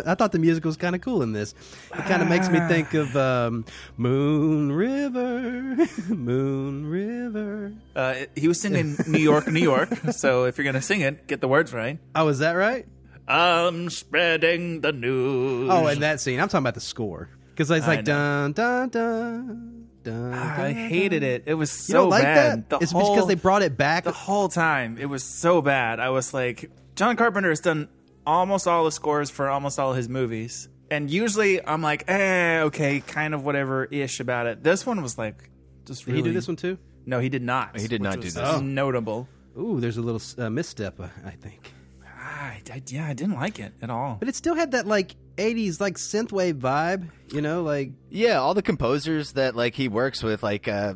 I 0.07 0.14
thought 0.14 0.33
the 0.33 0.38
music 0.38 0.64
was 0.64 0.76
kind 0.79 0.94
of 0.94 1.02
cool 1.02 1.22
in 1.22 1.33
this. 1.33 1.55
It 1.92 2.05
kind 2.07 2.22
of 2.22 2.29
makes 2.29 2.48
me 2.48 2.59
think 2.68 2.94
of 2.94 3.14
um, 3.16 3.64
Moon 3.98 4.72
River, 4.72 5.87
Moon 6.08 6.87
River. 6.87 7.73
Uh, 7.94 8.14
he 8.35 8.48
was 8.48 8.60
singing 8.60 8.96
New 9.06 9.19
York, 9.19 9.46
New 9.48 9.60
York. 9.60 9.90
So 10.12 10.44
if 10.44 10.56
you're 10.56 10.64
gonna 10.64 10.81
sing 10.81 11.02
it, 11.02 11.27
get 11.27 11.40
the 11.42 11.48
words 11.48 11.75
right. 11.75 11.98
Oh, 12.14 12.29
is 12.29 12.38
that 12.38 12.52
right? 12.52 12.87
I'm 13.29 13.90
spreading 13.90 14.81
the 14.81 14.92
news. 14.92 15.69
Oh, 15.71 15.87
and 15.88 16.02
that 16.02 16.21
scene. 16.21 16.40
I'm 16.40 16.48
talking 16.48 16.62
about 16.62 16.75
the 16.75 16.81
score 16.81 17.29
because 17.50 17.71
it's 17.71 17.85
I 17.87 17.96
like 17.96 18.04
dun 18.04 18.52
dun 18.52 18.88
dun 18.88 19.88
dun. 20.02 20.33
I 20.33 20.73
dun, 20.73 20.75
hated 20.75 21.21
dun. 21.21 21.29
it. 21.31 21.42
It 21.46 21.54
was 21.54 21.71
You 21.73 21.92
so 21.94 22.00
don't 22.02 22.10
like 22.10 22.23
bad. 22.23 22.58
that? 22.60 22.71
The 22.71 22.79
It's 22.79 22.92
whole, 22.92 23.14
because 23.14 23.27
they 23.29 23.35
brought 23.35 23.62
it 23.62 23.77
back. 23.77 24.04
the 24.04 24.12
whole 24.12 24.48
time. 24.48 24.96
It 24.98 25.06
was 25.06 25.25
so 25.25 25.60
bad. 25.60 25.98
I 26.00 26.10
was 26.10 26.33
like, 26.33 26.71
John 26.97 27.15
Carpenter 27.17 27.51
has 27.51 27.61
done 27.61 27.88
almost 28.27 28.67
all 28.67 28.85
the 28.85 28.90
scores 28.92 29.29
for 29.31 29.49
almost 29.49 29.79
all 29.79 29.92
his 29.92 30.09
movies, 30.09 30.69
and 30.90 31.11
usually 31.11 31.65
I'm 31.65 31.83
like, 31.83 32.05
eh, 32.09 32.61
okay, 32.63 33.01
kind 33.01 33.35
of 33.35 33.44
whatever 33.44 33.85
ish 33.85 34.19
about 34.21 34.47
it. 34.47 34.65
This 34.65 34.87
one 34.87 35.03
was 35.03 35.19
like, 35.19 35.51
just 35.85 36.07
Did 36.07 36.15
he 36.17 36.23
do 36.23 36.33
this 36.33 36.49
one 36.49 36.57
too? 36.57 36.79
No, 37.05 37.21
he 37.21 37.29
did 37.29 37.42
not. 37.42 37.79
He 37.79 37.87
did 37.87 38.01
not 38.03 38.15
do 38.15 38.23
this. 38.23 38.37
Oh. 38.38 38.61
Notable. 38.61 39.29
Ooh, 39.59 39.79
there's 39.79 39.97
a 39.99 40.03
little 40.03 40.21
uh, 40.42 40.51
misstep, 40.51 40.99
uh, 40.99 41.09
I 41.25 41.31
think. 41.31 41.71
I, 42.05 42.61
I- 42.73 42.83
yeah, 42.88 43.07
I 43.07 43.13
didn't 43.13 43.35
like 43.37 43.59
it 43.61 43.73
at 43.83 43.90
all. 43.90 44.17
But 44.19 44.29
it 44.29 44.35
still 44.35 44.55
had 44.55 44.73
that 44.73 44.87
like 44.87 45.15
'80s 45.37 45.81
like 45.81 45.97
synthwave 45.97 46.55
vibe, 46.55 47.11
you 47.31 47.42
know, 47.42 47.63
like 47.63 47.92
Yeah, 48.11 48.38
all 48.40 48.55
the 48.55 48.63
composers 48.63 49.33
that 49.33 49.55
like 49.55 49.75
he 49.75 49.88
works 49.88 50.23
with, 50.23 50.42
like 50.42 50.67
uh, 50.67 50.94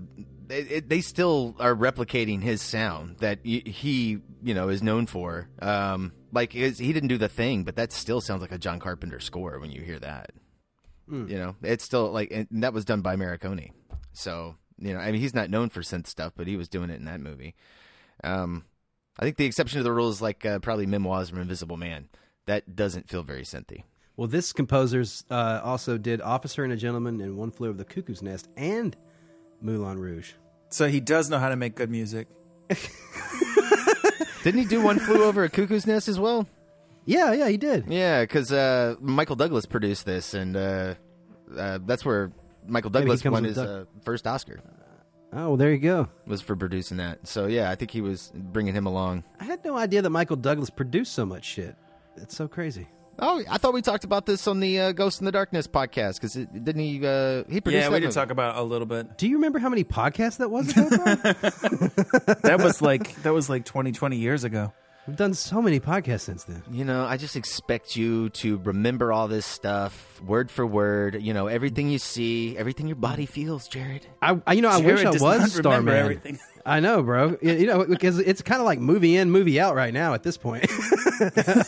it, 0.51 0.89
they 0.89 1.01
still 1.01 1.57
are 1.59 1.75
replicating 1.75 2.43
his 2.43 2.63
sound 2.63 3.19
that 3.19 3.41
y- 3.45 3.63
he, 3.65 4.19
you 4.43 4.55
know, 4.55 4.69
is 4.69 4.83
known 4.83 5.07
for. 5.07 5.49
Um, 5.61 6.13
like 6.33 6.53
his, 6.53 6.79
he 6.79 6.93
didn't 6.93 7.09
do 7.09 7.19
the 7.19 7.29
thing, 7.29 7.65
but 7.65 7.77
that 7.77 7.93
still 7.93 8.21
sounds 8.21 8.41
like 8.41 8.53
a 8.53 8.59
John 8.59 8.79
Carpenter 8.79 9.21
score 9.21 9.59
when 9.59 9.71
you 9.71 9.83
hear 9.83 9.99
that. 9.99 10.31
Hmm. 11.09 11.29
You 11.29 11.39
know, 11.39 11.57
it's 11.63 11.85
still 11.85 12.11
like, 12.11 12.31
and 12.31 12.47
that 12.63 12.73
was 12.73 12.85
done 12.85 13.01
by 13.01 13.17
Morricone. 13.17 13.73
So 14.13 14.57
you 14.81 14.95
know, 14.95 15.01
I 15.01 15.13
mean, 15.13 15.21
he's 15.21 15.35
not 15.35 15.51
known 15.51 15.69
for 15.69 15.83
synth 15.83 16.07
stuff, 16.07 16.33
but 16.37 16.47
he 16.47 16.57
was 16.57 16.69
doing 16.69 16.91
it 16.91 16.99
in 16.99 17.05
that 17.05 17.21
movie. 17.21 17.55
Um, 18.25 18.65
I 19.19 19.25
think 19.25 19.37
the 19.37 19.45
exception 19.45 19.79
to 19.79 19.83
the 19.83 19.93
rule 19.93 20.09
is 20.09 20.23
like 20.23 20.45
uh, 20.47 20.59
probably 20.61 20.87
Memoirs 20.87 21.31
of 21.31 21.39
Invisible 21.39 21.77
Man. 21.77 22.09
That 22.47 22.75
doesn't 22.75 23.09
feel 23.09 23.23
very 23.23 23.43
synthy. 23.43 23.85
Well, 24.17 24.27
this 24.27 24.53
composer's 24.53 25.25
uh, 25.31 25.61
also 25.63 25.99
did 25.99 26.21
Officer 26.21 26.65
and 26.65 26.73
a 26.73 26.77
Gentleman 26.77 27.21
and 27.21 27.37
One 27.37 27.51
Flew 27.51 27.69
Over 27.69 27.79
the 27.79 27.85
Cuckoo's 27.85 28.23
Nest 28.23 28.49
and 28.57 28.97
Moulin 29.61 29.99
Rouge. 29.99 30.33
So 30.71 30.89
he 30.89 31.01
does 31.01 31.29
know 31.31 31.39
how 31.39 31.49
to 31.49 31.57
make 31.57 31.75
good 31.75 31.91
music. 31.91 32.29
Didn't 34.43 34.61
he 34.61 34.67
do 34.67 34.81
One 34.81 34.99
Flew 34.99 35.23
Over 35.25 35.45
a 35.45 35.49
Cuckoo's 35.51 35.87
Nest 35.87 36.09
as 36.09 36.19
well? 36.19 36.47
Yeah, 37.05 37.33
yeah, 37.33 37.49
he 37.49 37.57
did. 37.57 37.87
Yeah, 37.89 38.23
because 38.23 38.53
uh, 38.53 38.95
Michael 39.01 39.37
Douglas 39.37 39.67
produced 39.67 40.07
this, 40.07 40.33
and 40.35 40.57
uh, 40.57 40.95
uh, 41.57 41.79
that's 41.85 42.05
where 42.05 42.31
Michael 42.67 42.91
Maybe 42.91 43.03
he 43.03 43.07
Douglas 43.07 43.23
comes 43.23 43.33
won 43.33 43.43
with 43.43 43.57
his 43.57 43.65
Doug- 43.65 43.83
uh, 43.83 44.01
first 44.03 44.27
Oscar. 44.27 44.61
Oh, 45.33 45.49
well, 45.51 45.57
there 45.57 45.71
you 45.73 45.79
go. 45.79 46.09
Was 46.27 46.41
for 46.41 46.57
producing 46.57 46.97
that. 46.97 47.27
So 47.27 47.47
yeah, 47.47 47.71
I 47.71 47.75
think 47.77 47.91
he 47.91 48.01
was 48.01 48.33
bringing 48.35 48.75
him 48.75 48.87
along. 48.87 49.25
I 49.39 49.45
had 49.45 49.65
no 49.65 49.77
idea 49.77 50.03
that 50.03 50.11
Michael 50.11 50.37
Douglas 50.37 50.71
produced 50.71 51.13
so 51.13 51.25
much 51.25 51.45
shit. 51.45 51.77
It's 52.17 52.35
so 52.37 52.49
crazy. 52.49 52.89
Oh, 53.23 53.43
I 53.51 53.59
thought 53.59 53.75
we 53.75 53.83
talked 53.83 54.05
about 54.05 54.25
this 54.27 54.47
on 54.47 54.61
the 54.61 54.81
uh, 54.81 54.93
Ghost 54.93 55.21
and 55.21 55.27
the 55.29 55.33
Darkness 55.33 55.67
podcast 55.67 56.15
because 56.15 56.33
didn't 56.35 56.79
he? 56.79 57.07
Uh, 57.07 57.45
he 57.49 57.61
produced. 57.61 57.83
Yeah, 57.83 57.89
we 57.89 57.95
that 57.95 58.01
did 58.01 58.07
movie. 58.07 58.15
talk 58.15 58.31
about 58.31 58.57
it 58.57 58.61
a 58.61 58.63
little 58.65 58.87
bit. 58.87 59.19
Do 59.19 59.29
you 59.29 59.37
remember 59.37 59.59
how 59.59 59.69
many 59.69 59.85
podcasts 59.85 60.39
that 60.39 60.51
was? 60.51 60.67
That 62.43 62.61
was 62.63 62.81
like 62.83 63.15
that 63.23 63.33
was 63.33 63.49
like 63.49 63.65
20, 63.65 63.93
20 63.93 64.17
years 64.17 64.45
ago. 64.45 64.73
We've 65.07 65.17
done 65.17 65.35
so 65.35 65.61
many 65.63 65.81
podcasts 65.81 66.21
since 66.23 66.45
then. 66.45 66.63
You 66.71 66.85
know, 66.85 67.05
I 67.05 67.17
just 67.17 67.35
expect 67.35 67.97
you 67.97 68.29
to 68.31 68.59
remember 68.59 69.13
all 69.13 69.29
this 69.29 69.47
stuff 69.47 70.21
word 70.23 70.51
for 70.51 70.67
word. 70.67 71.21
You 71.23 71.35
know, 71.35 71.47
everything 71.47 71.91
you 71.91 71.99
see, 71.99 72.57
everything 72.57 72.87
your 72.87 72.97
body 72.97 73.27
feels, 73.27 73.67
Jared. 73.67 74.07
I, 74.23 74.41
I 74.47 74.53
you 74.53 74.63
know, 74.63 74.69
I 74.69 74.79
wish 74.79 75.05
I 75.05 75.11
was 75.11 75.23
remember 75.23 75.49
Starman. 75.49 75.95
everything. 75.95 76.39
I 76.67 76.81
know, 76.81 77.03
bro. 77.03 77.39
You 77.41 77.53
you 77.53 77.67
know, 77.67 77.85
because 77.85 78.19
it's 78.19 78.43
kind 78.43 78.61
of 78.61 78.67
like 78.67 78.79
movie 78.79 79.17
in, 79.17 79.31
movie 79.31 79.59
out 79.61 79.75
right 79.75 79.93
now 79.95 80.15
at 80.15 80.23
this 80.23 80.37
point. 80.37 80.67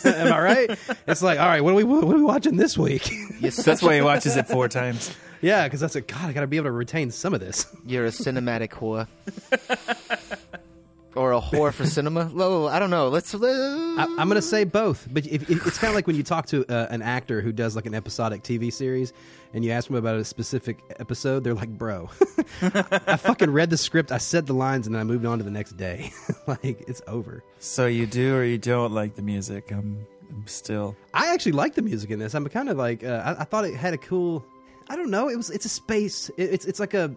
Am 0.05 0.33
I 0.33 0.39
right? 0.41 0.79
It's 1.07 1.21
like, 1.21 1.39
all 1.39 1.47
right, 1.47 1.61
what 1.63 1.71
are 1.71 1.75
we 1.75 1.83
what 1.83 2.03
are 2.03 2.07
we 2.17 2.21
watching 2.23 2.57
this 2.57 2.77
week? 2.77 3.11
Yes, 3.39 3.57
That's 3.57 3.81
why 3.81 3.95
he 3.95 4.01
watches 4.01 4.35
it 4.37 4.47
four 4.47 4.67
times. 4.69 5.13
yeah, 5.41 5.65
because 5.65 5.79
that's 5.79 5.95
like, 5.95 6.07
God, 6.07 6.25
I 6.29 6.33
got 6.33 6.41
to 6.41 6.47
be 6.47 6.57
able 6.57 6.65
to 6.67 6.71
retain 6.71 7.11
some 7.11 7.33
of 7.33 7.39
this. 7.39 7.65
You're 7.85 8.05
a 8.05 8.09
cinematic 8.09 8.69
whore. 8.69 9.07
or 11.15 11.33
a 11.33 11.41
whore 11.41 11.73
for 11.73 11.85
cinema? 11.85 12.23
Well, 12.33 12.67
I 12.67 12.79
don't 12.79 12.89
know. 12.89 13.09
Let's. 13.09 13.33
I, 13.35 13.37
I'm 14.17 14.27
going 14.27 14.35
to 14.35 14.41
say 14.41 14.63
both, 14.63 15.07
but 15.11 15.25
if, 15.25 15.49
if, 15.49 15.67
it's 15.67 15.77
kind 15.77 15.89
of 15.89 15.95
like 15.95 16.07
when 16.07 16.15
you 16.15 16.23
talk 16.23 16.47
to 16.47 16.65
uh, 16.67 16.87
an 16.89 17.01
actor 17.01 17.41
who 17.41 17.51
does 17.51 17.75
like 17.75 17.85
an 17.85 17.93
episodic 17.93 18.43
TV 18.43 18.73
series, 18.73 19.13
and 19.53 19.63
you 19.63 19.71
ask 19.71 19.87
them 19.87 19.95
about 19.95 20.15
a 20.15 20.25
specific 20.25 20.79
episode, 20.99 21.43
they're 21.43 21.53
like, 21.53 21.69
"Bro, 21.69 22.09
I 22.61 23.17
fucking 23.17 23.51
read 23.51 23.69
the 23.69 23.77
script, 23.77 24.11
I 24.11 24.17
said 24.17 24.47
the 24.47 24.53
lines, 24.53 24.87
and 24.87 24.95
then 24.95 25.01
I 25.01 25.03
moved 25.03 25.25
on 25.25 25.37
to 25.37 25.43
the 25.43 25.51
next 25.51 25.77
day. 25.77 26.11
like 26.47 26.63
it's 26.87 27.01
over." 27.07 27.43
So 27.59 27.85
you 27.85 28.05
do 28.05 28.35
or 28.35 28.43
you 28.43 28.57
don't 28.57 28.93
like 28.93 29.15
the 29.15 29.21
music? 29.21 29.71
I'm, 29.71 30.05
I'm 30.29 30.47
still. 30.47 30.95
I 31.13 31.33
actually 31.33 31.53
like 31.53 31.75
the 31.75 31.83
music 31.83 32.09
in 32.09 32.19
this. 32.19 32.33
I'm 32.33 32.47
kind 32.49 32.69
of 32.69 32.77
like, 32.77 33.03
uh, 33.03 33.35
I, 33.37 33.41
I 33.41 33.43
thought 33.43 33.65
it 33.65 33.75
had 33.75 33.93
a 33.93 33.97
cool. 33.97 34.43
I 34.89 34.95
don't 34.95 35.11
know. 35.11 35.29
It 35.29 35.35
was. 35.35 35.49
It's 35.49 35.65
a 35.65 35.69
space. 35.69 36.29
It, 36.37 36.53
it's 36.53 36.65
it's 36.65 36.79
like 36.79 36.93
a 36.93 37.15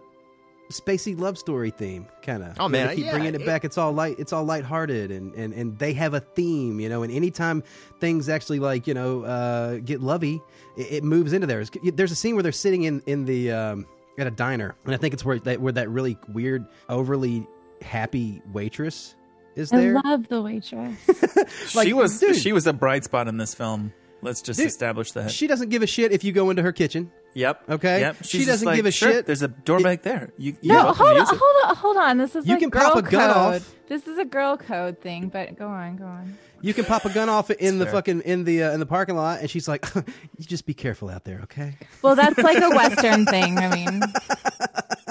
spacey 0.69 1.19
love 1.19 1.37
story 1.37 1.71
theme, 1.71 2.07
kind 2.21 2.43
of. 2.43 2.55
Oh, 2.59 2.67
man, 2.67 2.87
they 2.87 2.95
keep 2.95 3.05
yeah, 3.05 3.11
bringing 3.11 3.35
it, 3.35 3.41
it- 3.41 3.45
back. 3.45 3.63
It's 3.65 3.77
all 3.77 3.91
light. 3.93 4.15
It's 4.19 4.33
all 4.33 4.43
lighthearted, 4.43 5.11
and 5.11 5.33
and 5.35 5.53
and 5.53 5.77
they 5.79 5.93
have 5.93 6.13
a 6.13 6.19
theme, 6.19 6.79
you 6.79 6.89
know. 6.89 7.03
And 7.03 7.11
anytime 7.13 7.63
things 7.99 8.29
actually 8.29 8.59
like 8.59 8.87
you 8.87 8.93
know 8.93 9.23
uh, 9.23 9.77
get 9.77 10.01
lovey, 10.01 10.41
it, 10.77 10.91
it 10.91 11.03
moves 11.03 11.33
into 11.33 11.47
there. 11.47 11.61
It's- 11.61 11.91
There's 11.95 12.11
a 12.11 12.15
scene 12.15 12.35
where 12.35 12.43
they're 12.43 12.51
sitting 12.51 12.83
in 12.83 13.01
in 13.05 13.25
the 13.25 13.51
um, 13.51 13.85
at 14.17 14.27
a 14.27 14.31
diner, 14.31 14.75
and 14.85 14.93
I 14.93 14.97
think 14.97 15.13
it's 15.13 15.23
where 15.25 15.39
that 15.39 15.61
where 15.61 15.73
that 15.73 15.89
really 15.89 16.17
weird, 16.29 16.65
overly 16.89 17.45
happy 17.81 18.41
waitress 18.51 19.15
is 19.55 19.69
there. 19.69 19.97
I 19.97 20.09
love 20.09 20.27
the 20.27 20.41
waitress. 20.41 20.95
Like, 21.75 21.87
she 21.87 21.93
was 21.93 22.19
dude. 22.19 22.35
she 22.35 22.51
was 22.53 22.65
a 22.67 22.73
bright 22.73 23.03
spot 23.03 23.27
in 23.27 23.37
this 23.37 23.53
film. 23.53 23.93
Let's 24.21 24.41
just 24.41 24.57
Dude, 24.59 24.67
establish 24.67 25.11
that. 25.13 25.29
She 25.31 25.45
doesn't 25.47 25.69
give 25.69 25.83
a 25.83 25.87
shit 25.87 26.11
if 26.11 26.23
you 26.23 26.31
go 26.31 26.49
into 26.49 26.61
her 26.63 26.71
kitchen. 26.71 27.11
yep. 27.35 27.61
Okay. 27.69 27.99
Yep. 27.99 28.17
She 28.23 28.23
She's 28.23 28.39
just 28.41 28.47
doesn't 28.47 28.65
like, 28.65 28.75
give 28.77 28.85
a 28.87 28.91
"Sure, 28.91 29.11
shit. 29.11 29.25
There's 29.27 29.43
a 29.43 29.47
door 29.47 29.79
back 29.79 30.01
there. 30.01 30.33
You, 30.37 30.55
you 30.61 30.73
no, 30.73 30.91
hold 30.91 31.09
on, 31.11 31.15
use 31.17 31.31
it." 31.31 31.37
hold 31.39 31.55
on, 31.69 31.75
hold 31.75 31.97
on. 31.97 32.17
This 32.17 32.35
is 32.35 32.45
You 32.47 32.53
like 32.53 32.59
can 32.61 32.69
girl 32.69 32.81
pop 32.81 32.95
a 32.97 33.01
gun 33.03 33.33
code. 33.33 33.55
off. 33.61 33.75
This 33.87 34.07
is 34.07 34.17
a 34.17 34.25
girl 34.25 34.57
code 34.57 34.99
thing, 35.01 35.29
but 35.29 35.55
go 35.57 35.67
on, 35.67 35.97
go 35.97 36.05
on. 36.05 36.37
You 36.61 36.73
can 36.73 36.85
pop 36.85 37.05
a 37.05 37.13
gun 37.13 37.29
off 37.29 37.51
in 37.51 37.77
the 37.77 37.85
fair. 37.85 37.93
fucking 37.93 38.21
in 38.21 38.43
the 38.43 38.63
uh, 38.63 38.71
in 38.73 38.79
the 38.79 38.87
parking 38.87 39.15
lot, 39.15 39.41
and 39.41 39.49
she's 39.49 39.67
like, 39.67 39.85
"You 39.95 40.45
just 40.45 40.65
be 40.65 40.73
careful 40.73 41.09
out 41.09 41.23
there, 41.23 41.41
okay?" 41.43 41.75
Well, 42.01 42.15
that's 42.15 42.39
like 42.39 42.57
a 42.57 42.69
Western 42.69 43.27
thing. 43.27 43.59
I 43.59 43.69
mean, 43.75 44.01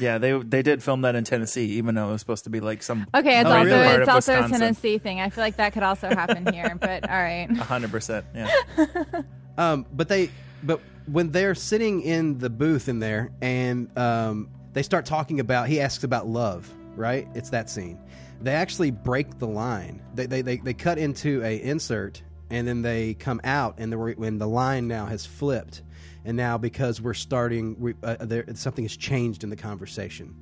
Yeah, 0.00 0.18
they 0.18 0.32
they 0.32 0.62
did 0.62 0.82
film 0.82 1.02
that 1.02 1.14
in 1.14 1.24
Tennessee, 1.24 1.66
even 1.72 1.94
though 1.94 2.08
it 2.08 2.12
was 2.12 2.20
supposed 2.20 2.44
to 2.44 2.50
be 2.50 2.60
like 2.60 2.82
some. 2.82 3.06
okay, 3.14 3.40
it's 3.40 3.50
also 3.50 3.84
part 3.84 4.00
it's 4.00 4.08
of 4.08 4.14
also 4.14 4.44
a 4.44 4.48
Tennessee 4.48 4.98
thing. 4.98 5.20
I 5.20 5.28
feel 5.28 5.44
like 5.44 5.56
that 5.56 5.72
could 5.72 5.82
also 5.82 6.08
happen 6.08 6.52
here, 6.52 6.76
but 6.80 7.08
all 7.08 7.16
right. 7.16 7.50
hundred 7.56 7.90
percent. 7.90 8.24
Yeah. 8.34 8.50
Um, 9.58 9.84
but 9.92 10.08
they, 10.08 10.30
but 10.62 10.80
when 11.06 11.32
they're 11.32 11.54
sitting 11.54 12.00
in 12.00 12.38
the 12.38 12.48
booth 12.48 12.88
in 12.88 12.98
there, 12.98 13.30
and 13.42 13.90
um, 13.98 14.48
they 14.72 14.82
start 14.82 15.04
talking 15.04 15.38
about, 15.38 15.68
he 15.68 15.80
asks 15.80 16.02
about 16.02 16.26
love, 16.26 16.72
right? 16.96 17.28
It's 17.34 17.50
that 17.50 17.68
scene. 17.68 17.98
They 18.40 18.52
actually 18.52 18.90
break 18.90 19.38
the 19.38 19.48
line. 19.48 20.00
They 20.14 20.24
they 20.24 20.40
they, 20.40 20.56
they 20.58 20.72
cut 20.72 20.96
into 20.96 21.42
a 21.44 21.60
insert, 21.62 22.22
and 22.48 22.66
then 22.66 22.80
they 22.80 23.14
come 23.14 23.40
out, 23.44 23.74
and 23.76 23.92
the 23.92 23.98
when 23.98 24.38
the 24.38 24.48
line 24.48 24.88
now 24.88 25.04
has 25.04 25.26
flipped, 25.26 25.82
and 26.24 26.36
now 26.36 26.58
because 26.58 27.00
we're 27.00 27.14
starting, 27.14 27.78
we, 27.78 27.94
uh, 28.02 28.16
there 28.20 28.44
something 28.54 28.84
has 28.84 28.96
changed 28.96 29.44
in 29.44 29.50
the 29.50 29.56
conversation. 29.56 30.34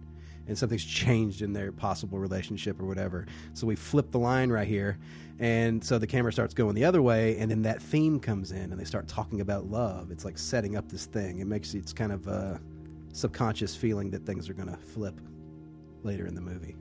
and 0.47 0.57
something's 0.57 0.85
changed 0.85 1.43
in 1.43 1.53
their 1.53 1.70
possible 1.72 2.18
relationship 2.18 2.81
or 2.81 2.87
whatever. 2.87 3.26
So 3.53 3.66
we 3.66 3.76
flip 3.76 4.11
the 4.11 4.18
line 4.18 4.49
right 4.51 4.66
here, 4.66 4.97
and 5.39 5.85
so 5.85 5.99
the 5.99 6.07
camera 6.07 6.33
starts 6.33 6.55
going 6.55 6.74
the 6.74 6.87
other 6.87 7.03
way, 7.03 7.37
and 7.39 7.51
then 7.51 7.61
that 7.62 7.83
theme 7.83 8.18
comes 8.18 8.51
in, 8.51 8.72
and 8.72 8.81
they 8.81 8.85
start 8.87 9.09
talking 9.09 9.43
about 9.43 9.66
love. 9.66 10.11
It's 10.11 10.24
like 10.24 10.39
setting 10.39 10.74
up 10.74 10.89
this 10.89 11.05
thing. 11.05 11.41
It 11.41 11.47
makes 11.47 11.74
it's 11.74 11.93
kind 11.93 12.12
of 12.12 12.26
a 12.29 12.61
subconscious 13.12 13.76
feeling 13.76 14.11
that 14.11 14.24
things 14.24 14.49
are 14.49 14.55
going 14.55 14.68
to 14.70 14.76
flip 14.79 15.20
later 16.03 16.26
in 16.26 16.35
the 16.35 16.41
movie. 16.41 16.76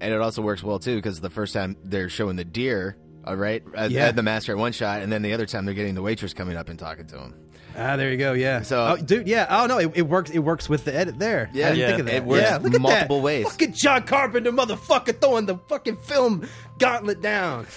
And 0.00 0.12
it 0.12 0.20
also 0.20 0.42
works 0.42 0.62
well 0.64 0.78
too 0.80 0.96
because 0.96 1.20
the 1.20 1.30
first 1.30 1.54
time 1.54 1.76
they're 1.84 2.08
showing 2.08 2.34
the 2.36 2.44
deer, 2.44 2.96
all 3.24 3.36
right, 3.36 3.62
Yeah. 3.88 4.06
at 4.06 4.16
the 4.16 4.22
master 4.24 4.52
at 4.52 4.58
one 4.58 4.72
shot, 4.72 5.02
and 5.02 5.12
then 5.12 5.22
the 5.22 5.32
other 5.34 5.46
time 5.46 5.64
they're 5.66 5.74
getting 5.74 5.94
the 5.94 6.02
waitress 6.02 6.34
coming 6.34 6.56
up 6.56 6.68
and 6.68 6.78
talking 6.78 7.06
to 7.08 7.18
him. 7.18 7.34
Ah, 7.80 7.96
there 7.96 8.10
you 8.10 8.16
go. 8.16 8.32
Yeah. 8.32 8.62
So- 8.62 8.96
oh, 8.98 9.02
dude, 9.02 9.28
yeah. 9.28 9.46
Oh 9.48 9.66
no, 9.66 9.78
it, 9.78 9.92
it 9.94 10.02
works. 10.02 10.30
It 10.30 10.40
works 10.40 10.68
with 10.68 10.84
the 10.84 10.94
edit 10.94 11.18
there. 11.18 11.48
Yeah. 11.52 11.68
I 11.68 11.70
didn't 11.70 11.78
Yeah, 11.80 11.86
think 11.88 12.00
of 12.00 12.06
that. 12.06 12.14
it 12.16 12.24
works 12.24 12.42
yeah, 12.42 12.56
look 12.58 12.74
at 12.74 12.80
multiple 12.80 13.18
that. 13.18 13.24
ways. 13.24 13.44
Fucking 13.46 13.72
John 13.74 14.02
Carpenter, 14.02 14.50
motherfucker, 14.52 15.18
throwing 15.20 15.46
the 15.46 15.56
fucking 15.68 15.96
film 15.98 16.48
gauntlet 16.78 17.20
down. 17.22 17.66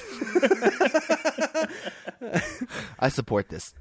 I 2.99 3.09
support 3.09 3.49
this. 3.49 3.73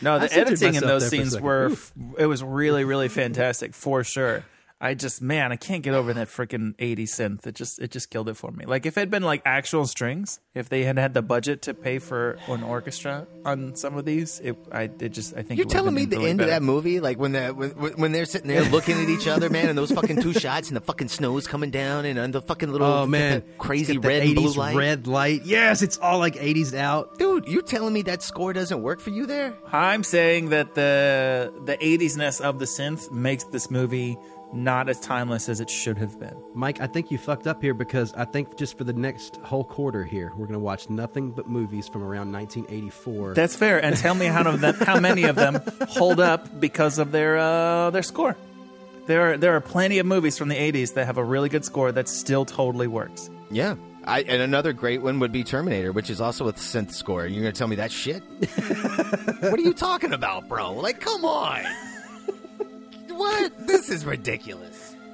No, 0.00 0.18
the 0.18 0.28
editing 0.32 0.74
in 0.74 0.80
those 0.82 1.10
there 1.10 1.20
for 1.20 1.22
a 1.22 1.26
scenes 1.30 1.40
were 1.40 1.66
Oof. 1.70 1.92
it 2.18 2.26
was 2.26 2.42
really 2.42 2.84
really 2.84 3.08
fantastic 3.08 3.74
for 3.74 4.04
sure. 4.04 4.44
I 4.84 4.94
just 4.94 5.22
man, 5.22 5.52
I 5.52 5.56
can't 5.56 5.82
get 5.84 5.94
over 5.94 6.12
that 6.12 6.26
freaking 6.26 6.74
80 6.80 7.04
synth. 7.06 7.46
It 7.46 7.54
just 7.54 7.78
it 7.78 7.92
just 7.92 8.10
killed 8.10 8.28
it 8.28 8.34
for 8.36 8.50
me. 8.50 8.64
Like 8.66 8.84
if 8.84 8.96
it 8.96 9.00
had 9.00 9.10
been 9.10 9.22
like 9.22 9.40
actual 9.44 9.86
strings, 9.86 10.40
if 10.54 10.68
they 10.68 10.82
had 10.82 10.98
had 10.98 11.14
the 11.14 11.22
budget 11.22 11.62
to 11.62 11.72
pay 11.74 12.00
for 12.00 12.36
an 12.48 12.64
orchestra 12.64 13.28
on 13.44 13.76
some 13.76 13.96
of 13.96 14.04
these, 14.04 14.40
it 14.40 14.56
I 14.72 14.90
it 14.98 15.10
just 15.10 15.36
I 15.36 15.42
think 15.42 15.58
You're 15.58 15.68
it 15.68 15.70
telling 15.70 15.94
me 15.94 16.04
the 16.04 16.16
really 16.16 16.30
end 16.30 16.38
better. 16.38 16.50
of 16.50 16.56
that 16.56 16.62
movie, 16.64 16.98
like 16.98 17.16
when 17.16 17.30
the 17.30 17.50
when, 17.54 17.70
when 17.92 18.10
they're 18.12 18.24
sitting 18.24 18.48
there 18.48 18.64
looking 18.64 19.00
at 19.00 19.08
each 19.08 19.28
other, 19.28 19.48
man, 19.48 19.68
and 19.68 19.78
those 19.78 19.92
fucking 19.92 20.20
two 20.20 20.32
shots, 20.32 20.66
and 20.66 20.76
the 20.76 20.80
fucking 20.80 21.08
snow's 21.08 21.46
coming 21.46 21.70
down, 21.70 22.04
and, 22.04 22.18
and 22.18 22.34
the 22.34 22.42
fucking 22.42 22.72
little 22.72 22.86
Oh 22.88 23.06
man, 23.06 23.44
the 23.46 23.52
crazy 23.58 23.92
the 23.92 24.00
red 24.00 24.24
and 24.24 24.34
blue 24.34 24.48
80s 24.48 24.56
light. 24.56 24.74
red 24.76 25.06
light. 25.06 25.42
Yes, 25.44 25.82
it's 25.82 25.98
all 25.98 26.18
like 26.18 26.34
80s 26.34 26.74
out. 26.74 27.18
Dude, 27.18 27.46
You're 27.46 27.62
telling 27.62 27.94
me 27.94 28.02
that 28.02 28.20
score 28.20 28.52
doesn't 28.52 28.82
work 28.82 28.98
for 29.00 29.10
you 29.10 29.26
there? 29.26 29.54
I'm 29.70 30.02
saying 30.02 30.48
that 30.48 30.74
the 30.74 31.52
the 31.66 31.76
80s 31.76 32.16
ness 32.16 32.40
of 32.40 32.58
the 32.58 32.64
synth 32.64 33.12
makes 33.12 33.44
this 33.44 33.70
movie 33.70 34.16
not 34.52 34.88
as 34.88 35.00
timeless 35.00 35.48
as 35.48 35.60
it 35.60 35.70
should 35.70 35.98
have 35.98 36.18
been. 36.18 36.36
Mike, 36.54 36.80
I 36.80 36.86
think 36.86 37.10
you 37.10 37.18
fucked 37.18 37.46
up 37.46 37.62
here 37.62 37.74
because 37.74 38.12
I 38.14 38.24
think 38.24 38.56
just 38.56 38.76
for 38.76 38.84
the 38.84 38.92
next 38.92 39.36
whole 39.38 39.64
quarter 39.64 40.04
here, 40.04 40.32
we're 40.36 40.46
going 40.46 40.52
to 40.52 40.58
watch 40.58 40.90
nothing 40.90 41.30
but 41.30 41.48
movies 41.48 41.88
from 41.88 42.02
around 42.02 42.32
1984. 42.32 43.34
That's 43.34 43.56
fair. 43.56 43.82
And 43.82 43.96
tell 43.96 44.14
me 44.14 44.26
how, 44.26 44.42
of 44.42 44.60
them, 44.60 44.74
how 44.74 45.00
many 45.00 45.24
of 45.24 45.36
them 45.36 45.60
hold 45.88 46.20
up 46.20 46.60
because 46.60 46.98
of 46.98 47.12
their 47.12 47.38
uh, 47.38 47.90
their 47.90 48.02
score. 48.02 48.36
There 49.06 49.32
are, 49.32 49.36
there 49.36 49.56
are 49.56 49.60
plenty 49.60 49.98
of 49.98 50.06
movies 50.06 50.38
from 50.38 50.48
the 50.48 50.54
80s 50.54 50.94
that 50.94 51.06
have 51.06 51.18
a 51.18 51.24
really 51.24 51.48
good 51.48 51.64
score 51.64 51.90
that 51.90 52.08
still 52.08 52.44
totally 52.44 52.86
works. 52.86 53.30
Yeah. 53.50 53.74
I, 54.04 54.22
and 54.22 54.42
another 54.42 54.72
great 54.72 55.00
one 55.02 55.20
would 55.20 55.32
be 55.32 55.44
Terminator, 55.44 55.92
which 55.92 56.10
is 56.10 56.20
also 56.20 56.48
a 56.48 56.52
synth 56.52 56.92
score. 56.92 57.26
You're 57.26 57.42
going 57.42 57.52
to 57.52 57.58
tell 57.58 57.68
me 57.68 57.76
that 57.76 57.92
shit? 57.92 58.22
what 59.40 59.54
are 59.54 59.62
you 59.62 59.74
talking 59.74 60.12
about, 60.12 60.48
bro? 60.48 60.72
Like, 60.72 61.00
come 61.00 61.24
on. 61.24 61.62
What? 63.22 63.66
This 63.66 63.88
is 63.90 64.04
ridiculous. 64.04 64.94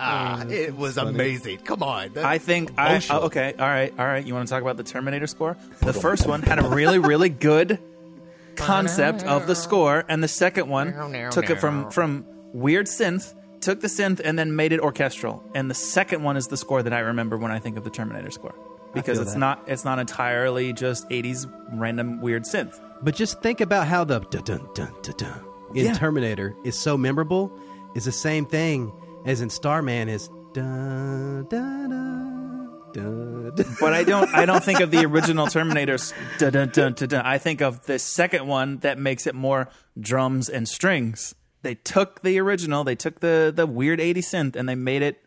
Ah, 0.00 0.42
Uh, 0.42 0.48
it 0.48 0.76
was 0.76 0.94
funny. 0.94 1.10
amazing. 1.10 1.58
Come 1.58 1.82
on. 1.82 2.12
That- 2.12 2.24
I 2.24 2.38
think 2.38 2.70
I 2.78 2.90
emotional. 2.90 3.22
oh, 3.22 3.26
okay. 3.26 3.52
All 3.58 3.66
right, 3.66 3.92
all 3.98 4.06
right. 4.06 4.24
You 4.24 4.32
want 4.32 4.46
to 4.46 4.52
talk 4.54 4.62
about 4.62 4.76
the 4.76 4.84
Terminator 4.84 5.26
score? 5.26 5.56
The 5.80 5.92
first 5.92 6.24
one 6.24 6.40
had 6.40 6.60
a 6.64 6.68
really, 6.68 7.00
really 7.00 7.28
good 7.28 7.80
concept 8.54 9.24
of 9.24 9.48
the 9.48 9.56
score, 9.56 10.04
and 10.08 10.22
the 10.22 10.28
second 10.28 10.68
one 10.68 10.92
took 11.32 11.50
it 11.50 11.58
from 11.60 11.90
from 11.90 12.24
weird 12.52 12.86
synth, 12.86 13.34
took 13.60 13.80
the 13.80 13.88
synth, 13.88 14.20
and 14.22 14.38
then 14.38 14.54
made 14.54 14.70
it 14.72 14.78
orchestral. 14.78 15.42
And 15.56 15.68
the 15.68 15.74
second 15.74 16.22
one 16.22 16.36
is 16.36 16.46
the 16.46 16.56
score 16.56 16.80
that 16.80 16.92
I 16.92 17.00
remember 17.00 17.36
when 17.36 17.50
I 17.50 17.58
think 17.58 17.76
of 17.76 17.82
the 17.82 17.90
Terminator 17.90 18.30
score 18.30 18.54
because 18.94 19.18
it's 19.18 19.32
that. 19.32 19.38
not 19.40 19.64
it's 19.66 19.84
not 19.84 19.98
entirely 19.98 20.72
just 20.72 21.08
'80s 21.08 21.50
random 21.72 22.20
weird 22.20 22.44
synth. 22.44 22.78
But 23.02 23.16
just 23.16 23.42
think 23.42 23.60
about 23.60 23.88
how 23.88 24.04
the 24.04 24.20
dun 24.20 24.44
dun 24.44 24.68
dun 24.74 24.92
dun 25.02 25.14
dun 25.16 25.40
in 25.74 25.86
Yeah. 25.86 25.94
Terminator 25.94 26.54
is 26.64 26.78
so 26.78 26.96
memorable. 26.96 27.52
Is 27.94 28.04
the 28.04 28.12
same 28.12 28.46
thing 28.46 28.92
as 29.26 29.40
in 29.40 29.50
Starman 29.50 30.08
is 30.08 30.28
dun 30.52 31.46
dun 31.50 31.90
dun 31.90 32.92
dun. 32.92 33.52
dun. 33.56 33.76
but 33.80 33.92
I 33.94 34.04
don't. 34.04 34.32
I 34.34 34.46
don't 34.46 34.62
think 34.62 34.80
of 34.80 34.90
the 34.90 35.04
original 35.06 35.46
Terminator's. 35.46 36.12
Dun, 36.38 36.52
dun, 36.52 36.68
dun, 36.70 36.92
dun, 36.94 37.08
dun. 37.08 37.24
I 37.26 37.38
think 37.38 37.60
of 37.60 37.86
the 37.86 37.98
second 37.98 38.46
one 38.46 38.78
that 38.78 38.98
makes 38.98 39.26
it 39.26 39.34
more 39.34 39.68
drums 39.98 40.48
and 40.48 40.68
strings. 40.68 41.34
They 41.62 41.74
took 41.74 42.22
the 42.22 42.38
original. 42.38 42.84
They 42.84 42.94
took 42.94 43.20
the 43.20 43.52
the 43.54 43.66
weird 43.66 44.00
eighty 44.00 44.20
synth 44.20 44.54
and 44.56 44.68
they 44.68 44.74
made 44.76 45.02
it 45.02 45.20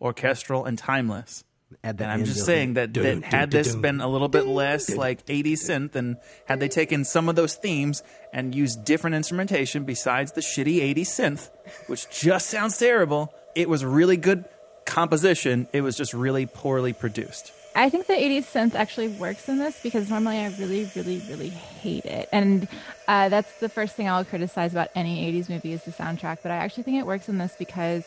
orchestral 0.00 0.64
and 0.64 0.76
timeless. 0.76 1.44
At 1.86 1.98
the 1.98 2.04
And 2.04 2.12
I'm 2.12 2.24
just 2.24 2.44
saying 2.44 2.72
it. 2.72 2.74
that, 2.74 2.94
that 2.94 3.02
dun, 3.02 3.22
had 3.22 3.50
dun, 3.50 3.58
this 3.58 3.72
dun. 3.72 3.80
been 3.80 4.00
a 4.00 4.08
little 4.08 4.28
bit 4.28 4.48
less 4.48 4.90
like 4.96 5.20
80 5.28 5.54
synth 5.54 5.94
and 5.94 6.16
had 6.46 6.58
they 6.58 6.66
taken 6.68 7.04
some 7.04 7.28
of 7.28 7.36
those 7.36 7.54
themes 7.54 8.02
and 8.32 8.54
used 8.56 8.84
different 8.84 9.14
instrumentation 9.14 9.84
besides 9.84 10.32
the 10.32 10.40
shitty 10.40 10.80
80 10.80 11.04
synth, 11.04 11.50
which 11.86 12.10
just 12.10 12.50
sounds 12.50 12.76
terrible, 12.76 13.32
it 13.54 13.68
was 13.68 13.84
really 13.84 14.16
good 14.16 14.46
composition. 14.84 15.68
It 15.72 15.82
was 15.82 15.96
just 15.96 16.12
really 16.12 16.46
poorly 16.46 16.92
produced. 16.92 17.52
I 17.76 17.88
think 17.88 18.06
the 18.06 18.14
80s 18.14 18.44
synth 18.44 18.74
actually 18.74 19.08
works 19.08 19.48
in 19.48 19.58
this 19.58 19.78
because 19.80 20.08
normally 20.08 20.38
I 20.38 20.46
really, 20.58 20.90
really, 20.96 21.22
really 21.28 21.50
hate 21.50 22.06
it. 22.06 22.26
And 22.32 22.66
uh, 23.06 23.28
that's 23.28 23.60
the 23.60 23.68
first 23.68 23.94
thing 23.94 24.08
I'll 24.08 24.24
criticize 24.24 24.72
about 24.72 24.88
any 24.94 25.30
80s 25.30 25.50
movie 25.50 25.72
is 25.74 25.84
the 25.84 25.92
soundtrack. 25.92 26.38
But 26.42 26.52
I 26.52 26.56
actually 26.56 26.84
think 26.84 26.98
it 26.98 27.06
works 27.06 27.28
in 27.28 27.36
this 27.36 27.54
because 27.56 28.04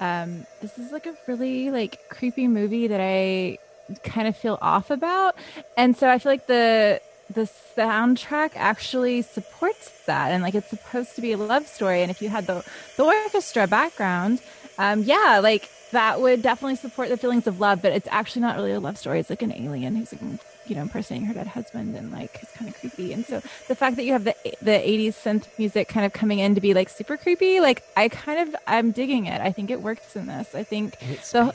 um, 0.00 0.46
this 0.60 0.78
is 0.78 0.92
like 0.92 1.06
a 1.06 1.14
really 1.26 1.70
like 1.70 2.08
creepy 2.08 2.48
movie 2.48 2.86
that 2.86 3.00
I 3.00 3.58
kind 4.02 4.28
of 4.28 4.36
feel 4.36 4.58
off 4.60 4.90
about. 4.90 5.34
And 5.76 5.96
so 5.96 6.08
I 6.08 6.18
feel 6.18 6.32
like 6.32 6.46
the 6.46 7.00
the 7.34 7.48
soundtrack 7.76 8.52
actually 8.54 9.22
supports 9.22 10.04
that 10.06 10.32
and 10.32 10.42
like 10.42 10.54
it's 10.54 10.68
supposed 10.68 11.14
to 11.14 11.20
be 11.20 11.32
a 11.32 11.36
love 11.36 11.66
story 11.66 12.00
and 12.00 12.10
if 12.10 12.22
you 12.22 12.28
had 12.30 12.46
the 12.46 12.64
the 12.96 13.04
orchestra 13.04 13.66
background 13.66 14.40
um 14.78 15.02
yeah 15.02 15.38
like 15.42 15.68
that 15.92 16.22
would 16.22 16.40
definitely 16.40 16.76
support 16.76 17.10
the 17.10 17.18
feelings 17.18 17.46
of 17.46 17.60
love 17.60 17.82
but 17.82 17.92
it's 17.92 18.08
actually 18.10 18.40
not 18.40 18.56
really 18.56 18.72
a 18.72 18.80
love 18.80 18.96
story 18.96 19.20
it's 19.20 19.28
like 19.28 19.42
an 19.42 19.52
alien 19.52 19.94
who's 19.94 20.12
like 20.12 20.40
you 20.68 20.76
know 20.76 20.82
impersonating 20.82 21.26
her 21.26 21.34
dead 21.34 21.46
husband 21.46 21.94
and 21.96 22.10
like 22.12 22.38
it's 22.42 22.52
kind 22.52 22.68
of 22.68 22.76
creepy 22.78 23.12
and 23.12 23.24
so 23.26 23.40
the 23.68 23.74
fact 23.74 23.96
that 23.96 24.04
you 24.04 24.12
have 24.12 24.24
the 24.24 24.34
the 24.62 24.70
80s 24.72 25.14
synth 25.14 25.46
music 25.58 25.88
kind 25.88 26.04
of 26.06 26.12
coming 26.12 26.38
in 26.38 26.54
to 26.54 26.60
be 26.60 26.74
like 26.74 26.88
super 26.88 27.16
creepy 27.16 27.60
like 27.60 27.82
i 27.96 28.08
kind 28.08 28.48
of 28.48 28.56
i'm 28.66 28.90
digging 28.90 29.26
it 29.26 29.40
i 29.40 29.50
think 29.52 29.70
it 29.70 29.80
works 29.82 30.14
in 30.16 30.26
this 30.26 30.54
i 30.54 30.62
think 30.62 30.96
so 31.22 31.52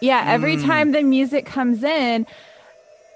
yeah 0.00 0.24
every 0.26 0.56
Mm. 0.56 0.64
time 0.66 0.92
the 0.92 1.02
music 1.02 1.46
comes 1.46 1.82
in 1.84 2.26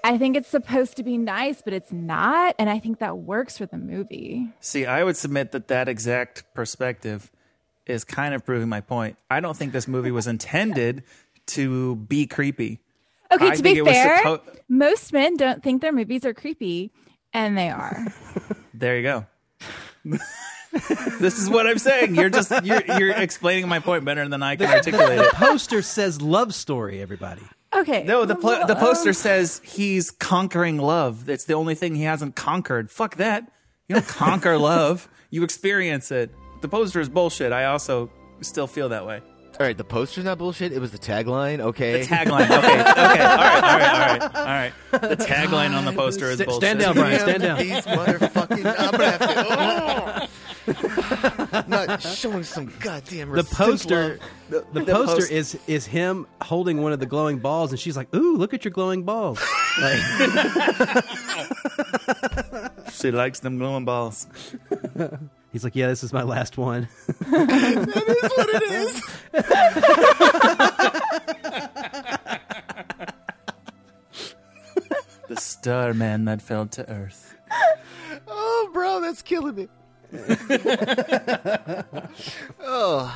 I 0.04 0.16
think 0.16 0.36
it's 0.36 0.48
supposed 0.48 0.96
to 0.98 1.02
be 1.02 1.18
nice, 1.18 1.60
but 1.60 1.72
it's 1.72 1.90
not. 1.92 2.54
And 2.56 2.70
I 2.70 2.78
think 2.78 3.00
that 3.00 3.18
works 3.18 3.58
for 3.58 3.66
the 3.66 3.76
movie. 3.76 4.48
See, 4.60 4.86
I 4.86 5.02
would 5.02 5.16
submit 5.16 5.50
that 5.50 5.66
that 5.68 5.88
exact 5.88 6.44
perspective 6.54 7.32
is 7.84 8.04
kind 8.04 8.32
of 8.32 8.46
proving 8.46 8.68
my 8.68 8.80
point. 8.80 9.16
I 9.28 9.40
don't 9.40 9.56
think 9.56 9.72
this 9.72 9.88
movie 9.88 10.12
was 10.12 10.26
intended 10.34 11.02
to 11.48 11.96
be 11.96 12.26
creepy. 12.28 12.78
Okay, 13.30 13.48
I 13.48 13.54
to 13.54 13.62
be 13.62 13.80
fair, 13.84 14.24
suppo- 14.24 14.40
most 14.68 15.12
men 15.12 15.36
don't 15.36 15.62
think 15.62 15.82
their 15.82 15.92
movies 15.92 16.24
are 16.24 16.34
creepy, 16.34 16.90
and 17.32 17.56
they 17.56 17.68
are. 17.70 18.06
there 18.74 18.96
you 18.96 19.02
go. 19.02 19.26
this 21.20 21.38
is 21.38 21.48
what 21.50 21.66
I'm 21.66 21.78
saying. 21.78 22.14
You're 22.14 22.30
just 22.30 22.50
you're 22.64 22.82
you're 22.98 23.10
explaining 23.10 23.68
my 23.68 23.80
point 23.80 24.04
better 24.04 24.26
than 24.28 24.42
I 24.42 24.56
can 24.56 24.66
articulate 24.70 25.18
the 25.18 25.30
poster 25.34 25.82
says 25.82 26.22
love 26.22 26.54
story. 26.54 27.00
Everybody. 27.02 27.42
Okay. 27.74 28.04
No, 28.04 28.24
the 28.24 28.34
pl- 28.34 28.66
the 28.66 28.76
poster 28.76 29.10
Um, 29.10 29.14
says 29.14 29.60
he's 29.64 30.10
conquering 30.10 30.78
love. 30.78 31.28
It's 31.28 31.44
the 31.44 31.54
only 31.54 31.74
thing 31.74 31.94
he 31.94 32.04
hasn't 32.04 32.34
conquered. 32.36 32.90
Fuck 32.90 33.16
that. 33.16 33.50
You 33.88 33.96
don't 33.96 34.08
conquer 34.08 34.56
love. 34.56 35.08
You 35.30 35.44
experience 35.44 36.10
it. 36.10 36.30
The 36.62 36.68
poster 36.68 37.00
is 37.00 37.08
bullshit. 37.08 37.52
I 37.52 37.66
also 37.66 38.10
still 38.40 38.66
feel 38.66 38.88
that 38.90 39.06
way. 39.06 39.20
All 39.60 39.66
right, 39.66 39.76
the 39.76 39.82
poster's 39.84 40.22
not 40.24 40.38
bullshit. 40.38 40.70
It 40.72 40.80
was 40.80 40.92
the 40.92 40.98
tagline. 40.98 41.58
Okay. 41.58 42.02
The 42.02 42.06
tagline. 42.06 42.44
Okay. 42.44 42.58
Okay. 42.58 42.80
All 42.80 43.36
right. 43.36 43.64
All 43.64 43.78
right. 43.78 43.92
All 43.92 43.98
right. 43.98 44.22
All 44.36 44.44
right. 44.44 44.72
The 44.92 45.16
tagline 45.16 45.74
on 45.76 45.84
the 45.84 45.92
poster 45.92 46.26
is 46.26 46.38
St- 46.38 46.48
bullshit. 46.48 46.62
stand 46.62 46.78
down, 46.78 46.94
Brian. 46.94 47.18
Stand 47.18 47.42
down. 47.42 47.58
These 47.58 47.84
motherfucking. 47.84 48.64
I'm 48.78 48.90
gonna 48.92 49.10
have 49.10 49.20
to. 49.20 50.28
Oh. 50.68 51.64
not 51.66 52.00
showing 52.02 52.44
some 52.44 52.72
goddamn. 52.78 53.32
The 53.32 53.42
poster, 53.42 54.20
love. 54.50 54.64
the, 54.72 54.80
the 54.84 54.92
poster 54.92 55.16
post- 55.22 55.32
is 55.32 55.58
is 55.66 55.86
him 55.86 56.26
holding 56.40 56.80
one 56.82 56.92
of 56.92 57.00
the 57.00 57.06
glowing 57.06 57.38
balls, 57.38 57.72
and 57.72 57.80
she's 57.80 57.96
like, 57.96 58.14
"Ooh, 58.14 58.36
look 58.36 58.54
at 58.54 58.64
your 58.64 58.70
glowing 58.72 59.02
balls!" 59.02 59.40
Like, 59.80 59.98
She 62.92 63.10
likes 63.10 63.40
them 63.40 63.58
glowing 63.58 63.84
balls. 63.84 64.28
he's 65.52 65.64
like, 65.64 65.76
"Yeah, 65.76 65.88
this 65.88 66.02
is 66.04 66.12
my 66.12 66.22
last 66.22 66.58
one." 66.58 66.88
that 67.20 68.04
is 68.08 68.30
what 68.36 68.48
it 68.54 68.62
is. 68.62 69.02
The 75.28 75.36
star 75.36 75.92
man 75.92 76.24
that 76.24 76.40
fell 76.40 76.66
to 76.68 76.90
earth. 76.90 77.36
Oh, 78.26 78.70
bro, 78.72 79.00
that's 79.02 79.20
killing 79.20 79.54
me. 79.54 79.68
oh, 82.62 83.14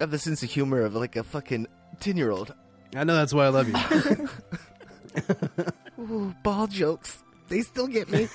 have 0.00 0.10
the 0.10 0.18
sense 0.18 0.42
of 0.42 0.50
humor 0.50 0.80
of 0.80 0.94
like 0.94 1.16
a 1.16 1.22
fucking 1.22 1.66
ten 2.00 2.16
year 2.16 2.30
old. 2.30 2.54
I 2.94 3.04
know 3.04 3.14
that's 3.14 3.34
why 3.34 3.44
I 3.44 3.48
love 3.48 3.68
you. 3.68 3.74
Ooh, 6.02 6.34
ball 6.42 6.66
jokes. 6.66 7.22
They 7.48 7.60
still 7.60 7.88
get 7.88 8.08
me. 8.08 8.26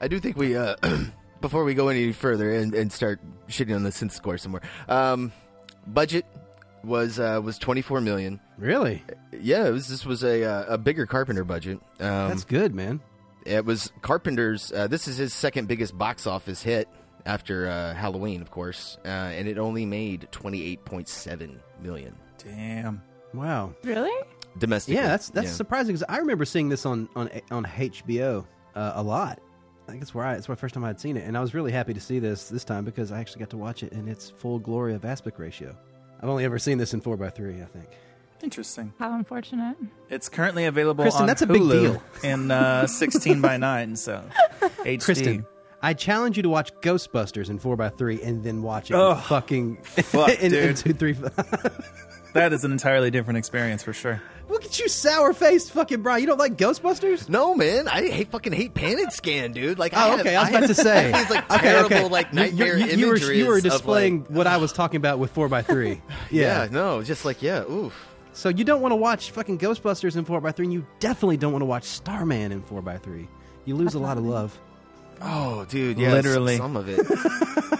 I 0.00 0.08
do 0.08 0.18
think 0.18 0.36
we, 0.36 0.56
uh, 0.56 0.76
before 1.40 1.64
we 1.64 1.74
go 1.74 1.88
any 1.88 2.12
further 2.12 2.50
and, 2.52 2.74
and 2.74 2.92
start 2.92 3.20
shitting 3.48 3.74
on 3.74 3.82
the 3.82 3.90
synth 3.90 4.12
score 4.12 4.38
somewhere, 4.38 4.62
um, 4.88 5.32
budget 5.86 6.24
was 6.82 7.18
uh, 7.20 7.40
was 7.44 7.58
twenty 7.58 7.82
four 7.82 8.00
million. 8.00 8.40
really? 8.58 9.04
Yeah, 9.38 9.66
it 9.66 9.70
was, 9.72 9.88
this 9.88 10.06
was 10.06 10.24
a 10.24 10.44
uh, 10.44 10.74
a 10.74 10.78
bigger 10.78 11.06
Carpenter 11.06 11.44
budget. 11.44 11.78
Um, 12.00 12.28
That's 12.28 12.44
good, 12.44 12.74
man. 12.74 13.00
it 13.44 13.64
was 13.64 13.92
Carpenter's. 14.02 14.72
Uh, 14.72 14.86
this 14.86 15.06
is 15.06 15.16
his 15.18 15.34
second 15.34 15.68
biggest 15.68 15.96
box 15.98 16.26
office 16.26 16.62
hit 16.62 16.88
after 17.26 17.68
uh, 17.68 17.92
Halloween, 17.94 18.40
of 18.40 18.50
course, 18.50 18.96
uh, 19.04 19.08
and 19.08 19.46
it 19.46 19.58
only 19.58 19.84
made 19.84 20.28
twenty 20.30 20.62
eight 20.62 20.84
point 20.86 21.08
seven 21.08 21.60
million 21.82 22.16
Damn. 22.38 23.02
Wow. 23.34 23.74
Really? 23.84 24.10
domestic. 24.58 24.94
Yeah, 24.94 25.08
that's 25.08 25.28
that's 25.30 25.50
surprising 25.52 25.94
because 25.94 26.06
I 26.08 26.16
remember 26.18 26.44
seeing 26.46 26.70
this 26.70 26.86
on 26.86 27.08
on 27.14 27.28
on 27.50 27.64
HBO 27.66 28.46
uh, 28.74 28.92
a 28.94 29.02
lot. 29.02 29.38
I 29.90 29.92
think 29.92 30.02
it's 30.02 30.14
where 30.14 30.24
I 30.24 30.34
it's 30.34 30.46
the 30.46 30.54
first 30.54 30.72
time 30.72 30.84
I 30.84 30.86
had 30.86 31.00
seen 31.00 31.16
it, 31.16 31.24
and 31.26 31.36
I 31.36 31.40
was 31.40 31.52
really 31.52 31.72
happy 31.72 31.92
to 31.94 32.00
see 32.00 32.20
this 32.20 32.48
this 32.48 32.62
time 32.64 32.84
because 32.84 33.10
I 33.10 33.18
actually 33.18 33.40
got 33.40 33.50
to 33.50 33.56
watch 33.56 33.82
it 33.82 33.92
in 33.92 34.06
its 34.06 34.30
full 34.30 34.60
glory 34.60 34.94
of 34.94 35.04
aspect 35.04 35.40
ratio. 35.40 35.76
I've 36.22 36.28
only 36.28 36.44
ever 36.44 36.60
seen 36.60 36.78
this 36.78 36.94
in 36.94 37.00
four 37.00 37.20
x 37.20 37.36
three, 37.36 37.60
I 37.60 37.64
think. 37.64 37.88
Interesting. 38.40 38.92
How 39.00 39.12
unfortunate. 39.16 39.76
It's 40.08 40.28
currently 40.28 40.66
available 40.66 41.02
Kristen, 41.02 41.22
on 41.22 41.26
that's 41.26 41.42
a 41.42 41.46
big 41.48 41.62
deal. 41.68 42.00
in 42.22 42.52
uh, 42.52 42.86
16 42.86 43.40
by 43.40 43.56
9, 43.56 43.96
so 43.96 44.22
HD. 44.60 45.04
Kristen, 45.04 45.46
I 45.82 45.92
challenge 45.92 46.36
you 46.36 46.44
to 46.44 46.48
watch 46.48 46.72
Ghostbusters 46.82 47.50
in 47.50 47.58
four 47.58 47.82
x 47.82 47.96
three 47.98 48.22
and 48.22 48.44
then 48.44 48.62
watch 48.62 48.92
it 48.92 48.94
in 48.94 49.16
fucking 49.22 49.76
Fuck, 49.82 50.28
in, 50.38 50.44
in 50.46 50.50
dude. 50.52 50.76
two 50.76 50.92
three. 50.94 51.16
That 52.32 52.52
is 52.52 52.62
an 52.64 52.70
entirely 52.70 53.10
different 53.10 53.38
experience 53.38 53.82
for 53.82 53.92
sure. 53.92 54.22
Well, 54.50 54.58
at 54.62 54.78
you, 54.80 54.88
sour 54.88 55.32
faced 55.32 55.70
fucking 55.72 56.02
Brian. 56.02 56.20
You 56.22 56.26
don't 56.26 56.38
like 56.38 56.56
Ghostbusters? 56.56 57.28
No, 57.28 57.54
man, 57.54 57.86
I 57.88 58.08
hate 58.08 58.30
fucking 58.32 58.52
hate 58.52 58.74
Pan 58.74 58.98
and 58.98 59.12
Scan, 59.12 59.52
dude. 59.52 59.78
Like, 59.78 59.94
I 59.94 60.10
Oh, 60.10 60.18
okay. 60.20 60.34
I 60.34 60.40
was 60.42 60.48
have- 60.50 60.58
about 60.64 60.66
to 60.66 60.74
say. 60.74 61.12
these 61.14 61.30
like 61.30 61.50
Okay, 61.50 61.62
terrible, 61.62 61.96
okay. 61.96 62.08
like 62.08 62.26
You- 62.32 62.40
you- 62.42 62.44
nightmare 62.46 62.76
you, 62.78 62.86
you 62.96 63.06
were, 63.06 63.16
you 63.32 63.46
were 63.46 63.58
of, 63.58 63.64
like- 63.64 63.72
displaying 63.72 64.26
what 64.28 64.46
I 64.48 64.56
was 64.56 64.72
talking 64.72 64.96
about 64.98 65.18
with 65.20 65.32
4x3. 65.34 66.00
yeah. 66.30 66.64
Yeah. 66.64 66.68
no, 66.70 67.02
just 67.02 67.24
like 67.24 67.42
yeah, 67.42 67.62
oof. 67.70 67.94
So 68.32 68.48
you 68.48 68.64
don't 68.64 68.80
want 68.80 68.92
to 68.92 68.96
watch 68.96 69.30
fucking 69.32 69.58
Ghostbusters 69.58 70.16
in 70.16 70.24
4x3, 70.24 70.58
and 70.60 70.72
you 70.72 70.86
definitely 70.98 71.36
don't 71.36 71.52
want 71.52 71.62
to 71.62 71.66
watch 71.66 71.84
Starman 71.84 72.52
in 72.52 72.62
4x3. 72.62 73.26
You 73.66 73.76
lose 73.76 73.94
a 73.94 73.98
lot 73.98 74.18
of 74.18 74.24
love. 74.24 74.58
Oh, 75.20 75.64
dude, 75.66 75.98
yeah, 75.98 76.12
Literally. 76.12 76.56
some 76.56 76.76
of 76.76 76.88
it. 76.88 76.96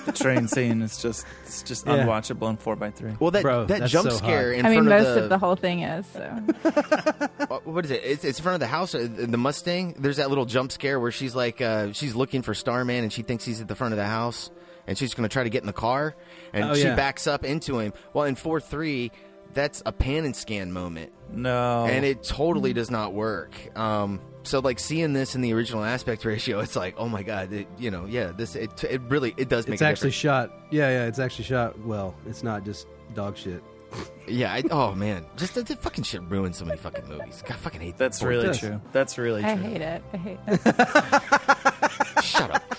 the 0.07 0.13
train 0.15 0.47
scene 0.49 0.83
is 0.83 1.01
just 1.01 1.25
it's 1.45 1.63
just 1.63 1.87
Yeah. 1.87 2.05
unwatchable 2.05 2.51
in 2.51 2.57
four 2.57 2.77
x 2.83 2.99
three. 2.99 3.13
Well, 3.19 3.31
that 3.31 3.43
Bro, 3.43 3.67
that 3.67 3.81
that's 3.81 3.93
jump 3.93 4.11
so 4.11 4.17
scare 4.17 4.53
hot. 4.53 4.59
in 4.59 4.67
I 4.67 4.69
mean, 4.71 4.85
front 4.85 4.89
most 4.89 5.09
of 5.09 5.15
the, 5.15 5.23
of 5.25 5.29
the 5.31 5.39
whole 5.39 5.57
thing 5.57 5.83
is. 5.83 6.07
So 6.07 6.21
What- 7.49 7.67
what 7.67 7.85
is 7.85 7.91
it? 7.91 8.03
It's, 8.05 8.25
it's 8.25 8.39
in 8.39 8.43
front 8.43 8.55
of 8.55 8.61
the 8.61 8.67
house, 8.67 8.95
uh, 8.95 9.09
the 9.11 9.37
Mustang. 9.39 9.95
There's 9.99 10.19
that 10.19 10.29
little 10.29 10.45
jump 10.47 10.71
scare 10.73 11.01
where 11.01 11.11
she's 11.13 11.35
like, 11.35 11.61
uh, 11.61 11.93
she's 11.93 12.15
looking 12.15 12.43
for 12.43 12.55
Starman, 12.55 13.05
and 13.05 13.13
she 13.13 13.23
thinks 13.23 13.45
he's 13.45 13.61
at 13.61 13.69
the 13.69 13.75
front 13.75 13.93
of 13.93 13.99
the 13.99 14.07
house, 14.07 14.51
and 14.87 14.97
she's 14.99 15.15
going 15.15 15.29
to 15.29 15.33
try 15.33 15.43
to 15.45 15.51
get 15.51 15.63
in 15.63 15.67
the 15.67 15.73
car, 15.73 16.15
and 16.53 16.65
Oh, 16.71 16.75
she 16.75 16.85
yeah. 16.85 16.95
backs 16.97 17.27
up 17.27 17.45
into 17.45 17.79
him. 17.79 17.93
Well, 18.13 18.25
in 18.25 18.35
four 18.35 18.61
three, 18.61 19.13
that's 19.55 19.83
a 19.87 19.93
pan 19.93 20.25
and 20.25 20.37
scan 20.37 20.73
moment, 20.73 21.13
No, 21.33 21.87
and 21.87 22.05
it 22.05 22.23
totally 22.23 22.73
does 22.73 22.91
not 22.91 23.13
work. 23.15 23.53
Um, 23.77 24.21
so 24.43 24.59
like 24.61 24.79
seeing 24.79 25.13
this 25.13 25.35
in 25.35 25.41
the 25.41 25.53
original 25.53 25.85
aspect 25.85 26.25
ratio, 26.27 26.61
it's 26.61 26.77
like, 26.77 26.95
oh 26.99 27.09
my 27.09 27.23
god, 27.23 27.53
it, 27.53 27.67
you 27.79 27.91
know, 27.91 28.07
yeah, 28.07 28.33
this 28.37 28.55
it, 28.57 28.83
it 28.85 29.01
really 29.09 29.35
it 29.37 29.49
does 29.49 29.67
make 29.67 29.75
It's 29.75 29.83
a 29.83 29.87
actually 29.87 30.11
difference. 30.11 30.51
shot. 30.51 30.53
Yeah, 30.71 30.89
yeah, 30.91 31.07
it's 31.07 31.19
actually 31.19 31.45
shot 31.45 31.79
well. 31.81 32.15
It's 32.27 32.43
not 32.43 32.65
just 32.65 32.87
dog 33.15 33.37
shit. 33.37 33.63
Yeah, 34.29 34.53
I, 34.53 34.63
oh 34.71 34.95
man, 34.95 35.27
just 35.37 35.55
that, 35.57 35.67
that 35.67 35.83
fucking 35.83 36.05
shit 36.05 36.23
ruins 36.23 36.59
so 36.59 36.65
many 36.65 36.79
fucking 36.79 37.09
movies. 37.09 37.43
God, 37.45 37.55
I 37.55 37.57
fucking 37.57 37.81
hate 37.81 37.97
that's 37.99 38.21
that. 38.21 38.27
really 38.27 38.47
does. 38.47 38.59
true. 38.61 38.81
That's 38.93 39.19
really 39.19 39.45
I 39.45 39.55
true. 39.57 39.63
hate 39.65 39.81
it. 39.81 40.03
I 40.13 40.17
hate 40.17 40.39
it. 40.47 42.25
Shut 42.25 42.51
up. 42.53 42.77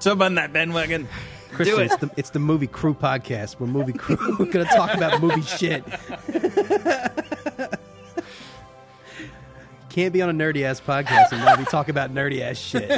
Jump 0.00 0.22
on 0.22 0.34
that 0.36 0.52
bandwagon. 0.52 1.06
Christian, 1.52 1.80
it. 1.80 1.84
it's 1.84 1.96
the, 1.98 2.10
it's 2.16 2.30
the 2.30 2.38
movie 2.38 2.66
crew 2.66 2.94
podcast. 2.94 3.60
We're 3.60 3.66
movie 3.66 3.92
crew. 3.92 4.16
We're 4.38 4.46
gonna 4.46 4.64
talk 4.64 4.94
about 4.94 5.20
movie 5.20 5.42
shit. 5.42 5.84
Can't 9.92 10.12
be 10.14 10.22
on 10.22 10.30
a 10.30 10.32
nerdy 10.32 10.62
ass 10.62 10.80
podcast 10.80 11.32
and 11.32 11.44
not 11.44 11.58
be 11.58 11.66
talking 11.66 11.90
about 11.90 12.14
nerdy 12.14 12.40
ass 12.40 12.56
shit. 12.56 12.90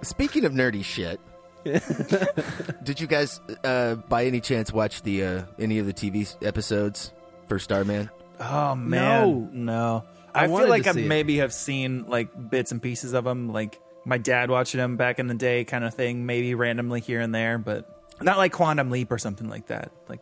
Speaking 0.02 0.46
of 0.46 0.52
nerdy 0.52 0.82
shit, 0.82 1.20
did 2.84 3.00
you 3.00 3.06
guys, 3.06 3.42
uh, 3.64 3.96
by 3.96 4.24
any 4.24 4.40
chance, 4.40 4.72
watch 4.72 5.02
the 5.02 5.24
uh, 5.24 5.42
any 5.58 5.78
of 5.78 5.84
the 5.84 5.92
TV 5.92 6.34
episodes 6.42 7.12
for 7.48 7.58
Starman? 7.58 8.08
Oh 8.40 8.74
man, 8.74 9.50
no. 9.52 10.04
I 10.34 10.44
I, 10.44 10.46
feel 10.46 10.68
like 10.68 10.86
I 10.86 10.92
see 10.92 11.04
it. 11.04 11.06
maybe 11.06 11.36
have 11.36 11.52
seen 11.52 12.06
like 12.08 12.30
bits 12.50 12.72
and 12.72 12.80
pieces 12.80 13.12
of 13.12 13.24
them, 13.24 13.52
like 13.52 13.78
my 14.06 14.16
dad 14.16 14.48
watching 14.48 14.78
them 14.78 14.96
back 14.96 15.18
in 15.18 15.26
the 15.26 15.34
day, 15.34 15.64
kind 15.64 15.84
of 15.84 15.92
thing. 15.92 16.24
Maybe 16.24 16.54
randomly 16.54 17.00
here 17.00 17.20
and 17.20 17.34
there, 17.34 17.58
but 17.58 18.06
not 18.22 18.38
like 18.38 18.52
Quantum 18.52 18.90
Leap 18.90 19.12
or 19.12 19.18
something 19.18 19.50
like 19.50 19.66
that. 19.66 19.92
Like 20.08 20.20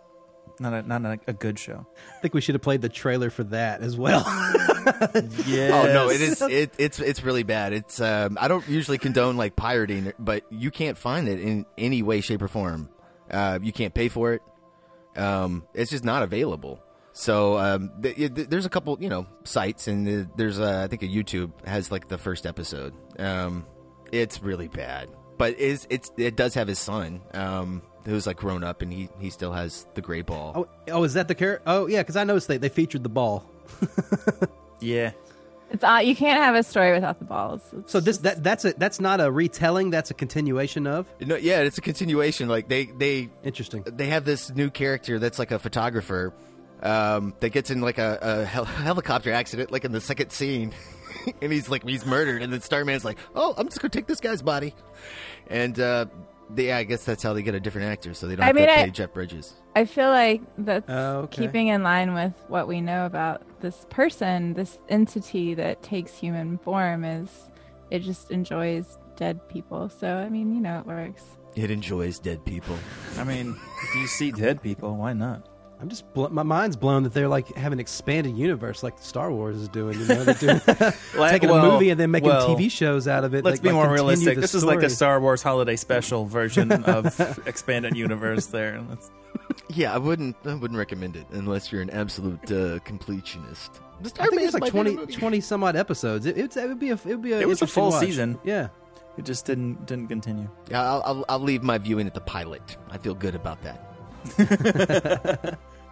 not 0.61 0.73
a, 0.73 0.83
not 0.83 1.05
a, 1.05 1.19
a 1.29 1.33
good 1.33 1.59
show. 1.59 1.87
I 2.17 2.21
think 2.21 2.35
we 2.35 2.41
should 2.41 2.55
have 2.55 2.63
played 2.63 2.83
the 2.83 2.89
trailer 2.89 3.31
for 3.31 3.45
that 3.45 3.81
as 3.81 3.97
well. 3.97 4.25
Yeah. 5.47 5.71
Oh 5.73 5.85
no, 5.93 6.11
it 6.11 6.21
is 6.21 6.43
it, 6.43 6.75
it's 6.79 6.99
it's 6.99 7.23
really 7.23 7.45
bad. 7.45 7.73
It's 7.73 8.01
um, 8.01 8.37
I 8.41 8.49
don't 8.49 8.67
usually 8.69 8.99
condone 8.99 9.37
like 9.37 9.55
pirating, 9.57 10.13
but 10.19 10.45
you 10.51 10.71
can't 10.71 10.99
find 10.99 11.29
it 11.29 11.41
in 11.41 11.67
any 11.79 12.03
way, 12.03 12.21
shape, 12.21 12.43
or 12.43 12.49
form. 12.49 12.89
Uh, 13.31 13.59
you 13.63 13.73
can't 13.73 13.95
pay 13.95 14.09
for 14.09 14.33
it. 14.35 14.43
Um, 15.17 15.65
it's 15.75 15.91
just 15.91 16.05
not 16.05 16.23
available. 16.23 16.83
So 17.13 17.59
um, 17.59 17.91
th- 18.03 18.17
th- 18.17 18.49
there's 18.49 18.65
a 18.67 18.71
couple, 18.71 18.97
you 19.01 19.09
know, 19.11 19.27
sites, 19.45 19.87
and 19.87 20.07
th- 20.07 20.27
there's 20.37 20.59
uh, 20.59 20.83
I 20.85 20.89
think 20.89 21.03
a 21.03 21.07
YouTube 21.09 21.53
has 21.67 21.91
like 21.93 22.09
the 22.09 22.19
first 22.19 22.47
episode. 22.47 22.95
Um, 23.21 23.67
it's 24.11 24.43
really 24.43 24.69
bad, 24.69 25.09
but 25.39 25.59
is 25.59 25.87
it's 25.91 26.11
it 26.17 26.37
does 26.37 26.55
have 26.55 26.69
his 26.69 26.79
son 26.79 27.21
um, 27.35 27.83
who's 28.05 28.27
like 28.27 28.37
grown 28.37 28.63
up, 28.65 28.83
and 28.83 28.93
he 28.93 29.09
he 29.21 29.31
still 29.31 29.53
has 29.53 29.87
the 29.95 30.01
gray 30.01 30.23
ball. 30.23 30.53
oh, 30.55 30.69
oh, 30.93 31.05
is 31.05 31.15
that 31.15 31.29
the 31.29 31.35
character? 31.35 31.63
Oh, 31.67 31.87
yeah, 31.87 32.03
because 32.03 32.17
I 32.17 32.25
noticed 32.25 32.49
they, 32.49 32.59
they 32.59 32.69
featured 32.69 33.03
the 33.03 33.09
ball. 33.09 33.45
Yeah. 34.81 35.13
It's 35.71 35.85
uh, 35.85 36.01
you 36.05 36.15
can't 36.15 36.43
have 36.43 36.55
a 36.55 36.63
story 36.63 36.93
without 36.93 37.19
the 37.19 37.25
balls. 37.25 37.63
It's 37.73 37.93
So 37.93 38.01
this 38.01 38.19
that 38.19 38.43
that's 38.43 38.65
a 38.65 38.75
that's 38.75 39.01
not 39.01 39.21
a 39.21 39.31
retelling. 39.31 39.91
That's 39.91 40.11
a 40.11 40.15
continuation 40.15 40.87
of. 40.87 41.07
No, 41.21 41.37
yeah, 41.37 41.61
it's 41.61 41.79
a 41.79 41.81
continuation. 41.81 42.49
Like 42.49 42.69
they 42.69 42.87
they 42.87 43.31
Interesting. 43.43 43.85
they 43.85 44.09
have 44.09 44.25
this 44.27 44.51
new 44.55 44.69
character 44.71 45.19
that's 45.19 45.39
like 45.39 45.51
a 45.51 45.59
photographer 45.59 46.35
um, 46.83 47.33
that 47.41 47.51
gets 47.51 47.71
in 47.71 47.81
like 47.81 47.97
a, 47.99 48.19
a 48.21 48.45
hel- 48.45 48.65
helicopter 48.67 49.33
accident, 49.33 49.71
like 49.73 49.85
in 49.87 49.93
the 49.93 50.01
second 50.01 50.31
scene, 50.31 50.73
and 51.43 51.53
he's 51.53 51.69
like 51.69 51.87
he's 51.89 52.05
murdered, 52.07 52.43
and 52.43 52.53
then 52.53 52.61
Starman's 52.61 53.05
like, 53.05 53.19
"Oh, 53.35 53.55
I'm 53.57 53.67
just 53.69 53.81
gonna 53.81 53.91
take 53.91 54.07
this 54.07 54.21
guy's 54.21 54.43
body," 54.43 54.75
and 55.49 55.79
uh, 55.81 56.07
they, 56.51 56.69
yeah, 56.69 56.79
I 56.79 56.85
guess 56.85 57.05
that's 57.05 57.23
how 57.23 57.33
they 57.33 57.43
get 57.43 57.55
a 57.55 57.61
different 57.61 57.89
actor, 57.89 58.15
so 58.15 58.27
they 58.27 58.37
don't 58.37 58.45
I 58.45 58.47
have 58.49 58.57
mean, 58.57 58.67
to 58.67 58.73
I- 58.73 58.85
pay 58.85 58.91
Jeff 58.91 59.13
Bridges. 59.13 59.55
I 59.75 59.87
feel 59.87 60.11
like 60.11 60.43
that's 60.59 60.85
Oh, 60.91 61.21
okay. 61.21 61.43
keeping 61.47 61.69
in 61.69 61.83
line 61.83 62.13
with 62.13 62.35
what 62.49 62.69
we 62.69 62.81
know 62.83 63.07
about 63.07 63.43
this 63.61 63.87
person, 63.89 64.53
this 64.53 64.79
entity 64.91 65.55
that 65.55 65.83
takes 65.83 66.15
human 66.15 66.59
form 66.59 67.05
is 67.05 67.31
it 67.91 68.01
just 68.01 68.31
enjoys 68.31 68.99
dead 69.17 69.49
people. 69.49 69.89
So 69.89 70.09
I 70.17 70.29
mean, 70.29 70.55
you 70.55 70.61
know, 70.61 70.81
it 70.81 70.87
works. 70.87 71.23
It 71.57 71.71
enjoys 71.71 72.19
dead 72.19 72.45
people. 72.45 72.77
I 73.19 73.25
mean, 73.25 73.59
if 73.85 73.95
you 73.95 74.07
see 74.07 74.31
dead 74.31 74.63
people, 74.63 74.95
why 74.97 75.13
not? 75.15 75.49
I'm 75.83 75.89
just 75.89 76.15
bl- 76.15 76.29
my 76.29 76.45
mind's 76.45 76.77
blown 76.77 77.03
that 77.03 77.13
they're 77.13 77.27
like 77.29 77.53
have 77.57 77.73
an 77.73 77.81
expanded 77.81 78.37
universe 78.37 78.85
like 78.85 78.97
Star 79.01 79.33
Wars 79.33 79.57
is 79.57 79.69
doing. 79.69 79.99
You 79.99 80.07
know, 80.07 80.23
they're 80.25 80.35
doing, 80.35 80.61
taking 81.29 81.51
a 81.51 81.61
movie 81.61 81.91
and 81.91 81.99
then 81.99 82.13
making 82.13 82.29
well, 82.29 82.49
TV 82.57 82.71
shows 82.71 83.09
out 83.09 83.25
of 83.25 83.35
it. 83.35 83.45
Let's 83.45 83.57
like- 83.57 83.63
be 83.63 83.69
like 83.71 83.75
more 83.75 83.93
realistic. 83.93 84.37
the 84.37 84.41
This 84.43 84.55
is 84.55 84.65
like 84.65 84.83
a 84.83 84.89
Star 84.89 85.21
Wars 85.21 85.43
holiday 85.43 85.75
special 85.75 86.25
version 86.25 86.71
of 86.85 87.41
expanded 87.49 87.97
universe. 87.97 88.47
There, 88.47 88.81
Let's, 88.89 89.11
Yeah, 89.71 89.93
I 89.93 89.99
wouldn't 89.99 90.37
I 90.45 90.55
wouldn't 90.55 90.79
recommend 90.79 91.17
it 91.17 91.27
unless 91.33 91.73
you're 91.73 91.83
an 91.83 91.91
absolute 91.91 92.45
uh, 92.45 92.79
completionist. 92.87 93.81
The 94.03 94.09
I 94.23 94.29
think 94.29 94.41
Starman's 94.41 94.45
it's 94.45 94.55
like 94.55 94.73
favorite 94.73 94.95
20, 94.95 95.13
20 95.17 95.41
some 95.41 95.65
odd 95.65 95.75
episodes. 95.75 96.27
It, 96.27 96.39
it's- 96.39 96.57
it 96.57 96.69
would 96.69 96.79
be 96.79 96.91
a 96.91 96.95
it 96.95 97.05
would 97.07 97.23
be 97.23 97.33
a 97.33 97.41
It 97.41 97.49
was 97.49 97.61
a 97.61 97.67
full 97.67 97.91
watch. 97.91 98.05
season. 98.05 98.39
Yeah. 98.45 98.69
it 99.19 99.25
just 99.25 99.47
didn't 99.47 99.85
didn't 99.87 100.07
continue. 100.07 100.49
Yeah, 100.71 100.81
I'll, 100.89 101.03
I'll, 101.05 101.25
I'll 101.29 101.41
leave 101.41 101.65
my 101.65 101.77
viewing 101.79 102.07
at 102.07 102.15
the 102.15 102.21
pilot. 102.21 102.77
I 102.89 102.99
feel 102.99 103.15
good 103.15 103.35
about 103.35 103.59
that. 103.65 103.89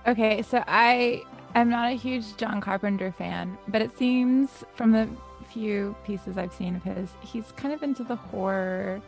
Okay, 0.06 0.42
so 0.42 0.64
I 0.66 1.24
am 1.54 1.68
not 1.68 1.92
a 1.92 1.94
huge 1.94 2.36
John 2.36 2.60
Carpenter 2.60 3.12
fan, 3.12 3.58
but 3.68 3.82
it 3.82 3.96
seems 3.98 4.64
from 4.74 4.92
the 4.92 5.08
few 5.52 5.94
pieces 6.04 6.38
I've 6.38 6.52
seen 6.52 6.76
of 6.76 6.82
his, 6.82 7.10
he's 7.20 7.52
kind 7.52 7.74
of 7.74 7.82
into 7.82 8.04
the 8.04 8.16
horror 8.16 9.02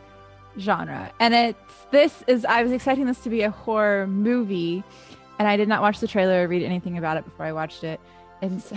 genre. 0.59 1.11
And 1.19 1.33
it's 1.33 1.85
this 1.91 2.23
is 2.27 2.45
I 2.45 2.61
was 2.61 2.71
expecting 2.71 3.05
this 3.05 3.21
to 3.21 3.29
be 3.29 3.41
a 3.41 3.49
horror 3.49 4.05
movie, 4.07 4.83
and 5.39 5.47
I 5.47 5.57
did 5.57 5.67
not 5.67 5.81
watch 5.81 5.99
the 5.99 6.07
trailer 6.07 6.43
or 6.43 6.47
read 6.47 6.63
anything 6.63 6.97
about 6.97 7.17
it 7.17 7.25
before 7.25 7.45
I 7.45 7.53
watched 7.53 7.83
it. 7.83 7.99
And 8.43 8.61
so 8.61 8.75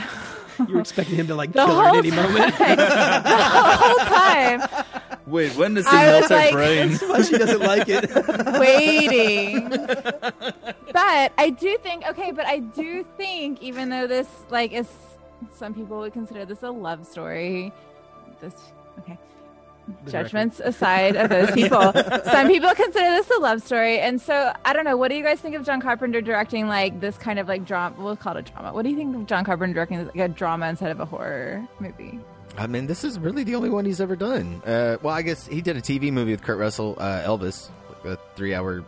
You 0.69 0.75
were 0.75 0.81
expecting 0.81 1.17
him 1.17 1.27
to 1.27 1.35
like 1.35 1.53
kill 1.59 1.67
her 1.67 1.73
at 1.83 1.89
whole 1.89 1.99
any 1.99 2.11
moment. 2.13 2.55
time. 2.55 2.77
the 2.77 3.37
whole 3.83 3.97
time 4.07 4.63
Wait, 5.27 5.57
when 5.57 5.75
does 5.75 5.89
he 5.91 5.97
I 5.97 6.07
melt 6.07 6.23
was 6.23 6.31
her 6.31 6.37
like- 6.37 6.53
brain? 6.53 6.91
That's 6.91 7.03
why 7.03 7.23
she 7.23 7.37
doesn't 7.37 7.61
like 7.61 7.89
it. 7.89 8.09
waiting. 8.61 9.69
but 10.93 11.33
I 11.37 11.51
do 11.59 11.77
think 11.79 12.07
okay, 12.09 12.31
but 12.31 12.47
I 12.47 12.61
do 12.61 13.05
think 13.17 13.61
even 13.61 13.89
though 13.89 14.07
this 14.07 14.29
like 14.51 14.73
is 14.73 14.87
some 15.55 15.75
people 15.75 15.99
would 15.99 16.13
consider 16.13 16.45
this 16.45 16.63
a 16.63 16.71
love 16.71 17.07
story. 17.07 17.73
This 18.41 18.55
okay. 19.01 19.19
The 20.05 20.11
Judgments 20.11 20.61
aside 20.61 21.15
of 21.17 21.31
those 21.31 21.51
people, 21.55 21.93
some 22.25 22.49
people 22.49 22.71
consider 22.75 23.11
this 23.11 23.31
a 23.31 23.41
love 23.41 23.63
story, 23.63 24.01
and 24.01 24.21
so 24.21 24.53
I 24.65 24.73
don't 24.73 24.85
know. 24.85 24.97
What 24.97 25.09
do 25.09 25.17
you 25.17 25.23
guys 25.23 25.41
think 25.41 25.55
of 25.55 25.65
John 25.65 25.81
Carpenter 25.81 26.21
directing 26.21 26.67
like 26.69 27.01
this 27.01 27.17
kind 27.17 27.39
of 27.39 27.47
like 27.49 27.65
drama? 27.65 27.95
We'll 27.99 28.17
call 28.17 28.37
it 28.37 28.49
a 28.49 28.53
drama. 28.53 28.73
What 28.73 28.83
do 28.83 28.91
you 28.91 28.97
think 28.97 29.15
of 29.15 29.27
John 29.27 29.45
Carpenter 29.45 29.75
directing 29.75 30.05
like 30.07 30.17
a 30.17 30.29
drama 30.29 30.69
instead 30.69 30.91
of 30.91 30.99
a 31.01 31.05
horror 31.05 31.67
movie? 31.79 32.19
I 32.59 32.67
mean, 32.67 32.87
this 32.87 33.05
is 33.05 33.19
really 33.19 33.45
the 33.45 33.55
only 33.55 33.71
one 33.71 33.85
he's 33.85 34.01
ever 34.01 34.17
done. 34.17 34.63
Uh, 34.65 34.97
well, 35.03 35.15
I 35.15 35.23
guess 35.23 35.47
he 35.47 35.61
did 35.61 35.77
a 35.77 35.81
TV 35.81 36.11
movie 36.11 36.33
with 36.33 36.43
Kurt 36.43 36.59
Russell, 36.59 36.97
uh, 36.99 37.21
Elvis, 37.23 37.69
a 38.05 38.17
three-hour 38.35 38.83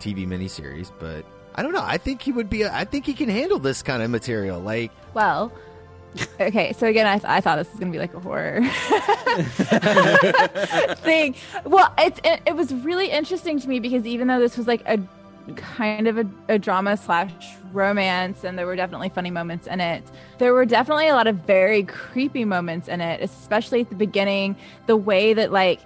TV 0.00 0.26
miniseries. 0.26 0.90
But 0.98 1.24
I 1.54 1.62
don't 1.62 1.72
know. 1.72 1.84
I 1.84 1.98
think 1.98 2.20
he 2.20 2.32
would 2.32 2.50
be. 2.50 2.62
A, 2.62 2.72
I 2.72 2.84
think 2.84 3.06
he 3.06 3.14
can 3.14 3.28
handle 3.28 3.58
this 3.58 3.82
kind 3.82 4.02
of 4.02 4.10
material. 4.10 4.60
Like, 4.60 4.90
Well, 5.14 5.52
okay. 6.40 6.72
So 6.74 6.86
again, 6.86 7.06
I, 7.06 7.18
th- 7.18 7.28
I 7.28 7.40
thought 7.40 7.56
this 7.56 7.70
was 7.70 7.80
gonna 7.80 7.92
be 7.92 7.98
like 7.98 8.14
a 8.14 8.20
horror 8.20 8.60
thing. 10.96 11.34
Well, 11.64 11.92
it's 11.98 12.20
it, 12.24 12.40
it 12.46 12.56
was 12.56 12.72
really 12.72 13.10
interesting 13.10 13.58
to 13.60 13.68
me 13.68 13.80
because 13.80 14.06
even 14.06 14.28
though 14.28 14.40
this 14.40 14.56
was 14.56 14.66
like 14.66 14.82
a 14.86 14.98
kind 15.56 16.06
of 16.06 16.18
a, 16.18 16.26
a 16.48 16.58
drama 16.58 16.96
slash 16.96 17.32
romance, 17.72 18.44
and 18.44 18.58
there 18.58 18.66
were 18.66 18.76
definitely 18.76 19.08
funny 19.08 19.30
moments 19.30 19.66
in 19.66 19.80
it, 19.80 20.04
there 20.38 20.52
were 20.52 20.66
definitely 20.66 21.08
a 21.08 21.14
lot 21.14 21.26
of 21.26 21.36
very 21.36 21.84
creepy 21.84 22.44
moments 22.44 22.88
in 22.88 23.00
it, 23.00 23.22
especially 23.22 23.80
at 23.80 23.88
the 23.88 23.96
beginning. 23.96 24.56
The 24.86 24.96
way 24.96 25.34
that 25.34 25.52
like 25.52 25.80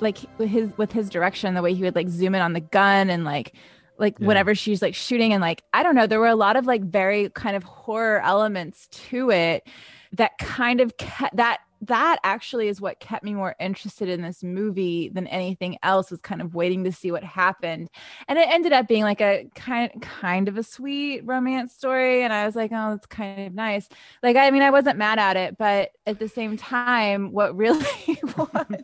like 0.00 0.18
his 0.38 0.70
with 0.76 0.92
his 0.92 1.08
direction, 1.08 1.54
the 1.54 1.62
way 1.62 1.74
he 1.74 1.82
would 1.82 1.94
like 1.94 2.08
zoom 2.08 2.34
in 2.34 2.42
on 2.42 2.52
the 2.52 2.60
gun 2.60 3.10
and 3.10 3.24
like 3.24 3.54
like 3.98 4.18
whenever 4.18 4.54
she's 4.54 4.82
like 4.82 4.94
shooting 4.94 5.32
and 5.32 5.40
like 5.40 5.62
I 5.72 5.82
don't 5.82 5.94
know, 5.94 6.06
there 6.06 6.20
were 6.20 6.26
a 6.26 6.36
lot 6.36 6.56
of 6.56 6.66
like 6.66 6.82
very 6.82 7.28
kind 7.30 7.56
of 7.56 7.62
horror 7.62 8.20
elements 8.20 8.88
to 8.88 9.30
it 9.30 9.66
that 10.12 10.36
kind 10.38 10.80
of 10.80 10.96
kept 10.96 11.36
that 11.36 11.60
that 11.82 12.18
actually 12.22 12.68
is 12.68 12.80
what 12.80 13.00
kept 13.00 13.24
me 13.24 13.34
more 13.34 13.56
interested 13.58 14.08
in 14.08 14.22
this 14.22 14.44
movie 14.44 15.08
than 15.08 15.26
anything 15.26 15.76
else 15.82 16.12
was 16.12 16.20
kind 16.20 16.40
of 16.40 16.54
waiting 16.54 16.84
to 16.84 16.92
see 16.92 17.10
what 17.10 17.24
happened. 17.24 17.90
And 18.28 18.38
it 18.38 18.48
ended 18.48 18.72
up 18.72 18.86
being 18.86 19.02
like 19.02 19.20
a 19.20 19.48
kind 19.56 19.90
kind 20.00 20.48
of 20.48 20.56
a 20.56 20.62
sweet 20.62 21.22
romance 21.24 21.72
story 21.72 22.22
and 22.22 22.32
i 22.32 22.46
was 22.46 22.54
like 22.54 22.70
oh 22.72 22.90
that's 22.90 23.06
kind 23.06 23.46
of 23.48 23.54
nice. 23.54 23.88
Like 24.22 24.36
i 24.36 24.50
mean 24.50 24.62
i 24.62 24.70
wasn't 24.70 24.96
mad 24.96 25.18
at 25.18 25.36
it 25.36 25.58
but 25.58 25.90
at 26.06 26.18
the 26.18 26.28
same 26.28 26.56
time 26.56 27.32
what 27.32 27.56
really 27.56 27.84
was 28.22 28.48
well, 28.52 28.76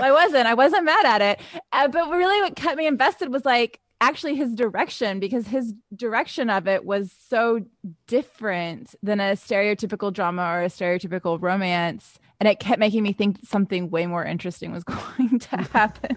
i 0.00 0.12
wasn't 0.12 0.46
i 0.46 0.54
wasn't 0.54 0.84
mad 0.84 1.06
at 1.06 1.22
it 1.22 1.40
uh, 1.72 1.88
but 1.88 2.10
really 2.10 2.40
what 2.40 2.56
kept 2.56 2.76
me 2.76 2.86
invested 2.86 3.32
was 3.32 3.44
like 3.44 3.80
actually 4.02 4.34
his 4.34 4.54
direction 4.54 5.20
because 5.20 5.46
his 5.46 5.72
direction 5.94 6.50
of 6.50 6.66
it 6.66 6.84
was 6.84 7.14
so 7.28 7.60
different 8.08 8.96
than 9.00 9.20
a 9.20 9.34
stereotypical 9.34 10.12
drama 10.12 10.42
or 10.42 10.62
a 10.62 10.66
stereotypical 10.66 11.40
romance. 11.40 12.18
And 12.40 12.48
it 12.48 12.58
kept 12.58 12.80
making 12.80 13.04
me 13.04 13.12
think 13.12 13.38
something 13.44 13.90
way 13.90 14.06
more 14.06 14.24
interesting 14.24 14.72
was 14.72 14.82
going 15.18 15.38
to 15.38 15.56
happen. 15.72 16.16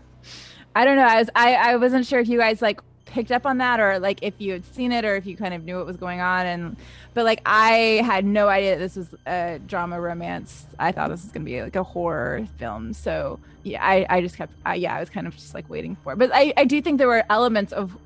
I 0.75 0.83
don't 0.83 0.97
know. 0.97 1.03
I 1.03 1.19
was 1.19 1.29
i, 1.35 1.53
I 1.53 1.75
wasn't 1.77 2.07
sure 2.07 2.19
if 2.19 2.27
you 2.27 2.39
guys 2.39 2.61
like 2.61 2.81
picked 3.05 3.31
up 3.31 3.45
on 3.45 3.59
that 3.59 3.79
or 3.79 3.99
like 3.99 4.19
if 4.21 4.33
you 4.39 4.53
had 4.53 4.65
seen 4.73 4.91
it 4.91 5.05
or 5.05 5.15
if 5.15 5.25
you 5.25 5.37
kind 5.37 5.53
of 5.53 5.63
knew 5.63 5.77
what 5.77 5.85
was 5.85 5.97
going 5.97 6.21
on. 6.21 6.45
And 6.45 6.77
but 7.13 7.23
like 7.23 7.41
i 7.45 8.01
had 8.03 8.25
no 8.25 8.47
idea 8.47 8.75
that 8.75 8.79
this 8.79 8.95
was 8.95 9.15
a 9.25 9.59
drama 9.67 9.99
romance. 9.99 10.65
I 10.79 10.91
thought 10.91 11.09
this 11.09 11.23
was 11.23 11.31
going 11.31 11.45
to 11.45 11.51
be 11.51 11.61
like 11.61 11.75
a 11.75 11.83
horror 11.83 12.47
film. 12.57 12.93
So 12.93 13.39
yeah 13.63 13.83
i, 13.83 14.05
I 14.09 14.21
just 14.21 14.37
kept 14.37 14.53
I, 14.65 14.75
yeah 14.75 14.95
i 14.95 14.99
was 14.99 15.09
kind 15.09 15.25
of 15.27 15.35
just 15.35 15.53
like 15.53 15.69
waiting 15.69 15.97
for 16.03 16.13
it. 16.13 16.19
But 16.19 16.31
I, 16.33 16.53
I 16.55 16.65
do 16.65 16.81
think 16.81 16.97
there 16.97 17.07
were 17.07 17.23
elements 17.29 17.73
of 17.73 17.97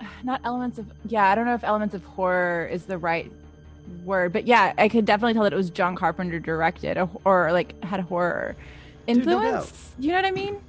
not 0.24 0.40
elements 0.44 0.78
of 0.78 0.86
yeah 1.06 1.30
i 1.30 1.34
don't 1.34 1.46
know 1.46 1.54
if 1.54 1.64
elements 1.64 1.94
of 1.94 2.04
horror 2.04 2.68
is 2.70 2.84
the 2.84 2.98
right 2.98 3.30
word 4.04 4.32
but 4.32 4.46
yeah 4.46 4.72
i 4.78 4.88
could 4.88 5.04
definitely 5.04 5.32
tell 5.32 5.44
that 5.44 5.52
it 5.52 5.56
was 5.56 5.70
john 5.70 5.94
carpenter 5.94 6.40
directed 6.40 6.98
or, 6.98 7.08
or 7.24 7.52
like 7.52 7.82
had 7.84 8.00
horror 8.00 8.56
Dude, 9.06 9.24
no 9.24 9.40
influence. 9.40 9.92
You 9.98 10.08
know 10.08 10.16
what 10.16 10.24
i 10.24 10.30
mean 10.32 10.60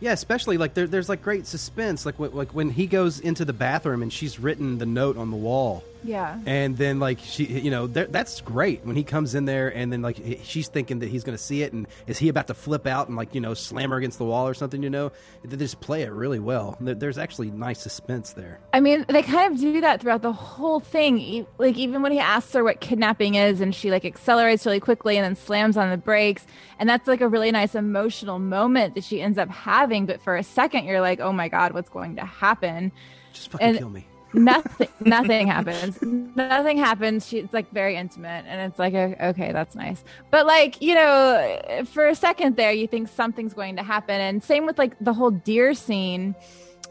Yeah, 0.00 0.12
especially 0.12 0.58
like 0.58 0.74
there, 0.74 0.86
there's 0.86 1.08
like 1.08 1.22
great 1.22 1.46
suspense, 1.46 2.06
like 2.06 2.18
like 2.18 2.54
when 2.54 2.70
he 2.70 2.86
goes 2.86 3.18
into 3.18 3.44
the 3.44 3.52
bathroom 3.52 4.02
and 4.02 4.12
she's 4.12 4.38
written 4.38 4.78
the 4.78 4.86
note 4.86 5.16
on 5.16 5.30
the 5.30 5.36
wall, 5.36 5.82
yeah 6.04 6.38
and 6.46 6.76
then 6.76 7.00
like 7.00 7.18
she, 7.20 7.44
you 7.44 7.70
know, 7.70 7.86
that's 7.86 8.40
great 8.40 8.84
when 8.84 8.96
he 8.96 9.02
comes 9.04 9.34
in 9.34 9.44
there 9.44 9.68
and 9.74 9.92
then 9.92 10.02
like 10.02 10.16
he- 10.16 10.40
she's 10.44 10.68
thinking 10.68 11.00
that 11.00 11.08
he's 11.08 11.24
going 11.24 11.36
to 11.36 11.42
see 11.42 11.62
it, 11.62 11.72
and 11.72 11.86
is 12.06 12.18
he 12.18 12.28
about 12.28 12.46
to 12.46 12.54
flip 12.54 12.86
out 12.86 13.08
and 13.08 13.16
like 13.16 13.34
you 13.34 13.40
know 13.40 13.54
slam 13.54 13.90
her 13.90 13.96
against 13.96 14.18
the 14.18 14.24
wall 14.24 14.46
or 14.46 14.54
something? 14.54 14.82
You 14.82 14.90
know, 14.90 15.12
they 15.44 15.56
just 15.56 15.80
play 15.80 16.02
it 16.02 16.10
really 16.12 16.38
well. 16.38 16.76
There's 16.80 17.18
actually 17.18 17.50
nice 17.50 17.80
suspense 17.80 18.32
there. 18.32 18.60
I 18.72 18.80
mean, 18.80 19.04
they 19.08 19.22
kind 19.22 19.52
of 19.52 19.60
do 19.60 19.80
that 19.80 20.00
throughout 20.00 20.22
the 20.22 20.32
whole 20.32 20.80
thing. 20.80 21.46
Like 21.58 21.76
even 21.76 22.02
when 22.02 22.12
he 22.12 22.18
asks 22.18 22.52
her 22.52 22.62
what 22.64 22.80
kidnapping 22.80 23.34
is, 23.34 23.60
and 23.60 23.74
she 23.74 23.90
like 23.90 24.04
accelerates 24.04 24.64
really 24.64 24.80
quickly 24.80 25.16
and 25.16 25.24
then 25.24 25.36
slams 25.36 25.76
on 25.76 25.90
the 25.90 25.96
brakes, 25.96 26.46
and 26.78 26.88
that's 26.88 27.08
like 27.08 27.20
a 27.20 27.28
really 27.28 27.50
nice 27.50 27.74
emotional 27.74 28.38
moment 28.38 28.94
that 28.94 29.04
she 29.04 29.20
ends 29.20 29.38
up 29.38 29.48
having. 29.50 30.06
But 30.06 30.22
for 30.22 30.36
a 30.36 30.42
second, 30.42 30.84
you're 30.84 31.00
like, 31.00 31.20
"Oh 31.20 31.32
my 31.32 31.48
god, 31.48 31.72
what's 31.72 31.88
going 31.90 32.16
to 32.16 32.24
happen?" 32.24 32.92
Just 33.32 33.50
fucking 33.50 33.66
And 33.66 33.78
kill 33.78 33.90
me. 33.90 34.06
Nothing, 34.32 34.88
nothing 35.00 35.46
happens. 35.46 36.00
Nothing 36.02 36.78
happens. 36.78 37.26
she's 37.26 37.52
like 37.52 37.70
very 37.72 37.96
intimate, 37.96 38.44
and 38.46 38.70
it's 38.70 38.78
like, 38.78 38.94
okay, 38.94 39.52
that's 39.52 39.74
nice. 39.74 40.04
But 40.30 40.46
like 40.46 40.80
you 40.80 40.94
know, 40.94 41.84
for 41.92 42.06
a 42.06 42.14
second 42.14 42.56
there, 42.56 42.72
you 42.72 42.86
think 42.86 43.08
something's 43.08 43.54
going 43.54 43.76
to 43.76 43.82
happen, 43.82 44.20
and 44.20 44.42
same 44.42 44.66
with 44.66 44.78
like 44.78 44.96
the 45.00 45.12
whole 45.12 45.30
deer 45.30 45.74
scene 45.74 46.34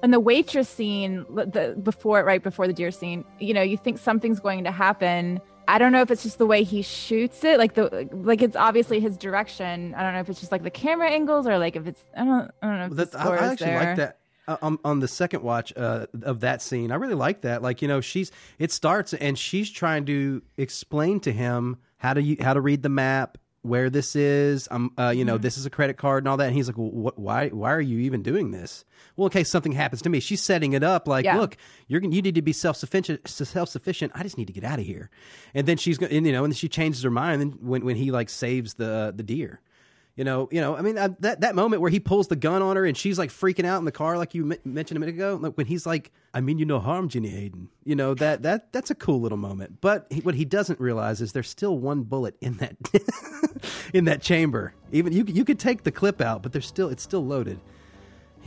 and 0.04 0.14
the 0.14 0.20
waitress 0.20 0.70
scene 0.70 1.26
the 1.30 1.76
before 1.82 2.24
right 2.24 2.44
before 2.44 2.68
the 2.68 2.74
deer 2.74 2.92
scene 2.92 3.26
you 3.40 3.54
know 3.54 3.62
you 3.62 3.78
think 3.78 3.98
something's 3.98 4.40
going 4.40 4.64
to 4.64 4.72
happen 4.72 5.42
i 5.68 5.78
don't 5.78 5.92
know 5.92 6.02
if 6.02 6.12
it's 6.12 6.24
just 6.24 6.38
the 6.38 6.46
way 6.46 6.64
he 6.64 6.82
shoots 6.82 7.44
it 7.44 7.58
like 7.58 7.74
the 7.74 8.08
like 8.12 8.42
it's 8.42 8.56
obviously 8.56 9.00
his 9.00 9.18
direction 9.18 9.94
i 9.96 10.04
don't 10.04 10.14
know 10.14 10.20
if 10.20 10.30
it's 10.30 10.40
just 10.40 10.52
like 10.52 10.64
the 10.64 10.70
camera 10.70 11.10
angles 11.10 11.48
or 11.48 11.58
like 11.58 11.76
if 11.76 11.88
it's 11.88 12.04
i 12.16 12.24
don't 12.24 12.52
i 12.62 12.68
don't 12.68 12.90
know 12.90 13.04
the 13.04 13.18
I, 13.18 13.28
I 13.28 13.52
actually 13.52 13.66
there. 13.66 13.80
like 13.80 13.98
that. 13.98 14.20
Uh, 14.48 14.56
on, 14.62 14.80
on 14.86 15.00
the 15.02 15.08
second 15.10 15.44
watch 15.44 15.74
uh, 15.76 16.06
of 16.24 16.40
that 16.40 16.62
scene, 16.62 16.92
I 16.92 16.96
really 16.96 17.16
like 17.16 17.42
that. 17.42 17.62
Like 17.62 17.82
you 17.82 17.88
know, 17.88 18.00
she's 18.02 18.32
it 18.60 18.72
starts 18.72 19.14
and 19.14 19.38
she's 19.38 19.70
trying 19.70 20.06
to 20.06 20.42
explain 20.56 21.20
to 21.22 21.34
him 21.34 21.78
how 21.98 22.14
to 22.14 22.36
how 22.38 22.54
to 22.54 22.62
read 22.62 22.82
the 22.82 22.90
map, 22.90 23.38
where 23.64 23.90
this 23.90 24.16
is. 24.16 24.68
Um, 24.72 24.94
uh, 24.98 25.10
you 25.10 25.26
know, 25.26 25.38
Mhm. 25.38 25.42
this 25.42 25.58
is 25.58 25.66
a 25.66 25.70
credit 25.70 25.98
card 25.98 26.24
and 26.24 26.30
all 26.30 26.38
that. 26.38 26.48
And 26.48 26.56
he's 26.56 26.68
like, 26.68 26.78
well, 26.78 26.92
what, 26.92 27.20
why 27.20 27.50
why 27.50 27.72
are 27.74 27.82
you 27.82 28.00
even 28.00 28.22
doing 28.22 28.52
this? 28.52 28.86
Well, 29.18 29.26
in 29.28 29.32
case 29.32 29.50
something 29.50 29.74
happens 29.74 30.02
to 30.04 30.10
me, 30.10 30.20
she's 30.22 30.42
setting 30.42 30.72
it 30.74 30.84
up 30.84 31.08
like, 31.10 31.26
Yeah. 31.26 31.38
look, 31.38 31.58
you're 31.88 32.02
you 32.02 32.08
need 32.22 32.36
to 32.36 32.42
be 32.42 32.54
self 32.54 32.78
sufficient. 32.78 33.28
Self 33.28 33.68
sufficient. 33.68 34.14
I 34.16 34.24
just 34.24 34.38
need 34.38 34.48
to 34.48 34.54
get 34.54 34.64
out 34.64 34.80
of 34.80 34.86
here. 34.86 35.10
And 35.54 35.68
then 35.68 35.76
she's 35.76 35.98
going, 35.98 36.26
you 36.26 36.32
know, 36.32 36.46
and 36.46 36.56
she 36.56 36.70
changes 36.70 37.04
her 37.04 37.12
mind. 37.12 37.42
And 37.42 37.56
when 37.62 37.84
when 37.84 37.98
he 37.98 38.12
like 38.12 38.30
saves 38.30 38.76
the 38.76 39.12
the 39.14 39.24
deer. 39.24 39.60
You 40.18 40.24
know, 40.24 40.50
you 40.52 40.60
know. 40.60 40.76
I 40.76 40.82
mean, 40.82 40.98
uh, 40.98 41.10
that 41.20 41.42
that 41.42 41.54
moment 41.54 41.80
where 41.80 41.92
he 41.92 42.00
pulls 42.00 42.28
the 42.28 42.36
gun 42.36 42.64
on 42.64 42.76
her 42.76 42.86
and 42.86 42.98
she's 42.98 43.20
like 43.20 43.30
freaking 43.30 43.66
out 43.66 43.78
in 43.78 43.86
the 43.86 43.92
car, 43.92 44.18
like 44.18 44.34
you 44.34 44.52
m- 44.52 44.58
mentioned 44.66 44.98
a 44.98 45.00
minute 45.00 45.14
ago. 45.14 45.38
Like 45.40 45.54
when 45.54 45.68
he's 45.68 45.86
like, 45.86 46.12
"I 46.34 46.42
mean 46.42 46.58
you 46.58 46.66
no 46.66 46.80
harm, 46.80 47.08
Jenny 47.08 47.30
Hayden." 47.30 47.70
You 47.86 47.96
know 47.96 48.16
that 48.16 48.42
that 48.42 48.74
that's 48.74 48.90
a 48.90 48.96
cool 48.96 49.22
little 49.22 49.38
moment. 49.38 49.80
But 49.80 50.08
he, 50.10 50.22
what 50.22 50.34
he 50.34 50.44
doesn't 50.44 50.80
realize 50.80 51.22
is 51.22 51.34
there's 51.34 51.48
still 51.50 51.78
one 51.78 52.02
bullet 52.02 52.36
in 52.42 52.54
that 52.58 52.76
in 53.94 54.06
that 54.06 54.24
chamber. 54.24 54.74
Even 54.92 55.14
you 55.14 55.24
you 55.28 55.46
could 55.46 55.60
take 55.60 55.84
the 55.84 55.92
clip 55.92 56.20
out, 56.20 56.42
but 56.42 56.52
there's 56.52 56.66
still 56.66 56.90
it's 56.90 57.04
still 57.04 57.24
loaded. 57.24 57.60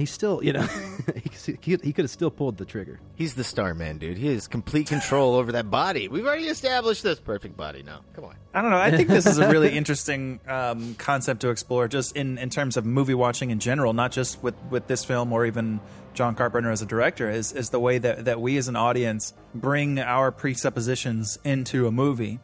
He's 0.01 0.11
still, 0.11 0.43
you 0.43 0.55
know, 0.55 0.63
he, 1.45 1.59
he, 1.61 1.77
he 1.83 1.93
could 1.93 2.05
have 2.05 2.11
still 2.11 2.31
pulled 2.31 2.57
the 2.57 2.65
trigger. 2.65 3.01
He's 3.17 3.35
the 3.35 3.45
star 3.45 3.75
man, 3.75 3.99
dude. 3.99 4.17
He 4.17 4.33
has 4.33 4.49
complete 4.49 4.87
control 4.87 5.35
over 5.35 5.53
that 5.53 5.71
body. 5.71 6.09
We've 6.09 6.25
already 6.25 6.47
established 6.47 7.03
this 7.03 7.21
perfect 7.21 7.57
body. 7.57 7.83
Now, 7.83 8.01
come 8.15 8.25
on. 8.25 8.37
I 8.55 8.63
don't 8.63 8.71
know. 8.71 8.79
I 8.79 8.91
think 8.91 9.09
this 9.09 9.27
is 9.27 9.37
a 9.37 9.51
really 9.51 9.71
interesting 9.77 10.41
um, 10.49 10.95
concept 10.95 11.43
to 11.43 11.51
explore, 11.51 11.87
just 11.87 12.17
in, 12.17 12.39
in 12.39 12.49
terms 12.49 12.79
of 12.79 12.87
movie 12.87 13.13
watching 13.13 13.51
in 13.51 13.59
general, 13.59 13.93
not 13.93 14.11
just 14.11 14.43
with, 14.43 14.55
with 14.71 14.87
this 14.87 15.05
film 15.05 15.33
or 15.35 15.45
even 15.45 15.81
John 16.15 16.35
Carpenter 16.35 16.71
as 16.71 16.83
a 16.83 16.87
director. 16.87 17.31
Is 17.31 17.53
is 17.53 17.71
the 17.71 17.81
way 17.81 17.99
that, 17.99 18.25
that 18.25 18.41
we 18.41 18.57
as 18.57 18.69
an 18.69 18.77
audience 18.77 19.35
bring 19.55 19.99
our 19.99 20.33
presuppositions 20.33 21.39
into 21.45 21.87
a 21.87 21.93
movie, 21.93 22.41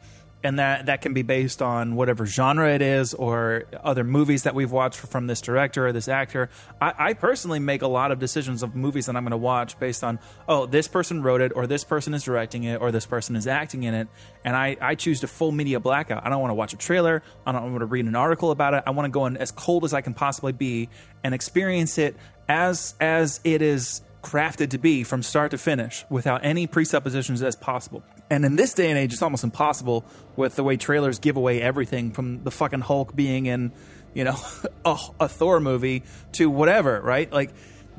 and 0.46 0.60
that 0.60 0.86
that 0.86 1.00
can 1.00 1.12
be 1.12 1.22
based 1.22 1.60
on 1.60 1.96
whatever 1.96 2.24
genre 2.24 2.72
it 2.72 2.80
is 2.80 3.14
or 3.14 3.64
other 3.82 4.04
movies 4.04 4.44
that 4.44 4.54
we've 4.54 4.70
watched 4.70 5.00
from 5.00 5.26
this 5.26 5.40
director 5.40 5.88
or 5.88 5.92
this 5.92 6.06
actor. 6.06 6.48
I, 6.80 6.94
I 6.96 7.12
personally 7.14 7.58
make 7.58 7.82
a 7.82 7.88
lot 7.88 8.12
of 8.12 8.20
decisions 8.20 8.62
of 8.62 8.76
movies 8.76 9.06
that 9.06 9.16
I'm 9.16 9.24
going 9.24 9.32
to 9.32 9.36
watch 9.36 9.76
based 9.80 10.04
on 10.04 10.20
oh 10.48 10.66
this 10.66 10.86
person 10.86 11.20
wrote 11.20 11.40
it 11.40 11.50
or 11.56 11.66
this 11.66 11.82
person 11.82 12.14
is 12.14 12.22
directing 12.22 12.62
it 12.62 12.80
or 12.80 12.92
this 12.92 13.06
person 13.06 13.34
is 13.34 13.48
acting 13.48 13.82
in 13.82 13.94
it, 13.94 14.06
and 14.44 14.54
I 14.54 14.76
I 14.80 14.94
choose 14.94 15.20
to 15.20 15.26
full 15.26 15.50
media 15.50 15.80
blackout. 15.80 16.24
I 16.24 16.28
don't 16.28 16.40
want 16.40 16.52
to 16.52 16.54
watch 16.54 16.72
a 16.72 16.76
trailer. 16.78 17.24
I 17.44 17.50
don't 17.50 17.72
want 17.72 17.80
to 17.80 17.86
read 17.86 18.04
an 18.04 18.14
article 18.14 18.52
about 18.52 18.74
it. 18.74 18.84
I 18.86 18.90
want 18.90 19.06
to 19.06 19.10
go 19.10 19.26
in 19.26 19.36
as 19.36 19.50
cold 19.50 19.84
as 19.84 19.92
I 19.92 20.00
can 20.00 20.14
possibly 20.14 20.52
be 20.52 20.88
and 21.24 21.34
experience 21.34 21.98
it 21.98 22.14
as 22.48 22.94
as 23.00 23.40
it 23.42 23.62
is 23.62 24.02
crafted 24.22 24.70
to 24.70 24.78
be 24.78 25.02
from 25.02 25.24
start 25.24 25.50
to 25.50 25.58
finish 25.58 26.04
without 26.08 26.44
any 26.44 26.68
presuppositions 26.68 27.42
as 27.42 27.56
possible. 27.56 28.04
And 28.28 28.44
in 28.44 28.56
this 28.56 28.74
day 28.74 28.90
and 28.90 28.98
age, 28.98 29.12
it's 29.12 29.22
almost 29.22 29.44
impossible 29.44 30.04
with 30.34 30.56
the 30.56 30.64
way 30.64 30.76
trailers 30.76 31.18
give 31.18 31.36
away 31.36 31.62
everything 31.62 32.10
from 32.10 32.42
the 32.42 32.50
fucking 32.50 32.80
Hulk 32.80 33.14
being 33.14 33.46
in, 33.46 33.72
you 34.14 34.24
know, 34.24 34.36
a, 34.84 34.98
a 35.20 35.28
Thor 35.28 35.60
movie 35.60 36.02
to 36.32 36.50
whatever, 36.50 37.00
right? 37.00 37.30
Like, 37.30 37.52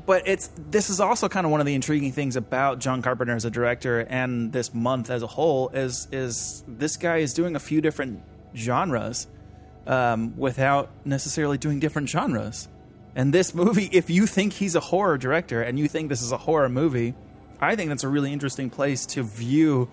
but 0.06 0.26
it's 0.26 0.50
this 0.56 0.88
is 0.88 1.00
also 1.00 1.28
kind 1.28 1.44
of 1.44 1.52
one 1.52 1.60
of 1.60 1.66
the 1.66 1.74
intriguing 1.74 2.12
things 2.12 2.36
about 2.36 2.78
John 2.78 3.02
Carpenter 3.02 3.34
as 3.34 3.44
a 3.44 3.50
director 3.50 4.00
and 4.00 4.52
this 4.52 4.72
month 4.72 5.10
as 5.10 5.22
a 5.22 5.26
whole 5.26 5.68
is 5.68 6.08
is 6.10 6.64
this 6.66 6.96
guy 6.96 7.18
is 7.18 7.34
doing 7.34 7.56
a 7.56 7.60
few 7.60 7.82
different 7.82 8.22
genres 8.56 9.26
um, 9.86 10.34
without 10.38 10.90
necessarily 11.04 11.58
doing 11.58 11.78
different 11.78 12.08
genres. 12.08 12.68
And 13.16 13.34
this 13.34 13.54
movie, 13.54 13.88
if 13.92 14.10
you 14.10 14.26
think 14.26 14.52
he's 14.52 14.74
a 14.76 14.80
horror 14.80 15.18
director 15.18 15.60
and 15.60 15.78
you 15.78 15.88
think 15.88 16.08
this 16.08 16.22
is 16.22 16.32
a 16.32 16.36
horror 16.36 16.68
movie, 16.68 17.14
I 17.60 17.74
think 17.74 17.88
that's 17.88 18.04
a 18.04 18.08
really 18.08 18.32
interesting 18.32 18.70
place 18.70 19.06
to 19.06 19.22
view 19.22 19.90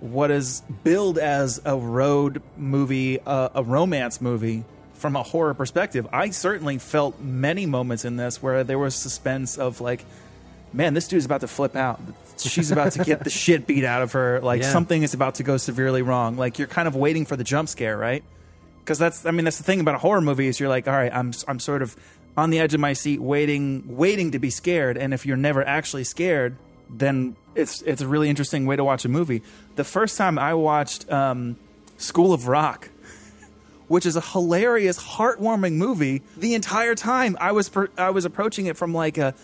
what 0.00 0.30
is 0.30 0.62
billed 0.84 1.18
as 1.18 1.60
a 1.64 1.76
road 1.76 2.42
movie, 2.56 3.20
uh, 3.20 3.48
a 3.54 3.62
romance 3.62 4.20
movie 4.20 4.64
from 4.94 5.16
a 5.16 5.22
horror 5.22 5.54
perspective. 5.54 6.06
I 6.12 6.30
certainly 6.30 6.78
felt 6.78 7.20
many 7.20 7.66
moments 7.66 8.04
in 8.04 8.16
this 8.16 8.42
where 8.42 8.64
there 8.64 8.78
was 8.78 8.94
suspense 8.94 9.58
of 9.58 9.80
like, 9.80 10.04
man, 10.72 10.94
this 10.94 11.08
dude's 11.08 11.24
about 11.24 11.40
to 11.42 11.48
flip 11.48 11.76
out. 11.76 12.00
She's 12.38 12.70
about 12.70 12.92
to 12.92 13.04
get 13.04 13.24
the 13.24 13.30
shit 13.44 13.66
beat 13.66 13.84
out 13.84 14.02
of 14.02 14.12
her. 14.12 14.40
Like 14.40 14.62
Yeah. 14.62 14.70
something 14.70 15.02
is 15.02 15.14
about 15.14 15.36
to 15.36 15.42
go 15.42 15.56
severely 15.56 16.02
wrong. 16.02 16.36
Like 16.36 16.58
you're 16.58 16.68
kind 16.68 16.86
of 16.88 16.94
waiting 16.96 17.24
for 17.24 17.36
the 17.36 17.44
jump 17.44 17.68
scare, 17.68 17.96
right? 17.96 18.22
because 18.80 19.00
that's 19.00 19.26
I 19.26 19.32
mean 19.32 19.44
that's 19.44 19.58
the 19.58 19.64
thing 19.64 19.80
about 19.80 19.96
a 19.96 19.98
horror 19.98 20.20
movie 20.20 20.46
is 20.46 20.60
you're 20.60 20.68
like 20.68 20.86
all 20.86 20.94
right 20.94 21.12
I'm 21.12 21.32
I'm 21.48 21.58
sort 21.58 21.82
of 21.82 21.96
on 22.36 22.50
the 22.50 22.60
edge 22.60 22.72
of 22.72 22.78
my 22.78 22.92
seat 22.92 23.20
waiting 23.20 23.82
waiting 23.96 24.30
to 24.30 24.38
be 24.38 24.48
scared 24.48 24.96
and 24.96 25.12
if 25.12 25.26
you're 25.26 25.36
never 25.36 25.66
actually 25.66 26.04
scared 26.04 26.54
then 26.88 27.34
it's 27.56 27.82
it's 27.82 28.00
a 28.00 28.06
really 28.06 28.28
interesting 28.30 28.64
way 28.64 28.76
to 28.76 28.84
watch 28.84 29.04
a 29.04 29.08
movie. 29.08 29.42
The 29.76 29.84
first 29.84 30.16
time 30.16 30.38
I 30.38 30.54
watched 30.54 31.10
um, 31.10 31.56
School 31.98 32.32
of 32.32 32.48
Rock, 32.48 32.88
which 33.88 34.06
is 34.06 34.16
a 34.16 34.20
hilarious, 34.20 34.98
heartwarming 34.98 35.74
movie, 35.74 36.22
the 36.36 36.54
entire 36.54 36.94
time 36.94 37.36
I 37.40 37.52
was 37.52 37.68
per, 37.68 37.88
I 37.96 38.10
was 38.10 38.24
approaching 38.24 38.66
it 38.66 38.76
from 38.76 38.92
like 38.92 39.18
a 39.18 39.34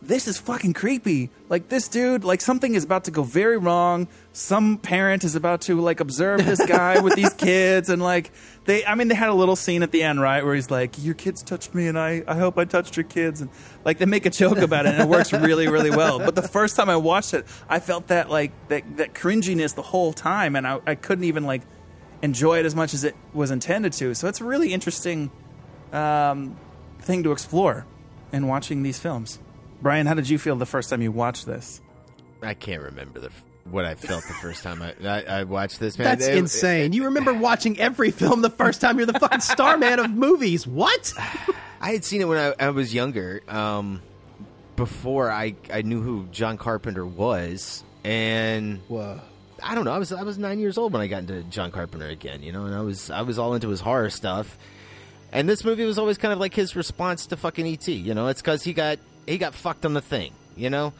this 0.00 0.26
is 0.26 0.38
fucking 0.38 0.72
creepy. 0.72 1.30
Like 1.48 1.68
this 1.68 1.88
dude, 1.88 2.24
like 2.24 2.40
something 2.40 2.74
is 2.74 2.84
about 2.84 3.04
to 3.04 3.10
go 3.10 3.22
very 3.22 3.56
wrong. 3.56 4.08
Some 4.34 4.78
parent 4.78 5.24
is 5.24 5.36
about 5.36 5.60
to 5.62 5.78
like 5.80 6.00
observe 6.00 6.44
this 6.46 6.64
guy 6.64 7.00
with 7.00 7.14
these 7.14 7.32
kids, 7.34 7.90
and 7.90 8.00
like 8.00 8.30
they, 8.64 8.84
I 8.84 8.94
mean, 8.94 9.08
they 9.08 9.14
had 9.14 9.28
a 9.28 9.34
little 9.34 9.56
scene 9.56 9.82
at 9.82 9.92
the 9.92 10.02
end, 10.02 10.22
right, 10.22 10.42
where 10.42 10.54
he's 10.54 10.70
like, 10.70 10.94
"Your 11.04 11.14
kids 11.14 11.42
touched 11.42 11.74
me, 11.74 11.86
and 11.86 11.98
I, 11.98 12.24
I 12.26 12.36
hope 12.36 12.56
I 12.56 12.64
touched 12.64 12.96
your 12.96 13.04
kids," 13.04 13.42
and 13.42 13.50
like 13.84 13.98
they 13.98 14.06
make 14.06 14.24
a 14.24 14.30
joke 14.30 14.56
about 14.58 14.86
it, 14.86 14.94
and 14.94 15.02
it 15.02 15.08
works 15.08 15.34
really, 15.34 15.68
really 15.68 15.90
well. 15.90 16.18
But 16.18 16.34
the 16.34 16.48
first 16.48 16.76
time 16.76 16.88
I 16.88 16.96
watched 16.96 17.34
it, 17.34 17.46
I 17.68 17.78
felt 17.78 18.06
that 18.06 18.30
like 18.30 18.52
that 18.68 18.96
that 18.96 19.12
cringiness 19.12 19.74
the 19.74 19.82
whole 19.82 20.14
time, 20.14 20.56
and 20.56 20.66
I, 20.66 20.80
I 20.86 20.94
couldn't 20.94 21.24
even 21.24 21.44
like 21.44 21.60
enjoy 22.22 22.58
it 22.58 22.64
as 22.64 22.74
much 22.74 22.94
as 22.94 23.04
it 23.04 23.14
was 23.34 23.50
intended 23.50 23.92
to. 23.94 24.14
So 24.14 24.28
it's 24.28 24.40
a 24.40 24.44
really 24.44 24.72
interesting 24.72 25.30
um, 25.92 26.56
thing 27.00 27.22
to 27.24 27.32
explore 27.32 27.84
in 28.32 28.46
watching 28.46 28.82
these 28.82 28.98
films. 28.98 29.38
Brian, 29.82 30.06
how 30.06 30.14
did 30.14 30.30
you 30.30 30.38
feel 30.38 30.56
the 30.56 30.64
first 30.64 30.88
time 30.88 31.02
you 31.02 31.12
watched 31.12 31.44
this? 31.44 31.82
I 32.40 32.54
can't 32.54 32.82
remember 32.82 33.20
the 33.20 33.30
what 33.64 33.84
I 33.84 33.94
felt 33.94 34.24
the 34.26 34.34
first 34.34 34.62
time 34.62 34.82
I, 34.82 34.94
I, 35.06 35.22
I 35.22 35.44
watched 35.44 35.78
this. 35.80 35.96
Man, 35.98 36.06
That's 36.06 36.26
It- 36.26 36.36
insane. 36.36 36.92
you 36.92 37.04
remember 37.04 37.32
watching 37.32 37.78
every 37.78 38.10
film 38.10 38.42
the 38.42 38.50
first 38.50 38.80
time 38.80 38.98
you're 38.98 39.06
the 39.06 39.18
fucking 39.18 39.40
star 39.40 39.76
man 39.78 39.98
of 40.00 40.10
movies. 40.10 40.66
What? 40.66 41.12
I 41.80 41.92
had 41.92 42.04
seen 42.04 42.20
it 42.20 42.24
when 42.28 42.38
I, 42.38 42.54
I 42.66 42.70
was 42.70 42.92
younger, 42.94 43.42
um, 43.48 44.02
before 44.76 45.30
I, 45.30 45.54
I 45.72 45.82
knew 45.82 46.00
who 46.00 46.26
John 46.32 46.56
Carpenter 46.58 47.04
was, 47.06 47.82
and 48.04 48.80
Whoa. 48.88 49.20
I 49.62 49.74
don't 49.74 49.84
know. 49.84 49.92
I 49.92 49.98
was 49.98 50.12
I 50.12 50.22
was 50.22 50.38
nine 50.38 50.58
years 50.58 50.76
old 50.78 50.92
when 50.92 51.02
I 51.02 51.06
got 51.06 51.18
into 51.20 51.42
John 51.44 51.70
Carpenter 51.70 52.08
again, 52.08 52.42
you 52.42 52.52
know, 52.52 52.64
and 52.66 52.74
I 52.74 52.80
was 52.80 53.10
I 53.10 53.22
was 53.22 53.38
all 53.38 53.54
into 53.54 53.68
his 53.68 53.80
horror 53.80 54.10
stuff. 54.10 54.58
And 55.30 55.48
this 55.48 55.64
movie 55.64 55.84
was 55.84 55.98
always 55.98 56.18
kind 56.18 56.32
of 56.32 56.38
like 56.40 56.52
his 56.54 56.74
response 56.76 57.26
to 57.28 57.36
fucking 57.36 57.66
ET. 57.66 57.86
You 57.88 58.12
know, 58.14 58.26
it's 58.26 58.42
because 58.42 58.62
he 58.64 58.72
got 58.72 58.98
he 59.26 59.38
got 59.38 59.54
fucked 59.54 59.84
on 59.86 59.94
the 59.94 60.00
thing. 60.00 60.32
You 60.56 60.68
know, 60.70 60.92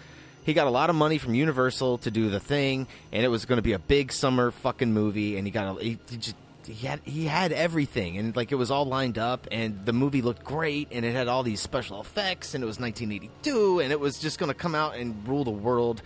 he 0.44 0.54
got 0.54 0.66
a 0.66 0.70
lot 0.70 0.90
of 0.90 0.96
money 0.96 1.18
from 1.18 1.34
Universal 1.34 1.98
to 1.98 2.10
do 2.10 2.30
the 2.30 2.40
thing, 2.40 2.86
and 3.12 3.24
it 3.24 3.28
was 3.28 3.44
going 3.44 3.58
to 3.58 3.62
be 3.62 3.72
a 3.72 3.78
big 3.78 4.12
summer 4.12 4.50
fucking 4.50 4.92
movie. 4.92 5.36
And 5.36 5.46
he 5.46 5.50
got 5.50 5.78
a, 5.78 5.82
he, 5.82 5.98
he 6.08 6.16
just 6.16 6.36
he 6.66 6.86
had 6.86 7.00
he 7.04 7.26
had 7.26 7.52
everything, 7.52 8.18
and 8.18 8.34
like 8.34 8.52
it 8.52 8.56
was 8.56 8.70
all 8.70 8.84
lined 8.84 9.18
up, 9.18 9.46
and 9.50 9.84
the 9.84 9.92
movie 9.92 10.22
looked 10.22 10.44
great, 10.44 10.88
and 10.90 11.04
it 11.04 11.12
had 11.12 11.28
all 11.28 11.42
these 11.42 11.60
special 11.60 12.00
effects, 12.00 12.54
and 12.54 12.62
it 12.62 12.66
was 12.66 12.78
1982, 12.78 13.80
and 13.80 13.92
it 13.92 14.00
was 14.00 14.18
just 14.18 14.38
going 14.38 14.48
to 14.48 14.54
come 14.54 14.74
out 14.74 14.96
and 14.96 15.26
rule 15.26 15.44
the 15.44 15.50
world. 15.50 16.02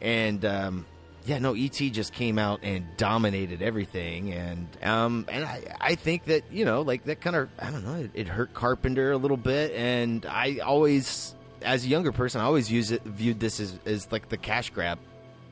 And 0.00 0.44
um, 0.44 0.86
yeah, 1.26 1.38
no, 1.38 1.54
ET 1.54 1.70
just 1.70 2.12
came 2.12 2.38
out 2.38 2.60
and 2.62 2.84
dominated 2.96 3.62
everything, 3.62 4.32
and 4.32 4.68
um, 4.82 5.24
and 5.28 5.44
I, 5.44 5.62
I 5.80 5.94
think 5.94 6.24
that 6.26 6.44
you 6.52 6.64
know, 6.64 6.82
like 6.82 7.04
that 7.04 7.20
kind 7.20 7.36
of, 7.36 7.48
I 7.58 7.70
don't 7.70 7.84
know, 7.84 7.94
it, 7.94 8.10
it 8.14 8.28
hurt 8.28 8.52
Carpenter 8.52 9.12
a 9.12 9.16
little 9.16 9.36
bit, 9.36 9.72
and 9.72 10.26
I 10.26 10.58
always, 10.58 11.34
as 11.64 11.84
a 11.84 11.88
younger 11.88 12.12
person, 12.12 12.40
I 12.40 12.44
always 12.44 12.70
use 12.70 12.90
it, 12.90 13.02
viewed 13.02 13.40
this 13.40 13.60
as, 13.60 13.78
as 13.84 14.10
like 14.12 14.28
the 14.28 14.36
cash 14.36 14.70
grab. 14.70 14.98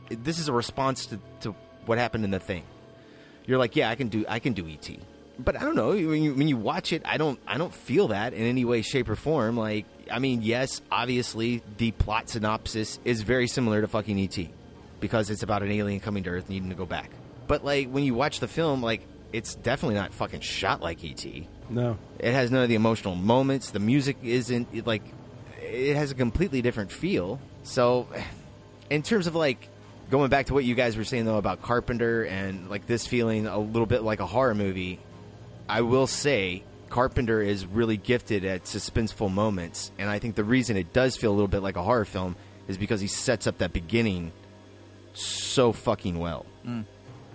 This 0.09 0.39
is 0.39 0.49
a 0.49 0.53
response 0.53 1.07
to, 1.07 1.19
to 1.41 1.55
what 1.87 1.99
happened 1.99 2.25
in 2.25 2.31
the 2.31 2.39
thing. 2.39 2.65
You're 3.47 3.59
like, 3.59 3.75
yeah, 3.77 3.91
I 3.91 3.95
can 3.95 4.09
do, 4.09 4.25
I 4.29 4.39
can 4.39 4.53
do 4.53 4.69
ET, 4.69 4.89
but 5.39 5.57
I 5.57 5.61
don't 5.61 5.75
know 5.75 5.91
when 5.91 6.23
you 6.23 6.35
when 6.35 6.47
you 6.47 6.57
watch 6.57 6.93
it, 6.93 7.03
I 7.05 7.17
don't, 7.17 7.41
I 7.47 7.59
don't 7.59 7.75
feel 7.75 8.09
that 8.09 8.35
in 8.35 8.43
any 8.45 8.65
way, 8.65 8.83
shape, 8.83 9.09
or 9.09 9.17
form. 9.17 9.57
Like, 9.57 9.87
I 10.11 10.21
mean, 10.21 10.43
yes, 10.43 10.81
obviously, 10.93 11.63
the 11.79 11.91
plot 11.91 12.29
synopsis 12.29 13.01
is 13.05 13.23
very 13.23 13.49
similar 13.49 13.81
to 13.81 13.89
fucking 13.89 14.19
ET 14.21 14.49
because 15.01 15.29
it's 15.31 15.43
about 15.43 15.63
an 15.63 15.73
alien 15.73 15.99
coming 15.99 16.23
to 16.25 16.31
Earth 16.31 16.49
needing 16.49 16.69
to 16.69 16.77
go 16.77 16.87
back. 16.87 17.11
But 17.49 17.65
like 17.65 17.89
when 17.89 18.05
you 18.05 18.15
watch 18.15 18.41
the 18.41 18.49
film, 18.49 18.83
like 18.83 19.03
it's 19.33 19.55
definitely 19.57 19.97
not 19.97 20.15
fucking 20.15 20.41
shot 20.41 20.81
like 20.81 21.05
ET. 21.05 21.27
No. 21.69 21.99
It 22.19 22.33
has 22.33 22.51
none 22.51 22.63
of 22.63 22.69
the 22.69 22.75
emotional 22.77 23.15
moments. 23.15 23.71
The 23.71 23.81
music 23.81 24.17
isn't 24.23 24.87
like 24.87 25.03
it 25.63 25.97
has 25.97 26.11
a 26.11 26.15
completely 26.15 26.63
different 26.63 26.93
feel. 26.93 27.41
So, 27.63 28.09
in 28.91 29.03
terms 29.03 29.27
of 29.27 29.35
like 29.35 29.69
going 30.11 30.29
back 30.29 30.47
to 30.47 30.55
what 30.55 30.65
you 30.65 30.75
guys 30.75 30.97
were 30.97 31.05
saying 31.05 31.25
though 31.25 31.39
about 31.39 31.63
Carpenter 31.63 32.25
and 32.25 32.69
like 32.69 32.87
this 32.87 33.07
feeling 33.07 33.47
a 33.47 33.59
little 33.59 33.87
bit 33.87 34.03
like 34.03 34.21
a 34.21 34.27
horror 34.27 34.55
movie, 34.55 34.99
I 35.69 35.83
will 35.83 36.07
say 36.07 36.63
Carpenter 36.91 37.41
is 37.41 37.65
really 37.65 37.97
gifted 37.97 38.45
at 38.45 38.65
suspenseful 38.65 39.33
moments, 39.33 39.91
and 39.99 40.11
I 40.11 40.19
think 40.19 40.35
the 40.35 40.45
reason 40.45 40.77
it 40.77 40.93
does 40.93 41.17
feel 41.17 41.31
a 41.31 41.35
little 41.35 41.49
bit 41.49 41.63
like 41.63 41.77
a 41.77 41.83
horror 41.83 42.05
film 42.05 42.37
is 42.69 42.77
because 42.77 43.01
he 43.01 43.07
sets 43.07 43.47
up 43.47 43.59
that 43.59 43.73
beginning 43.73 44.33
so 45.15 45.73
fucking 45.73 46.19
well. 46.19 46.45
Mm. 46.67 46.85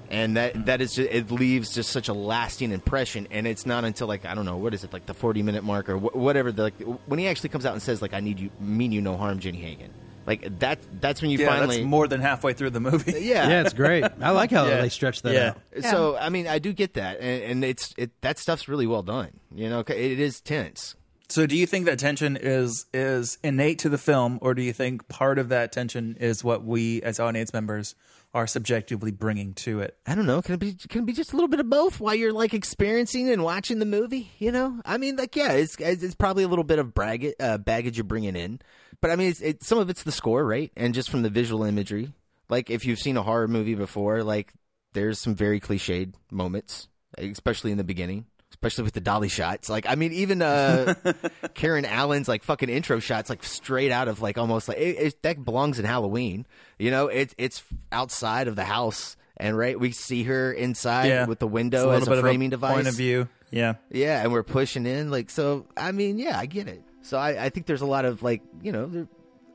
And 0.10 0.38
that 0.38 0.66
that 0.68 0.82
is 0.82 0.94
just, 0.96 1.10
it 1.12 1.32
leaves 1.32 1.74
just 1.74 1.90
such 1.90 2.08
a 2.08 2.14
lasting 2.14 2.72
impression, 2.72 3.28
and 3.32 3.46
it's 3.46 3.66
not 3.66 3.84
until 3.84 4.08
like 4.08 4.26
I 4.26 4.36
don't 4.36 4.46
know 4.46 4.58
what 4.58 4.74
is 4.74 4.84
it 4.84 4.94
like 4.94 5.06
the 5.06 5.14
forty 5.14 5.44
minute 5.44 5.64
mark 5.64 5.90
or 5.90 5.98
wh- 5.98 6.16
whatever 6.16 6.52
the 6.52 6.64
like, 6.64 6.80
when 7.08 7.20
he 7.20 7.28
actually 7.28 7.50
comes 7.50 7.66
out 7.66 7.74
and 7.74 7.82
says 7.82 8.02
like 8.02 8.14
I 8.14 8.20
need 8.22 8.40
you 8.40 8.50
mean 8.60 8.92
you 8.92 9.02
no 9.02 9.18
harm 9.18 9.40
Jenny 9.40 9.60
Hayden 9.60 9.94
like 10.26 10.60
that 10.60 10.80
that's 11.02 11.22
when 11.22 11.32
you 11.32 11.38
yeah, 11.40 11.48
finally 11.48 11.78
that's 11.78 11.88
more 11.88 12.08
than 12.08 12.22
halfway 12.22 12.54
through 12.54 12.70
the 12.72 12.80
movie. 12.80 13.12
Yeah. 13.22 13.48
Yeah, 13.50 13.62
it's 13.62 13.74
great. 13.74 14.04
I 14.22 14.32
like 14.32 14.52
how 14.52 14.66
Yeah. 14.68 14.82
they 14.82 14.90
stretch 14.90 15.22
that 15.24 15.34
Yeah. 15.34 15.54
out. 15.78 15.84
So 15.92 16.18
I 16.18 16.30
mean, 16.30 16.48
I 16.48 16.60
do 16.60 16.72
get 16.74 16.94
that, 16.96 17.20
and, 17.20 17.44
and 17.44 17.64
it's 17.66 17.94
it 17.98 18.12
that 18.22 18.38
stuff's 18.38 18.68
really 18.68 18.88
well 18.88 19.04
done. 19.04 19.32
You 19.56 19.70
know 19.70 19.80
it 19.82 19.90
is 20.20 20.40
tense. 20.42 20.96
So, 21.30 21.46
do 21.46 21.58
you 21.58 21.66
think 21.66 21.88
that 21.88 22.00
tension 22.00 22.38
is 22.38 22.86
is 22.94 23.38
innate 23.44 23.80
to 23.80 23.90
the 23.90 23.98
film, 23.98 24.40
or 24.42 24.54
do 24.54 24.62
you 24.62 24.72
think 24.72 25.10
part 25.10 25.40
of 25.40 25.50
that 25.50 25.74
tension 25.74 26.16
is 26.22 26.42
what 26.42 26.64
we 26.64 27.02
as 27.02 27.20
audience 27.20 27.52
members 27.52 27.96
are 28.34 28.48
subjectively 28.48 29.12
bringing 29.12 29.54
to 29.56 29.80
it? 29.82 29.98
I 30.06 30.16
don't 30.16 30.26
know. 30.26 30.42
Can 30.42 30.56
it 30.56 30.60
be? 30.60 30.74
Can 30.74 31.04
it 31.04 31.06
be 31.06 31.14
just 31.14 31.34
a 31.34 31.36
little 31.36 31.48
bit 31.48 31.60
of 31.60 31.70
both 31.70 32.00
while 32.00 32.16
you're 32.16 32.34
like 32.34 32.54
experiencing 32.54 33.30
and 33.30 33.44
watching 33.44 33.80
the 33.80 33.86
movie? 33.86 34.32
You 34.38 34.52
know, 34.52 34.82
I 34.86 34.98
mean, 34.98 35.16
like 35.16 35.36
yeah, 35.36 35.54
it's 35.54 35.76
it's 35.80 36.16
probably 36.16 36.44
a 36.44 36.48
little 36.48 36.64
bit 36.64 36.80
of 36.80 36.94
brag- 36.94 37.36
uh, 37.40 37.58
baggage 37.58 37.98
you're 37.98 38.04
bringing 38.04 38.36
in, 38.36 38.60
but 39.02 39.12
I 39.12 39.16
mean, 39.16 39.30
it's, 39.30 39.42
it, 39.42 39.64
some 39.64 39.78
of 39.78 39.90
it's 39.90 40.04
the 40.04 40.12
score, 40.12 40.46
right? 40.46 40.72
And 40.76 40.94
just 40.94 41.10
from 41.10 41.22
the 41.24 41.30
visual 41.30 41.64
imagery. 41.64 42.14
Like 42.50 42.70
if 42.70 42.86
you've 42.86 43.00
seen 43.00 43.18
a 43.18 43.24
horror 43.24 43.48
movie 43.48 43.76
before, 43.76 44.24
like 44.24 44.54
there's 44.94 45.20
some 45.20 45.36
very 45.36 45.60
cliched 45.60 46.14
moments, 46.32 46.88
especially 47.18 47.72
in 47.72 47.78
the 47.78 47.84
beginning. 47.84 48.26
Especially 48.50 48.86
with 48.86 48.94
the 48.94 49.02
dolly 49.02 49.28
shots, 49.28 49.70
like 49.70 49.86
I 49.88 49.96
mean, 49.96 50.14
even 50.14 50.42
uh, 50.42 50.94
Karen 51.54 51.84
Allen's 51.86 52.28
like 52.30 52.44
fucking 52.44 52.70
intro 52.70 53.00
shots, 53.00 53.30
like 53.30 53.44
straight 53.44 53.92
out 53.92 54.08
of 54.08 54.22
like 54.22 54.38
almost 54.38 54.68
like 54.70 54.78
it, 54.78 54.98
it, 54.98 55.22
that 55.24 55.44
belongs 55.44 55.80
in 55.80 55.86
Halloween. 55.86 56.48
You 56.80 56.90
know, 56.90 57.08
it's 57.08 57.36
it's 57.38 57.62
outside 57.92 58.48
of 58.48 58.56
the 58.56 58.64
house, 58.64 59.18
and 59.36 59.58
right 59.58 59.78
we 59.78 59.92
see 59.92 60.24
her 60.24 60.52
inside 60.54 61.08
Yeah. 61.08 61.26
with 61.26 61.40
the 61.40 61.48
window 61.48 61.90
a 61.92 61.98
as 61.98 62.08
a 62.08 62.12
of 62.12 62.18
a 62.20 62.22
framing 62.22 62.50
device, 62.50 62.74
point 62.74 62.88
of 62.88 62.96
view. 62.96 63.28
Yeah. 63.52 63.76
yeah, 63.92 64.22
and 64.24 64.32
we're 64.32 64.44
pushing 64.44 64.86
in 64.86 65.12
like 65.12 65.30
so. 65.30 65.68
I 65.76 65.92
mean, 65.92 66.18
yeah, 66.18 66.40
I 66.40 66.46
get 66.46 66.68
it. 66.70 66.82
So 67.02 67.18
I, 67.18 67.46
I 67.46 67.50
think 67.50 67.66
there's 67.66 67.82
a 67.82 67.86
lot 67.86 68.06
of 68.06 68.24
like 68.24 68.42
you 68.64 68.72
know 68.72 68.86
there, 68.88 69.08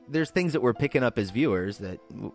there's 0.07 0.29
things 0.29 0.53
that 0.53 0.61
we're 0.61 0.73
picking 0.73 1.03
up 1.03 1.17
as 1.17 1.31
viewers 1.31 1.79
that 1.79 1.99
w- 2.11 2.31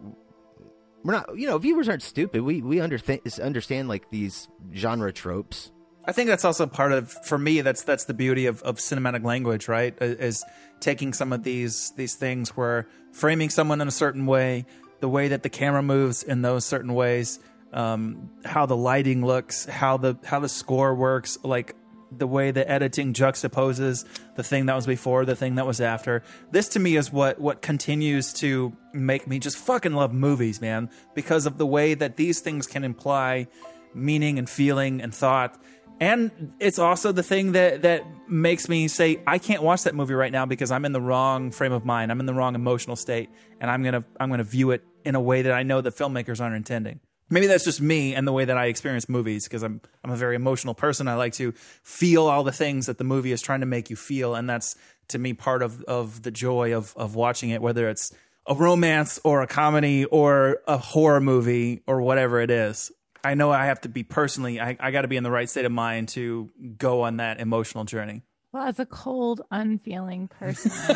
we're 1.04 1.12
not. 1.14 1.38
You 1.38 1.46
know, 1.46 1.58
viewers 1.58 1.88
aren't 1.88 2.02
stupid. 2.02 2.42
We 2.42 2.62
we 2.62 2.80
understand 2.80 3.20
understand 3.40 3.88
like 3.88 4.10
these 4.10 4.48
genre 4.74 5.12
tropes. 5.12 5.70
I 6.08 6.12
think 6.12 6.30
that's 6.30 6.46
also 6.46 6.66
part 6.66 6.92
of 6.92 7.12
for 7.12 7.36
me 7.36 7.60
that's 7.60 7.82
that's 7.82 8.06
the 8.06 8.14
beauty 8.14 8.46
of, 8.46 8.62
of 8.62 8.76
cinematic 8.76 9.24
language, 9.24 9.68
right? 9.68 9.94
Is 10.00 10.42
taking 10.80 11.12
some 11.12 11.34
of 11.34 11.42
these 11.42 11.90
these 11.96 12.14
things 12.14 12.56
where 12.56 12.88
framing 13.12 13.50
someone 13.50 13.82
in 13.82 13.88
a 13.88 13.92
certain 13.92 14.24
way, 14.24 14.64
the 15.00 15.08
way 15.08 15.28
that 15.28 15.42
the 15.42 15.50
camera 15.50 15.82
moves 15.82 16.22
in 16.22 16.40
those 16.40 16.64
certain 16.64 16.94
ways, 16.94 17.40
um, 17.74 18.30
how 18.42 18.64
the 18.64 18.76
lighting 18.76 19.22
looks, 19.22 19.66
how 19.66 19.98
the 19.98 20.16
how 20.24 20.40
the 20.40 20.48
score 20.48 20.94
works, 20.94 21.36
like 21.44 21.76
the 22.10 22.26
way 22.26 22.52
the 22.52 22.66
editing 22.66 23.12
juxtaposes 23.12 24.06
the 24.34 24.42
thing 24.42 24.64
that 24.64 24.74
was 24.74 24.86
before, 24.86 25.26
the 25.26 25.36
thing 25.36 25.56
that 25.56 25.66
was 25.66 25.78
after. 25.78 26.22
This 26.50 26.68
to 26.70 26.78
me 26.78 26.96
is 26.96 27.12
what 27.12 27.38
what 27.38 27.60
continues 27.60 28.32
to 28.34 28.74
make 28.94 29.26
me 29.26 29.40
just 29.40 29.58
fucking 29.58 29.92
love 29.92 30.14
movies, 30.14 30.58
man, 30.62 30.88
because 31.14 31.44
of 31.44 31.58
the 31.58 31.66
way 31.66 31.92
that 31.92 32.16
these 32.16 32.40
things 32.40 32.66
can 32.66 32.82
imply 32.82 33.46
meaning 33.94 34.38
and 34.38 34.48
feeling 34.48 35.00
and 35.02 35.14
thought. 35.14 35.60
And 36.00 36.52
it's 36.60 36.78
also 36.78 37.12
the 37.12 37.22
thing 37.22 37.52
that 37.52 37.82
that 37.82 38.04
makes 38.28 38.68
me 38.68 38.88
say 38.88 39.20
I 39.26 39.38
can't 39.38 39.62
watch 39.62 39.82
that 39.82 39.94
movie 39.94 40.14
right 40.14 40.30
now 40.30 40.46
because 40.46 40.70
I'm 40.70 40.84
in 40.84 40.92
the 40.92 41.00
wrong 41.00 41.50
frame 41.50 41.72
of 41.72 41.84
mind. 41.84 42.12
I'm 42.12 42.20
in 42.20 42.26
the 42.26 42.34
wrong 42.34 42.54
emotional 42.54 42.96
state, 42.96 43.30
and 43.60 43.70
I'm 43.70 43.82
gonna 43.82 44.04
I'm 44.20 44.30
gonna 44.30 44.44
view 44.44 44.70
it 44.70 44.84
in 45.04 45.14
a 45.14 45.20
way 45.20 45.42
that 45.42 45.52
I 45.52 45.62
know 45.64 45.80
the 45.80 45.90
filmmakers 45.90 46.40
aren't 46.40 46.54
intending. 46.54 47.00
Maybe 47.30 47.46
that's 47.46 47.64
just 47.64 47.80
me 47.80 48.14
and 48.14 48.26
the 48.26 48.32
way 48.32 48.46
that 48.46 48.56
I 48.56 48.66
experience 48.66 49.08
movies 49.08 49.44
because 49.44 49.62
I'm 49.62 49.80
I'm 50.04 50.10
a 50.10 50.16
very 50.16 50.36
emotional 50.36 50.74
person. 50.74 51.08
I 51.08 51.14
like 51.14 51.34
to 51.34 51.52
feel 51.82 52.26
all 52.26 52.44
the 52.44 52.52
things 52.52 52.86
that 52.86 52.98
the 52.98 53.04
movie 53.04 53.32
is 53.32 53.42
trying 53.42 53.60
to 53.60 53.66
make 53.66 53.90
you 53.90 53.96
feel, 53.96 54.34
and 54.34 54.48
that's 54.48 54.76
to 55.08 55.18
me 55.18 55.32
part 55.32 55.62
of 55.62 55.82
of 55.84 56.22
the 56.22 56.30
joy 56.30 56.76
of 56.76 56.94
of 56.96 57.16
watching 57.16 57.50
it, 57.50 57.60
whether 57.60 57.88
it's 57.88 58.14
a 58.46 58.54
romance 58.54 59.20
or 59.24 59.42
a 59.42 59.46
comedy 59.46 60.04
or 60.06 60.60
a 60.66 60.78
horror 60.78 61.20
movie 61.20 61.82
or 61.86 62.00
whatever 62.00 62.40
it 62.40 62.50
is. 62.50 62.90
I 63.28 63.34
know 63.34 63.52
I 63.52 63.66
have 63.66 63.82
to 63.82 63.90
be 63.90 64.04
personally, 64.04 64.58
I, 64.58 64.74
I 64.80 64.90
got 64.90 65.02
to 65.02 65.08
be 65.08 65.18
in 65.18 65.22
the 65.22 65.30
right 65.30 65.50
state 65.50 65.66
of 65.66 65.72
mind 65.72 66.08
to 66.10 66.48
go 66.78 67.02
on 67.02 67.18
that 67.18 67.40
emotional 67.40 67.84
journey. 67.84 68.22
Well, 68.52 68.66
as 68.66 68.78
a 68.78 68.86
cold, 68.86 69.42
unfeeling 69.50 70.28
person, 70.28 70.72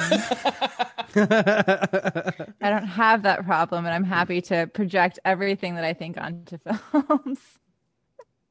I 1.15 2.47
don't 2.63 2.87
have 2.87 3.25
that 3.25 3.45
problem, 3.45 3.85
and 3.85 3.95
I'm 3.95 4.05
happy 4.05 4.41
to 4.43 4.67
project 4.67 5.19
everything 5.27 5.75
that 5.75 5.85
I 5.85 5.93
think 5.93 6.17
onto 6.17 6.57
films. 6.91 7.39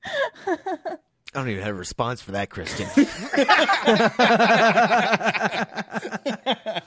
I 0.05 0.97
don't 1.33 1.49
even 1.49 1.63
have 1.63 1.73
a 1.73 1.79
response 1.79 2.21
for 2.21 2.33
that, 2.33 2.51
Christian. 2.51 2.87
Can 6.53 6.81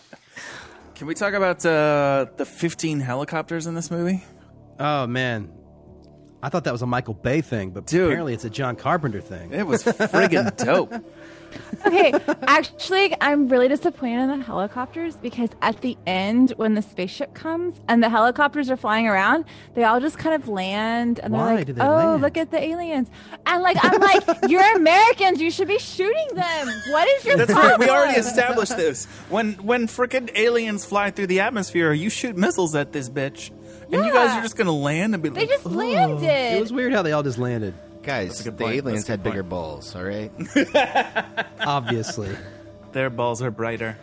Can 0.95 1.09
we 1.09 1.15
talk 1.17 1.35
about 1.35 1.67
uh, 1.67 2.27
the 2.37 2.47
15 2.47 3.01
helicopters 3.01 3.67
in 3.67 3.75
this 3.75 3.91
movie? 3.91 4.23
Oh 4.79 5.09
man, 5.09 5.51
I 6.45 6.51
thought 6.51 6.65
that 6.65 6.73
was 6.73 6.83
a 6.83 6.87
Michael 6.87 7.15
Bay 7.15 7.41
thing, 7.41 7.71
but 7.71 7.87
Dude. 7.87 8.05
apparently 8.05 8.35
it's 8.35 8.45
a 8.45 8.51
John 8.51 8.77
Carpenter 8.77 9.21
thing. 9.23 9.53
It 9.53 9.67
was 9.67 9.83
friggin' 9.83 10.55
dope. 10.65 10.93
okay, 11.87 12.13
actually, 12.49 13.15
I'm 13.21 13.49
really 13.49 13.69
disappointed 13.69 14.21
in 14.25 14.41
the 14.41 14.45
helicopters 14.45 15.17
because 15.17 15.51
at 15.63 15.81
the 15.83 15.97
end, 16.07 16.53
when 16.57 16.75
the 16.75 16.83
spaceship 16.83 17.33
comes 17.33 17.81
and 17.89 18.03
the 18.03 18.09
helicopters 18.11 18.71
are 18.71 18.77
flying 18.77 19.07
around, 19.07 19.45
they 19.75 19.85
all 19.85 20.01
just 20.01 20.19
kind 20.19 20.35
of 20.35 20.49
land 20.49 21.21
and 21.23 21.33
Why 21.33 21.47
they're 21.47 21.57
like, 21.57 21.67
they 21.69 21.81
"Oh, 21.83 21.95
land? 21.95 22.23
look 22.23 22.37
at 22.37 22.51
the 22.51 22.61
aliens!" 22.63 23.09
And 23.47 23.63
like, 23.63 23.77
I'm 23.83 24.01
like, 24.01 24.25
"You're 24.51 24.77
Americans. 24.77 25.41
You 25.41 25.51
should 25.51 25.69
be 25.69 25.79
shooting 25.79 26.29
them. 26.35 26.67
What 26.91 27.09
is 27.09 27.25
your 27.25 27.37
That's 27.37 27.53
problem?" 27.53 27.81
right. 27.81 27.89
We 27.89 27.89
already 27.89 28.19
established 28.19 28.77
this. 28.77 29.07
When 29.31 29.53
when 29.55 29.87
frickin' 29.87 30.31
aliens 30.37 30.85
fly 30.85 31.11
through 31.11 31.29
the 31.29 31.41
atmosphere, 31.41 31.93
you 31.93 32.11
shoot 32.11 32.37
missiles 32.37 32.75
at 32.75 32.93
this 32.93 33.09
bitch, 33.09 33.51
and 33.93 34.05
you 34.05 34.13
guys 34.13 34.37
are 34.39 34.43
just 34.43 34.57
gonna 34.57 34.73
land 34.73 35.15
and 35.15 35.23
be 35.23 35.31
like. 35.31 35.37
They 35.37 35.43
like, 35.43 35.51
just 35.51 35.67
oh. 35.67 35.71
landed. 35.71 36.57
It 36.57 36.61
was 36.61 36.73
weird 36.73 36.93
how 36.93 37.03
they 37.03 37.13
all 37.13 37.23
just 37.23 37.39
landed. 37.39 37.75
Guys, 38.03 38.45
the 38.45 38.53
point. 38.53 38.77
aliens 38.77 39.01
That's 39.01 39.09
a 39.09 39.13
had 39.13 39.23
good 39.23 39.31
bigger 39.31 39.43
point. 39.43 39.51
balls. 39.51 39.97
All 39.97 40.05
right. 40.05 40.31
Obviously, 41.61 42.37
their 42.93 43.11
balls 43.11 43.43
are 43.43 43.51
brighter. 43.51 43.97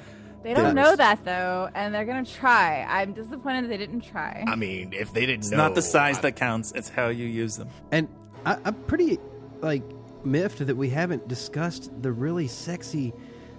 They 0.43 0.55
don't 0.55 0.65
Yes. 0.65 0.73
know 0.75 0.95
that 0.95 1.23
though, 1.23 1.69
and 1.75 1.93
they're 1.93 2.05
gonna 2.05 2.25
try. 2.25 2.83
I'm 2.89 3.13
disappointed 3.13 3.69
they 3.69 3.77
didn't 3.77 4.01
try. 4.01 4.43
I 4.47 4.55
mean, 4.55 4.91
if 4.93 5.13
they 5.13 5.21
didn't 5.27 5.41
It's 5.41 5.51
know, 5.51 5.57
not 5.57 5.75
the 5.75 5.83
size 5.83 6.19
that 6.21 6.35
counts; 6.35 6.71
it's 6.73 6.89
how 6.89 7.09
you 7.09 7.27
use 7.27 7.57
them. 7.57 7.69
and 7.91 8.07
I, 8.45 8.57
I'm 8.65 8.73
pretty 8.85 9.19
like 9.61 9.83
miffed 10.23 10.65
that 10.65 10.75
we 10.77 10.89
haven't 10.89 11.27
discussed 11.27 11.91
the 12.01 12.11
really 12.11 12.47
sexy, 12.47 13.13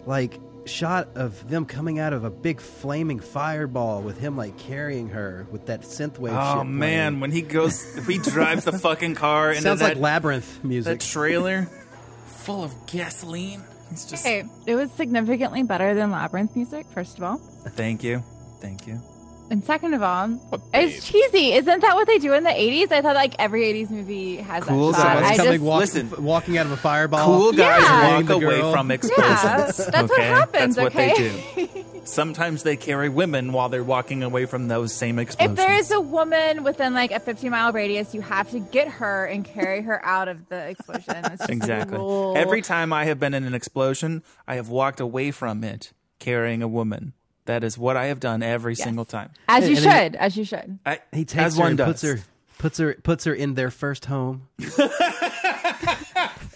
like 0.07 0.41
shot 0.65 1.09
of 1.17 1.49
them 1.49 1.65
coming 1.65 1.99
out 1.99 2.13
of 2.13 2.25
a 2.25 2.31
big 2.31 2.61
flaming 2.61 3.21
fireball 3.21 4.03
with 4.03 4.19
him 4.19 4.37
like 4.37 4.57
carrying 4.59 5.09
her 5.11 5.47
with 5.51 5.67
that 5.67 5.83
synthwave. 5.83 6.33
Oh 6.33 6.61
shit 6.63 6.67
man, 6.69 7.13
playing. 7.13 7.21
when 7.21 7.31
he 7.33 7.43
goes, 7.43 7.97
if 7.97 8.07
he 8.07 8.19
drives 8.19 8.65
the 8.65 8.73
fucking 8.73 9.15
car 9.15 9.51
into 9.51 9.63
sounds 9.63 9.81
that, 9.81 9.91
like 9.91 9.99
labyrinth 9.99 10.63
music. 10.65 10.85
that 10.85 10.91
music. 11.05 11.13
trailer 11.13 11.69
full 12.27 12.65
of 12.65 12.75
gasoline. 12.87 13.63
It's 13.91 14.07
just 14.07 14.25
Okay, 14.25 14.45
it 14.67 14.75
was 14.75 14.91
significantly 14.93 15.63
better 15.65 15.95
than 15.95 16.11
Labyrinth 16.11 16.57
music. 16.57 16.87
First 16.95 17.19
of 17.19 17.25
all, 17.25 17.37
thank 17.37 18.03
you, 18.03 18.23
thank 18.61 18.87
you. 18.87 19.03
And 19.51 19.65
second 19.65 19.95
of 19.95 20.03
all, 20.03 20.41
it's 20.73 21.07
cheesy. 21.07 21.53
Isn't 21.53 21.81
that 21.81 21.95
what 21.95 22.07
they 22.07 22.19
do 22.19 22.33
in 22.35 22.45
the 22.45 22.51
'80s? 22.51 22.91
I 22.93 23.03
thought 23.03 23.15
like 23.15 23.35
every 23.39 23.63
'80s 23.65 23.91
movie 23.91 24.37
has 24.37 24.65
Cool 24.65 24.93
that 24.93 24.99
shot. 24.99 25.23
guys 25.23 25.31
I 25.33 25.37
coming, 25.37 25.53
just, 25.55 25.63
walk- 25.65 25.81
Listen. 25.81 26.25
walking 26.25 26.59
out 26.59 26.67
of 26.67 26.73
a 26.73 26.77
fireball. 26.77 27.25
Cool 27.27 27.53
guys 27.53 27.83
Yeah. 27.83 28.21
walk 28.21 28.31
away 28.31 28.61
from 28.61 28.91
explosions. 28.91 29.29
Yeah, 29.45 29.91
that's 29.91 30.11
what 30.11 30.21
happens, 30.23 30.77
That's 30.77 30.95
what 30.95 31.03
okay? 31.03 31.33
they 31.55 31.67
do. 31.67 31.85
Sometimes 32.05 32.65
they 32.65 32.77
carry 32.77 33.09
women 33.09 33.53
while 33.53 33.69
they're 33.69 33.85
walking 33.85 34.25
away 34.25 34.47
from 34.47 34.67
those 34.67 34.93
same 34.93 35.21
explosions. 35.21 35.57
if 35.59 35.65
there 35.67 35.77
is 35.77 35.93
a 35.93 36.01
woman 36.01 36.65
within 36.65 36.95
like 36.95 37.13
a 37.13 37.21
50 37.21 37.49
mile 37.49 37.73
radius, 37.73 38.13
you 38.13 38.21
have 38.23 38.51
to 38.51 38.59
get 38.59 38.89
her 38.89 39.27
and 39.27 39.45
carry 39.45 39.83
her 39.83 40.05
out 40.05 40.27
of 40.27 40.49
the 40.49 40.69
explosion. 40.69 41.15
It's 41.27 41.39
just 41.39 41.51
exactly. 41.51 41.97
rule. 41.99 42.35
Every 42.37 42.61
time 42.61 42.93
I 42.93 43.05
have 43.05 43.21
been 43.21 43.35
in 43.35 43.45
an 43.45 43.55
explosion, 43.55 44.25
I 44.49 44.57
have 44.57 44.69
walked 44.69 44.99
away 44.99 45.31
from 45.31 45.63
it 45.63 45.93
carrying 46.19 46.61
a 46.61 46.67
woman. 46.69 47.13
That 47.47 47.65
is 47.65 47.77
what 47.77 47.97
I 47.97 48.07
have 48.07 48.21
done 48.21 48.43
every 48.43 48.75
single 48.77 49.05
time. 49.05 49.31
as 49.49 49.69
you 49.69 49.77
And- 49.77 49.87
and 49.87 50.03
should, 50.13 50.17
as 50.17 50.37
you 50.37 50.45
should. 50.45 50.79
I, 50.87 51.01
He 51.13 51.25
takes 51.25 51.43
as 51.43 51.55
her 51.57 51.61
one 51.61 51.69
and 51.71 51.79
does. 51.79 51.87
puts 51.89 52.03
her 52.03 52.19
puts 52.59 52.79
her 52.79 52.95
puts 53.03 53.25
her 53.25 53.35
in 53.35 53.55
their 53.55 53.71
first 53.73 54.05
home. 54.05 54.47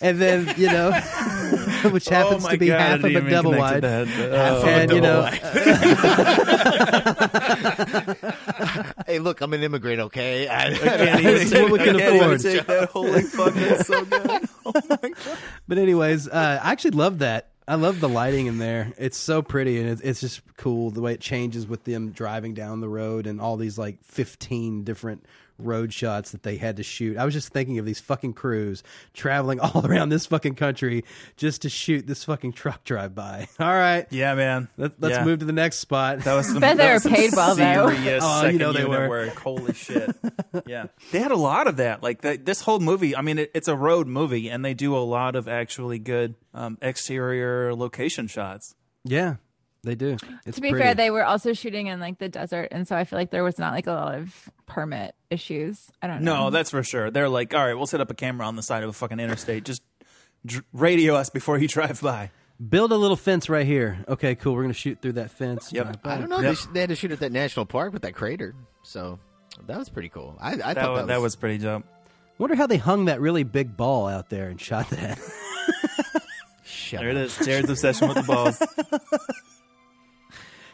and 0.01 0.21
then, 0.21 0.55
you 0.57 0.67
know, 0.69 0.93
which 1.91 2.09
happens 2.09 2.45
oh 2.47 2.51
to 2.51 2.59
be 2.59 2.69
God, 2.69 2.81
half 2.81 2.95
of 2.99 3.03
didn't 3.03 3.27
a 3.27 3.31
double 3.31 3.57
wide. 3.57 3.83
that. 3.83 4.07
Half 4.07 4.63
Oh. 4.63 4.67
a 4.67 4.71
and 4.71 4.93
you 4.93 5.01
double 5.01 5.23
know, 5.23 5.31
hey, 9.07 9.19
look, 9.19 9.41
I'm 9.41 9.53
an 9.53 9.63
immigrant. 9.65 10.01
Okay. 10.03 10.49
I 10.49 10.73
can't 10.75 11.21
even 11.21 11.35
It's 11.37 11.51
take, 11.51 11.63
what 11.63 11.73
we 11.73 11.81
I 11.81 11.85
can 11.85 11.99
can't 11.99 12.15
even 12.15 12.27
afford. 12.35 12.41
take 12.41 12.67
that. 12.67 12.89
Holy 12.91 13.23
fuck, 13.23 13.55
that's 13.55 13.87
so 13.89 14.05
good. 14.05 14.49
but 15.67 15.79
anyways, 15.79 16.29
uh, 16.29 16.61
I 16.63 16.71
actually 16.73 16.93
love 16.93 17.19
that. 17.21 17.51
I 17.69 17.75
love 17.75 17.99
the 17.99 18.09
lighting 18.09 18.47
in 18.47 18.59
there. 18.59 18.93
It's 18.97 19.17
so 19.17 19.43
pretty 19.43 19.81
and 19.81 19.89
it's, 19.89 20.01
it's 20.01 20.21
just 20.21 20.41
cool 20.57 20.91
the 20.91 21.01
way 21.01 21.15
it 21.15 21.21
changes 21.21 21.67
with 21.67 21.83
them 21.85 22.13
driving 22.13 22.55
down 22.55 22.81
the 22.81 22.89
road 22.89 23.27
and 23.27 23.41
all 23.41 23.57
these 23.57 23.77
like 23.77 24.05
15 24.05 24.85
different 24.85 25.27
road 25.59 25.93
shots 25.93 26.33
that 26.33 26.43
they 26.43 26.57
had 26.57 26.77
to 26.77 26.83
shoot. 26.83 27.17
I 27.17 27.25
was 27.25 27.35
just 27.35 27.49
thinking 27.53 27.79
of 27.79 27.85
these 27.87 28.01
fucking 28.01 28.35
crews 28.35 28.83
traveling 29.15 29.61
all 29.61 29.85
around 29.87 30.11
this 30.11 30.27
fucking 30.27 30.55
country 30.57 31.05
just 31.37 31.63
to 31.63 31.69
shoot 31.69 32.07
this 32.07 32.25
fucking 32.25 32.53
truck 32.53 32.85
drive 32.85 33.15
by. 33.15 33.49
All 33.59 33.67
right. 33.73 34.07
Yeah, 34.11 34.35
man. 34.35 34.69
Let, 34.77 35.01
let's 35.01 35.17
Yeah. 35.17 35.25
move 35.25 35.39
to 35.41 35.45
the 35.45 35.53
next 35.53 35.79
spot. 35.79 36.21
That 36.21 36.35
was 36.35 36.47
some, 36.49 36.61
Bet 36.61 36.77
they 36.77 36.93
were 36.93 37.01
paid 37.01 37.33
well, 37.35 37.55
though. 37.55 37.87
Oh, 38.23 38.47
you 38.47 38.59
know 38.59 38.73
they 38.73 38.85
were. 38.85 39.09
work. 39.09 39.35
Holy 39.39 39.73
shit! 39.75 40.15
yeah, 40.67 40.87
they 41.13 41.19
had 41.21 41.31
a 41.31 41.37
lot 41.37 41.67
of 41.67 41.77
that. 41.79 42.03
Like 42.03 42.23
that, 42.23 42.45
this 42.45 42.61
whole 42.61 42.79
movie. 42.81 43.17
I 43.17 43.21
mean, 43.23 43.39
it, 43.39 43.51
it's 43.55 43.69
a 43.69 43.77
road 43.77 44.07
movie, 44.07 44.49
and 44.49 44.65
they 44.65 44.75
do 44.75 44.97
a 44.97 44.99
lot 44.99 45.37
of 45.37 45.49
actually 45.49 45.99
good 45.99 46.35
um, 46.55 46.79
exterior 46.83 47.75
location 47.75 48.27
shots. 48.27 48.75
Yeah, 49.05 49.37
they 49.87 49.95
do. 49.95 50.17
It's 50.45 50.57
to 50.57 50.61
be 50.61 50.71
pretty. 50.71 50.85
fair, 50.85 50.95
they 50.95 51.11
were 51.11 51.25
also 51.25 51.55
shooting 51.55 51.87
in 51.87 51.99
like 52.01 52.19
the 52.19 52.29
desert, 52.29 52.69
and 52.73 52.87
so 52.87 52.95
I 52.95 53.05
feel 53.05 53.19
like 53.19 53.31
there 53.31 53.43
was 53.45 53.59
not 53.59 53.73
like 53.73 53.87
a 53.87 53.93
lot 53.93 54.15
of 54.17 54.51
permit 54.67 55.15
issues. 55.31 55.91
I 56.03 56.07
don't 56.09 56.21
know. 56.23 56.45
No, 56.45 56.51
that's 56.51 56.71
for 56.71 56.83
sure. 56.83 57.11
They're 57.11 57.29
like, 57.29 57.55
all 57.55 57.65
right, 57.65 57.75
we'll 57.75 57.87
set 57.87 58.01
up 58.03 58.11
a 58.11 58.15
camera 58.15 58.47
on 58.47 58.57
the 58.57 58.63
side 58.63 58.83
of 58.83 58.91
a 58.91 58.93
fucking 58.93 59.19
interstate. 59.21 59.65
Just 59.65 59.81
dr- 60.45 60.65
radio 60.75 61.15
us 61.15 61.31
before 61.31 61.57
you 61.59 61.69
drive 61.77 62.01
by. 62.03 62.31
Build 62.69 62.91
a 62.93 62.97
little 62.97 63.17
fence 63.17 63.49
right 63.49 63.67
here. 63.67 63.99
Okay, 64.09 64.35
cool. 64.35 64.55
We're 64.55 64.63
gonna 64.63 64.75
shoot 64.75 65.01
through 65.01 65.13
that 65.15 65.31
fence. 65.31 65.73
Yep. 65.73 66.03
Drive. 66.03 66.17
I 66.17 66.21
don't 66.21 66.29
know. 66.31 66.41
Yep. 66.41 66.45
They, 66.51 66.55
sh- 66.55 66.67
they 66.73 66.81
had 66.81 66.89
to 66.91 66.97
shoot 66.97 67.13
at 67.13 67.21
that 67.21 67.33
national 67.33 67.67
park 67.67 67.93
with 67.93 68.03
that 68.03 68.15
crater, 68.15 68.55
so 68.83 69.19
that 69.67 69.79
was 69.79 69.89
pretty 69.89 70.09
cool. 70.09 70.37
I, 70.41 70.53
I 70.53 70.57
That, 70.57 70.75
thought 70.77 70.91
was, 70.93 71.01
that, 71.03 71.07
that 71.09 71.21
was 71.21 71.37
pretty 71.37 71.59
dope. 71.59 71.85
Wonder 72.39 72.55
how 72.57 72.67
they 72.67 72.77
hung 72.77 73.07
that 73.07 73.21
really 73.21 73.45
big 73.45 73.77
ball 73.77 74.07
out 74.09 74.29
there 74.31 74.49
and 74.49 74.61
shot 74.61 74.91
that. 74.91 75.19
Shut 76.65 77.01
There 77.01 77.09
it 77.11 77.17
up. 77.17 77.23
is. 77.25 77.37
Jared's 77.47 77.71
obsession 77.71 78.09
with 78.09 78.17
the 78.19 78.23
balls. 78.25 78.61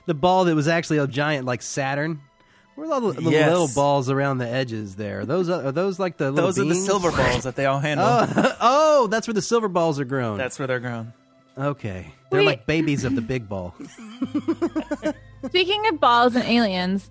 the 0.06 0.14
ball 0.14 0.44
that 0.46 0.54
was 0.54 0.68
actually 0.68 0.98
a 0.98 1.06
giant 1.06 1.46
like 1.46 1.62
Saturn. 1.62 2.20
Where 2.74 2.88
are 2.88 2.94
all 2.94 3.00
the 3.02 3.06
little, 3.08 3.30
Yes. 3.32 3.50
little 3.50 3.68
balls 3.74 4.08
around 4.08 4.38
the 4.38 4.48
edges 4.48 4.96
there? 4.96 5.20
Are 5.20 5.26
those 5.26 5.48
uh, 5.50 5.66
are 5.66 5.72
those 5.72 5.98
like 5.98 6.16
the 6.16 6.30
little 6.30 6.48
Those 6.48 6.58
are 6.58 6.64
the 6.64 6.74
silver 6.74 7.10
balls 7.10 7.44
that 7.44 7.54
they 7.56 7.66
all 7.66 7.78
handle. 7.80 8.06
Oh, 8.08 8.56
oh, 8.60 9.06
that's 9.08 9.26
where 9.26 9.34
the 9.34 9.42
silver 9.42 9.68
balls 9.68 10.00
are 10.00 10.04
grown. 10.06 10.38
That's 10.38 10.58
where 10.58 10.66
they're 10.66 10.80
grown. 10.80 11.12
okay. 11.58 12.14
They're 12.30 12.40
Wait. 12.40 12.46
like 12.46 12.66
babies 12.66 13.04
of 13.04 13.14
the 13.14 13.20
big 13.20 13.46
ball. 13.48 13.74
Speaking 15.46 15.86
of 15.88 16.00
balls 16.00 16.34
and 16.34 16.44
aliens, 16.44 17.10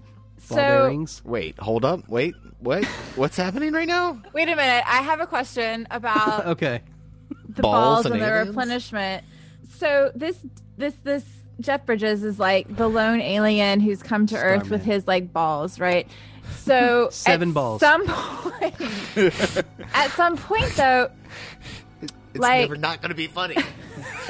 Ball 0.49 0.57
so 0.57 0.61
bearings. 0.63 1.21
Wait, 1.23 1.59
hold 1.59 1.85
up. 1.85 2.07
Wait, 2.09 2.33
what? 2.59 2.83
What's 3.15 3.37
happening 3.37 3.71
right 3.73 3.87
now? 3.87 4.19
wait 4.33 4.49
a 4.49 4.55
minute. 4.55 4.83
I 4.87 5.01
have 5.03 5.19
a 5.19 5.27
question 5.27 5.87
about 5.91 6.45
Okay. 6.47 6.81
the 7.49 7.61
Balls 7.61 8.03
balls, 8.03 8.05
and 8.07 8.15
and, 8.15 8.23
the 8.23 8.31
replenishment. 8.49 9.23
So 9.77 10.11
this 10.15 10.37
this 10.77 10.95
this 11.03 11.23
Jeff 11.61 11.85
Bridges 11.85 12.23
is 12.23 12.39
like 12.39 12.75
the 12.75 12.87
lone 12.89 13.21
alien 13.21 13.79
who's 13.79 14.01
come 14.03 14.25
to 14.27 14.35
Earth 14.37 14.69
with 14.69 14.83
his 14.83 15.07
like 15.07 15.31
balls, 15.33 15.79
right? 15.79 16.07
So 16.57 17.09
Seven 17.11 17.49
at 17.49 17.53
balls. 17.55 17.79
Some 17.81 18.05
point, 18.07 18.75
at 19.93 20.11
some 20.11 20.37
point 20.37 20.71
though, 20.75 21.09
It's 22.01 22.13
Like- 22.39 22.61
never 22.61 22.75
not 22.77 23.01
going 23.01 23.09
to 23.09 23.15
be 23.15 23.27
funny. 23.27 23.55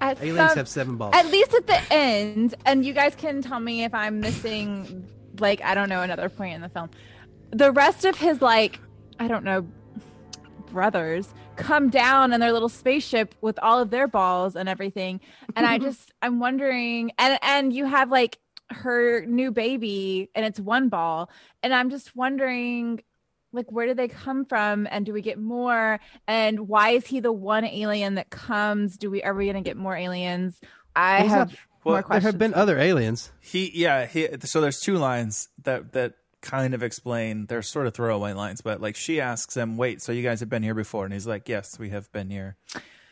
at 0.00 0.20
Aliens 0.22 0.36
some- 0.50 0.56
have 0.56 0.68
seven 0.68 0.96
balls. 0.96 1.14
At 1.14 1.26
least 1.26 1.52
at 1.54 1.66
the 1.66 1.80
end, 1.92 2.54
and 2.64 2.84
you 2.84 2.92
guys 2.92 3.14
can 3.14 3.42
tell 3.42 3.60
me 3.60 3.84
if 3.84 3.94
I'm 3.94 4.20
missing, 4.20 5.06
like, 5.38 5.62
I 5.62 5.74
don't 5.74 5.88
know, 5.88 6.02
another 6.02 6.28
point 6.28 6.54
in 6.54 6.60
the 6.62 6.68
film. 6.68 6.90
The 7.50 7.70
rest 7.72 8.04
of 8.04 8.16
his, 8.16 8.40
like, 8.40 8.78
I 9.18 9.28
don't 9.28 9.44
know, 9.44 9.66
brothers 10.70 11.34
come 11.56 11.90
down 11.90 12.32
in 12.32 12.40
their 12.40 12.52
little 12.52 12.68
spaceship 12.68 13.34
with 13.40 13.58
all 13.60 13.80
of 13.80 13.90
their 13.90 14.08
balls 14.08 14.56
and 14.56 14.68
everything. 14.68 15.20
And 15.56 15.66
I 15.66 15.78
just, 15.86 16.12
I'm 16.22 16.40
wondering, 16.40 17.12
and, 17.18 17.38
and 17.42 17.72
you 17.72 17.86
have, 17.86 18.10
like, 18.10 18.38
her 18.70 19.24
new 19.26 19.50
baby, 19.50 20.30
and 20.34 20.46
it's 20.46 20.60
one 20.60 20.88
ball. 20.88 21.30
And 21.62 21.74
I'm 21.74 21.90
just 21.90 22.14
wondering, 22.14 23.02
like 23.52 23.70
where 23.72 23.88
do 23.88 23.94
they 23.94 24.06
come 24.06 24.44
from 24.44 24.86
and 24.92 25.04
do 25.04 25.12
we 25.12 25.20
get 25.20 25.36
more 25.36 25.98
and 26.28 26.68
why 26.68 26.90
is 26.90 27.04
he 27.04 27.18
the 27.18 27.32
one 27.32 27.64
alien 27.64 28.14
that 28.14 28.30
comes 28.30 28.96
do 28.96 29.10
we 29.10 29.24
are 29.24 29.34
we 29.34 29.46
gonna 29.46 29.60
get 29.60 29.76
more 29.76 29.96
aliens 29.96 30.60
i 30.94 31.14
Well, 31.14 31.24
it's 31.24 31.32
have 31.32 31.66
well, 31.84 32.04
there 32.08 32.20
have 32.20 32.38
been 32.38 32.54
other 32.54 32.78
aliens. 32.78 33.32
He, 33.40 33.70
yeah, 33.74 34.06
he. 34.06 34.28
So 34.44 34.60
there's 34.60 34.80
two 34.80 34.96
lines 34.96 35.48
that 35.62 35.92
that 35.92 36.14
kind 36.40 36.74
of 36.74 36.82
explain. 36.82 37.46
They're 37.46 37.62
sort 37.62 37.86
of 37.86 37.94
throwaway 37.94 38.32
lines, 38.32 38.60
but 38.60 38.80
like 38.80 38.96
she 38.96 39.20
asks 39.20 39.56
him, 39.56 39.76
"Wait, 39.76 40.02
so 40.02 40.12
you 40.12 40.22
guys 40.22 40.40
have 40.40 40.48
been 40.48 40.62
here 40.62 40.74
before?" 40.74 41.04
And 41.04 41.12
he's 41.12 41.26
like, 41.26 41.48
"Yes, 41.48 41.78
we 41.78 41.90
have 41.90 42.10
been 42.12 42.30
here, 42.30 42.56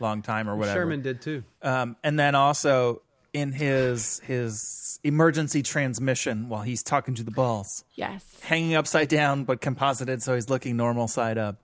long 0.01 0.22
time 0.22 0.49
or 0.49 0.57
whatever." 0.57 0.87
Shermin 0.87 1.03
did 1.03 1.20
too. 1.20 1.45
Um, 1.62 1.97
and 2.03 2.18
then 2.18 2.35
also 2.35 3.03
in 3.33 3.53
his 3.53 4.20
his 4.20 4.99
emergency 5.05 5.62
transmission 5.62 6.49
while 6.49 6.62
he's 6.62 6.83
talking 6.83 7.14
to 7.14 7.22
the 7.22 7.31
balls, 7.31 7.85
yes 7.95 8.24
hanging 8.43 8.74
upside 8.74 9.09
down 9.09 9.45
but 9.45 9.61
composited, 9.61 10.22
so 10.22 10.35
he's 10.35 10.49
looking 10.49 10.76
normal 10.76 11.09
side 11.09 11.39
up. 11.39 11.61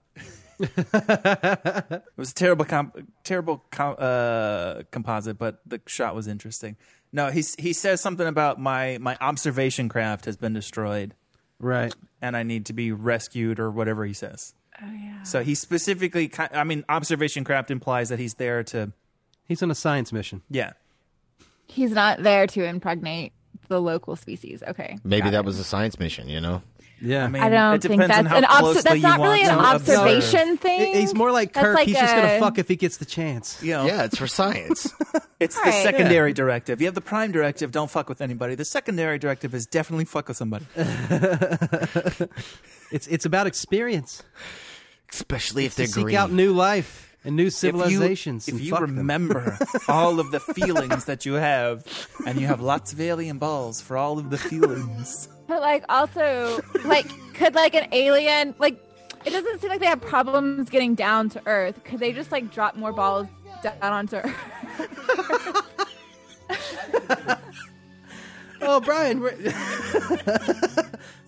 it 0.59 2.03
was 2.15 2.31
a 2.31 2.33
terrible, 2.33 2.63
comp- 2.63 2.97
terrible 3.23 3.63
com- 3.71 3.95
uh, 3.97 4.83
composite, 4.91 5.37
but 5.37 5.59
the 5.65 5.81
shot 5.85 6.15
was 6.15 6.27
interesting. 6.27 6.77
No, 7.11 7.29
he's 7.29 7.55
he 7.55 7.73
says 7.73 8.01
something 8.01 8.27
about 8.27 8.59
my 8.59 8.97
my 8.99 9.17
observation 9.19 9.89
craft 9.89 10.25
has 10.25 10.37
been 10.37 10.53
destroyed, 10.53 11.13
Right. 11.59 11.93
and 12.21 12.35
I 12.35 12.43
need 12.43 12.65
to 12.67 12.73
be 12.73 12.91
rescued 12.91 13.59
or 13.59 13.71
whatever 13.71 14.05
he 14.05 14.13
says. 14.13 14.53
Oh 14.81 14.91
yeah. 14.91 15.23
So 15.23 15.41
he 15.43 15.55
specifically, 15.55 16.29
I 16.37 16.63
mean, 16.65 16.83
observation 16.89 17.43
craft 17.43 17.71
implies 17.71 18.09
that 18.09 18.19
he's 18.19 18.33
there 18.35 18.63
to, 18.65 18.91
He's 19.47 19.61
on 19.63 19.69
a 19.71 19.75
science 19.75 20.11
mission. 20.11 20.41
yeah. 20.49 20.73
He's 21.67 21.91
not 21.91 22.21
there 22.21 22.45
to 22.47 22.63
impregnate 22.63 23.33
the 23.69 23.81
local 23.81 24.15
species. 24.15 24.61
Okay. 24.67 24.97
Maybe 25.03 25.23
got 25.23 25.31
that 25.31 25.39
it. 25.39 25.45
was 25.45 25.57
a 25.59 25.63
science 25.63 25.97
mission, 25.99 26.29
you 26.29 26.39
know? 26.39 26.61
Yeah. 27.01 27.25
I 27.25 27.27
mean, 27.27 27.43
I 27.43 27.49
don't 27.49 27.75
it 27.75 27.81
think 27.87 28.01
depends 28.01 28.17
on 28.17 28.23
that's 28.25 28.27
how 28.27 28.37
an 28.37 28.65
obs- 28.67 28.83
that's 28.83 29.01
not 29.01 29.19
really 29.19 29.41
an 29.43 29.49
to 29.57 29.75
observe. 29.75 29.97
observation 29.99 30.57
thing. 30.57 30.93
He's 30.95 31.13
more 31.13 31.31
like 31.31 31.53
That's 31.53 31.65
Kirk. 31.65 31.75
like 31.75 31.87
He's 31.87 31.97
just 31.97 32.15
gonna 32.15 32.39
fuck 32.39 32.57
if 32.57 32.67
he 32.67 32.75
gets 32.75 32.97
the 32.97 33.05
chance. 33.05 33.61
You 33.61 33.73
know, 33.73 33.85
Yeah, 33.85 34.03
it's 34.03 34.17
for 34.17 34.27
science. 34.27 34.91
It's 35.37 35.55
the 35.55 35.61
Right. 35.69 35.83
secondary 35.83 36.31
directive. 36.31 36.79
You 36.79 36.87
have 36.87 36.95
the 36.95 37.01
prime 37.01 37.33
directive, 37.33 37.71
don't 37.71 37.91
fuck 37.91 38.07
with 38.07 38.21
anybody. 38.21 38.55
The 38.55 38.63
secondary 38.63 39.19
directive 39.19 39.53
is 39.53 39.65
definitely 39.65 40.05
fuck 40.05 40.29
with 40.29 40.37
somebody. 40.37 40.65
It's 42.91 43.07
it's 43.07 43.25
about 43.25 43.47
experience. 43.47 44.23
Especially 45.11 45.65
if 45.65 45.71
to 45.73 45.77
they're 45.79 45.87
seek 45.87 46.03
green. 46.05 46.15
out 46.15 46.31
new 46.31 46.53
life 46.53 47.15
and 47.25 47.35
new 47.35 47.49
civilizations. 47.49 48.47
If 48.47 48.55
you, 48.55 48.59
if 48.59 48.65
you 48.67 48.77
remember 48.77 49.57
all 49.87 50.19
of 50.19 50.31
the 50.31 50.39
feelings 50.39 51.05
that 51.05 51.25
you 51.25 51.33
have, 51.33 51.85
and 52.25 52.39
you 52.39 52.47
have 52.47 52.61
lots 52.61 52.93
of 52.93 53.01
alien 53.01 53.37
balls 53.39 53.81
for 53.81 53.97
all 53.97 54.19
of 54.19 54.29
the 54.29 54.37
feelings. 54.37 55.27
But 55.47 55.61
like 55.61 55.83
also 55.89 56.59
like 56.85 57.07
could 57.33 57.53
like 57.55 57.75
an 57.75 57.87
alien 57.91 58.55
like 58.59 58.81
it 59.25 59.31
doesn't 59.31 59.59
seem 59.61 59.69
like 59.69 59.79
they 59.79 59.85
have 59.87 60.01
problems 60.01 60.69
getting 60.69 60.95
down 60.95 61.29
to 61.29 61.41
Earth. 61.45 61.83
Could 61.83 61.99
they 61.99 62.11
just 62.13 62.31
like 62.31 62.51
drop 62.51 62.75
more 62.75 62.93
balls 62.93 63.27
down 63.63 63.75
onto 63.81 64.17
Earth? 64.17 64.35
oh, 68.61 68.79
Brian. 68.81 69.19
we're- 69.19 69.35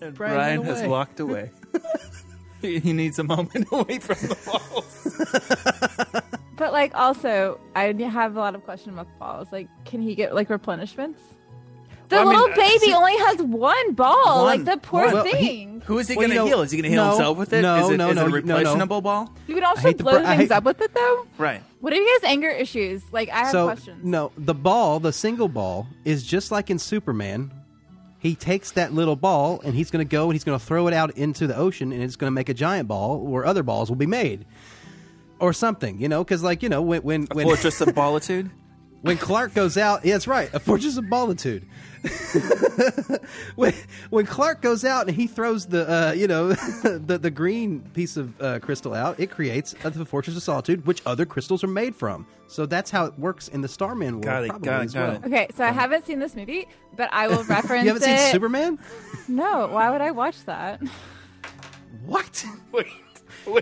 And 0.00 0.14
Brian 0.14 0.34
Brian, 0.34 0.62
has 0.62 0.80
away. 0.80 0.88
walked 0.88 1.20
away. 1.20 1.50
he 2.60 2.78
he 2.78 2.92
needs 2.92 3.18
a 3.18 3.24
moment 3.24 3.66
away 3.72 3.98
from 3.98 4.16
the 4.28 4.36
balls. 4.46 6.38
But 6.56 6.72
like 6.72 6.92
also 6.94 7.60
I 7.74 7.92
have 7.92 8.36
a 8.36 8.38
lot 8.40 8.54
of 8.54 8.64
question 8.64 8.92
about 8.92 9.06
the 9.06 9.18
balls. 9.18 9.48
Like 9.52 9.68
can 9.84 10.00
he 10.00 10.14
get 10.14 10.34
like 10.34 10.48
replenishments? 10.48 11.18
The 12.08 12.16
Well, 12.16 12.28
I 12.28 12.30
mean, 12.30 12.40
little 12.40 12.52
uh, 12.52 12.56
baby 12.68 12.78
see- 12.86 12.94
only 12.94 13.16
has 13.18 13.42
one 13.42 13.92
ball. 13.92 14.44
like 14.44 14.64
the 14.64 14.76
poor 14.78 15.04
One. 15.04 15.12
Well, 15.14 15.24
he- 15.24 15.30
thing. 15.32 15.82
Who 15.86 15.98
is 15.98 16.08
he 16.08 16.16
Well, 16.16 16.26
going 16.26 16.30
to 16.30 16.34
you 16.34 16.40
know- 16.40 16.46
heal? 16.46 16.60
Is 16.62 16.70
he 16.70 16.76
going 16.78 16.84
to 16.84 16.88
heal 16.90 17.04
no, 17.04 17.10
himself 17.10 17.38
with 17.38 17.52
it? 17.52 17.62
no, 17.62 17.76
is 17.76 17.90
it, 17.90 17.96
no, 17.96 18.08
is 18.10 18.16
no, 18.16 18.22
it 18.26 18.44
a 18.44 18.46
no, 18.46 18.74
no. 18.74 19.00
ball? 19.00 19.34
you 19.46 19.54
can 19.54 19.64
also 19.64 19.92
blow 19.94 20.18
br- 20.20 20.24
things 20.26 20.40
hate- 20.40 20.50
up 20.52 20.64
with 20.64 20.80
it 20.80 20.92
though. 20.94 21.26
Right. 21.38 21.62
What 21.80 21.92
if 21.92 21.98
he 21.98 22.10
has 22.10 22.24
anger 22.24 22.50
issues? 22.50 23.02
Like 23.12 23.28
I 23.30 23.38
have 23.40 23.50
so 23.50 23.66
questions. 23.66 24.04
no, 24.04 24.32
the 24.36 24.54
ball, 24.54 25.00
the 25.00 25.12
single 25.12 25.48
ball, 25.48 25.86
is 26.04 26.24
just 26.24 26.50
like 26.50 26.70
in 26.70 26.78
Superman. 26.78 27.50
He 28.20 28.34
takes 28.34 28.72
that 28.72 28.92
little 28.92 29.14
ball 29.14 29.60
and 29.64 29.74
he's 29.74 29.90
going 29.92 30.04
to 30.04 30.10
go 30.10 30.24
and 30.24 30.32
he's 30.32 30.42
going 30.44 30.58
to 30.58 30.64
throw 30.64 30.88
it 30.88 30.94
out 30.94 31.16
into 31.16 31.46
the 31.46 31.56
ocean 31.56 31.92
and 31.92 32.02
it's 32.02 32.16
going 32.16 32.26
to 32.26 32.34
make 32.34 32.48
a 32.48 32.54
giant 32.54 32.88
ball 32.88 33.20
where 33.20 33.46
other 33.46 33.62
balls 33.62 33.88
will 33.90 33.96
be 33.96 34.06
made, 34.06 34.44
or 35.38 35.52
something. 35.52 36.00
You 36.00 36.08
know, 36.08 36.24
because 36.24 36.42
like 36.42 36.62
you 36.62 36.68
know 36.68 36.82
when 36.82 37.02
when 37.02 37.28
A 37.30 37.34
when 37.34 37.46
fortress 37.46 37.80
of 37.80 37.94
ballitude? 37.94 38.50
when 39.02 39.16
Clark 39.16 39.54
goes 39.54 39.76
out, 39.76 40.04
yeah, 40.04 40.14
that's 40.14 40.26
right, 40.26 40.52
a 40.52 40.60
fortress 40.60 40.96
of 40.96 41.08
ballitude. 41.08 41.66
when, 43.56 43.74
when 44.10 44.24
Clark 44.26 44.62
goes 44.62 44.84
out 44.84 45.08
and 45.08 45.16
he 45.16 45.26
throws 45.26 45.66
the 45.66 45.90
uh, 45.90 46.12
you 46.12 46.26
know 46.28 46.48
the 46.82 47.18
the 47.20 47.30
green 47.30 47.80
piece 47.92 48.16
of 48.16 48.40
uh, 48.40 48.58
crystal 48.60 48.94
out, 48.94 49.18
it 49.18 49.30
creates 49.30 49.74
a, 49.84 49.90
the 49.90 50.04
fortress 50.04 50.36
of 50.36 50.42
solitude, 50.42 50.86
which 50.86 51.02
other 51.06 51.26
crystals 51.26 51.64
are 51.64 51.68
made 51.68 51.94
from. 51.96 52.26
So 52.46 52.66
that's 52.66 52.90
how 52.90 53.04
it 53.06 53.18
works 53.18 53.48
in 53.48 53.60
the 53.60 53.68
Starman 53.68 54.14
world. 54.14 54.24
Got 54.24 54.44
it, 54.44 54.48
probably 54.50 54.66
got 54.66 54.80
it, 54.80 54.84
as 54.86 54.94
got 54.94 55.08
well. 55.08 55.16
it. 55.16 55.24
Okay, 55.26 55.46
so 55.54 55.64
I 55.64 55.72
haven't 55.72 56.06
seen 56.06 56.18
this 56.18 56.34
movie, 56.36 56.68
but 56.96 57.08
I 57.12 57.28
will 57.28 57.42
reference 57.48 57.82
You 57.84 57.88
haven't 57.90 58.02
seen 58.02 58.14
it. 58.14 58.32
Superman? 58.32 58.78
No, 59.26 59.66
why 59.68 59.90
would 59.90 60.00
I 60.00 60.10
watch 60.12 60.44
that? 60.44 60.80
What? 62.06 62.44
Wait, 62.72 62.86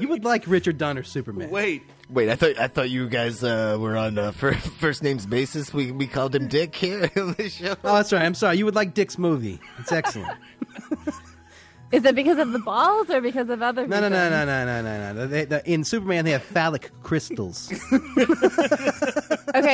You 0.01 0.09
would 0.09 0.25
like 0.25 0.45
Richard 0.47 0.79
Donner 0.79 1.03
Superman? 1.03 1.51
wait. 1.51 1.83
Wait, 2.09 2.29
I 2.29 2.37
thought 2.37 2.57
I 2.59 2.69
thought 2.69 2.89
you 2.89 3.09
guys 3.09 3.43
uh, 3.43 3.77
were 3.81 3.97
on 3.97 4.17
uh, 4.17 4.31
fir- 4.41 4.55
first 4.55 5.03
names 5.03 5.27
basis. 5.27 5.75
We 5.75 5.91
we 5.91 6.07
called 6.07 6.35
him 6.35 6.47
Dick 6.49 6.75
here 6.75 7.11
on 7.17 7.35
the 7.35 7.49
show. 7.49 7.75
Oh, 7.83 7.97
that's 7.97 8.13
right. 8.13 8.23
I'm 8.23 8.35
sorry. 8.35 8.59
You 8.59 8.65
would 8.65 8.77
like 8.77 8.95
Dick's 8.95 9.19
movie. 9.19 9.61
It's 9.79 9.91
excellent. 9.93 10.33
Is 11.93 12.05
it 12.05 12.17
because 12.17 12.39
of 12.39 12.51
the 12.53 12.59
balls 12.59 13.09
or 13.11 13.21
because 13.21 13.49
of 13.49 13.63
other? 13.63 13.87
No, 13.87 14.01
no, 14.01 14.09
no, 14.09 14.29
no, 14.29 14.45
no, 14.45 14.65
no, 14.65 14.83
no, 14.83 15.13
no. 15.13 15.27
They, 15.29 15.45
they, 15.45 15.63
in 15.67 15.85
Superman, 15.85 16.25
they 16.25 16.33
have 16.33 16.43
phallic 16.43 16.91
crystals. 17.05 17.71
Okay, 17.73 17.79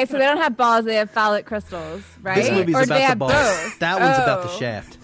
so 0.05 0.18
they 0.18 0.26
don't 0.26 0.37
have 0.37 0.55
balls; 0.57 0.85
they 0.85 0.97
have 0.97 1.11
phallic 1.11 1.47
crystals, 1.47 2.03
right? 2.22 2.37
This 2.37 2.51
movie's 2.51 2.74
or 2.76 2.83
about 2.83 2.99
they 2.99 3.07
the 3.09 3.16
balls. 3.16 3.33
both? 3.33 3.78
That 3.78 3.99
one's 4.01 4.18
about 4.18 4.43
the 4.43 4.51
Oh. 4.51 4.59
shaft. 4.59 4.99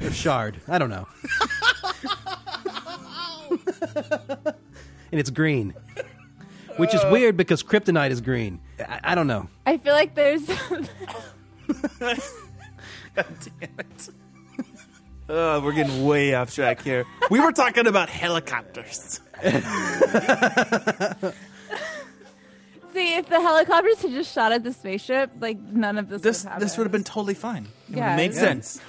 a, 0.00 0.06
a 0.06 0.12
shard. 0.12 0.60
I 0.68 0.78
don't 0.78 0.90
know. 0.90 1.06
And 5.14 5.20
it's 5.20 5.30
green, 5.30 5.72
which 6.76 6.92
is 6.92 7.00
weird 7.04 7.36
because 7.36 7.62
kryptonite 7.62 8.10
is 8.10 8.20
green. 8.20 8.58
I, 8.80 8.98
I 9.04 9.14
don't 9.14 9.28
know. 9.28 9.48
I 9.64 9.76
feel 9.78 9.92
like 9.92 10.16
there's. 10.16 10.44
God 10.48 12.18
damn 13.14 13.78
it. 13.78 14.08
Oh, 15.28 15.60
we're 15.60 15.70
getting 15.72 16.04
way 16.04 16.34
off 16.34 16.52
track 16.52 16.82
here. 16.82 17.04
We 17.30 17.38
were 17.38 17.52
talking 17.52 17.86
about 17.86 18.08
helicopters. 18.08 19.20
See, 22.92 23.14
if 23.16 23.28
the 23.28 23.40
helicopters 23.40 24.02
had 24.02 24.10
just 24.10 24.34
shot 24.34 24.50
at 24.50 24.64
the 24.64 24.72
spaceship, 24.72 25.30
like 25.38 25.60
none 25.60 25.96
of 25.96 26.08
this. 26.08 26.22
This 26.22 26.42
would 26.44 26.50
have 26.52 26.60
this 26.60 26.76
would 26.76 26.84
have 26.86 26.92
been 26.92 27.04
totally 27.04 27.34
fine. 27.34 27.68
It 27.88 27.96
Yeah, 27.96 27.96
would 27.96 28.02
have 28.02 28.16
made 28.16 28.32
yeah. 28.34 28.40
sense. 28.40 28.80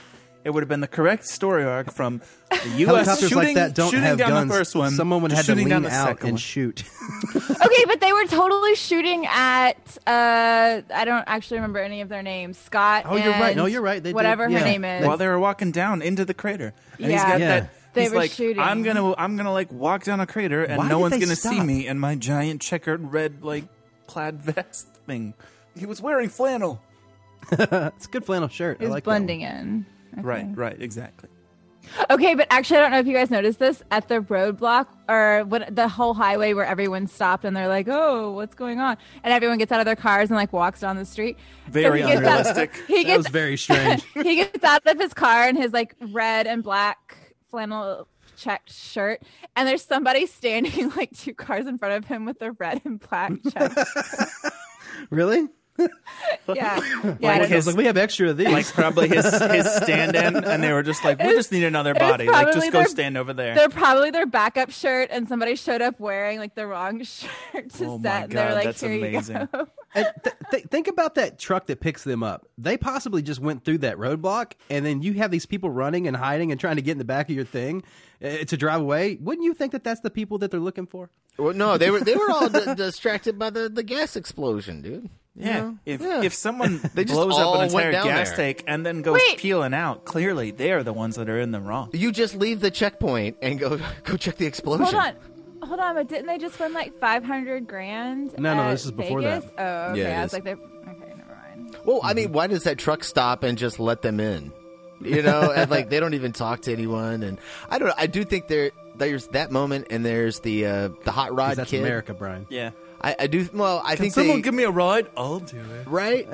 It 0.46 0.52
would 0.54 0.62
have 0.62 0.70
been 0.70 0.80
the 0.80 0.88
correct 0.88 1.26
story 1.26 1.64
arc 1.66 1.92
from 1.92 2.22
the 2.50 2.70
U.S. 2.78 2.88
Helicopters 3.08 3.30
shooting, 3.30 3.38
like 3.38 3.56
that 3.56 3.74
don't 3.76 3.90
shooting 3.90 4.04
have 4.06 4.18
down 4.20 4.30
guns. 4.30 4.50
the 4.52 4.56
first 4.58 4.76
one. 4.76 4.92
Someone 4.92 5.22
would 5.24 5.30
to 5.32 5.36
have 5.36 5.46
to 5.48 5.52
shooting 5.54 5.68
down 5.68 5.82
lean 5.84 5.92
the 5.92 5.98
out 5.98 6.08
second 6.08 6.24
and 6.28 6.34
one. 6.36 6.38
shoot. 6.40 6.84
Okay, 7.66 7.86
but 7.88 8.00
they 8.00 8.14
were 8.14 8.26
totally 8.26 8.76
shooting 8.76 9.26
at. 9.26 9.76
uh 10.08 10.82
I 10.94 11.04
don't 11.06 11.24
actually 11.28 11.58
remember 11.58 11.80
any 11.80 12.02
of 12.02 12.10
their 12.10 12.22
names. 12.24 12.58
Scott. 12.58 13.04
Oh, 13.08 13.16
you're 13.18 13.32
right. 13.34 13.56
No, 13.56 13.66
you're 13.66 13.82
right. 13.82 14.02
They 14.02 14.10
did- 14.10 14.16
whatever 14.16 14.48
yeah. 14.48 14.60
her 14.60 14.66
name 14.66 14.86
is. 14.86 15.06
while 15.06 15.18
they 15.18 15.28
were 15.28 15.40
walking 15.40 15.72
down 15.72 16.02
into 16.02 16.24
the 16.26 16.34
crater. 16.34 16.74
And 17.00 17.06
he's 17.12 17.14
Yeah. 17.16 17.28
got 17.30 17.40
Yeah. 17.40 17.60
that. 17.62 17.70
They 17.94 18.02
he's 18.04 18.12
were 18.12 18.18
like, 18.18 18.32
shooting. 18.32 18.62
I'm 18.62 18.84
gonna, 18.84 19.14
I'm 19.18 19.36
gonna 19.38 19.52
like 19.54 19.72
walk 19.72 20.04
down 20.04 20.20
a 20.20 20.28
crater, 20.28 20.64
and 20.64 20.78
Why 20.78 20.88
no 20.90 20.98
did 20.98 21.02
one's 21.02 21.14
they 21.14 21.20
gonna 21.22 21.36
see 21.36 21.56
stop? 21.56 21.66
me 21.66 21.88
in 21.88 21.98
my 22.00 22.16
giant 22.16 22.62
checkered 22.62 23.12
red 23.12 23.42
like 23.44 23.66
plaid 24.08 24.42
vest 24.42 24.88
thing. 25.08 25.34
He 25.78 25.86
was 25.86 26.02
wearing 26.02 26.30
flannel. 26.30 26.82
it's 27.52 28.06
a 28.06 28.10
good 28.10 28.26
flannel 28.26 28.48
shirt. 28.48 28.78
I 28.82 28.86
Is 28.86 28.90
like 28.92 29.04
that 29.04 29.10
blending 29.10 29.42
one. 29.42 29.52
in. 29.52 29.86
Okay. 30.18 30.22
Right, 30.28 30.48
right, 30.56 30.82
exactly. 30.82 31.30
Okay, 32.10 32.34
but 32.34 32.48
actually, 32.50 32.78
I 32.78 32.82
don't 32.82 32.92
know 32.92 33.00
if 33.00 33.06
you 33.06 33.14
guys 33.14 33.30
noticed 33.30 33.60
this 33.60 33.84
at 33.92 34.08
the 34.08 34.20
roadblock 34.20 34.88
or 35.08 35.44
when 35.46 35.66
the 35.70 35.88
whole 35.88 36.16
highway 36.16 36.54
where 36.54 36.66
everyone 36.66 37.06
stopped 37.06 37.46
and 37.46 37.56
they're 37.56 37.68
like, 37.68 37.88
"Oh, 37.88 38.32
what's 38.32 38.56
going 38.56 38.80
on?" 38.80 38.98
and 39.24 39.32
everyone 39.32 39.60
gets 39.60 39.72
out 39.72 39.80
of 39.80 39.86
their 39.86 39.96
cars 39.96 40.32
and 40.32 40.36
like 40.36 40.52
walks 40.52 40.80
down 40.80 40.96
the 40.98 41.06
street. 41.06 41.38
Very 41.70 42.02
he 42.02 42.08
gets 42.08 42.26
out- 42.26 42.40
unrealistic. 42.40 42.76
he 42.88 42.96
That 42.96 43.06
gets 43.06 43.18
was 43.18 43.28
very 43.28 43.56
strange. 43.56 44.04
he 44.16 44.36
gets 44.36 44.64
out 44.64 44.82
of 44.88 45.00
his 45.00 45.14
car 45.14 45.48
in 45.48 45.56
his 45.56 45.74
like 45.74 45.96
red 46.12 46.48
and 46.48 46.64
black 46.64 47.36
flannel 47.52 48.08
checked 48.36 48.74
shirt, 48.74 49.22
and 49.56 49.68
there's 49.68 49.84
somebody 49.86 50.26
standing 50.26 50.90
like 50.96 51.12
two 51.16 51.36
cars 51.36 51.68
in 51.68 51.78
front 51.78 51.94
of 51.94 52.06
him 52.06 52.26
with 52.26 52.40
their 52.40 52.54
red 52.54 52.82
and 52.84 53.00
black 53.00 53.32
checked. 53.54 53.78
really? 55.12 55.48
Yeah, 55.78 55.90
yeah. 56.56 56.80
Like 57.04 57.24
I 57.24 57.36
I 57.36 57.38
don't 57.40 57.50
know. 57.50 57.56
was 57.56 57.68
like, 57.68 57.76
we 57.76 57.86
have 57.86 57.98
extra 57.98 58.30
of 58.30 58.38
these. 58.38 58.48
Like 58.48 58.66
probably 58.68 59.08
his 59.10 59.26
his 59.26 59.72
stand-in, 59.76 60.44
and 60.46 60.64
they 60.64 60.72
were 60.72 60.84
just 60.84 61.04
like, 61.04 61.20
"We 61.20 61.26
It 61.30 61.36
just 61.36 61.52
need 61.52 61.64
another 61.64 61.94
body. 61.94 62.26
Like, 62.28 62.44
probably 62.46 62.62
just 62.62 62.72
go 62.72 62.80
their- 62.80 62.88
stand 62.88 63.18
over 63.18 63.34
there." 63.34 63.56
They're 63.56 63.70
probably 63.70 64.12
their 64.12 64.26
backup 64.26 64.72
shirt, 64.72 65.10
and 65.12 65.28
somebody 65.28 65.56
showed 65.56 65.82
up 65.82 66.00
wearing 66.00 66.40
like 66.40 66.56
the 66.56 66.66
wrong 66.68 67.04
shirt 67.04 67.30
to 67.74 67.86
Oh 67.86 68.02
set. 68.02 68.24
and 68.24 68.32
they 68.32 68.36
were 68.36 68.42
God, 68.50 68.54
like, 68.54 68.64
that's 68.66 68.82
"Here 68.82 68.94
you 68.94 69.22
go." 69.22 69.68
And 69.94 70.08
th- 70.24 70.36
th- 70.52 70.64
think 70.66 70.88
about 70.90 71.16
that 71.16 71.40
truck 71.40 71.68
that 71.68 71.80
picks 71.80 72.04
them 72.04 72.22
up. 72.22 72.48
They 72.58 72.76
possibly 72.78 73.22
just 73.22 73.40
went 73.40 73.64
through 73.64 73.78
that 73.80 73.98
roadblock, 73.98 74.54
and 74.70 74.86
then 74.86 75.02
you 75.02 75.14
have 75.14 75.32
these 75.32 75.46
people 75.46 75.70
running 75.70 76.08
and 76.08 76.16
hiding 76.18 76.52
and 76.52 76.60
trying 76.60 76.76
to 76.76 76.82
get 76.82 76.92
in 76.94 76.98
the 76.98 77.06
back 77.06 77.30
of 77.30 77.36
your 77.36 77.46
thing 77.46 77.82
uh, 78.24 78.30
to 78.46 78.58
drive 78.58 78.82
away. 78.82 79.18
Wouldn't 79.22 79.46
you 79.46 79.54
think 79.54 79.72
that 79.72 79.84
that's 79.86 80.02
the 80.02 80.10
people 80.10 80.38
that 80.40 80.52
they're 80.52 80.60
looking 80.60 80.86
for? 80.86 81.10
Well, 81.38 81.54
no, 81.54 81.78
they 81.78 81.92
were 81.92 82.02
they 82.02 82.16
were 82.16 82.30
all 82.30 82.50
d- 82.50 82.74
distracted 82.76 83.40
by 83.40 83.50
the, 83.52 83.70
the 83.70 83.84
gas 83.84 84.16
explosion, 84.18 84.82
dude. 84.82 85.10
You 85.38 85.46
yeah. 85.48 85.60
know? 85.60 85.78
If 85.86 86.02
Yeah. 86.02 86.22
if 86.24 86.34
someone 86.34 86.80
They 86.94 87.04
just 87.04 87.16
blows 87.16 87.34
all 87.34 87.56
up 87.56 87.68
an 87.68 87.74
went 87.74 87.88
entire 87.88 87.92
down 87.92 88.06
gas 88.08 88.30
there. 88.30 88.38
tank 88.38 88.64
and 88.68 88.86
then 88.86 89.02
goes 89.02 89.20
Wait. 89.28 89.38
peeling 89.38 89.74
out, 89.74 90.06
clearly 90.06 90.52
they 90.52 90.72
are 90.72 90.82
the 90.84 90.94
ones 90.94 91.16
that 91.18 91.30
are 91.30 91.40
in 91.40 91.52
the 91.52 91.60
wrong. 91.60 91.90
you 91.94 92.12
just 92.12 92.36
leave 92.36 92.60
the 92.62 92.72
checkpoint 92.72 93.38
and 93.42 93.60
go 93.60 93.78
go 94.04 94.16
check 94.18 94.38
the 94.38 94.46
explosion. 94.46 94.86
Hold 94.86 94.96
on. 94.96 95.14
Hold 95.64 95.80
on, 95.80 95.96
but 95.96 96.08
didn't 96.08 96.28
they 96.28 96.38
just 96.38 96.60
win 96.60 96.74
like 96.74 96.98
five 97.00 97.24
hundred 97.24 97.68
grand? 97.68 98.38
No, 98.38 98.54
no, 98.56 98.62
at 98.64 98.72
this 98.72 98.86
is 98.86 98.92
before 98.92 99.22
Vegas? 99.22 99.46
that. 99.46 99.54
Oh, 99.58 99.92
okay. 99.92 100.02
Yeah, 100.02 100.10
it 100.10 100.20
I 100.20 100.24
was 100.24 100.30
is. 100.30 100.34
like, 100.34 100.44
they're 100.44 100.54
okay. 100.56 101.14
Never 101.18 101.36
mind. 101.58 101.78
Well, 101.86 102.02
I 102.04 102.14
mean, 102.14 102.32
why 102.34 102.48
does 102.48 102.64
that 102.64 102.78
truck 102.78 103.04
stop 103.04 103.44
and 103.44 103.58
just 103.58 103.80
let 103.80 104.02
them 104.04 104.20
in? 104.20 104.52
you 105.02 105.22
know, 105.22 105.52
and 105.52 105.70
like 105.72 105.90
they 105.90 106.00
don't 106.00 106.14
even 106.14 106.32
talk 106.32 106.62
to 106.62 106.72
anyone. 106.72 107.24
And 107.24 107.40
I 107.70 107.80
don't 107.80 107.88
know. 107.90 107.96
I 107.98 108.08
do 108.08 108.24
think 108.24 108.48
there 108.48 108.72
there's 108.98 109.28
that 109.28 109.52
moment, 109.52 109.88
and 109.90 110.06
there's 110.06 110.40
the 110.40 110.66
uh, 110.66 110.90
the 111.04 111.12
hot 111.12 111.34
rod 111.36 111.58
That's 111.58 111.70
kid. 111.72 111.82
America, 111.82 112.14
Brian. 112.14 112.46
Yeah. 112.50 112.72
I, 113.02 113.16
I 113.20 113.28
do. 113.28 113.48
Well, 113.54 113.82
I 113.84 113.96
Can 113.96 114.04
think 114.04 114.14
someone 114.14 114.38
they, 114.38 114.42
give 114.42 114.54
me 114.54 114.64
a 114.64 114.72
ride? 114.72 115.08
I'll 115.16 115.40
do 115.40 115.58
it. 115.60 115.86
right. 115.88 116.28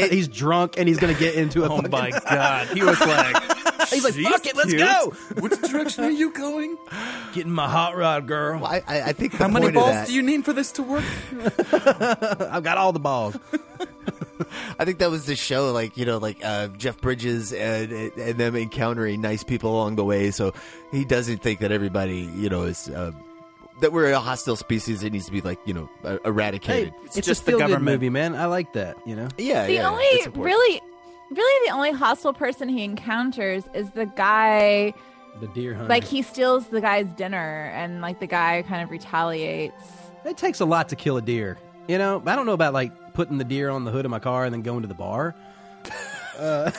he's 0.12 0.28
drunk 0.28 0.74
and 0.78 0.88
he's 0.88 0.98
gonna 0.98 1.12
get 1.12 1.34
into 1.34 1.64
a. 1.64 1.68
Oh 1.68 1.76
fucking- 1.76 1.90
my 1.90 2.10
god, 2.10 2.68
he 2.68 2.82
was 2.82 2.98
like, 3.00 3.36
He's 3.90 4.04
like, 4.04 4.14
"Fuck 4.14 4.46
it, 4.46 4.54
let's 4.56 4.70
cute. 4.70 4.80
go." 4.80 5.12
Which 5.40 5.60
direction 5.62 6.04
are 6.04 6.10
you 6.10 6.30
going? 6.32 6.76
Getting 7.32 7.52
my 7.52 7.68
hot 7.68 7.96
rod, 7.96 8.26
girl. 8.26 8.64
I, 8.64 8.82
I, 8.86 9.00
I 9.02 9.12
think 9.12 9.32
the 9.32 9.38
How 9.38 9.48
many 9.48 9.66
point 9.66 9.76
of 9.76 9.82
balls 9.82 9.94
that- 9.94 10.06
do 10.08 10.14
you 10.14 10.22
need 10.22 10.44
for 10.44 10.52
this 10.52 10.72
to 10.72 10.82
work? 10.82 11.04
I've 11.72 12.62
got 12.62 12.78
all 12.78 12.92
the 12.92 13.00
balls. 13.00 13.36
I 14.78 14.84
think 14.84 14.98
that 14.98 15.10
was 15.10 15.26
the 15.26 15.36
show, 15.36 15.72
like 15.72 15.96
you 15.96 16.04
know, 16.04 16.18
like 16.18 16.44
uh, 16.44 16.68
Jeff 16.68 17.00
Bridges 17.00 17.52
and 17.52 17.92
and 17.92 18.38
them 18.38 18.56
encountering 18.56 19.20
nice 19.20 19.44
people 19.44 19.70
along 19.70 19.96
the 19.96 20.04
way. 20.04 20.30
So 20.30 20.52
he 20.90 21.04
doesn't 21.04 21.38
think 21.38 21.60
that 21.60 21.72
everybody, 21.72 22.30
you 22.36 22.48
know, 22.48 22.64
is 22.64 22.88
uh, 22.88 23.12
that 23.80 23.92
we're 23.92 24.10
a 24.10 24.20
hostile 24.20 24.56
species 24.56 25.02
It 25.02 25.12
needs 25.12 25.26
to 25.26 25.32
be 25.32 25.40
like 25.40 25.58
you 25.64 25.74
know 25.74 25.88
uh, 26.04 26.18
eradicated. 26.24 26.92
Hey, 26.92 27.04
it's, 27.04 27.26
just 27.26 27.42
a 27.42 27.44
feel 27.44 27.58
good 27.58 27.82
movie, 27.82 28.10
man. 28.10 28.34
I 28.34 28.46
like 28.46 28.72
that. 28.74 28.96
You 29.06 29.16
know. 29.16 29.28
Yeah, 29.38 29.66
the 29.66 29.74
yeah. 29.74 29.88
only 29.88 30.04
it's 30.04 30.36
really, 30.36 30.80
really 31.30 31.68
the 31.68 31.74
only 31.74 31.92
hostile 31.92 32.32
person 32.32 32.68
he 32.68 32.84
encounters 32.84 33.64
is 33.74 33.90
the 33.92 34.06
guy. 34.06 34.94
The 35.40 35.48
deer 35.48 35.74
hunter. 35.74 35.88
Like 35.88 36.04
he 36.04 36.22
steals 36.22 36.66
the 36.68 36.80
guy's 36.80 37.06
dinner, 37.12 37.70
and 37.74 38.00
like 38.00 38.20
the 38.20 38.26
guy 38.26 38.62
kind 38.62 38.82
of 38.82 38.90
retaliates. 38.90 39.82
It 40.24 40.36
takes 40.36 40.60
a 40.60 40.64
lot 40.64 40.88
to 40.88 40.96
kill 40.96 41.16
a 41.16 41.22
deer. 41.22 41.58
You 41.86 41.96
know, 41.96 42.22
I 42.26 42.36
don't 42.36 42.44
know 42.44 42.52
about 42.52 42.74
like 42.74 42.92
putting 43.18 43.36
the 43.38 43.44
deer 43.44 43.68
on 43.68 43.84
the 43.84 43.90
hood 43.90 44.04
of 44.04 44.12
my 44.12 44.20
car 44.20 44.44
and 44.44 44.54
then 44.54 44.62
going 44.62 44.82
to 44.82 44.88
the 44.88 44.94
bar. 44.94 45.34
Uh, 46.38 46.70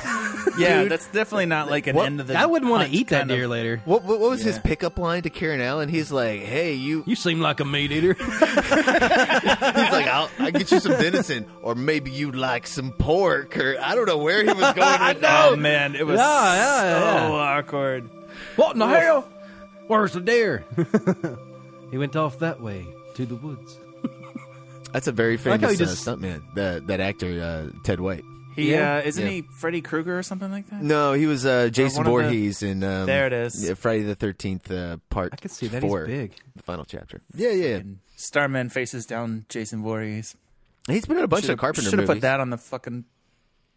Yeah, 0.58 0.84
dude, 0.84 0.92
that's 0.94 1.08
definitely 1.08 1.46
not 1.46 1.70
like 1.70 1.86
an 1.88 1.94
What- 1.98 2.06
end 2.06 2.22
of 2.22 2.28
the. 2.28 2.40
I 2.40 2.46
wouldn't 2.46 2.72
want 2.72 2.88
to 2.90 2.96
eat 2.98 3.10
that 3.10 3.20
kind 3.24 3.32
of- 3.32 3.36
deer 3.38 3.46
later. 3.46 3.82
What, 3.84 4.06
what, 4.06 4.18
what 4.22 4.30
was 4.30 4.42
his 4.42 4.58
pickup 4.58 4.98
line 4.98 5.24
to 5.24 5.30
Karen 5.30 5.60
Allen? 5.60 5.90
He's 5.90 6.14
like, 6.14 6.40
"Hey, 6.44 6.76
you." 6.76 7.04
You 7.06 7.18
seem 7.18 7.42
like 7.42 7.60
a 7.60 7.66
meat 7.66 7.92
eater. 7.92 8.14
He's 8.20 8.42
like, 8.42 10.08
"I'll, 10.08 10.30
I'll 10.40 10.52
get 10.52 10.72
you 10.72 10.80
some 10.80 10.94
venison, 10.94 11.46
or 11.62 11.76
maybe 11.76 12.10
you'd 12.10 12.36
like 12.38 12.68
some 12.68 12.94
pork, 12.94 13.58
or 13.58 13.76
I 13.82 13.96
don't 13.96 14.06
know 14.08 14.20
where 14.20 14.44
he 14.44 14.48
was 14.48 14.56
going 14.74 14.76
with 15.10 15.22
that. 15.22 15.50
Oh 15.52 15.58
man, 15.58 15.94
it 15.96 16.08
was 16.08 16.20
Yeah, 16.20 16.54
yeah, 16.56 16.80
so 17.28 17.36
yeah. 17.36 17.58
awkward. 17.58 18.10
what 18.56 18.74
in 18.74 18.80
the 18.80 18.88
hell? 18.88 19.28
Where's 19.88 20.14
the 20.14 20.22
deer? 20.22 20.64
he 21.92 21.98
went 21.98 22.16
off 22.16 22.40
that 22.40 22.62
way 22.62 22.86
to 23.16 23.26
the 23.26 23.36
woods. 23.36 23.78
That's 24.94 25.08
a 25.08 25.12
very 25.12 25.38
like 25.38 25.62
how 25.62 25.68
famous 25.68 25.78
he 25.80 25.84
uh, 25.84 25.88
just- 25.88 26.06
stuntman. 26.08 26.42
That 26.56 26.88
that 26.88 27.00
actor, 27.00 27.28
uh, 27.42 27.80
Ted 27.84 28.00
White. 28.00 28.24
He 28.56 28.72
Yeah. 28.72 28.96
uh, 28.98 29.02
isn't 29.08 29.24
Yeah. 29.24 29.30
he 29.32 29.42
Freddy 29.60 29.82
Krueger 29.82 30.18
or 30.18 30.24
something 30.24 30.52
like 30.52 30.68
that? 30.70 30.82
No, 30.82 31.14
he 31.14 31.28
was 31.28 31.46
uh, 31.46 31.70
Jason 31.70 32.04
one 32.04 32.08
of 32.08 32.14
the- 32.24 32.24
Voorhees 32.30 32.64
in. 32.64 32.84
Um, 32.84 33.06
There 33.06 33.28
it 33.28 33.34
is. 33.34 33.64
yeah, 33.64 33.76
Friday 33.76 34.04
the 34.04 34.16
Thirteenth 34.16 34.70
uh, 34.72 34.98
Part. 35.10 35.34
I 35.34 35.36
can 35.38 35.50
see 35.50 35.68
that 35.68 35.82
he's 35.84 35.90
four, 35.90 36.06
big. 36.08 36.34
The 36.56 36.64
final 36.64 36.84
chapter. 36.86 37.22
Yeah, 37.36 37.52
yeah. 37.52 37.76
And 37.78 38.00
Starman 38.16 38.70
faces 38.70 39.06
down 39.06 39.46
Jason 39.50 39.82
Voorhees. 39.84 40.36
He's 40.88 41.06
been 41.06 41.18
in 41.18 41.24
a 41.24 41.28
bunch 41.28 41.44
Should've- 41.44 41.54
of 41.54 41.60
Carpenter 41.60 41.90
Should 41.92 42.00
have 42.00 42.08
put 42.08 42.22
that 42.22 42.40
on 42.40 42.50
the 42.50 42.58
fucking 42.58 43.06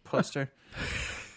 poster. 0.03 0.51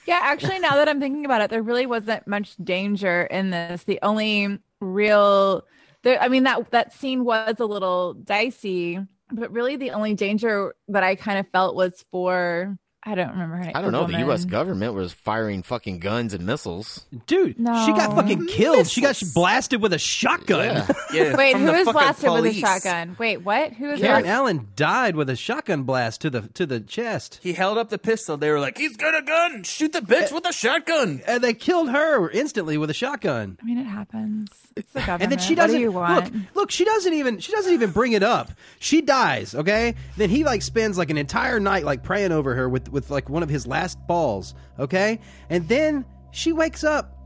Yeah, 0.09 0.20
actually, 0.23 0.61
now 0.61 0.77
that 0.77 0.89
I'm 0.89 1.01
thinking 1.01 1.24
about 1.24 1.40
it, 1.40 1.51
there 1.51 1.65
really 1.65 1.85
wasn't 1.85 2.28
much 2.28 2.55
danger 2.62 3.23
in 3.24 3.51
this. 3.51 3.82
The 3.82 3.98
only 4.03 4.57
real, 4.78 5.65
there, 6.05 6.23
I 6.23 6.28
mean 6.28 6.44
that 6.44 6.70
that 6.70 6.93
scene 6.93 7.24
was 7.24 7.57
a 7.59 7.66
little 7.66 8.15
dicey, 8.15 9.01
but 9.31 9.53
really 9.53 9.77
the 9.77 9.90
only 9.90 10.15
danger 10.15 10.74
that 10.89 11.03
I 11.03 11.15
kind 11.16 11.39
of 11.39 11.48
felt 11.48 11.74
was 11.77 12.05
for 12.11 12.78
I 13.09 13.15
don't 13.15 13.31
remember 13.31 13.55
her. 13.59 13.70
I 13.73 13.82
don't 13.82 13.93
know. 13.93 14.05
The 14.09 14.19
U.S. 14.19 14.44
government 14.44 14.94
was 14.94 15.12
firing 15.12 15.62
fucking 15.62 16.01
guns 16.01 16.35
and 16.35 16.44
missiles. 16.44 17.07
Dude, 17.28 17.55
she 17.57 17.62
got 17.62 18.16
fucking 18.16 18.48
killed. 18.48 18.89
She 18.89 19.01
got 19.01 19.23
blasted 19.32 19.81
with 19.81 19.93
a 19.93 19.98
shotgun. 19.98 20.65
Yeah. 20.65 20.86
Yeah, 21.12 21.36
Wait, 21.36 21.53
from 21.53 21.62
who 21.62 21.73
was 21.73 21.85
fucking 21.85 21.93
blasted 21.93 22.31
with 22.32 22.47
a 22.47 22.53
shotgun? 22.53 23.16
Wait, 23.19 23.36
what? 23.39 23.73
Who 23.73 23.86
was 23.86 24.01
Karen 24.01 24.23
blasted? 24.23 24.31
Allen 24.31 24.69
died 24.74 25.15
with 25.15 25.31
a 25.31 25.36
shotgun 25.36 25.85
blast 25.85 26.20
to 26.23 26.31
the 26.31 26.43
to 26.55 26.66
the 26.66 26.81
chest. 26.81 27.39
He 27.43 27.53
held 27.53 27.78
up 27.78 27.90
the 27.90 27.98
pistol. 27.98 28.36
They 28.36 28.51
were 28.51 28.59
like, 28.59 28.77
"He's 28.77 28.97
got 28.97 29.16
a 29.16 29.23
gun. 29.23 29.62
Shoot 29.62 29.93
the 29.93 30.01
bitch 30.01 30.32
eh, 30.32 30.35
with 30.35 30.44
a 30.47 30.53
shotgun." 30.53 31.23
And 31.27 31.44
they 31.44 31.55
killed 31.55 31.90
her 31.90 32.28
instantly 32.28 32.77
with 32.77 32.90
a 32.90 32.94
shotgun. 32.94 33.57
I 33.62 33.65
mean, 33.65 33.78
it 33.78 33.85
happens. 33.85 34.51
It's 34.77 34.93
the 34.93 35.01
government. 35.01 35.23
And 35.23 35.32
then 35.32 35.39
she 35.39 35.55
doesn't 35.55 35.81
do 35.81 35.90
look. 35.90 36.24
Look, 36.55 36.70
she 36.70 36.85
doesn't 36.85 37.12
even. 37.15 37.39
She 37.39 37.51
doesn't 37.51 37.73
even 37.73 37.93
bring 37.93 38.12
it 38.12 38.23
up. 38.23 38.53
She 38.78 39.01
dies. 39.01 39.55
Okay. 39.55 39.94
Then 40.19 40.28
he 40.28 40.44
like 40.44 40.61
spends 40.61 40.98
like 40.98 41.09
an 41.09 41.16
entire 41.16 41.59
night 41.59 41.85
like 41.85 42.03
praying 42.03 42.31
over 42.31 42.55
her 42.55 42.69
with 42.69 42.90
with 42.90 43.11
like 43.11 43.31
one 43.31 43.43
of 43.43 43.48
his 43.48 43.66
last 43.66 43.98
balls. 44.07 44.55
Okay. 44.78 45.19
And 45.48 45.66
then 45.66 46.05
she 46.31 46.53
wakes 46.53 46.85
up 46.85 47.16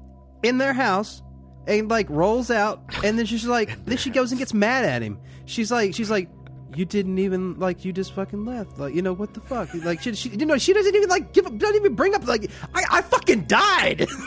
in 0.44 0.58
their 0.58 0.72
house 0.72 1.22
and 1.66 1.90
like 1.90 2.08
rolls 2.08 2.52
out. 2.52 2.82
And 3.02 3.18
then 3.18 3.26
she's 3.26 3.44
like, 3.44 3.84
then 3.84 3.96
she 3.96 4.10
goes 4.10 4.30
and 4.30 4.38
gets 4.38 4.54
mad 4.54 4.84
at 4.84 5.02
him. 5.02 5.18
She's 5.44 5.72
like, 5.72 5.94
she's 5.94 6.10
like. 6.10 6.28
You 6.76 6.84
didn't 6.84 7.18
even 7.18 7.58
like. 7.58 7.84
You 7.84 7.92
just 7.92 8.12
fucking 8.14 8.44
left. 8.44 8.78
Like 8.78 8.94
you 8.94 9.02
know 9.02 9.12
what 9.12 9.34
the 9.34 9.40
fuck? 9.40 9.68
Like 9.74 10.00
she, 10.02 10.14
she 10.14 10.28
you 10.30 10.46
know, 10.46 10.56
she 10.58 10.72
doesn't 10.72 10.94
even 10.94 11.08
like 11.08 11.32
give. 11.32 11.46
Up 11.46 11.56
doesn't 11.58 11.76
even 11.76 11.94
bring 11.94 12.14
up 12.14 12.26
like 12.26 12.50
I, 12.74 12.84
I 12.90 13.02
fucking 13.02 13.44
died. 13.44 14.06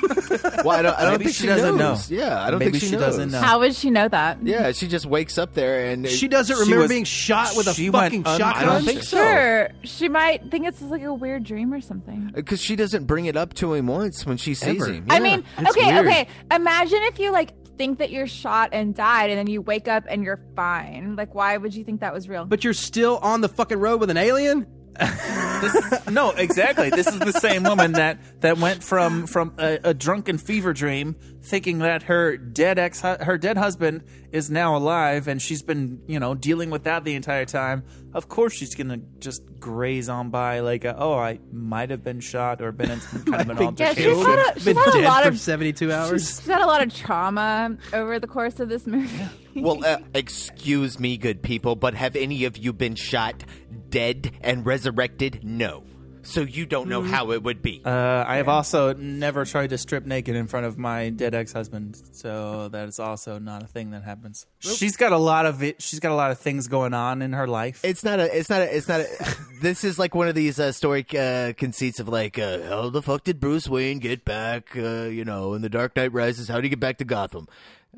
Well, 0.63 0.71
I 0.77 0.81
don't, 0.81 0.97
I 0.97 1.03
don't 1.05 1.17
think 1.19 1.31
she 1.31 1.41
she, 1.43 1.47
doesn't 1.47 1.77
knows. 1.77 2.09
know. 2.09 2.17
Yeah, 2.17 2.41
I 2.41 2.49
don't 2.49 2.59
Maybe 2.59 2.71
think 2.71 2.81
she, 2.83 2.89
she 2.89 2.95
knows. 2.95 3.01
doesn't 3.01 3.31
know. 3.31 3.41
How 3.41 3.59
would 3.59 3.75
she 3.75 3.89
know 3.89 4.07
that? 4.07 4.45
Yeah, 4.45 4.71
she 4.71 4.87
just 4.87 5.05
wakes 5.05 5.37
up 5.37 5.53
there 5.53 5.87
and 5.87 6.07
she 6.07 6.27
doesn't 6.27 6.55
She 6.55 6.61
remember 6.61 6.83
was- 6.83 6.89
being 6.89 7.03
shot 7.03 7.55
with 7.55 7.67
a 7.67 7.73
fucking 7.73 8.25
un- 8.25 8.39
shotgun. 8.39 8.63
I 8.63 8.65
don't 8.65 8.83
think 8.83 9.03
so. 9.03 9.17
Sure, 9.17 9.69
she 9.83 10.07
might 10.09 10.49
think 10.51 10.65
it's 10.67 10.81
like 10.81 11.01
a 11.03 11.13
weird 11.13 11.43
dream 11.43 11.73
or 11.73 11.81
something. 11.81 12.27
Uh, 12.29 12.35
because 12.35 12.61
she 12.61 12.75
doesn't 12.75 13.05
bring 13.05 13.25
it 13.25 13.35
up 13.35 13.53
to 13.55 13.73
him 13.73 13.87
once 13.87 14.25
when 14.25 14.37
she 14.37 14.53
sees 14.53 14.81
Ever. 14.81 14.91
him. 14.93 15.05
I 15.09 15.19
mean, 15.19 15.43
it's 15.57 15.71
okay, 15.71 15.93
weird. 15.93 16.07
okay. 16.07 16.27
Imagine 16.51 16.99
if 17.03 17.19
you 17.19 17.31
like 17.31 17.51
think 17.77 17.99
that 17.99 18.11
you're 18.11 18.27
shot 18.27 18.69
and 18.73 18.95
died, 18.95 19.29
and 19.29 19.39
then 19.39 19.47
you 19.47 19.61
wake 19.61 19.87
up 19.87 20.05
and 20.09 20.23
you're 20.23 20.39
fine. 20.55 21.15
Like, 21.15 21.33
why 21.35 21.57
would 21.57 21.73
you 21.73 21.83
think 21.83 22.01
that 22.01 22.13
was 22.13 22.29
real? 22.29 22.45
But 22.45 22.63
you're 22.63 22.73
still 22.73 23.17
on 23.17 23.41
the 23.41 23.49
fucking 23.49 23.79
road 23.79 23.99
with 23.99 24.09
an 24.09 24.17
alien? 24.17 24.67
This 25.63 26.07
no, 26.09 26.31
exactly. 26.31 26.89
This 26.89 27.07
is 27.07 27.19
the 27.19 27.31
same 27.31 27.63
woman 27.63 27.93
that 27.93 28.19
that 28.41 28.57
went 28.57 28.83
from 28.83 29.27
from 29.27 29.53
a, 29.57 29.79
a 29.81 29.93
drunken 29.93 30.37
fever 30.37 30.73
dream, 30.73 31.15
thinking 31.43 31.79
that 31.79 32.03
her 32.03 32.37
dead 32.37 32.79
ex 32.79 33.01
her 33.01 33.37
dead 33.37 33.57
husband 33.57 34.03
is 34.31 34.49
now 34.49 34.75
alive, 34.75 35.27
and 35.27 35.41
she's 35.41 35.61
been 35.61 36.01
you 36.07 36.19
know 36.19 36.33
dealing 36.33 36.69
with 36.69 36.83
that 36.85 37.03
the 37.03 37.15
entire 37.15 37.45
time. 37.45 37.83
Of 38.13 38.29
course, 38.29 38.53
she's 38.53 38.75
gonna 38.75 38.99
just 39.19 39.41
graze 39.59 40.07
on 40.09 40.29
by 40.29 40.59
like, 40.59 40.85
a, 40.85 40.95
oh, 40.97 41.13
I 41.15 41.39
might 41.51 41.89
have 41.89 42.03
been 42.03 42.19
shot 42.19 42.61
or 42.61 42.71
been 42.71 42.91
in 42.91 42.99
some 43.01 43.23
kind 43.23 43.51
of 43.51 43.59
an 43.59 43.75
Yeah, 43.77 43.93
she's 43.93 44.25
had 44.25 44.39
a, 44.39 44.53
she's 44.55 44.65
Been 44.65 44.75
had 44.77 44.95
a 44.95 45.01
lot 45.01 45.27
of 45.27 45.39
72 45.39 45.91
hours? 45.91 46.27
she's 46.27 46.45
had 46.45 46.61
a 46.61 46.65
lot 46.67 46.81
of 46.83 46.93
trauma 46.93 47.77
over 47.91 48.19
the 48.19 48.27
course 48.27 48.59
of 48.59 48.69
this 48.69 48.85
movie. 48.85 49.25
well, 49.55 49.83
uh, 49.85 49.97
excuse 50.13 50.99
me, 50.99 51.17
good 51.17 51.41
people, 51.41 51.75
but 51.75 51.93
have 51.93 52.15
any 52.15 52.45
of 52.45 52.57
you 52.57 52.73
been 52.73 52.95
shot, 52.95 53.43
dead, 53.89 54.31
and 54.41 54.65
resurrected? 54.65 55.41
No. 55.43 55.83
So 56.23 56.41
you 56.41 56.65
don't 56.65 56.87
know 56.87 57.01
how 57.01 57.31
it 57.31 57.43
would 57.43 57.61
be. 57.61 57.81
Uh, 57.83 58.23
I 58.25 58.37
have 58.37 58.47
also 58.47 58.93
never 58.93 59.45
tried 59.45 59.71
to 59.71 59.77
strip 59.77 60.05
naked 60.05 60.35
in 60.35 60.47
front 60.47 60.65
of 60.65 60.77
my 60.77 61.09
dead 61.09 61.35
ex-husband, 61.35 62.01
so 62.13 62.69
that 62.69 62.87
is 62.87 62.99
also 62.99 63.39
not 63.39 63.61
a 63.61 63.67
thing 63.67 63.91
that 63.91 64.03
happens. 64.03 64.45
She's 64.59 64.95
got 64.95 65.11
a 65.11 65.17
lot 65.17 65.45
of 65.45 65.61
it. 65.61 65.81
She's 65.81 65.99
got 65.99 66.11
a 66.11 66.15
lot 66.15 66.31
of 66.31 66.39
things 66.39 66.67
going 66.67 66.93
on 66.93 67.21
in 67.21 67.33
her 67.33 67.47
life. 67.47 67.81
It's 67.83 68.03
not 68.03 68.19
a. 68.19 68.37
It's 68.37 68.49
not 68.49 68.61
a. 68.61 68.75
It's 68.75 68.87
not 68.87 69.01
a. 69.01 69.07
this 69.61 69.83
is 69.83 69.99
like 69.99 70.15
one 70.15 70.27
of 70.27 70.35
these 70.35 70.59
uh, 70.59 70.71
story 70.71 71.05
uh, 71.17 71.53
conceits 71.57 71.99
of 71.99 72.07
like, 72.07 72.39
uh, 72.39 72.61
how 72.63 72.89
the 72.89 73.01
fuck 73.01 73.23
did 73.23 73.39
Bruce 73.39 73.67
Wayne 73.67 73.99
get 73.99 74.23
back? 74.23 74.75
Uh, 74.75 75.03
you 75.03 75.25
know, 75.25 75.53
in 75.53 75.61
The 75.61 75.69
Dark 75.69 75.95
Knight 75.95 76.13
Rises, 76.13 76.47
how 76.47 76.57
do 76.57 76.63
you 76.63 76.69
get 76.69 76.79
back 76.79 76.97
to 76.99 77.05
Gotham? 77.05 77.47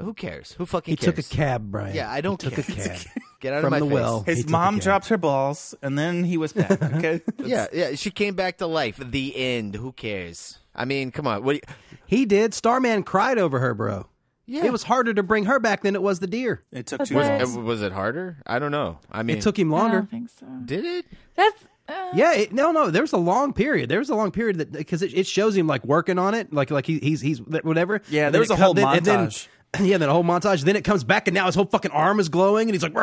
Who 0.01 0.13
cares? 0.13 0.51
Who 0.57 0.65
fucking 0.65 0.95
cares? 0.97 1.05
He 1.05 1.11
cares? 1.13 1.27
took 1.29 1.33
a 1.33 1.37
cab, 1.37 1.71
Brian. 1.71 1.95
Yeah, 1.95 2.11
I 2.11 2.21
don't 2.21 2.41
he 2.41 2.49
took 2.49 2.65
care. 2.65 2.75
a 2.85 2.89
cab. 2.89 2.99
Get 3.39 3.53
out 3.53 3.61
From 3.61 3.67
of 3.67 3.71
my 3.71 3.79
the 3.79 3.85
face. 3.85 3.93
well. 3.93 4.23
He 4.23 4.31
His 4.31 4.39
took 4.41 4.49
a 4.49 4.51
mom 4.51 4.75
cab. 4.75 4.83
dropped 4.83 5.07
her 5.09 5.17
balls, 5.17 5.75
and 5.81 5.97
then 5.97 6.23
he 6.23 6.37
was 6.37 6.51
back. 6.53 6.81
Okay. 6.81 7.21
Yeah, 7.43 7.67
yeah. 7.71 7.95
She 7.95 8.11
came 8.11 8.35
back 8.35 8.57
to 8.57 8.67
life. 8.67 8.97
The 9.03 9.35
end. 9.35 9.75
Who 9.75 9.91
cares? 9.91 10.57
I 10.75 10.85
mean, 10.85 11.11
come 11.11 11.27
on. 11.27 11.43
What? 11.43 11.53
Do 11.53 11.55
you, 11.59 11.97
He 12.07 12.25
did. 12.25 12.53
Starman 12.53 13.03
cried 13.03 13.37
over 13.37 13.59
her, 13.59 13.73
bro. 13.73 14.07
Yeah. 14.47 14.65
It 14.65 14.71
was 14.71 14.83
harder 14.83 15.13
to 15.13 15.23
bring 15.23 15.45
her 15.45 15.59
back 15.59 15.81
than 15.81 15.95
it 15.95 16.01
was 16.03 16.19
the 16.19 16.27
deer. 16.27 16.63
It 16.71 16.85
took 16.87 16.99
That's 16.99 17.09
too 17.09 17.15
was, 17.15 17.57
was 17.57 17.81
it 17.81 17.91
harder? 17.91 18.37
I 18.45 18.59
don't 18.59 18.71
know. 18.71 18.99
I 19.11 19.23
mean, 19.23 19.37
It 19.37 19.41
took 19.41 19.57
him 19.57 19.73
I 19.73 19.77
longer. 19.77 19.97
don't 20.01 20.11
think 20.11 20.29
so. 20.29 20.45
Did 20.65 20.85
it? 20.85 21.05
That's 21.35 21.63
uh, 21.89 22.11
Yeah, 22.13 22.33
it, 22.33 22.53
no, 22.53 22.71
no. 22.71 22.91
There 22.91 23.01
was 23.01 23.13
a 23.13 23.17
long 23.17 23.53
period. 23.53 23.89
There 23.89 23.97
was 23.99 24.09
a 24.11 24.15
long 24.15 24.29
period 24.31 24.57
that 24.59 24.71
because 24.71 25.01
it, 25.01 25.13
it 25.17 25.25
shows 25.25 25.55
him 25.57 25.65
like 25.65 25.83
working 25.83 26.19
on 26.19 26.35
it, 26.35 26.53
like 26.53 26.69
like 26.69 26.85
he, 26.85 26.99
he's 26.99 27.21
he's 27.21 27.39
whatever. 27.41 28.01
Yeah, 28.09 28.25
And 28.27 28.35
there 28.35 28.39
then 28.39 28.39
was 28.41 28.51
it 28.51 28.53
a 28.53 28.63
whole 28.63 28.73
come- 28.75 28.83
then- 28.83 28.97
and 28.97 29.05
then- 29.05 29.27
montage. 29.29 29.47
yeah, 29.81 29.97
then 29.97 30.09
a 30.09 30.13
whole 30.13 30.23
montage. 30.23 30.63
Then 30.63 30.75
it 30.75 30.83
comes 30.83 31.03
back, 31.03 31.27
and 31.27 31.35
now 31.35 31.45
his 31.45 31.55
whole 31.55 31.65
fucking 31.65 31.91
arm 31.91 32.19
is 32.19 32.29
glowing, 32.29 32.67
and 32.69 32.75
he's 32.75 32.83
like, 32.83 32.93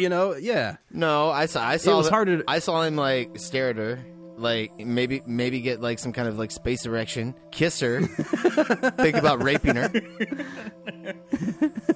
you 0.00 0.08
know, 0.08 0.34
yeah. 0.36 0.76
No, 0.90 1.30
I 1.30 1.46
saw. 1.46 1.66
I 1.66 1.76
saw. 1.78 1.92
It 1.92 1.96
was 1.96 2.06
the- 2.06 2.12
harder 2.12 2.38
to- 2.38 2.44
I 2.48 2.58
saw 2.60 2.82
him 2.82 2.96
like 2.96 3.38
stare 3.38 3.70
at 3.70 3.76
her, 3.76 3.98
like 4.36 4.78
maybe 4.78 5.22
maybe 5.26 5.60
get 5.60 5.80
like 5.80 5.98
some 5.98 6.12
kind 6.12 6.28
of 6.28 6.38
like 6.38 6.50
space 6.50 6.84
erection, 6.86 7.34
kiss 7.50 7.80
her, 7.80 8.00
think 8.98 9.16
about 9.16 9.42
raping 9.42 9.76
her. 9.76 9.88
then 9.88 11.14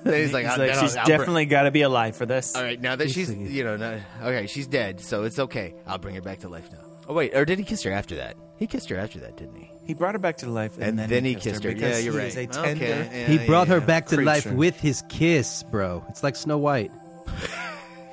he's 0.05 0.33
like, 0.33 0.45
He's 0.45 0.53
"I'll- 0.53 0.59
like, 0.59 0.73
then 0.73 0.81
she's 0.81 0.97
I'll- 0.97 1.03
I'll 1.03 1.07
definitely 1.07 1.47
got 1.47 1.63
to 1.65 1.71
be 1.71 1.83
alive 1.83 2.17
for 2.17 2.27
this. 2.27 2.55
All 2.57 2.63
right, 2.63 2.81
now 2.81 2.97
that 2.97 3.11
she's 3.11 3.33
you 3.35 3.65
know, 3.65 3.77
not, 3.77 3.99
okay, 4.23 4.47
she's 4.47 4.67
dead, 4.67 5.01
so 5.01 5.25
it's 5.25 5.39
okay. 5.39 5.75
I'll 5.87 5.99
bring 5.99 6.15
her 6.15 6.23
back 6.23 6.41
to 6.41 6.49
life 6.49 6.71
now. 6.73 6.79
Oh 7.09 7.15
wait, 7.15 7.35
or 7.35 7.45
did 7.45 7.59
he 7.59 7.65
kiss 7.65 7.83
her 7.83 7.93
after 7.93 8.17
that? 8.17 8.37
He 8.57 8.67
kissed 8.67 8.89
her 8.91 8.97
after 8.97 9.19
that, 9.21 9.37
didn't 9.37 9.57
he? 9.57 9.70
He 9.91 9.95
brought 9.95 10.15
her 10.15 10.21
back 10.21 10.37
to 10.37 10.47
life, 10.49 10.75
and, 10.77 10.85
And 10.85 10.99
then, 11.01 11.09
then 11.09 11.25
he 11.25 11.31
he 11.35 11.41
kissed 11.41 11.65
her. 11.65 11.73
because 11.75 11.99
Yeah, 11.99 12.05
you're 12.05 12.13
he 12.13 12.19
right. 12.21 12.29
is 12.29 12.57
a 12.57 12.61
Okay, 12.71 13.09
yeah. 13.13 13.27
he 13.27 13.45
brought 13.45 13.67
her 13.67 13.81
back 13.81 14.07
to 14.07 14.21
life 14.21 14.47
with 14.47 14.79
his 14.79 15.03
kiss, 15.09 15.65
bro. 15.65 16.05
It's 16.09 16.23
like 16.23 16.37
Snow 16.37 16.59
White. 16.59 16.93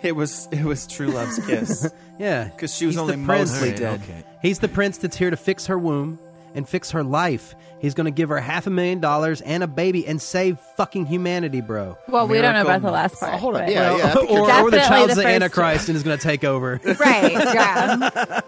It 0.01 0.13
was 0.15 0.47
it 0.51 0.63
was 0.63 0.87
true 0.87 1.09
love's 1.09 1.37
kiss. 1.45 1.87
Yeah, 2.19 2.45
because 2.45 2.73
she 2.75 2.87
was 2.87 2.95
He's 2.95 2.99
only 2.99 3.11
the 3.11 3.17
mostly 3.17 3.73
dead. 3.73 4.01
Okay. 4.01 4.23
He's 4.41 4.57
the 4.57 4.67
prince 4.67 4.97
that's 4.97 5.15
here 5.15 5.29
to 5.29 5.37
fix 5.37 5.67
her 5.67 5.77
womb 5.77 6.17
and 6.57 6.67
fix 6.67 6.91
her 6.91 7.03
life. 7.03 7.55
He's 7.79 7.93
going 7.93 8.05
to 8.05 8.11
give 8.11 8.29
her 8.29 8.39
half 8.39 8.65
a 8.65 8.71
million 8.71 8.99
dollars 8.99 9.39
and 9.41 9.61
a 9.63 9.67
baby 9.67 10.05
and 10.07 10.19
save 10.19 10.59
fucking 10.75 11.05
humanity, 11.05 11.61
bro. 11.61 11.95
Well, 12.09 12.27
we 12.27 12.41
don't 12.41 12.53
know 12.55 12.63
about 12.63 12.81
the 12.81 12.89
last 12.89 13.19
part. 13.19 13.39
hold 13.39 13.55
on. 13.55 13.61
but- 13.65 13.71
Yeah, 13.71 13.95
yeah. 13.95 14.15
Or, 14.17 14.51
or 14.65 14.71
the 14.71 14.79
child's 14.79 15.13
the 15.13 15.21
the, 15.21 15.21
first 15.21 15.33
Antichrist 15.35 15.87
and 15.89 15.95
is 15.95 16.01
going 16.03 16.17
to 16.17 16.23
take 16.23 16.43
over. 16.43 16.81
Right, 16.83 17.31
yeah. 17.31 18.41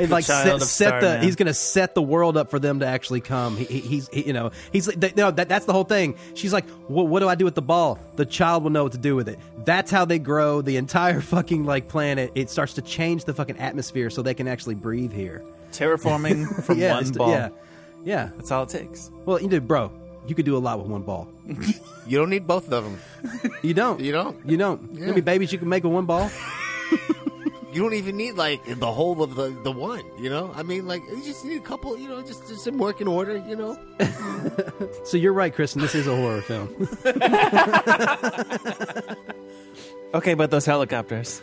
and 0.00 0.10
like 0.10 0.24
set, 0.24 0.60
set 0.62 1.00
the 1.02 1.20
he's 1.20 1.36
going 1.36 1.46
to 1.48 1.54
set 1.54 1.94
the 1.94 2.00
world 2.02 2.38
up 2.38 2.50
for 2.50 2.58
them 2.58 2.80
to 2.80 2.86
actually 2.86 3.20
come. 3.20 3.56
He, 3.58 3.64
he, 3.66 3.80
he's 3.80 4.08
he, 4.08 4.26
you 4.26 4.32
know 4.32 4.50
he's 4.72 4.88
like 4.88 5.00
th- 5.00 5.16
no 5.16 5.30
that, 5.30 5.48
that's 5.50 5.66
the 5.66 5.72
whole 5.74 5.84
thing. 5.84 6.16
She's 6.34 6.52
like, 6.52 6.64
well, 6.88 7.06
what 7.06 7.20
do 7.20 7.28
I 7.28 7.34
do 7.34 7.44
with 7.44 7.54
the 7.54 7.62
ball? 7.62 7.98
The 8.16 8.24
child 8.24 8.62
will 8.62 8.70
know 8.70 8.84
what 8.84 8.92
to 8.92 8.98
do 8.98 9.14
with 9.14 9.28
it. 9.28 9.38
That's 9.66 9.90
how 9.90 10.06
they 10.06 10.18
grow 10.18 10.62
the 10.62 10.76
entire 10.78 11.20
fucking 11.34 11.64
like 11.66 11.88
planet. 11.88 12.32
It 12.34 12.48
starts 12.48 12.72
to 12.74 12.82
change 12.82 13.24
the 13.24 13.34
fucking 13.34 13.58
atmosphere 13.58 14.08
so 14.08 14.22
they 14.22 14.34
can 14.34 14.48
actually 14.48 14.76
breathe 14.76 15.12
here. 15.12 15.42
Terraforming 15.78 16.64
from 16.64 16.78
yeah, 16.78 16.94
one 16.94 17.12
ball. 17.12 17.30
Yeah, 17.30 17.48
yeah. 18.04 18.30
That's 18.36 18.50
all 18.50 18.62
it 18.62 18.68
takes. 18.70 19.10
Well, 19.24 19.40
you 19.40 19.48
did, 19.48 19.66
bro. 19.66 19.90
You 20.26 20.34
could 20.34 20.46
do 20.46 20.56
a 20.56 20.58
lot 20.58 20.78
with 20.78 20.88
one 20.88 21.02
ball. 21.02 21.28
You 22.06 22.18
don't 22.18 22.28
need 22.28 22.46
both 22.46 22.70
of 22.70 22.84
them. 22.84 22.98
You 23.62 23.72
don't. 23.72 23.98
You 23.98 24.12
don't. 24.12 24.36
You 24.46 24.58
don't. 24.58 24.92
You 24.92 25.00
know 25.00 25.06
how 25.06 25.12
many 25.12 25.22
babies 25.22 25.50
you 25.54 25.58
can 25.58 25.70
make 25.70 25.84
with 25.84 25.92
one 25.94 26.04
ball? 26.04 26.30
You 27.72 27.82
don't 27.82 27.94
even 27.94 28.16
need 28.16 28.34
like 28.36 28.60
the 28.78 28.92
whole 28.92 29.20
of 29.20 29.34
the 29.34 29.50
the 29.64 29.72
one. 29.72 30.04
You 30.16 30.30
know, 30.30 30.52
I 30.54 30.62
mean, 30.62 30.86
like 30.86 31.02
you 31.10 31.24
just 31.24 31.44
need 31.44 31.56
a 31.56 31.64
couple. 31.64 31.98
You 31.98 32.08
know, 32.08 32.22
just 32.22 32.46
just 32.46 32.62
some 32.62 32.78
working 32.78 33.08
order. 33.08 33.36
You 33.38 33.56
know. 33.56 33.76
So 35.04 35.16
you're 35.16 35.32
right, 35.32 35.52
Kristen. 35.52 35.82
This 35.82 35.96
is 35.96 36.06
a 36.06 36.14
horror 36.14 36.40
film. 36.42 36.68
Okay, 40.14 40.34
but 40.34 40.52
those 40.52 40.64
helicopters. 40.64 41.42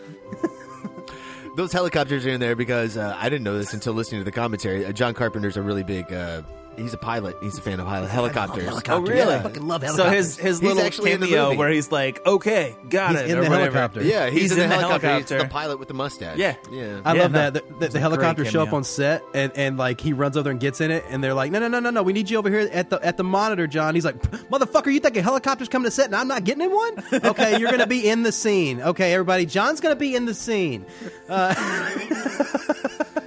Those 1.55 1.73
helicopters 1.73 2.25
are 2.25 2.29
in 2.29 2.39
there 2.39 2.55
because 2.55 2.95
uh, 2.95 3.15
I 3.19 3.29
didn't 3.29 3.43
know 3.43 3.57
this 3.57 3.73
until 3.73 3.93
listening 3.93 4.21
to 4.21 4.25
the 4.25 4.31
commentary. 4.31 4.85
Uh, 4.85 4.91
John 4.93 5.13
Carpenter's 5.13 5.57
a 5.57 5.61
really 5.61 5.83
big. 5.83 6.11
Uh, 6.11 6.43
he's 6.81 6.93
a 6.93 6.97
pilot. 6.97 7.37
He's 7.41 7.57
a 7.57 7.61
fan 7.61 7.79
of 7.79 7.85
pilot 7.87 8.09
helicopters. 8.09 8.65
helicopters. 8.65 9.09
Oh, 9.09 9.13
really? 9.13 9.35
I 9.35 9.39
fucking 9.41 9.67
love 9.67 9.81
So 9.81 9.87
helicopters. 9.87 10.25
his 10.25 10.37
his 10.37 10.59
He's 10.59 10.67
little 10.67 10.83
actually 10.83 11.11
in 11.11 11.19
the 11.21 11.27
cameo 11.27 11.45
movie. 11.45 11.57
where 11.57 11.69
he's 11.69 11.91
like, 11.91 12.25
"Okay, 12.25 12.75
got 12.89 13.11
He's 13.11 13.19
it," 13.21 13.29
in 13.29 13.37
or 13.37 13.43
the 13.43 13.49
whatever. 13.49 13.71
helicopter. 13.77 14.03
Yeah, 14.03 14.29
he's, 14.29 14.41
He's 14.41 14.51
in, 14.53 14.59
in 14.63 14.69
the 14.69 14.75
the 14.75 14.81
helicopter. 14.81 15.17
He's 15.35 15.41
the 15.43 15.47
pilot 15.49 15.79
with 15.79 15.87
the 15.87 15.93
mustache. 15.93 16.37
Yeah. 16.37 16.55
yeah. 16.71 17.01
I 17.05 17.13
Yeah, 17.15 17.21
love 17.23 17.31
no, 17.31 17.39
that. 17.51 17.53
The, 17.53 17.73
the, 17.79 17.85
it's 17.85 17.93
the 17.93 17.99
helicopters 17.99 18.45
great 18.45 18.51
show 18.53 18.61
up 18.61 18.67
cameo. 18.67 18.77
on 18.77 18.83
set, 18.83 19.23
and, 19.33 19.51
and 19.55 19.77
like 19.77 20.01
he 20.01 20.13
runs 20.13 20.35
over 20.37 20.43
there 20.45 20.51
and 20.51 20.59
gets 20.59 20.81
in 20.81 20.91
it, 20.91 21.03
and 21.09 21.23
they're 21.23 21.33
like, 21.33 21.51
"No, 21.51 21.59
no, 21.59 21.67
no, 21.67 21.79
no, 21.79 21.89
no, 21.89 22.03
we 22.03 22.13
need 22.13 22.29
you 22.29 22.37
over 22.37 22.49
here 22.49 22.69
at 22.71 22.89
the 22.89 22.99
at 23.05 23.17
the 23.17 23.23
monitor, 23.23 23.67
John." 23.67 23.95
He's 23.95 24.05
like, 24.05 24.21
"Motherfucker, 24.49 24.91
you 24.91 24.99
think 24.99 25.15
a 25.17 25.21
helicopter's 25.21 25.69
coming 25.69 25.85
to 25.85 25.91
set 25.91 26.05
and 26.07 26.15
I'm 26.15 26.27
not 26.27 26.43
getting 26.43 26.63
in 26.63 26.71
one? 26.71 27.03
Okay, 27.13 27.59
you're 27.59 27.71
gonna 27.71 27.87
be 27.87 28.07
in 28.09 28.23
the 28.23 28.31
scene. 28.31 28.81
Okay, 28.81 29.13
everybody, 29.13 29.45
John's 29.45 29.79
gonna 29.81 29.95
be 29.95 30.15
in 30.15 30.25
the 30.25 30.33
scene." 30.33 30.85
Uh, 31.29 31.53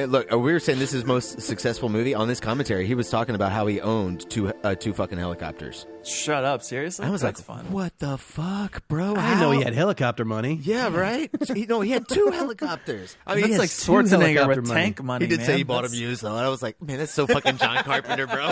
Man, 0.00 0.10
look, 0.10 0.32
uh, 0.32 0.38
we 0.38 0.52
were 0.52 0.60
saying 0.60 0.78
this 0.78 0.94
is 0.94 1.04
most 1.04 1.42
successful 1.42 1.90
movie. 1.90 2.14
On 2.14 2.26
this 2.26 2.40
commentary, 2.40 2.86
he 2.86 2.94
was 2.94 3.10
talking 3.10 3.34
about 3.34 3.52
how 3.52 3.66
he 3.66 3.82
owned 3.82 4.28
two 4.30 4.48
uh, 4.64 4.74
two 4.74 4.94
fucking 4.94 5.18
helicopters. 5.18 5.84
Shut 6.04 6.42
up! 6.42 6.62
Seriously, 6.62 7.04
I 7.04 7.10
was 7.10 7.20
That's 7.20 7.46
like, 7.46 7.58
fun. 7.58 7.70
"What 7.70 7.98
the 7.98 8.16
fuck, 8.16 8.88
bro? 8.88 9.14
I 9.14 9.28
didn't 9.28 9.40
know 9.40 9.50
he 9.50 9.62
had 9.62 9.74
helicopter 9.74 10.24
money. 10.24 10.58
Yeah, 10.62 10.88
right. 10.88 11.28
he, 11.54 11.66
no, 11.66 11.82
he 11.82 11.90
had 11.90 12.08
two 12.08 12.30
helicopters. 12.32 13.14
I 13.26 13.34
mean, 13.34 13.42
That's 13.42 13.52
he 13.52 13.58
like 13.58 13.68
has 13.70 13.84
two 13.84 13.92
Schwarzenegger 13.92 14.20
helicopter 14.36 14.60
with 14.62 14.68
money. 14.68 14.80
tank 14.80 15.02
money. 15.02 15.26
He 15.26 15.28
did 15.36 15.44
say 15.44 15.58
he 15.58 15.62
bought 15.64 15.82
them 15.82 15.90
That's- 15.92 16.00
used 16.00 16.22
though, 16.22 16.34
and 16.36 16.46
I 16.46 16.48
was 16.48 16.62
like, 16.62 16.80
man, 16.80 16.96
that's 16.96 17.12
so 17.12 17.26
fucking 17.26 17.58
John 17.58 17.76
Carpenter, 17.84 18.26
bro. 18.26 18.46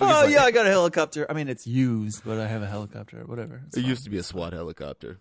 Oh 0.00 0.26
yeah, 0.28 0.44
I 0.44 0.50
got 0.50 0.64
a 0.66 0.70
helicopter. 0.70 1.26
I 1.30 1.34
mean, 1.34 1.48
it's 1.48 1.66
used, 1.66 2.22
but 2.24 2.38
I 2.40 2.46
have 2.46 2.62
a 2.62 2.66
helicopter. 2.66 3.18
Whatever. 3.26 3.60
It's 3.66 3.76
It 3.76 3.82
fine. 3.82 3.90
used 3.90 4.04
to 4.04 4.10
be 4.10 4.16
a 4.16 4.22
SWAT 4.22 4.54
helicopter. 4.54 5.18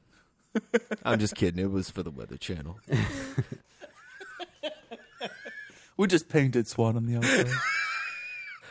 I'm 1.03 1.19
just 1.19 1.35
kidding. 1.35 1.61
It 1.61 1.69
was 1.71 1.89
for 1.89 2.03
the 2.03 2.11
Weather 2.11 2.37
Channel. 2.37 2.77
We 6.01 6.07
just 6.07 6.29
painted 6.29 6.67
SWAT 6.67 6.95
on 6.95 7.05
the 7.05 7.17
outside. 7.17 7.47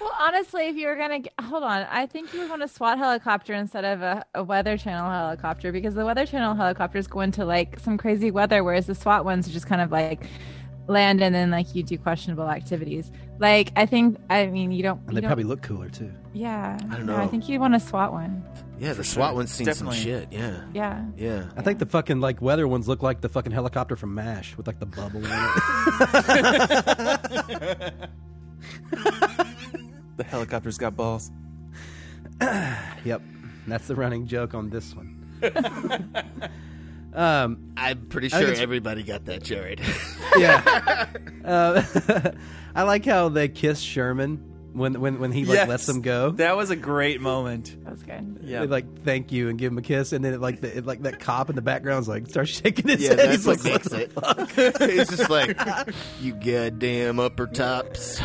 Well, 0.00 0.10
honestly, 0.18 0.66
if 0.66 0.76
you 0.76 0.86
were 0.86 0.96
gonna 0.96 1.18
get, 1.20 1.34
hold 1.38 1.62
on, 1.62 1.86
I 1.90 2.06
think 2.06 2.32
you 2.32 2.40
would 2.40 2.48
want 2.48 2.62
a 2.62 2.68
SWAT 2.68 2.96
helicopter 2.96 3.52
instead 3.52 3.84
of 3.84 4.00
a, 4.00 4.24
a 4.34 4.42
Weather 4.42 4.78
Channel 4.78 5.10
helicopter 5.10 5.70
because 5.72 5.94
the 5.94 6.06
Weather 6.06 6.24
Channel 6.24 6.54
helicopters 6.54 7.06
go 7.06 7.20
into 7.20 7.44
like 7.44 7.78
some 7.78 7.98
crazy 7.98 8.30
weather, 8.30 8.64
whereas 8.64 8.86
the 8.86 8.94
SWAT 8.94 9.26
ones 9.26 9.46
are 9.46 9.50
just 9.50 9.66
kind 9.66 9.82
of 9.82 9.92
like 9.92 10.22
land 10.88 11.22
and 11.22 11.34
then 11.34 11.50
like 11.50 11.74
you 11.74 11.82
do 11.82 11.98
questionable 11.98 12.48
activities. 12.48 13.12
Like 13.38 13.72
I 13.76 13.84
think, 13.84 14.16
I 14.30 14.46
mean, 14.46 14.72
you 14.72 14.82
don't. 14.82 15.00
And 15.00 15.10
you 15.10 15.14
they 15.16 15.20
don't- 15.20 15.28
probably 15.28 15.44
look 15.44 15.60
cooler 15.60 15.90
too. 15.90 16.10
Yeah, 16.32 16.78
I 16.90 16.96
don't 16.96 17.06
No, 17.06 17.16
know. 17.16 17.22
I 17.22 17.26
think 17.26 17.48
you 17.48 17.58
want 17.58 17.74
a 17.74 17.80
SWAT 17.80 18.12
one. 18.12 18.44
Yeah, 18.78 18.92
the 18.94 19.04
SWAT 19.04 19.30
sure. 19.30 19.36
one's 19.36 19.50
seen 19.52 19.66
Definitely. 19.66 19.96
some 19.98 20.04
shit. 20.04 20.28
Yeah, 20.32 20.60
Yeah. 20.72 21.04
yeah. 21.16 21.44
I 21.56 21.62
think 21.62 21.78
the 21.80 21.86
fucking 21.86 22.20
like 22.20 22.40
weather 22.40 22.66
ones 22.68 22.88
look 22.88 23.02
like 23.02 23.20
the 23.20 23.28
fucking 23.28 23.52
helicopter 23.52 23.96
from 23.96 24.14
Mash 24.14 24.56
with 24.56 24.66
like 24.66 24.78
the 24.78 24.86
bubble 24.86 25.18
in 25.24 25.26
it. 25.26 25.30
the 30.16 30.24
helicopter's 30.24 30.78
got 30.78 30.96
balls. 30.96 31.30
yep, 33.04 33.20
that's 33.66 33.86
the 33.86 33.94
running 33.94 34.26
joke 34.26 34.54
on 34.54 34.70
this 34.70 34.94
one. 34.94 35.16
um, 37.14 37.72
I'm 37.76 38.06
pretty 38.06 38.28
sure 38.28 38.52
everybody 38.54 39.02
got 39.02 39.24
that, 39.26 39.42
Jared. 39.42 39.80
yeah. 40.38 41.06
uh, 41.44 41.82
I 42.74 42.82
like 42.84 43.04
how 43.04 43.28
they 43.28 43.48
kiss 43.48 43.82
Shermin 43.84 44.38
when 44.72 45.00
when 45.00 45.18
when 45.20 45.32
he 45.32 45.44
like 45.44 45.56
Yes. 45.56 45.68
lets 45.68 45.86
them 45.86 46.00
go. 46.00 46.30
That 46.30 46.56
was 46.56 46.70
a 46.70 46.76
great 46.76 47.20
moment. 47.20 47.76
That 47.84 47.92
was 47.92 48.02
good. 48.02 48.38
Yeah. 48.42 48.60
They 48.60 48.66
like 48.66 49.04
thank 49.04 49.32
you 49.32 49.48
and 49.48 49.58
give 49.58 49.72
him 49.72 49.78
a 49.78 49.82
kiss, 49.82 50.12
and 50.12 50.24
then 50.24 50.34
it, 50.34 50.40
like 50.40 50.60
the, 50.60 50.78
it, 50.78 50.86
like 50.86 51.02
that 51.02 51.20
cop 51.20 51.50
in 51.50 51.56
the 51.56 51.62
background's 51.62 52.08
like 52.08 52.26
starts 52.28 52.50
shaking 52.50 52.88
his 52.88 53.02
yeah, 53.02 53.08
head. 53.10 53.18
that's 53.18 53.36
He's 53.44 53.46
what 53.46 53.64
like, 53.64 53.72
makes 53.72 53.92
it. 54.78 54.90
He's 54.90 55.08
just 55.18 55.30
like, 55.30 55.58
you 56.20 56.34
goddamn 56.34 57.18
upper 57.20 57.46
tops, 57.46 58.20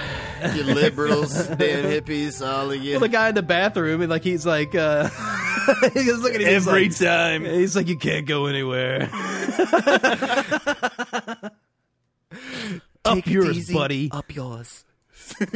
you 0.53 0.63
liberals, 0.63 1.33
damn 1.47 1.85
hippies, 1.85 2.45
all 2.45 2.71
of 2.71 2.81
you. 2.83 2.91
Well, 2.93 2.99
the 3.01 3.09
guy 3.09 3.29
in 3.29 3.35
the 3.35 3.43
bathroom, 3.43 4.01
and 4.01 4.09
like 4.09 4.23
he's 4.23 4.45
like, 4.45 4.73
uh, 4.75 5.09
he's 5.93 6.17
looking 6.19 6.41
at 6.41 6.47
him 6.47 6.53
he's 6.53 6.67
Every 6.67 6.89
like- 6.89 6.97
time. 6.97 7.45
He's 7.45 7.75
like, 7.75 7.87
you 7.87 7.97
can't 7.97 8.25
go 8.27 8.45
anywhere. 8.45 9.09
Up 13.05 13.15
Take 13.15 13.27
it 13.27 13.31
yours, 13.33 13.57
easy, 13.57 13.73
buddy. 13.73 14.09
Up 14.11 14.33
yours. 14.35 14.83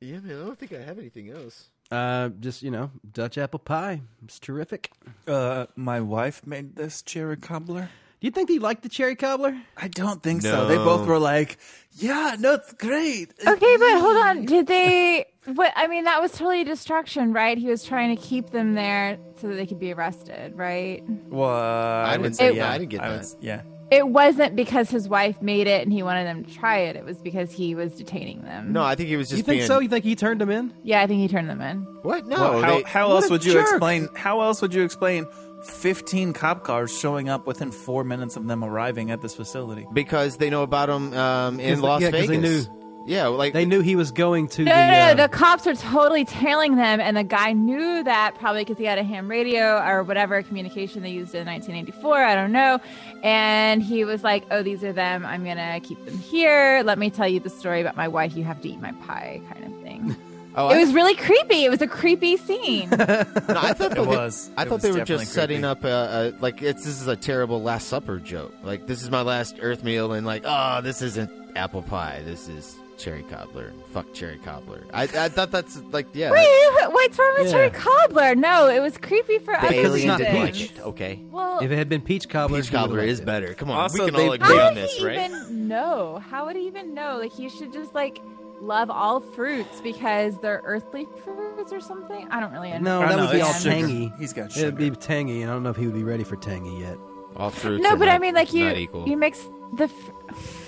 yeah, 0.00 0.18
man. 0.20 0.40
I 0.40 0.44
don't 0.46 0.58
think 0.58 0.72
I 0.72 0.78
have 0.82 0.98
anything 0.98 1.30
else. 1.30 1.68
Uh, 1.90 2.28
just 2.40 2.62
you 2.62 2.70
know, 2.70 2.90
Dutch 3.12 3.36
apple 3.38 3.58
pie. 3.58 4.00
It's 4.24 4.38
terrific. 4.38 4.92
Uh, 5.26 5.66
my 5.76 6.00
wife 6.00 6.46
made 6.46 6.76
this 6.76 7.02
cherry 7.02 7.36
cobbler. 7.36 7.88
Do 8.20 8.26
you 8.26 8.30
think 8.30 8.48
they 8.48 8.58
liked 8.58 8.82
the 8.82 8.88
cherry 8.90 9.16
cobbler? 9.16 9.58
I 9.78 9.88
don't 9.88 10.22
think 10.22 10.42
so. 10.42 10.66
They 10.66 10.76
both 10.76 11.06
were 11.06 11.18
like, 11.18 11.58
"Yeah, 11.92 12.36
no, 12.38 12.54
it's 12.54 12.72
great." 12.74 13.32
Okay, 13.46 13.76
but 13.78 14.00
hold 14.00 14.16
on. 14.18 14.44
Did 14.44 14.66
they? 14.66 15.24
What 15.46 15.72
I 15.74 15.86
mean, 15.88 16.04
that 16.04 16.20
was 16.20 16.32
totally 16.32 16.60
a 16.60 16.64
distraction, 16.64 17.32
right? 17.32 17.56
He 17.56 17.66
was 17.68 17.82
trying 17.82 18.14
to 18.14 18.22
keep 18.22 18.50
them 18.50 18.74
there 18.74 19.18
so 19.40 19.48
that 19.48 19.54
they 19.54 19.66
could 19.66 19.80
be 19.80 19.92
arrested, 19.92 20.54
right? 20.54 21.02
Well, 21.28 21.48
I, 21.50 22.18
would 22.18 22.24
didn't- 22.24 22.36
say 22.36 22.48
It- 22.48 22.56
yeah. 22.56 22.70
I 22.70 22.76
didn't 22.78 22.90
get 22.90 23.00
I 23.00 23.08
that. 23.08 23.18
would- 23.20 23.42
yeah. 23.44 23.62
It 23.90 24.08
wasn't 24.08 24.54
because 24.54 24.88
his 24.90 25.08
wife 25.08 25.42
made 25.42 25.66
it 25.66 25.82
and 25.82 25.92
he 25.92 26.02
wanted 26.02 26.24
them 26.26 26.44
to 26.44 26.54
try 26.54 26.78
it. 26.78 26.94
It 26.96 27.04
was 27.04 27.18
because 27.18 27.50
he 27.50 27.74
was 27.74 27.92
detaining 27.94 28.42
them. 28.42 28.72
No, 28.72 28.82
I 28.84 28.94
think 28.94 29.08
he 29.08 29.16
was 29.16 29.28
just. 29.28 29.38
you 29.38 29.42
think 29.42 29.58
being, 29.60 29.66
so? 29.68 29.80
You 29.80 29.88
think 29.88 30.04
he 30.04 30.14
turned 30.14 30.40
them 30.40 30.50
in? 30.50 30.72
Yeah, 30.84 31.02
I 31.02 31.06
think 31.08 31.20
he 31.20 31.28
turned 31.28 31.50
them 31.50 31.60
in. 31.60 31.78
What? 32.02 32.26
No. 32.26 32.36
Well, 32.40 32.62
how 32.62 32.76
they- 32.76 32.82
how 32.84 33.08
what 33.08 33.14
else 33.16 33.26
a 33.26 33.30
would 33.30 33.44
you 33.44 33.58
explain? 33.58 34.08
How 34.14 34.40
else 34.42 34.62
would 34.62 34.74
you 34.74 34.82
explain? 34.84 35.26
Fifteen 35.64 36.32
cop 36.32 36.64
cars 36.64 36.96
showing 36.96 37.28
up 37.28 37.46
within 37.46 37.70
four 37.70 38.02
minutes 38.02 38.36
of 38.36 38.46
them 38.46 38.64
arriving 38.64 39.10
at 39.10 39.20
this 39.20 39.34
facility. 39.34 39.86
because 39.92 40.38
they 40.38 40.48
know 40.50 40.62
about 40.62 40.88
him 40.88 41.12
um, 41.12 41.60
in 41.60 41.74
'Cause- 41.74 41.82
Las 41.82 42.00
yeah, 42.02 42.10
'cause 42.10 42.26
Vegas. 42.28 42.68
They 43.04 43.10
knew. 43.12 43.16
Yeah, 43.16 43.26
like 43.28 43.52
They 43.52 43.64
knew 43.64 43.80
he 43.80 43.96
was 43.96 44.12
going 44.12 44.48
to 44.48 44.64
No, 44.64 44.70
the. 44.74 44.86
no, 44.86 44.92
no, 44.92 44.98
uh, 45.10 45.14
the 45.14 45.28
cops 45.28 45.66
were 45.66 45.74
totally 45.74 46.24
tailing 46.24 46.76
them, 46.76 47.00
and 47.00 47.16
the 47.16 47.24
guy 47.24 47.52
knew 47.52 48.02
that 48.04 48.34
probably 48.38 48.62
because 48.62 48.78
he 48.78 48.84
had 48.84 48.98
a 48.98 49.02
ham 49.02 49.28
radio 49.28 49.78
or 49.86 50.02
whatever 50.02 50.42
communication 50.42 51.02
they 51.02 51.10
used 51.10 51.34
in 51.34 51.46
1984. 51.46 52.22
I 52.24 52.34
don't 52.34 52.52
know. 52.52 52.78
And 53.22 53.82
he 53.82 54.04
was 54.04 54.22
like, 54.24 54.44
"Oh, 54.50 54.62
these 54.62 54.82
are 54.84 54.92
them. 54.92 55.24
I'm 55.26 55.44
gonna 55.44 55.80
keep 55.80 56.04
them 56.04 56.18
here. 56.18 56.82
Let 56.84 56.98
me 56.98 57.10
tell 57.10 57.28
you 57.28 57.40
the 57.40 57.50
story 57.50 57.80
about 57.80 57.96
my 57.96 58.08
wife. 58.08 58.36
You 58.36 58.44
have 58.44 58.60
to 58.62 58.68
eat 58.68 58.80
my 58.80 58.92
pie, 59.06 59.40
kind 59.52 59.64
of 59.64 59.80
thing." 59.82 60.16
Oh, 60.56 60.68
it 60.70 60.74
I- 60.74 60.80
was 60.80 60.92
really 60.92 61.14
creepy. 61.14 61.64
It 61.64 61.70
was 61.70 61.80
a 61.80 61.86
creepy 61.86 62.36
scene. 62.36 62.90
No, 62.90 62.96
I 62.98 63.72
thought 63.72 63.92
It 63.92 63.94
they, 63.94 64.00
was. 64.00 64.50
I 64.56 64.62
It 64.62 64.64
thought 64.68 64.74
was 64.74 64.82
they 64.82 64.90
were 64.90 64.98
definitely 64.98 65.24
just 65.26 65.32
setting 65.32 65.64
up 65.64 65.84
a, 65.84 65.88
a 65.88 66.42
like 66.42 66.60
it's 66.60 66.84
this 66.84 67.00
is 67.00 67.06
a 67.06 67.14
terrible 67.14 67.62
Last 67.62 67.86
Supper 67.86 68.18
joke. 68.18 68.52
Like 68.64 68.88
this 68.88 69.00
is 69.04 69.12
my 69.12 69.22
last 69.22 69.58
Earth 69.60 69.84
meal, 69.84 70.12
and 70.12 70.26
like 70.26 70.42
oh, 70.44 70.80
this 70.82 71.02
isn't 71.02 71.30
apple 71.54 71.82
pie. 71.82 72.22
This 72.24 72.48
is 72.48 72.76
cherry 73.00 73.22
cobbler. 73.24 73.72
Fuck 73.92 74.12
cherry 74.12 74.38
cobbler. 74.38 74.84
I, 74.92 75.04
I 75.04 75.28
thought 75.28 75.50
that's 75.50 75.80
like 75.92 76.06
yeah. 76.12 76.30
Wait, 76.30 76.46
what's 76.92 77.18
wrong 77.18 77.34
with 77.38 77.46
Yeah. 77.46 77.52
cherry 77.52 77.70
cobbler? 77.70 78.34
No, 78.34 78.68
it 78.68 78.80
was 78.80 78.96
creepy 78.98 79.38
for 79.38 79.52
the 79.54 79.58
other 79.66 79.74
alien 79.74 80.08
not 80.08 80.18
didn't 80.18 80.34
like 80.40 80.52
reasons. 80.54 80.78
it. 80.78 80.82
Okay. 80.84 81.20
Well, 81.30 81.58
If 81.60 81.70
it 81.70 81.76
had 81.76 81.88
been 81.88 82.02
peach 82.02 82.28
cobbler, 82.28 82.60
Peach 82.60 82.70
cobbler 82.70 83.00
is 83.00 83.20
it. 83.20 83.26
better. 83.26 83.54
Come 83.54 83.70
on, 83.70 83.78
Also, 83.80 84.04
we 84.04 84.10
can 84.10 84.18
they- 84.20 84.26
all 84.26 84.32
agree 84.34 84.56
how 84.56 84.66
on 84.68 84.74
would 84.74 84.84
this, 84.84 84.96
he 84.96 85.06
right? 85.06 85.30
even 85.30 85.68
know? 85.68 86.22
How 86.30 86.46
would 86.46 86.56
he 86.56 86.66
even 86.66 86.94
know? 86.94 87.18
Like 87.18 87.32
he 87.32 87.48
should 87.48 87.72
just 87.72 87.94
like 87.94 88.20
love 88.60 88.90
all 88.90 89.20
fruits 89.20 89.80
because 89.80 90.38
they're 90.40 90.60
earthly 90.64 91.08
fruits 91.24 91.72
or 91.72 91.80
something. 91.80 92.28
I 92.30 92.40
don't 92.40 92.52
really 92.52 92.70
know. 92.72 92.78
No, 92.78 93.00
that 93.00 93.18
would 93.18 93.30
be 93.32 93.40
all 93.40 93.52
sugar. 93.54 93.70
tangy. 93.74 94.12
He's 94.18 94.32
got 94.34 94.54
It'd 94.56 94.76
be 94.76 94.90
tangy, 94.90 95.40
and 95.42 95.50
I 95.50 95.54
don't 95.54 95.62
know 95.62 95.70
if 95.70 95.76
he 95.76 95.86
would 95.86 95.94
be 95.94 96.04
ready 96.04 96.24
for 96.24 96.36
tangy 96.36 96.72
yet. 96.78 96.98
All 97.36 97.50
fruits. 97.50 97.82
No, 97.82 97.90
are 97.90 97.96
but 97.96 98.08
I 98.08 98.18
mean, 98.18 98.34
like 98.34 98.52
you, 98.52 98.64
not 98.66 98.76
equal. 98.76 99.08
you 99.08 99.16
mix 99.16 99.48
the. 99.74 99.84
F- 99.84 100.59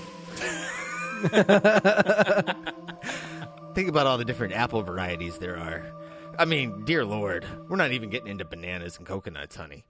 Think 3.74 3.89
about 3.89 4.07
all 4.07 4.19
the 4.19 4.24
different 4.24 4.55
apple 4.55 4.82
varieties 4.82 5.39
there 5.39 5.57
are. 5.57 5.85
I 6.39 6.44
mean, 6.44 6.85
dear 6.85 7.05
lord, 7.05 7.44
we're 7.69 7.77
not 7.77 7.93
even 7.93 8.11
getting 8.11 8.28
into 8.28 8.44
bananas 8.44 8.99
and 8.99 9.07
coconuts, 9.07 9.57
honey. 9.57 9.85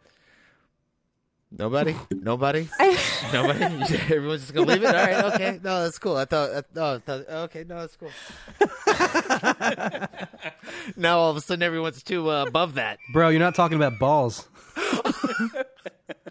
Nobody? 1.50 1.94
Nobody? 2.10 2.68
Nobody? 3.32 3.60
Everyone's 4.10 4.42
just 4.42 4.54
gonna 4.54 4.66
leave 4.66 4.82
it? 4.82 4.86
All 4.86 4.92
right, 4.92 5.24
okay. 5.34 5.60
No, 5.62 5.84
that's 5.84 5.98
cool. 5.98 6.16
I 6.16 6.24
thought, 6.24 6.50
I, 6.50 6.62
no, 6.74 6.94
I 6.94 6.98
thought 6.98 7.28
okay, 7.28 7.64
no, 7.68 7.80
that's 7.80 7.96
cool. 7.96 8.10
now 10.96 11.18
all 11.18 11.30
of 11.30 11.36
a 11.36 11.40
sudden 11.40 11.62
everyone's 11.62 12.02
too 12.02 12.30
uh, 12.30 12.44
above 12.46 12.74
that. 12.74 12.98
Bro, 13.12 13.30
you're 13.30 13.40
not 13.40 13.54
talking 13.54 13.76
about 13.76 13.98
balls. 13.98 14.48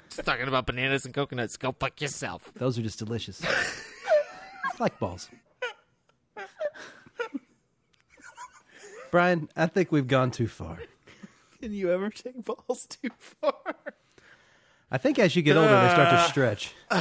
Just 0.10 0.26
talking 0.26 0.48
about 0.48 0.66
bananas 0.66 1.06
and 1.06 1.14
coconuts. 1.14 1.56
Go 1.56 1.72
fuck 1.72 2.02
yourself. 2.02 2.52
Those 2.56 2.78
are 2.78 2.82
just 2.82 3.00
delicious. 3.00 3.42
Like 4.82 4.98
balls. 4.98 5.30
Brian, 9.12 9.48
I 9.56 9.68
think 9.68 9.92
we've 9.92 10.08
gone 10.08 10.32
too 10.32 10.48
far. 10.48 10.80
Can 11.62 11.72
you 11.72 11.92
ever 11.92 12.10
take 12.10 12.44
balls 12.44 12.88
too 12.88 13.12
far? 13.20 13.54
I 14.90 14.98
think 14.98 15.20
as 15.20 15.36
you 15.36 15.44
get 15.44 15.56
older, 15.56 15.80
they 15.80 15.90
start 15.90 16.10
to 16.10 16.18
stretch. 16.30 16.74
All 16.92 17.00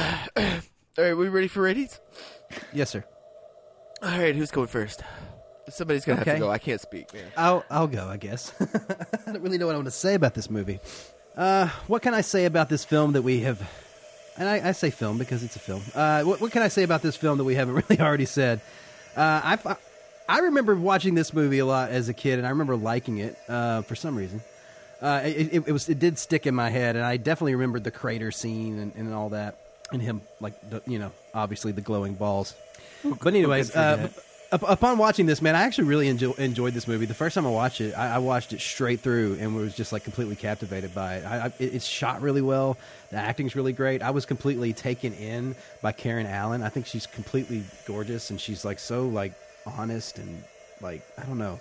right, 0.99 1.13
we 1.17 1.27
ready 1.27 1.47
for 1.47 1.63
ratings? 1.63 1.99
Yes, 2.71 2.91
sir. 2.91 3.03
All 4.03 4.09
right, 4.09 4.35
who's 4.35 4.51
going 4.51 4.67
first? 4.67 5.01
Somebody's 5.69 6.05
gonna 6.05 6.19
have 6.19 6.27
Okay. 6.27 6.35
to 6.37 6.39
go. 6.45 6.51
I 6.51 6.59
can't 6.59 6.81
speak, 6.81 7.11
man. 7.15 7.31
I'll 7.35 7.65
I'll 7.71 7.87
go. 7.87 8.07
I 8.07 8.17
guess 8.17 8.53
I 9.25 9.31
don't 9.31 9.41
really 9.41 9.57
know 9.57 9.65
what 9.65 9.73
I 9.73 9.77
want 9.79 9.85
to 9.87 9.91
say 9.91 10.13
about 10.13 10.35
this 10.35 10.51
movie. 10.51 10.79
Uh, 11.35 11.67
what 11.87 12.03
can 12.03 12.13
I 12.13 12.21
say 12.21 12.45
about 12.45 12.69
this 12.69 12.85
film 12.85 13.13
that 13.13 13.23
we 13.23 13.39
have? 13.39 13.59
And 14.41 14.49
I, 14.49 14.69
I 14.69 14.71
say 14.71 14.89
film 14.89 15.19
because 15.19 15.43
it's 15.43 15.55
a 15.55 15.59
film. 15.59 15.83
Uh, 15.93 16.23
what, 16.23 16.41
what 16.41 16.51
can 16.51 16.63
I 16.63 16.67
say 16.67 16.81
about 16.81 17.03
this 17.03 17.15
film 17.15 17.37
that 17.37 17.43
we 17.43 17.53
haven't 17.53 17.75
really 17.89 18.01
already 18.01 18.25
said? 18.25 18.59
Uh, 19.15 19.57
I 19.63 19.75
I 20.27 20.39
remember 20.39 20.73
watching 20.73 21.13
this 21.13 21.31
movie 21.31 21.59
a 21.59 21.65
lot 21.65 21.91
as 21.91 22.09
a 22.09 22.13
kid, 22.15 22.39
and 22.39 22.47
I 22.47 22.49
remember 22.49 22.75
liking 22.75 23.19
it 23.19 23.37
uh, 23.47 23.83
for 23.83 23.93
some 23.93 24.15
reason. 24.15 24.41
Uh, 24.99 25.21
it, 25.25 25.53
it, 25.53 25.67
it 25.67 25.71
was 25.71 25.87
it 25.89 25.99
did 25.99 26.17
stick 26.17 26.47
in 26.47 26.55
my 26.55 26.71
head, 26.71 26.95
and 26.95 27.05
I 27.05 27.17
definitely 27.17 27.53
remembered 27.53 27.83
the 27.83 27.91
crater 27.91 28.31
scene 28.31 28.79
and, 28.79 28.95
and 28.95 29.13
all 29.13 29.29
that, 29.29 29.59
and 29.91 30.01
him 30.01 30.21
like 30.39 30.53
the, 30.71 30.81
you 30.87 30.97
know 30.97 31.11
obviously 31.35 31.71
the 31.71 31.81
glowing 31.81 32.15
balls. 32.15 32.55
But 33.03 33.27
anyways, 33.35 33.75
uh? 33.75 34.09
Up- 34.51 34.63
upon 34.69 34.97
watching 34.97 35.25
this, 35.25 35.41
man, 35.41 35.55
I 35.55 35.63
actually 35.63 35.85
really 35.85 36.07
enjoy, 36.07 36.31
enjoyed 36.31 36.73
this 36.73 36.87
movie. 36.87 37.05
The 37.05 37.13
first 37.13 37.35
time 37.35 37.45
I 37.45 37.49
watched 37.51 37.81
it, 37.81 37.93
I, 37.97 38.15
I 38.15 38.17
watched 38.19 38.53
it 38.53 38.61
straight 38.61 38.99
through 38.99 39.37
and 39.39 39.55
was 39.55 39.75
just 39.75 39.91
like 39.93 40.03
completely 40.03 40.35
captivated 40.35 40.93
by 40.93 41.15
it. 41.17 41.25
I, 41.25 41.37
I, 41.37 41.45
it- 41.59 41.73
it's 41.75 41.85
shot 41.85 42.21
really 42.21 42.41
well. 42.41 42.77
The 43.11 43.17
acting's 43.17 43.55
really 43.55 43.73
great. 43.73 44.01
I 44.01 44.11
was 44.11 44.25
completely 44.25 44.73
taken 44.73 45.13
in 45.13 45.55
by 45.81 45.91
Karen 45.91 46.25
Allen. 46.27 46.63
I 46.63 46.69
think 46.69 46.85
she's 46.85 47.05
completely 47.07 47.63
gorgeous 47.85 48.29
and 48.29 48.39
she's 48.39 48.63
like 48.65 48.79
so 48.79 49.07
like 49.07 49.33
honest 49.65 50.17
and 50.17 50.43
like 50.81 51.01
I 51.17 51.23
don't 51.25 51.37
know. 51.37 51.59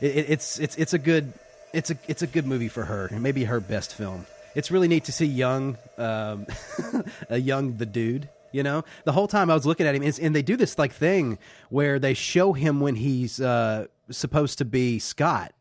It, 0.00 0.16
it, 0.16 0.30
it's 0.30 0.58
it's 0.58 0.76
it's 0.76 0.92
a 0.94 0.98
good 0.98 1.32
it's 1.72 1.90
a 1.90 1.96
it's 2.08 2.22
a 2.22 2.26
good 2.26 2.46
movie 2.46 2.68
for 2.68 2.84
her 2.84 3.06
and 3.06 3.22
maybe 3.22 3.44
her 3.44 3.60
best 3.60 3.94
film. 3.94 4.26
It's 4.54 4.70
really 4.70 4.86
neat 4.88 5.04
to 5.04 5.12
see 5.12 5.24
young 5.26 5.78
um, 5.96 6.46
a 7.30 7.38
young 7.38 7.76
the 7.78 7.86
dude. 7.86 8.28
You 8.52 8.62
know, 8.62 8.84
the 9.04 9.12
whole 9.12 9.28
time 9.28 9.50
I 9.50 9.54
was 9.54 9.66
looking 9.66 9.86
at 9.86 9.94
him, 9.94 10.02
and 10.02 10.34
they 10.36 10.42
do 10.42 10.56
this 10.56 10.78
like 10.78 10.92
thing 10.92 11.38
where 11.70 11.98
they 11.98 12.14
show 12.14 12.52
him 12.52 12.80
when 12.80 12.94
he's 12.94 13.40
uh, 13.40 13.86
supposed 14.10 14.58
to 14.58 14.64
be 14.64 14.98
Scott, 14.98 15.52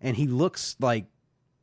and 0.00 0.16
he 0.16 0.26
looks 0.26 0.76
like 0.80 1.06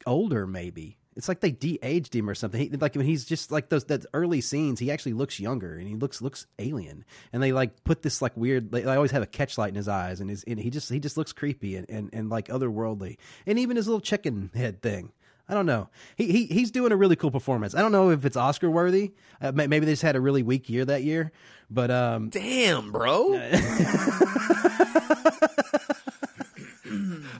older. 0.06 0.48
Maybe 0.48 0.98
it's 1.16 1.28
like 1.28 1.42
they 1.42 1.52
de-aged 1.52 2.16
him 2.16 2.30
or 2.30 2.36
something. 2.36 2.60
He, 2.62 2.70
like 2.70 2.96
when 2.96 3.06
he's 3.06 3.26
just 3.26 3.52
like 3.52 3.70
those 3.70 3.84
that 3.86 4.06
early 4.14 4.40
scenes, 4.40 4.80
he 4.80 4.92
actually 4.92 5.14
looks 5.14 5.40
younger 5.40 5.76
and 5.76 5.88
he 5.88 5.96
looks 5.96 6.22
looks 6.22 6.48
alien. 6.58 7.04
And 7.34 7.44
they 7.44 7.52
like 7.52 7.84
put 7.84 8.02
this 8.02 8.22
like 8.22 8.36
weird. 8.38 8.72
They, 8.72 8.82
they 8.82 8.96
always 8.96 9.12
have 9.12 9.24
a 9.24 9.28
catchlight 9.28 9.70
in 9.70 9.76
his 9.76 9.88
eyes, 9.88 10.22
and 10.22 10.30
his 10.30 10.44
and 10.46 10.60
he 10.60 10.70
just 10.70 10.90
he 10.90 11.00
just 11.00 11.18
looks 11.18 11.34
creepy 11.34 11.76
and, 11.76 11.90
and 11.90 12.10
and 12.14 12.30
like 12.30 12.48
otherworldly. 12.48 13.18
And 13.46 13.60
even 13.60 13.76
his 13.76 13.88
little 13.88 14.02
chicken 14.02 14.52
head 14.54 14.82
thing. 14.82 15.12
I 15.52 15.54
don't 15.54 15.66
know. 15.66 15.90
He, 16.16 16.32
he 16.32 16.46
he's 16.46 16.72
doing 16.72 16.94
a 16.94 16.96
really 16.96 17.18
cool 17.18 17.30
performance. 17.30 17.76
I 17.76 17.82
don't 17.82 17.92
know 17.92 18.10
if 18.10 18.24
it's 18.24 18.38
Oscar 18.38 18.72
worthy. 18.72 19.12
Uh, 19.42 19.52
maybe 19.52 19.80
they 19.80 19.92
just 19.92 20.02
had 20.02 20.16
a 20.16 20.22
really 20.22 20.44
weak 20.44 20.70
year 20.70 20.86
that 20.86 21.04
year. 21.04 21.34
But 21.70 21.92
um, 21.92 22.30
Damn, 22.30 22.94
bro. 22.94 23.34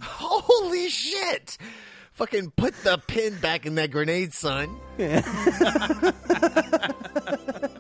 Holy 0.02 0.90
shit. 0.90 1.58
Fucking 2.12 2.52
put 2.52 2.76
the 2.84 2.98
pin 3.08 3.40
back 3.40 3.66
in 3.66 3.76
that 3.76 3.92
grenade, 3.92 4.34
son. 4.34 4.78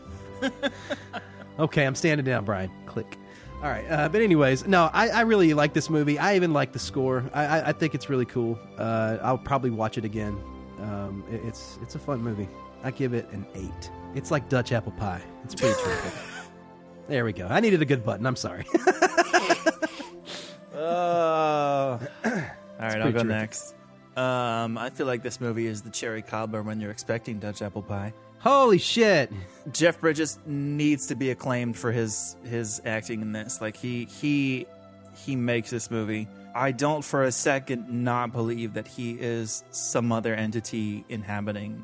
Okay, 1.59 1.85
I'm 1.85 1.93
standing 1.93 2.25
down, 2.25 2.43
Brian. 2.43 2.71
Click. 2.87 3.19
All 3.63 3.69
right, 3.69 3.85
uh, 3.91 4.09
but 4.09 4.21
anyways, 4.21 4.65
no, 4.65 4.89
I, 4.91 5.09
I 5.09 5.21
really 5.21 5.53
like 5.53 5.73
this 5.73 5.87
movie. 5.89 6.17
I 6.17 6.35
even 6.35 6.51
like 6.51 6.71
the 6.71 6.79
score. 6.79 7.23
I, 7.31 7.45
I, 7.45 7.67
I 7.69 7.71
think 7.73 7.93
it's 7.93 8.09
really 8.09 8.25
cool. 8.25 8.57
Uh, 8.77 9.17
I'll 9.21 9.37
probably 9.37 9.69
watch 9.69 9.99
it 9.99 10.05
again. 10.05 10.35
Um, 10.79 11.23
it- 11.31 11.41
it's 11.45 11.77
it's 11.83 11.93
a 11.93 11.99
fun 11.99 12.21
movie. 12.23 12.49
I 12.83 12.89
give 12.89 13.13
it 13.13 13.29
an 13.31 13.45
eight. 13.53 13.91
It's 14.15 14.31
like 14.31 14.49
Dutch 14.49 14.71
apple 14.71 14.93
pie. 14.93 15.21
It's 15.43 15.53
pretty 15.53 15.75
terrific. 15.83 16.13
There 17.07 17.23
we 17.23 17.33
go. 17.33 17.45
I 17.47 17.59
needed 17.59 17.81
a 17.83 17.85
good 17.85 18.03
button. 18.03 18.25
I'm 18.25 18.35
sorry. 18.35 18.65
Uh, 20.73 21.99
all 22.25 22.31
right, 22.79 22.95
I'll 23.01 23.11
go 23.11 23.19
terrific. 23.23 23.27
next. 23.27 23.75
Um, 24.17 24.77
I 24.79 24.89
feel 24.89 25.05
like 25.05 25.21
this 25.21 25.39
movie 25.39 25.67
is 25.67 25.81
the 25.83 25.89
cherry 25.91 26.21
cobbler 26.23 26.63
when 26.63 26.79
you're 26.81 26.89
expecting 26.91 27.37
Dutch 27.39 27.61
apple 27.61 27.83
pie. 27.83 28.13
Holy 28.41 28.79
shit! 28.79 29.31
Jeff 29.71 30.01
Bridges 30.01 30.39
needs 30.47 31.07
to 31.07 31.15
be 31.15 31.29
acclaimed 31.29 31.77
for 31.77 31.91
his 31.91 32.35
his 32.43 32.81
acting 32.85 33.21
in 33.21 33.33
this. 33.33 33.61
Like 33.61 33.77
he 33.77 34.05
he 34.05 34.65
he 35.15 35.35
makes 35.35 35.69
this 35.69 35.91
movie. 35.91 36.27
I 36.55 36.71
don't 36.71 37.03
for 37.03 37.23
a 37.23 37.31
second 37.31 37.87
not 37.89 38.31
believe 38.31 38.73
that 38.73 38.87
he 38.87 39.11
is 39.11 39.63
some 39.69 40.11
other 40.11 40.33
entity 40.33 41.05
inhabiting 41.07 41.83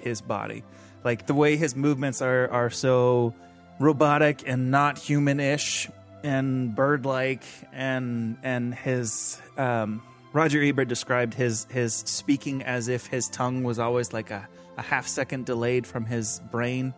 his 0.00 0.20
body. 0.20 0.62
Like 1.02 1.26
the 1.26 1.34
way 1.34 1.56
his 1.56 1.74
movements 1.74 2.22
are 2.22 2.48
are 2.50 2.70
so 2.70 3.34
robotic 3.80 4.44
and 4.46 4.70
not 4.70 4.96
human-ish 4.96 5.88
and 6.22 6.74
bird-like 6.74 7.42
and 7.72 8.36
and 8.44 8.74
his 8.74 9.42
um 9.56 10.02
Roger 10.32 10.62
Ebert 10.62 10.86
described 10.86 11.34
his 11.34 11.66
his 11.68 11.94
speaking 11.94 12.62
as 12.62 12.86
if 12.86 13.06
his 13.06 13.28
tongue 13.28 13.64
was 13.64 13.80
always 13.80 14.12
like 14.12 14.30
a, 14.30 14.46
a 14.78 14.82
half 14.82 15.06
second 15.06 15.44
delayed 15.44 15.86
from 15.86 16.06
his 16.06 16.40
brain. 16.50 16.94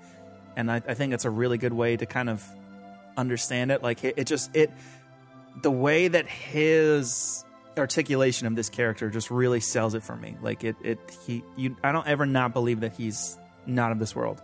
And 0.57 0.71
I, 0.71 0.77
I 0.77 0.95
think 0.95 1.15
it's 1.15 1.25
a 1.25 1.31
really 1.31 1.59
good 1.59 1.73
way 1.73 1.97
to 1.97 2.07
kind 2.07 2.29
of 2.29 2.47
understand 3.17 3.73
it. 3.73 3.83
Like 3.83 4.05
it, 4.05 4.15
it 4.19 4.27
just 4.27 4.55
it 4.55 4.71
the 5.63 5.71
way 5.71 6.07
that 6.09 6.29
his 6.29 7.45
articulation 7.77 8.47
of 8.47 8.55
this 8.55 8.69
character 8.69 9.11
just 9.11 9.31
really 9.31 9.61
sells 9.61 9.95
it 9.95 10.03
for 10.03 10.15
me. 10.15 10.37
Like 10.43 10.63
it 10.63 10.77
it 10.83 10.99
he 11.27 11.43
you 11.57 11.77
i 11.83 11.93
don't 11.93 12.07
ever 12.07 12.27
not 12.27 12.53
believe 12.53 12.81
that 12.81 12.95
he's 12.95 13.39
not 13.67 13.93
of 13.93 13.99
this 13.99 14.15
world 14.15 14.43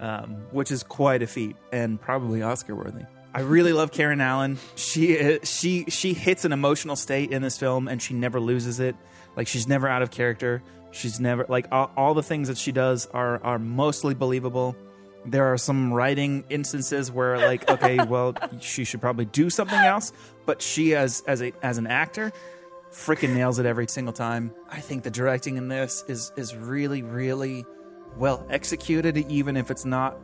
um, 0.00 0.36
which 0.50 0.70
is 0.70 0.82
quite 0.82 1.22
a 1.22 1.26
feat 1.26 1.56
and 1.72 2.00
probably 2.00 2.42
oscar 2.42 2.74
worthy. 2.74 3.04
I 3.32 3.40
really 3.40 3.72
love 3.72 3.92
karen 3.92 4.20
allen. 4.20 4.58
She 4.74 5.38
she 5.44 5.84
she 5.88 6.14
hits 6.14 6.44
an 6.44 6.52
emotional 6.52 6.96
state 6.96 7.30
in 7.30 7.42
this 7.42 7.58
film 7.58 7.86
and 7.86 8.00
she 8.02 8.14
never 8.14 8.40
loses 8.40 8.80
it. 8.80 8.96
Like 9.36 9.46
she's 9.46 9.68
never 9.68 9.86
out 9.86 10.02
of 10.02 10.10
character 10.10 10.62
she's 10.90 11.20
never 11.20 11.46
like 11.48 11.66
all, 11.72 11.90
all 11.96 12.14
the 12.14 12.22
things 12.22 12.48
that 12.48 12.58
she 12.58 12.72
does 12.72 13.06
are 13.06 13.42
are 13.42 13.58
mostly 13.58 14.14
believable. 14.14 14.76
There 15.26 15.52
are 15.52 15.58
some 15.58 15.92
writing 15.92 16.44
instances 16.48 17.10
where 17.10 17.38
like 17.38 17.68
okay 17.70 17.98
well 18.08 18.34
she 18.60 18.84
should 18.84 19.00
probably 19.00 19.26
do 19.26 19.50
something 19.50 19.78
else 19.78 20.12
but 20.46 20.62
she 20.62 20.94
as 20.94 21.22
as 21.26 21.42
a 21.42 21.52
as 21.62 21.78
an 21.78 21.86
actor 21.86 22.32
freaking 22.90 23.34
nails 23.34 23.58
it 23.58 23.66
every 23.66 23.86
single 23.86 24.12
time. 24.12 24.52
I 24.68 24.80
think 24.80 25.04
the 25.04 25.10
directing 25.10 25.56
in 25.56 25.68
this 25.68 26.04
is 26.08 26.32
is 26.36 26.54
really 26.56 27.02
really 27.02 27.64
well 28.16 28.44
executed 28.50 29.16
even 29.16 29.56
if 29.56 29.70
it's 29.70 29.84
not 29.84 30.18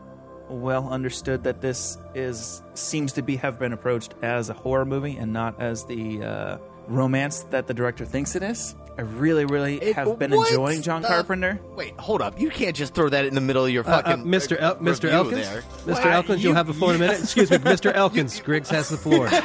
well 0.48 0.88
understood 0.88 1.44
that 1.44 1.60
this 1.60 1.98
is 2.14 2.62
seems 2.74 3.12
to 3.12 3.22
be 3.22 3.36
have 3.36 3.58
been 3.58 3.72
approached 3.72 4.14
as 4.22 4.48
a 4.48 4.54
horror 4.54 4.84
movie 4.84 5.16
and 5.16 5.32
not 5.32 5.60
as 5.60 5.84
the 5.86 6.22
uh, 6.22 6.58
romance 6.86 7.40
that 7.50 7.66
the 7.66 7.74
director 7.74 8.04
thinks 8.04 8.36
it 8.36 8.42
is 8.42 8.74
I 8.98 9.02
really, 9.02 9.44
really 9.44 9.92
have 9.92 10.18
been 10.18 10.30
what 10.34 10.48
enjoying 10.50 10.80
John 10.82 11.02
the- 11.02 11.08
Carpenter. 11.08 11.60
Wait, 11.74 11.92
hold 12.00 12.22
up. 12.22 12.40
You 12.40 12.48
can't 12.48 12.74
just 12.74 12.94
throw 12.94 13.10
that 13.10 13.26
in 13.26 13.34
the 13.34 13.40
middle 13.42 13.64
of 13.64 13.70
your 13.70 13.86
Uh, 13.86 13.90
uh, 13.90 14.02
fucking 14.02 14.24
Mr. 14.24 14.58
El- 14.58 14.76
Mr. 14.76 15.04
review 15.04 15.10
Elkins, 15.10 15.48
there. 15.50 15.62
Mr. 15.86 16.06
Elkins, 16.06 16.42
you'll 16.42 16.54
have 16.54 16.66
the 16.66 16.72
floor 16.74 16.90
in 16.94 16.96
a 16.96 17.00
minute. 17.00 17.20
Excuse 17.20 17.50
me, 17.50 17.58
Mr. 17.58 17.92
Elkins. 17.94 18.40
Griggs 18.40 18.70
has 18.70 18.88
the 18.88 18.96
floor. 18.96 19.28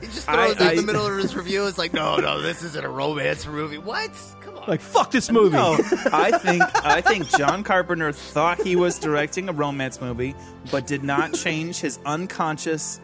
He 0.00 0.06
just 0.08 0.26
throws 0.26 0.60
I- 0.60 0.66
it 0.66 0.70
in 0.72 0.76
the 0.76 0.82
middle 0.92 1.06
of 1.06 1.16
his 1.16 1.34
review. 1.34 1.66
It's 1.66 1.78
like, 1.78 1.92
no, 1.92 2.16
no, 2.16 2.40
this 2.40 2.62
isn't 2.62 2.84
a 2.84 2.88
romance 2.88 3.46
movie. 3.46 3.78
What? 3.78 4.10
Come 4.42 4.56
on. 4.58 4.64
Like 4.68 4.80
fuck 4.80 5.10
this 5.10 5.30
movie. 5.30 5.56
No, 5.56 5.74
I 6.12 6.36
think 6.38 6.62
I 6.84 7.00
think 7.00 7.28
John 7.28 7.62
Carpenter 7.64 8.12
thought 8.12 8.60
he 8.60 8.76
was 8.76 8.98
directing 8.98 9.48
a 9.48 9.52
romance 9.52 10.00
movie, 10.00 10.34
but 10.70 10.86
did 10.86 11.02
not 11.04 11.32
change 11.34 11.80
his 11.80 11.98
unconscious, 12.06 13.00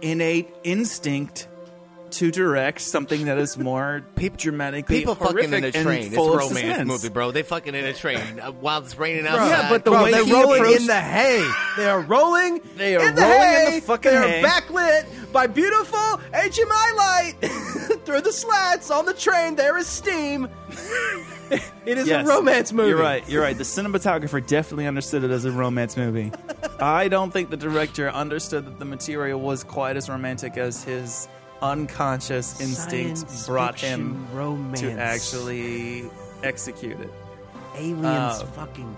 innate 0.00 0.48
instinct 0.64 1.48
to 2.16 2.30
direct 2.30 2.80
something 2.80 3.24
that 3.26 3.38
is 3.38 3.56
more 3.58 4.02
peep 4.16 4.36
dramatically 4.36 4.98
People 5.00 5.14
fucking 5.14 5.52
in 5.52 5.64
a 5.64 5.72
train. 5.72 6.06
It's 6.06 6.16
a 6.16 6.20
romance 6.20 6.48
suspense. 6.48 6.86
movie, 6.88 7.08
bro. 7.08 7.30
They 7.30 7.42
fucking 7.42 7.74
in 7.74 7.84
a 7.84 7.92
train 7.92 8.40
uh, 8.42 8.52
while 8.52 8.80
it's 8.82 8.96
raining 8.98 9.26
outside. 9.26 9.48
Yeah, 9.48 9.68
but 9.70 9.84
the 9.84 9.90
Bro, 9.90 10.04
way 10.04 10.10
they're 10.12 10.24
he 10.24 10.32
rolling 10.32 10.60
approached- 10.60 10.80
in 10.80 10.86
the 10.86 11.00
hay. 11.00 11.50
They 11.76 11.86
are 11.88 12.00
rolling. 12.00 12.60
They 12.76 12.96
are 12.96 13.08
in 13.08 13.14
the 13.14 13.22
rolling 13.22 13.66
in 13.68 13.74
the 13.76 13.80
fucking 13.80 14.10
They 14.10 14.16
are 14.16 14.28
hay. 14.28 14.42
backlit 14.42 15.32
by 15.32 15.46
beautiful 15.46 15.98
HMI 16.32 16.96
light 16.96 17.34
through 18.04 18.20
the 18.22 18.32
slats 18.32 18.90
on 18.90 19.06
the 19.06 19.14
train. 19.14 19.56
There 19.56 19.76
is 19.76 19.86
steam. 19.86 20.48
it 21.50 21.98
is 21.98 22.08
Yes, 22.08 22.26
a 22.26 22.28
romance 22.28 22.72
movie. 22.72 22.88
You're 22.90 22.98
right. 22.98 23.28
You're 23.28 23.42
right. 23.42 23.56
The 23.56 23.64
cinematographer 23.64 24.44
definitely 24.46 24.86
understood 24.86 25.24
it 25.24 25.30
as 25.30 25.44
a 25.44 25.50
romance 25.52 25.96
movie. 25.96 26.32
I 26.80 27.08
don't 27.08 27.32
think 27.32 27.50
the 27.50 27.56
director 27.56 28.08
understood 28.10 28.64
that 28.66 28.78
the 28.78 28.84
material 28.84 29.40
was 29.40 29.62
quite 29.64 29.96
as 29.96 30.08
romantic 30.08 30.56
as 30.56 30.82
his 30.84 31.28
unconscious 31.62 32.60
instinct 32.60 33.18
Science 33.18 33.46
brought 33.46 33.80
him 33.80 34.26
romance. 34.32 34.80
to 34.80 34.92
actually 34.92 36.10
execute 36.42 37.00
it. 37.00 37.12
Aliens, 37.76 38.40
Um, 38.42 38.46
fucking 38.48 38.96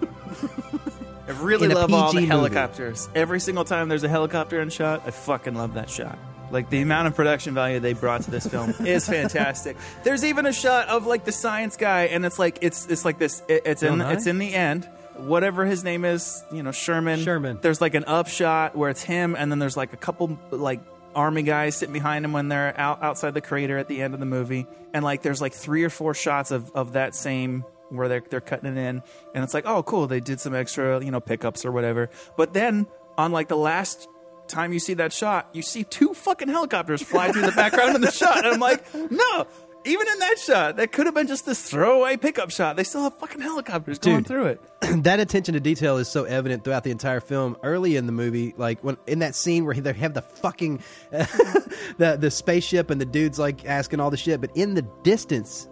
bro. 0.00 0.08
I 1.28 1.32
really 1.42 1.68
love 1.68 1.92
all 1.92 2.08
the 2.12 2.16
movie. 2.20 2.26
helicopters. 2.26 3.08
Every 3.14 3.40
single 3.40 3.64
time 3.64 3.88
there's 3.88 4.04
a 4.04 4.08
helicopter 4.08 4.60
in 4.60 4.70
shot, 4.70 5.02
I 5.06 5.10
fucking 5.10 5.54
love 5.54 5.74
that 5.74 5.90
shot. 5.90 6.18
Like 6.50 6.70
the 6.70 6.80
amount 6.80 7.08
of 7.08 7.14
production 7.14 7.52
value 7.52 7.78
they 7.80 7.92
brought 7.92 8.22
to 8.22 8.30
this 8.30 8.46
film 8.46 8.70
is 8.86 9.06
fantastic. 9.06 9.76
There's 10.04 10.24
even 10.24 10.46
a 10.46 10.52
shot 10.52 10.88
of 10.88 11.06
like 11.06 11.24
the 11.24 11.32
science 11.32 11.76
guy, 11.76 12.04
and 12.04 12.24
it's 12.24 12.38
like 12.38 12.58
it's 12.62 12.86
it's 12.86 13.04
like 13.04 13.18
this. 13.18 13.42
It, 13.48 13.62
it's 13.66 13.82
in 13.82 13.98
Nye? 13.98 14.12
it's 14.14 14.26
in 14.26 14.38
the 14.38 14.54
end. 14.54 14.88
Whatever 15.16 15.66
his 15.66 15.84
name 15.84 16.04
is, 16.06 16.42
you 16.52 16.62
know, 16.62 16.70
Shermin. 16.70 17.18
Shermin. 17.24 17.60
There's 17.60 17.80
like 17.82 17.94
an 17.94 18.04
up 18.06 18.28
shot 18.28 18.74
where 18.76 18.88
it's 18.88 19.02
him, 19.02 19.34
and 19.36 19.50
then 19.52 19.58
there's 19.58 19.76
like 19.76 19.92
a 19.92 19.96
couple 19.98 20.38
like 20.50 20.80
army 21.18 21.42
guys 21.42 21.74
sitting 21.74 21.92
behind 21.92 22.24
him 22.24 22.32
when 22.32 22.48
they're 22.48 22.78
out 22.78 23.02
outside 23.02 23.34
the 23.34 23.40
crater 23.40 23.76
at 23.76 23.88
the 23.88 24.00
end 24.00 24.14
of 24.14 24.20
the 24.20 24.26
movie, 24.26 24.66
and 24.94 25.04
like 25.04 25.22
there's 25.22 25.40
like 25.40 25.52
three 25.52 25.82
or 25.82 25.90
four 25.90 26.14
shots 26.14 26.52
of 26.52 26.70
of 26.74 26.92
that 26.92 27.14
same 27.14 27.64
where 27.90 28.08
they're 28.08 28.22
they're 28.30 28.40
cutting 28.40 28.76
it 28.76 28.78
in, 28.78 29.02
and 29.34 29.44
it's 29.44 29.52
like, 29.52 29.66
oh, 29.66 29.82
cool, 29.82 30.06
they 30.06 30.20
did 30.20 30.40
some 30.40 30.54
extra, 30.54 31.04
you 31.04 31.10
know, 31.10 31.20
pickups 31.20 31.64
or 31.64 31.72
whatever. 31.72 32.08
But 32.36 32.52
then 32.52 32.86
on 33.16 33.32
like 33.32 33.48
the 33.48 33.56
last 33.56 34.08
time 34.46 34.72
you 34.72 34.78
see 34.78 34.94
that 34.94 35.12
shot, 35.12 35.48
you 35.52 35.62
see 35.62 35.84
two 35.84 36.14
fucking 36.14 36.48
helicopters 36.48 37.02
fly 37.02 37.32
through 37.32 37.42
the 37.42 37.52
background 37.52 37.96
of 37.96 38.00
the 38.00 38.12
shot, 38.12 38.38
and 38.38 38.46
I'm 38.46 38.60
like, 38.60 38.84
no. 39.10 39.46
Even 39.84 40.08
in 40.08 40.18
that 40.18 40.38
shot, 40.38 40.76
that 40.76 40.92
could 40.92 41.06
have 41.06 41.14
been 41.14 41.26
just 41.26 41.46
this 41.46 41.70
throwaway 41.70 42.16
pickup 42.16 42.50
shot. 42.50 42.76
They 42.76 42.84
still 42.84 43.02
have 43.02 43.16
fucking 43.18 43.40
helicopters 43.40 43.98
going 43.98 44.24
through 44.24 44.46
it. 44.46 44.60
that 45.04 45.20
attention 45.20 45.54
to 45.54 45.60
detail 45.60 45.96
is 45.96 46.08
so 46.08 46.24
evident 46.24 46.64
throughout 46.64 46.84
the 46.84 46.90
entire 46.90 47.20
film. 47.20 47.56
Early 47.62 47.96
in 47.96 48.06
the 48.06 48.12
movie, 48.12 48.54
like 48.56 48.82
when 48.82 48.96
in 49.06 49.20
that 49.20 49.34
scene 49.34 49.64
where 49.64 49.74
they 49.74 49.92
have 49.92 50.14
the 50.14 50.22
fucking 50.22 50.82
the 51.10 52.16
the 52.18 52.30
spaceship 52.30 52.90
and 52.90 53.00
the 53.00 53.06
dude's 53.06 53.38
like 53.38 53.64
asking 53.66 54.00
all 54.00 54.10
the 54.10 54.16
shit, 54.16 54.40
but 54.40 54.50
in 54.56 54.74
the 54.74 54.82
distance, 55.02 55.68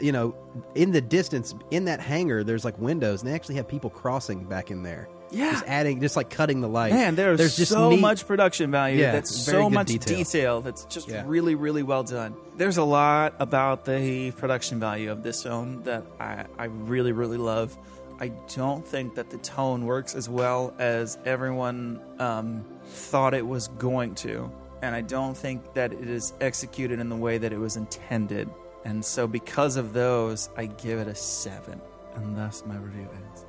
you 0.00 0.12
know, 0.12 0.34
in 0.74 0.90
the 0.90 1.00
distance 1.00 1.54
in 1.70 1.84
that 1.84 2.00
hangar, 2.00 2.42
there's 2.42 2.64
like 2.64 2.78
windows, 2.78 3.22
and 3.22 3.30
they 3.30 3.34
actually 3.34 3.56
have 3.56 3.68
people 3.68 3.90
crossing 3.90 4.44
back 4.44 4.70
in 4.70 4.82
there. 4.82 5.08
Yeah. 5.32 5.52
just 5.52 5.64
adding, 5.66 6.00
just 6.00 6.16
like 6.16 6.30
cutting 6.30 6.60
the 6.60 6.68
light. 6.68 6.92
Man, 6.92 7.14
there's, 7.14 7.38
there's 7.38 7.56
just 7.56 7.70
so 7.72 7.90
neat- 7.90 8.00
much 8.00 8.26
production 8.26 8.70
value. 8.70 8.98
Yeah, 9.00 9.12
that's 9.12 9.34
so 9.34 9.70
much 9.70 9.86
detail. 9.88 10.16
detail. 10.18 10.60
That's 10.60 10.84
just 10.86 11.08
Yeah. 11.08 11.24
really, 11.26 11.54
really 11.54 11.82
well 11.82 12.02
done. 12.02 12.34
There's 12.56 12.76
a 12.78 12.84
lot 12.84 13.34
about 13.38 13.84
the 13.84 14.32
production 14.32 14.80
value 14.80 15.10
of 15.12 15.22
this 15.22 15.42
film 15.42 15.82
that 15.84 16.04
I, 16.18 16.46
I 16.58 16.64
really, 16.64 17.12
really 17.12 17.38
love. 17.38 17.76
I 18.18 18.28
don't 18.54 18.86
think 18.86 19.14
that 19.14 19.30
the 19.30 19.38
tone 19.38 19.86
works 19.86 20.14
as 20.14 20.28
well 20.28 20.74
as 20.78 21.16
everyone 21.24 22.00
um, 22.18 22.64
thought 22.86 23.32
it 23.32 23.46
was 23.46 23.68
going 23.68 24.14
to. 24.16 24.50
And 24.82 24.94
I 24.94 25.00
don't 25.00 25.36
think 25.36 25.74
that 25.74 25.92
it 25.92 26.08
is 26.08 26.32
executed 26.40 27.00
in 27.00 27.08
the 27.08 27.16
way 27.16 27.38
that 27.38 27.52
it 27.52 27.58
was 27.58 27.76
intended. 27.76 28.48
And 28.84 29.04
so, 29.04 29.26
because 29.26 29.76
of 29.76 29.92
those, 29.92 30.48
I 30.56 30.66
give 30.66 30.98
it 30.98 31.06
a 31.06 31.14
seven. 31.14 31.80
And 32.14 32.36
thus, 32.36 32.62
my 32.66 32.76
review 32.76 33.08
ends. 33.14 33.44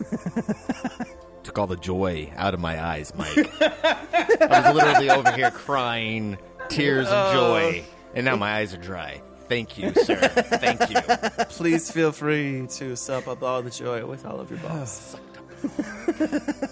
Took 1.42 1.58
all 1.58 1.66
the 1.66 1.76
joy 1.76 2.32
out 2.36 2.54
of 2.54 2.60
my 2.60 2.82
eyes, 2.82 3.12
Mike. 3.14 3.50
I 3.60 4.62
was 4.64 4.74
literally 4.74 5.10
over 5.10 5.30
here 5.32 5.50
crying 5.50 6.38
tears 6.68 7.06
of 7.08 7.34
joy, 7.34 7.84
and 8.14 8.24
now 8.24 8.36
my 8.36 8.54
eyes 8.56 8.72
are 8.72 8.78
dry. 8.78 9.20
Thank 9.48 9.76
you, 9.76 9.92
sir. 9.92 10.16
Thank 10.16 10.88
you. 10.90 11.44
Please 11.50 11.90
feel 11.90 12.12
free 12.12 12.66
to 12.78 12.96
sup 12.96 13.28
up 13.28 13.42
all 13.42 13.60
the 13.60 13.70
joy 13.70 14.06
with 14.06 14.24
all 14.24 14.40
of 14.40 14.50
your 14.50 14.60
ah, 14.64 14.68
balls. 14.68 15.16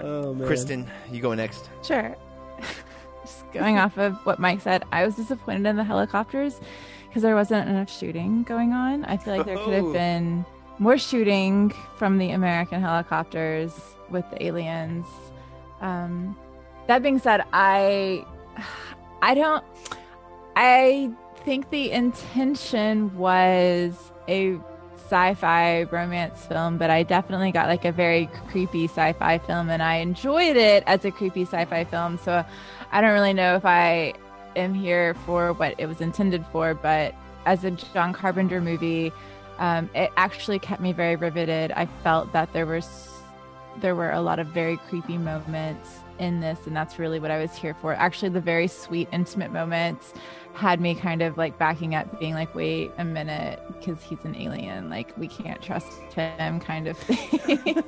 Oh 0.00 0.34
man, 0.34 0.46
Kristen, 0.48 0.90
you 1.10 1.20
go 1.22 1.32
next. 1.32 1.70
Sure. 1.86 2.16
Just 3.22 3.50
going 3.52 3.78
off 3.78 3.96
of 3.98 4.14
what 4.26 4.40
Mike 4.40 4.60
said, 4.60 4.84
I 4.90 5.04
was 5.04 5.14
disappointed 5.14 5.64
in 5.66 5.76
the 5.76 5.84
helicopters 5.84 6.58
because 7.08 7.22
there 7.22 7.36
wasn't 7.36 7.68
enough 7.68 7.90
shooting 7.90 8.42
going 8.42 8.72
on. 8.72 9.04
I 9.04 9.16
feel 9.16 9.36
like 9.36 9.46
there 9.46 9.56
could 9.58 9.74
Oh. 9.74 9.84
have 9.84 9.92
been 9.92 10.44
more 10.82 10.98
shooting 10.98 11.72
from 11.96 12.18
the 12.18 12.30
American 12.32 12.80
helicopters 12.80 13.72
with 14.10 14.28
the 14.30 14.44
aliens. 14.44 15.06
Um, 15.80 16.36
that 16.88 17.02
being 17.02 17.20
said, 17.20 17.44
I, 17.52 18.26
I 19.22 19.34
don't, 19.34 19.64
I 20.56 21.12
think 21.44 21.70
the 21.70 21.92
intention 21.92 23.16
was 23.16 24.10
a 24.26 24.58
sci-fi 24.96 25.84
romance 25.84 26.46
film, 26.46 26.78
but 26.78 26.90
I 26.90 27.04
definitely 27.04 27.52
got 27.52 27.68
like 27.68 27.84
a 27.84 27.92
very 27.92 28.26
creepy 28.48 28.86
sci-fi 28.86 29.38
film, 29.38 29.70
and 29.70 29.84
I 29.84 29.96
enjoyed 29.96 30.56
it 30.56 30.82
as 30.88 31.04
a 31.04 31.12
creepy 31.12 31.42
sci-fi 31.42 31.84
film. 31.84 32.18
So 32.18 32.44
I 32.90 33.00
don't 33.00 33.12
really 33.12 33.34
know 33.34 33.54
if 33.54 33.64
I 33.64 34.14
am 34.56 34.74
here 34.74 35.14
for 35.26 35.52
what 35.52 35.76
it 35.78 35.86
was 35.86 36.00
intended 36.00 36.44
for, 36.50 36.74
but 36.74 37.14
as 37.46 37.62
a 37.62 37.70
John 37.70 38.12
Carpenter 38.12 38.60
movie, 38.60 39.12
um, 39.62 39.88
it 39.94 40.10
actually 40.16 40.58
kept 40.58 40.82
me 40.82 40.92
very 40.92 41.14
riveted. 41.14 41.70
I 41.70 41.86
felt 42.02 42.32
that 42.32 42.52
there 42.52 42.66
was 42.66 43.08
there 43.78 43.94
were 43.94 44.10
a 44.10 44.20
lot 44.20 44.38
of 44.38 44.48
very 44.48 44.76
creepy 44.76 45.16
moments 45.16 46.00
in 46.18 46.40
this, 46.40 46.66
and 46.66 46.76
that's 46.76 46.98
really 46.98 47.20
what 47.20 47.30
I 47.30 47.38
was 47.38 47.54
here 47.54 47.74
for. 47.80 47.94
Actually, 47.94 48.30
the 48.30 48.40
very 48.40 48.66
sweet, 48.66 49.08
intimate 49.12 49.52
moments 49.52 50.14
had 50.54 50.80
me 50.80 50.94
kind 50.94 51.22
of 51.22 51.36
like 51.38 51.58
backing 51.58 51.94
up, 51.94 52.20
being 52.20 52.34
like, 52.34 52.54
wait 52.54 52.90
a 52.98 53.04
minute, 53.04 53.60
because 53.68 54.02
he's 54.02 54.18
an 54.24 54.36
alien. 54.36 54.90
Like, 54.90 55.16
we 55.16 55.26
can't 55.28 55.60
trust 55.62 55.90
him, 56.14 56.60
kind 56.60 56.88
of 56.88 56.96
thing. 56.98 57.82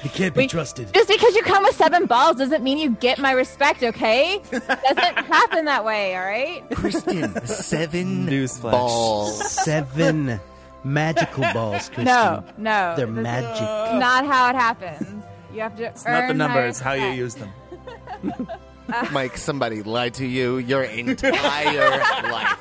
he 0.00 0.08
can't 0.08 0.34
be 0.34 0.40
Wait, 0.42 0.50
trusted. 0.50 0.92
Just 0.94 1.08
because 1.08 1.34
you 1.34 1.42
come 1.42 1.62
with 1.62 1.76
seven 1.76 2.06
balls 2.06 2.36
doesn't 2.36 2.62
mean 2.62 2.78
you 2.78 2.90
get 2.90 3.18
my 3.18 3.32
respect, 3.32 3.82
okay? 3.82 4.40
Doesn't 4.50 4.66
happen 4.98 5.66
that 5.66 5.84
way, 5.84 6.16
all 6.16 6.24
right? 6.24 6.64
Kristen, 6.74 7.44
seven 7.46 8.26
Newsflash. 8.26 8.70
balls. 8.70 9.50
Seven 9.50 10.40
magical 10.84 11.42
balls, 11.54 11.88
Kristen. 11.88 12.04
No, 12.06 12.42
no. 12.56 12.94
They're 12.96 13.06
this 13.06 13.22
magic. 13.22 13.60
Not 14.00 14.24
how 14.26 14.48
it 14.50 14.56
happens. 14.56 15.24
You 15.52 15.60
have 15.60 15.76
to 15.76 15.84
It's 15.84 16.04
not 16.04 16.12
the 16.12 16.30
earn 16.30 16.38
number, 16.38 16.64
it's 16.64 16.80
how 16.80 16.92
you 16.92 17.08
use 17.08 17.34
them. 17.34 17.52
Mike, 19.12 19.36
somebody 19.36 19.82
lied 19.82 20.14
to 20.14 20.26
you 20.26 20.58
your 20.58 20.82
entire 20.84 21.98
life. 22.30 22.58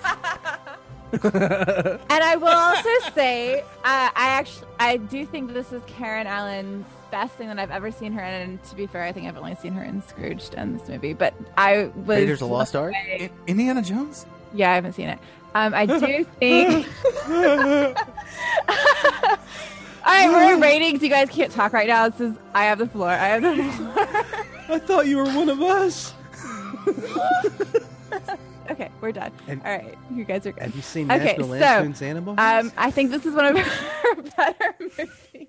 And 1.12 2.24
I 2.24 2.36
will 2.36 2.48
also 2.48 2.90
say, 3.16 3.62
uh, 3.62 3.64
I 3.84 4.12
actually, 4.16 4.68
I 4.80 4.98
do 4.98 5.26
think 5.26 5.54
this 5.54 5.72
is 5.72 5.82
Karen 5.88 6.28
Allen's 6.28 6.86
best 7.12 7.34
thing 7.34 7.48
that 7.48 7.58
I've 7.58 7.72
ever 7.72 7.92
seen 7.92 8.12
her 8.14 8.22
in. 8.24 8.34
And 8.50 8.64
to 8.66 8.76
be 8.76 8.86
fair, 8.86 9.04
I 9.04 9.12
think 9.12 9.28
I've 9.28 9.38
only 9.38 9.56
seen 9.56 9.74
her 9.74 9.84
in 9.84 10.04
Scrooged 10.04 10.54
and 10.56 10.80
this 10.80 10.88
movie. 10.88 11.14
But 11.14 11.34
I 11.58 11.90
was 11.96 12.20
Raiders 12.20 12.42
of 12.42 12.50
Lost 12.50 12.76
Ark? 12.76 12.94
I- 12.96 13.32
Indiana 13.48 13.82
Jones? 13.82 14.26
Yeah, 14.54 14.72
I 14.72 14.76
haven't 14.76 14.94
seen 14.94 15.10
it. 15.10 15.20
Um, 15.56 15.74
I 15.74 15.86
do 15.88 16.24
think. 16.24 16.88
All 20.06 20.16
right, 20.16 20.30
we're 20.30 20.54
in 20.54 20.62
ratings. 20.62 21.02
You 21.02 21.10
guys 21.10 21.30
can't 21.30 21.52
talk 21.52 21.74
right 21.74 21.88
now. 21.88 22.10
This 22.10 22.32
is 22.32 22.36
I 22.54 22.66
have 22.66 22.78
the 22.80 22.88
floor. 22.88 23.10
I 23.10 23.28
have 23.28 23.42
the 23.42 23.64
floor. 23.64 23.94
I 24.70 24.80
thought 24.80 25.08
you 25.08 25.18
were 25.18 25.26
one 25.26 25.50
of 25.50 25.62
us. 25.62 26.14
okay, 28.72 28.90
we're 29.02 29.12
done. 29.12 29.32
And- 29.48 29.62
All 29.64 29.72
right, 29.72 29.98
you 30.14 30.24
guys 30.24 30.46
are 30.46 30.52
good. 30.52 30.64
Have 30.64 30.76
you 30.76 30.82
seen 30.82 31.12
okay, 31.12 31.26
National 31.26 31.48
so 31.48 31.54
Lampoon's 31.56 32.02
Animal 32.02 32.36
um, 32.40 32.72
I 32.78 32.92
think 32.92 33.12
this 33.12 33.26
is 33.26 33.34
one 33.36 33.46
of 33.46 33.58
her 33.58 34.22
better 34.38 34.76
movies. 34.80 35.48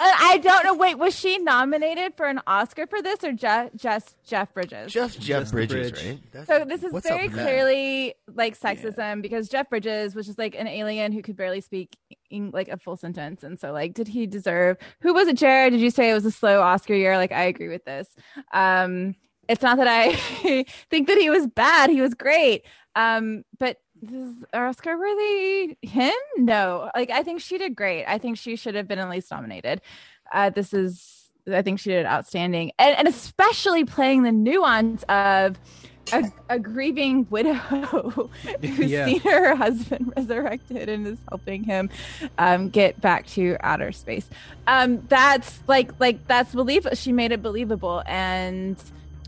I 0.00 0.38
don't 0.42 0.64
know. 0.64 0.74
Wait, 0.74 0.96
was 0.96 1.14
she 1.14 1.36
nominated 1.38 2.14
for 2.16 2.26
an 2.26 2.40
Oscar 2.46 2.86
for 2.86 3.02
this 3.02 3.22
or 3.22 3.32
just 3.32 3.74
just 3.76 4.16
Jeff 4.24 4.54
Bridges? 4.54 4.90
Just 4.92 5.20
Jeff 5.20 5.40
Just 5.40 5.50
the 5.50 5.56
Bridges, 5.56 5.90
bridge. 5.90 6.04
right? 6.06 6.20
That's- 6.32 6.46
So 6.46 6.64
this 6.64 6.82
is 6.82 6.92
very 7.02 7.26
with 7.26 7.36
that? 7.36 7.44
clearly 7.44 8.14
like 8.34 8.58
sexism 8.58 9.20
because 9.20 9.48
Jeff 9.50 9.68
Bridges 9.68 10.14
was 10.14 10.24
just 10.26 10.38
like 10.38 10.54
an 10.54 10.66
alien 10.68 11.12
who 11.12 11.20
could 11.20 11.36
barely 11.36 11.60
speak 11.60 11.94
in, 12.30 12.50
like 12.52 12.68
a 12.68 12.78
full 12.78 12.96
sentence, 12.96 13.42
and 13.42 13.60
so 13.60 13.72
like, 13.72 13.92
did 13.92 14.08
he 14.08 14.26
deserve? 14.26 14.78
Who 15.02 15.12
was 15.12 15.28
it, 15.28 15.36
Jared? 15.36 15.72
Did 15.72 15.82
you 15.82 15.90
say 15.90 16.10
it 16.10 16.14
was 16.14 16.24
a 16.24 16.30
slow 16.30 16.62
Oscar 16.62 16.94
year? 16.94 17.16
Like, 17.18 17.32
I 17.32 17.44
agree 17.44 17.68
with 17.68 17.84
this. 17.84 18.08
Um, 18.54 19.16
it's 19.48 19.62
not 19.62 19.76
that 19.78 19.88
I 19.88 20.14
think 20.90 21.08
that 21.08 21.18
he 21.18 21.30
was 21.30 21.46
bad; 21.46 21.90
he 21.90 22.00
was 22.00 22.14
great. 22.14 22.64
Um, 22.94 23.44
but 23.58 23.78
is 24.02 24.34
Oscar 24.52 24.98
worthy 24.98 25.76
him? 25.82 26.12
No, 26.36 26.90
like 26.94 27.10
I 27.10 27.22
think 27.22 27.40
she 27.40 27.58
did 27.58 27.74
great. 27.76 28.04
I 28.06 28.18
think 28.18 28.36
she 28.38 28.56
should 28.56 28.74
have 28.74 28.88
been 28.88 28.98
at 28.98 29.08
least 29.08 29.30
nominated. 29.30 29.80
Uh, 30.32 30.50
this 30.50 30.72
is, 30.72 31.30
I 31.52 31.62
think 31.62 31.78
she 31.80 31.90
did 31.90 32.06
outstanding, 32.06 32.72
and, 32.78 32.96
and 32.98 33.08
especially 33.08 33.84
playing 33.84 34.22
the 34.22 34.32
nuance 34.32 35.02
of 35.08 35.58
a, 36.12 36.24
a 36.48 36.58
grieving 36.58 37.26
widow 37.30 37.52
who's 38.60 38.90
Yeah. 38.90 39.06
seen 39.06 39.20
her 39.20 39.54
husband 39.54 40.12
resurrected 40.16 40.88
and 40.88 41.06
is 41.06 41.18
helping 41.28 41.62
him 41.64 41.88
um, 42.38 42.70
get 42.70 43.00
back 43.00 43.26
to 43.28 43.56
outer 43.60 43.92
space. 43.92 44.28
Um, 44.66 45.02
that's 45.08 45.60
like 45.68 45.92
like 46.00 46.26
that's 46.26 46.52
believable. 46.54 46.96
She 46.96 47.12
made 47.12 47.30
it 47.32 47.40
believable, 47.42 48.02
and 48.06 48.76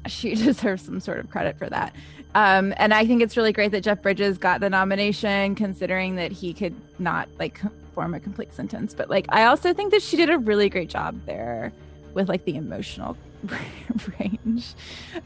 she 0.08 0.34
deserves 0.34 0.82
some 0.82 1.00
sort 1.00 1.18
of 1.18 1.30
credit 1.30 1.58
for 1.58 1.68
that. 1.68 1.94
Um, 2.34 2.74
and 2.78 2.92
I 2.92 3.06
think 3.06 3.22
it's 3.22 3.36
really 3.36 3.52
great 3.52 3.70
that 3.72 3.82
Jeff 3.82 4.02
Bridges 4.02 4.38
got 4.38 4.60
the 4.60 4.68
nomination, 4.68 5.54
considering 5.54 6.16
that 6.16 6.32
he 6.32 6.52
could 6.52 6.74
not 6.98 7.28
like 7.38 7.60
form 7.94 8.14
a 8.14 8.20
complete 8.20 8.52
sentence. 8.52 8.92
But 8.92 9.08
like, 9.08 9.26
I 9.28 9.44
also 9.44 9.72
think 9.72 9.92
that 9.92 10.02
she 10.02 10.16
did 10.16 10.30
a 10.30 10.38
really 10.38 10.68
great 10.68 10.88
job 10.88 11.20
there 11.26 11.72
with 12.12 12.28
like 12.28 12.44
the 12.44 12.56
emotional 12.56 13.16
range. 14.18 14.74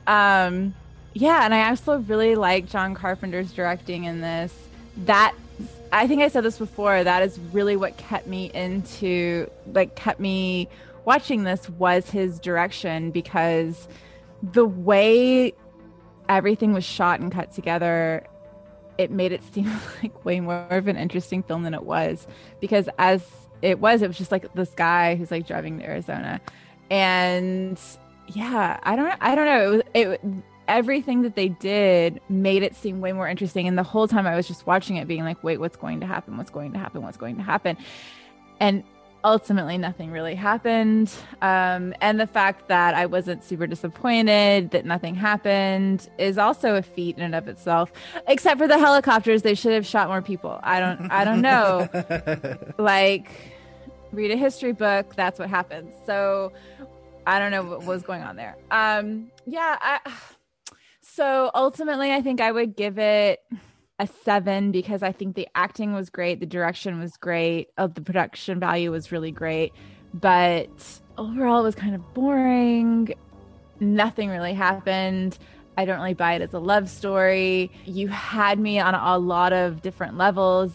Um, 0.07 0.75
yeah, 1.15 1.45
and 1.45 1.55
I 1.55 1.71
also 1.71 1.99
really 2.01 2.35
like 2.35 2.69
John 2.69 2.95
Carpenter's 2.95 3.53
directing 3.53 4.05
in 4.05 4.21
this. 4.21 4.55
That 5.05 5.35
I 5.93 6.07
think 6.07 6.23
I 6.23 6.29
said 6.29 6.45
this 6.45 6.59
before. 6.59 7.03
That 7.03 7.23
is 7.23 7.39
really 7.53 7.77
what 7.77 7.97
kept 7.97 8.27
me 8.27 8.51
into 8.53 9.51
like 9.73 9.95
kept 9.95 10.21
me 10.21 10.69
watching 11.05 11.45
this 11.45 11.69
was 11.71 12.11
his 12.11 12.39
direction 12.39 13.11
because 13.11 13.89
the 14.43 14.66
way 14.66 15.52
everything 16.28 16.73
was 16.73 16.85
shot 16.85 17.20
and 17.20 17.32
cut 17.32 17.52
together 17.52 18.27
it 18.98 19.12
made 19.12 19.32
it 19.32 19.43
seem 19.55 19.73
like 20.02 20.24
way 20.24 20.40
more 20.40 20.66
of 20.69 20.89
an 20.89 20.97
interesting 20.97 21.43
film 21.43 21.62
than 21.62 21.73
it 21.73 21.85
was. 21.85 22.27
Because 22.60 22.89
as 22.98 23.24
it 23.62 23.78
was 23.78 24.02
it 24.02 24.09
was 24.09 24.19
just 24.19 24.31
like 24.31 24.52
this 24.55 24.70
guy 24.70 25.15
who's 25.15 25.31
like 25.31 25.47
driving 25.47 25.78
to 25.78 25.85
arizona. 25.85 26.40
And 26.90 27.81
yeah 28.28 28.78
i 28.82 28.94
don't 28.94 29.16
i 29.20 29.35
don't 29.35 29.47
know. 29.47 29.82
It 29.94 30.09
was 30.09 30.19
it 30.23 30.44
everything 30.66 31.23
that 31.23 31.35
they 31.35 31.48
did 31.48 32.20
made 32.28 32.62
it 32.62 32.77
seem 32.77 33.01
way 33.01 33.12
more 33.12 33.27
interesting. 33.27 33.66
And 33.66 33.78
the 33.78 33.82
whole 33.82 34.06
time 34.06 34.27
i 34.27 34.36
was 34.36 34.47
just 34.47 34.66
watching 34.66 34.97
it 34.97 35.09
being 35.09 35.24
like 35.24 35.43
wait 35.43 35.59
what's 35.59 35.77
going 35.77 36.01
to 36.01 36.06
happen? 36.06 36.36
What's 36.36 36.51
going 36.51 36.73
to 36.73 36.78
happen? 36.78 37.02
What's 37.02 37.16
going 37.16 37.36
to 37.36 37.43
happen? 37.43 37.77
And 38.60 38.82
ultimately 39.24 39.78
nothing 39.78 40.11
really 40.11 40.35
happened. 40.35 41.12
Um, 41.43 41.95
and 42.01 42.19
the 42.20 42.27
fact 42.27 42.69
that 42.69 42.95
i 42.95 43.07
wasn't 43.07 43.45
super 43.45 43.66
disappointed 43.66 44.70
that 44.70 44.85
nothing 44.85 45.15
happened 45.15 46.09
is 46.19 46.39
also 46.39 46.77
a 46.77 46.82
feat 46.82 47.16
in 47.16 47.23
and 47.23 47.35
of 47.35 47.49
itself 47.49 47.93
except 48.27 48.59
for 48.59 48.69
the 48.69 48.78
helicopters. 48.78 49.43
They 49.43 49.55
should 49.55 49.73
have 49.73 49.86
shot 49.86 50.09
more 50.09 50.23
people. 50.23 50.61
I 50.62 50.81
don't 50.81 51.11
i 51.11 51.24
don't 51.24 51.40
know. 51.40 51.89
Like 52.78 53.31
read 54.12 54.31
a 54.31 54.36
history 54.36 54.73
book 54.73 55.15
that's 55.15 55.39
what 55.39 55.49
happens. 55.51 55.95
So 56.07 56.53
i 57.27 57.39
don't 57.39 57.51
know 57.51 57.62
what 57.62 57.85
was 57.85 58.03
going 58.03 58.23
on 58.23 58.36
there. 58.36 58.57
Um 58.70 59.31
yeah 59.47 59.77
i 59.81 60.12
so 61.01 61.51
ultimately 61.55 62.12
i 62.12 62.23
think 62.23 62.40
i 62.40 62.53
would 62.53 62.77
give 62.77 62.99
it 62.99 63.40
a 63.99 64.07
seven 64.07 64.70
because 64.70 65.03
I 65.03 65.12
think 65.12 65.35
the 65.35 65.49
acting 65.55 65.93
was 65.93 66.11
great, 66.11 66.41
the 66.41 66.47
direction 66.47 67.01
was 67.01 67.16
great, 67.16 67.69
uh, 67.77 67.89
the 67.89 68.01
production 68.01 68.61
value 68.61 68.91
was 68.91 69.11
really 69.11 69.33
great, 69.33 69.73
but 70.15 70.70
overall 71.16 71.61
it 71.61 71.65
was 71.65 71.75
kind 71.75 71.95
of 71.95 72.15
boring. 72.15 73.12
Nothing 73.81 74.29
really 74.29 74.55
happened. 74.55 75.39
I 75.77 75.85
don't 75.85 75.99
really 75.99 76.15
buy 76.15 76.35
it 76.35 76.43
as 76.43 76.53
a 76.55 76.59
love 76.59 76.89
story. 76.89 77.70
You 77.85 78.09
had 78.09 78.59
me 78.59 78.81
on 78.81 78.95
a 78.95 79.19
lot 79.19 79.53
of 79.53 79.83
different 79.83 80.16
levels 80.16 80.73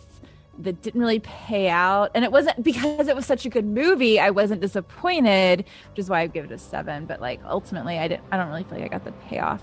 that 0.60 0.82
didn't 0.82 1.02
really 1.02 1.20
pay 1.20 1.68
out. 1.68 2.12
And 2.14 2.24
it 2.24 2.32
wasn't 2.32 2.64
because 2.64 3.08
it 3.08 3.16
was 3.16 3.26
such 3.26 3.45
a 3.45 3.50
good 3.50 3.66
movie, 3.66 4.20
I 4.20 4.30
wasn't 4.30 4.62
disappointed, 4.62 5.66
which 5.90 6.00
is 6.00 6.10
why 6.10 6.22
I 6.22 6.28
give 6.28 6.45
it 6.45 6.52
a 6.52 6.58
seven. 6.58 7.06
But 7.06 7.22
like 7.22 7.41
ultimately 7.45 7.98
I 7.98 8.08
didn't 8.08 8.24
I 8.32 8.38
don't 8.38 8.50
really 8.50 8.64
feel 8.64 8.80
like 8.80 8.86
I 8.86 8.88
got 8.90 9.06
the 9.06 9.12
payoff 9.28 9.62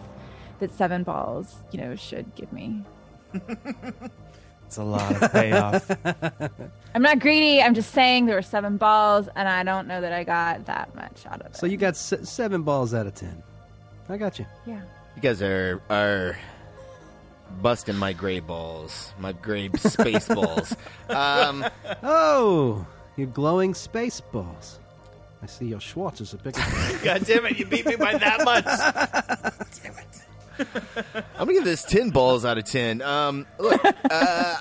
that 0.58 0.74
seven 0.74 1.04
balls, 1.04 1.56
you 1.72 1.80
know, 1.80 1.94
should 1.96 2.34
give 2.34 2.52
me. 2.52 2.84
It's 4.66 4.76
a 4.76 4.84
lot 4.84 5.20
of 5.20 5.32
payoff. 5.32 5.90
I'm 6.94 7.02
not 7.02 7.18
greedy. 7.18 7.60
I'm 7.60 7.74
just 7.74 7.90
saying 7.90 8.26
there 8.26 8.36
were 8.36 8.40
seven 8.42 8.76
balls, 8.76 9.28
and 9.34 9.48
I 9.48 9.64
don't 9.64 9.88
know 9.88 10.00
that 10.00 10.12
I 10.12 10.22
got 10.22 10.66
that 10.66 10.94
much 10.94 11.26
out 11.26 11.40
of 11.40 11.46
it. 11.46 11.56
So 11.56 11.66
you 11.66 11.76
got 11.76 11.96
se- 11.96 12.22
seven 12.22 12.62
balls 12.62 12.94
out 12.94 13.04
of 13.08 13.14
ten. 13.16 13.42
I 14.08 14.16
got 14.16 14.38
you. 14.38 14.46
Yeah. 14.66 14.80
You 15.16 15.22
guys 15.22 15.42
are 15.42 15.82
are 15.90 16.38
busting 17.60 17.96
my 17.96 18.12
gray 18.12 18.38
balls, 18.38 19.12
my 19.18 19.32
gray 19.32 19.70
space 19.76 20.28
balls. 20.28 20.76
Um, 21.08 21.66
Oh, 22.04 22.86
you 23.16 23.26
glowing 23.26 23.74
space 23.74 24.20
balls. 24.20 24.78
I 25.42 25.46
see 25.46 25.64
your 25.66 25.80
Schwartz 25.80 26.20
is 26.20 26.32
a 26.32 26.36
big. 26.36 26.54
God 27.02 27.24
damn 27.26 27.44
it! 27.46 27.58
You 27.58 27.66
beat 27.66 27.86
me 27.86 27.96
by 27.96 28.16
that 28.18 28.44
much. 28.44 28.64
damn 29.82 29.98
it! 29.98 30.22
I'm 30.60 31.46
gonna 31.46 31.52
give 31.52 31.64
this 31.64 31.82
ten 31.82 32.10
balls 32.10 32.44
out 32.44 32.58
of 32.58 32.64
ten. 32.64 33.02
Um, 33.02 33.46
look, 33.58 33.80
uh, 34.10 34.56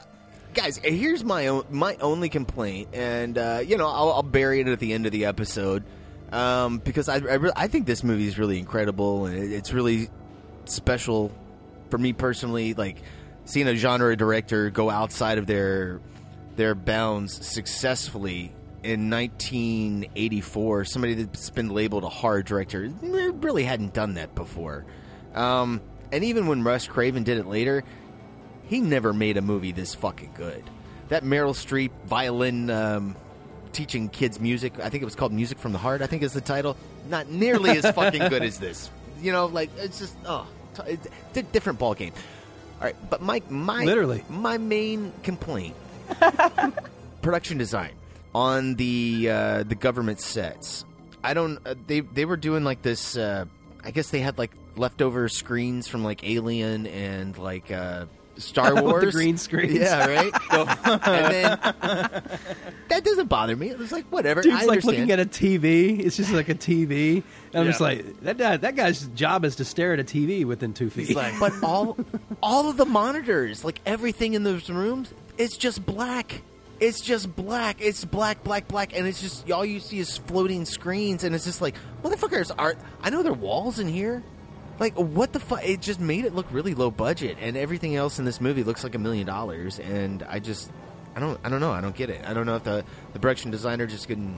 guys, 0.54 0.78
here's 0.78 1.24
my 1.24 1.48
own, 1.48 1.66
my 1.70 1.96
only 2.02 2.30
complaint, 2.30 2.90
and 2.94 3.38
uh, 3.38 3.62
you 3.66 3.78
know 3.78 3.88
I'll, 3.88 4.12
I'll 4.12 4.24
bury 4.24 4.62
it 4.62 4.68
at 4.68 4.80
the 4.80 4.94
end 4.94 5.06
of 5.06 5.12
the 5.12 5.26
episode 5.26 5.84
um, 6.32 6.80
because 6.80 7.10
I 7.10 7.16
I, 7.16 7.36
re- 7.36 7.52
I 7.56 7.68
think 7.68 7.86
this 7.86 8.04
movie 8.04 8.28
is 8.28 8.38
really 8.38 8.60
incredible 8.60 9.26
and 9.26 9.38
it, 9.38 9.52
it's 9.52 9.74
really 9.74 10.10
special 10.66 11.32
for 11.90 11.98
me 11.98 12.14
personally. 12.14 12.74
Like 12.74 12.98
seeing 13.46 13.68
a 13.68 13.76
genre 13.76 14.16
director 14.16 14.70
go 14.70 14.90
outside 14.90 15.38
of 15.38 15.48
their 15.48 16.02
their 16.56 16.76
bounds 16.76 17.46
successfully 17.46 18.54
in 18.84 19.10
1984. 19.10 20.86
Somebody 20.86 21.14
that's 21.16 21.50
been 21.50 21.70
labeled 21.70 22.04
a 22.04 22.10
horror 22.10 22.44
director 22.44 22.92
really 23.02 23.64
hadn't 23.64 23.94
done 23.94 24.16
that 24.16 24.36
before. 24.36 24.86
Um, 25.34 25.82
and 26.12 26.24
even 26.24 26.48
when 26.48 26.64
Wes 26.64 26.88
Craven 26.88 27.24
did 27.24 27.38
it 27.38 27.48
later, 27.48 27.84
he 28.68 28.82
never 28.82 29.14
made 29.14 29.38
a 29.38 29.42
movie 29.42 29.72
this 29.72 29.96
fucking 29.96 30.32
good. 30.36 30.64
That 31.10 31.24
Meryl 31.24 31.54
Streep 31.54 31.92
violin 32.06 32.70
um, 32.70 33.16
teaching 33.74 34.10
kids 34.10 34.40
music, 34.40 34.80
I 34.80 34.90
think 34.90 35.02
it 35.02 35.06
was 35.06 35.16
called 35.16 35.34
Music 35.34 35.58
from 35.58 35.72
the 35.72 35.78
Heart, 35.80 36.02
I 36.02 36.08
think 36.08 36.24
is 36.24 36.34
the 36.34 36.42
title, 36.42 36.78
not 37.10 37.30
nearly 37.30 37.72
as 37.72 37.90
fucking 37.92 38.30
good 38.30 38.44
as 38.44 38.60
this. 38.60 38.90
You 39.22 39.34
know, 39.34 39.48
like, 39.48 39.70
it's 39.78 40.00
just, 40.00 40.16
oh, 40.26 40.48
it's 40.88 41.06
a 41.36 41.42
different 41.42 41.78
ball 41.78 41.94
game. 41.94 42.14
All 42.80 42.86
right, 42.86 42.96
but 43.10 43.22
my 43.22 43.42
my 43.50 43.84
Literally. 43.84 44.24
my 44.30 44.58
main 44.58 45.12
complaint 45.24 45.76
production 47.22 47.58
design 47.58 47.92
on 48.34 48.76
the 48.76 49.28
uh, 49.30 49.64
the 49.64 49.76
government 49.76 50.22
sets. 50.22 50.86
I 51.22 51.34
don't. 51.34 51.60
Uh, 51.66 51.76
they 51.88 52.00
they 52.00 52.24
were 52.24 52.38
doing 52.38 52.64
like 52.64 52.82
this. 52.82 53.18
Uh, 53.18 53.44
I 53.84 53.92
guess 53.92 54.10
they 54.10 54.22
had 54.22 54.38
like 54.38 54.52
leftover 54.76 55.30
screens 55.30 55.88
from 55.88 56.04
like 56.04 56.24
Alien 56.24 56.88
and 56.88 57.38
like 57.38 57.72
uh, 57.72 58.06
Star 58.38 58.74
With 58.74 58.76
the 58.84 58.90
Wars 58.90 59.14
green 59.14 59.38
screens. 59.38 59.74
Yeah, 59.74 60.08
right. 60.08 60.34
and 60.52 61.34
then 61.34 61.60
that 62.88 63.04
doesn't 63.04 63.28
bother 63.28 63.56
me. 63.56 63.70
It 63.70 63.78
was 63.78 63.92
like 63.92 64.06
whatever. 64.06 64.42
Dude's 64.42 64.56
I 64.56 64.60
like 64.62 64.70
understand. 64.84 64.98
looking 64.98 65.12
at 65.12 65.20
a 65.20 65.26
TV. 65.26 66.00
It's 66.00 66.18
just 66.18 66.32
like 66.32 66.50
a 66.50 66.56
TV. 66.56 67.24
And 67.54 67.62
I'm 67.62 67.66
just 67.66 67.82
like 67.82 68.20
that. 68.22 68.38
Guy, 68.38 68.58
that 68.58 68.76
guy's 68.76 69.08
job 69.08 69.46
is 69.46 69.58
to 69.58 69.66
stare 69.66 69.94
at 69.94 70.00
a 70.00 70.04
TV 70.04 70.46
within 70.46 70.74
two 70.74 70.90
feet. 70.90 71.14
but 71.40 71.54
all 71.64 71.98
all 72.42 72.70
of 72.70 72.78
the 72.78 72.86
monitors, 72.86 73.64
like 73.64 73.80
everything 73.86 74.34
in 74.34 74.44
those 74.44 74.70
rooms, 74.70 75.14
it's 75.38 75.58
just 75.58 75.86
black. 75.86 76.42
It's 76.80 77.02
just 77.02 77.36
black. 77.36 77.78
It's 77.82 78.06
black, 78.06 78.42
black, 78.42 78.70
black, 78.70 78.96
and 78.98 79.06
it's 79.06 79.20
just 79.20 79.52
all 79.52 79.66
you 79.66 79.82
see 79.82 80.00
is 80.00 80.18
floating 80.18 80.64
screens, 80.64 81.26
and 81.26 81.36
it's 81.36 81.44
just 81.44 81.62
like 81.62 81.76
motherfuckers 82.04 82.52
are. 82.58 82.76
I 83.02 83.10
know 83.10 83.22
there 83.22 83.34
are 83.34 83.36
walls 83.36 83.80
in 83.80 83.90
here. 83.90 84.24
Like 84.80 84.94
what 84.96 85.34
the 85.34 85.40
fuck? 85.40 85.64
It 85.68 85.82
just 85.82 86.00
made 86.00 86.26
it 86.26 86.34
look 86.34 86.46
really 86.52 86.74
low 86.74 86.90
budget, 86.92 87.38
and 87.42 87.58
everything 87.58 87.96
else 87.96 88.18
in 88.20 88.26
this 88.26 88.40
movie 88.40 88.64
looks 88.64 88.84
like 88.84 88.96
a 88.96 89.00
million 89.00 89.28
dollars. 89.28 89.78
And 89.80 90.24
I 90.24 90.40
just, 90.40 90.72
I 91.16 91.20
don't, 91.20 91.40
I 91.44 91.50
don't 91.50 91.60
know. 91.60 91.72
I 91.72 91.82
don't 91.82 91.96
get 91.96 92.10
it. 92.10 92.24
I 92.26 92.34
don't 92.34 92.46
know 92.46 92.56
if 92.56 92.64
the 92.64 92.86
the 93.14 93.20
production 93.20 93.52
designer 93.52 93.88
just 93.88 94.08
couldn't 94.08 94.36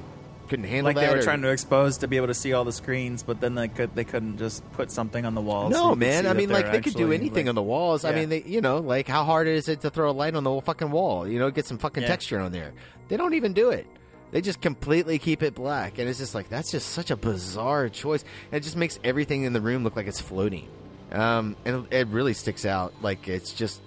couldn't 0.49 0.65
handle 0.65 0.89
it. 0.91 0.95
like 0.97 1.05
they 1.07 1.13
were 1.13 1.19
or- 1.19 1.23
trying 1.23 1.41
to 1.43 1.47
expose 1.49 1.99
to 1.99 2.07
be 2.09 2.17
able 2.17 2.27
to 2.27 2.33
see 2.33 2.51
all 2.53 2.65
the 2.65 2.73
screens, 2.73 3.23
but 3.23 3.39
then 3.39 3.55
they 3.55 3.67
could 3.69 3.93
they 3.95 4.03
couldn't 4.03 4.37
just 4.37 4.69
put 4.73 4.89
something 4.91 5.25
on 5.25 5.33
the 5.35 5.41
walls. 5.41 5.71
No, 5.71 5.89
could 5.91 5.99
man. 5.99 6.25
I 6.27 6.33
mean, 6.33 6.49
like 6.49 6.71
they 6.71 6.81
could 6.81 6.95
do 6.95 7.11
anything 7.11 7.45
like- 7.45 7.49
on 7.49 7.55
the 7.55 7.61
walls. 7.61 8.03
I 8.03 8.11
mean, 8.13 8.29
they, 8.29 8.41
you 8.43 8.61
know, 8.61 8.79
like 8.79 9.07
how 9.07 9.23
hard 9.23 9.47
is 9.47 9.69
it 9.69 9.81
to 9.81 9.89
throw 9.89 10.09
a 10.09 10.11
light 10.11 10.35
on 10.35 10.43
the 10.43 10.59
fucking 10.61 10.91
wall? 10.91 11.27
You 11.27 11.39
know, 11.39 11.51
get 11.51 11.65
some 11.67 11.77
fucking 11.77 12.03
Yeah. 12.03 12.09
texture 12.09 12.39
on 12.39 12.51
there. 12.51 12.73
They 13.09 13.15
don't 13.17 13.33
even 13.35 13.53
do 13.53 13.69
it. 13.69 13.85
They 14.31 14.41
just 14.41 14.61
completely 14.61 15.19
keep 15.19 15.43
it 15.43 15.53
black, 15.55 15.99
and 15.99 16.07
it's 16.09 16.19
just 16.19 16.33
like 16.33 16.49
that's 16.49 16.71
just 16.71 16.89
such 16.89 17.11
a 17.11 17.15
bizarre 17.15 17.89
choice. 17.89 18.23
And 18.51 18.57
it 18.57 18.63
just 18.63 18.77
makes 18.77 18.99
everything 19.03 19.43
in 19.43 19.53
the 19.53 19.61
room 19.61 19.83
look 19.83 19.95
like 19.95 20.07
it's 20.07 20.21
floating, 20.21 20.67
um, 21.11 21.55
and 21.65 21.87
it, 21.91 21.95
it 21.95 22.07
really 22.07 22.33
sticks 22.33 22.65
out. 22.65 22.93
Like 23.01 23.27
it's 23.27 23.53
just, 23.53 23.81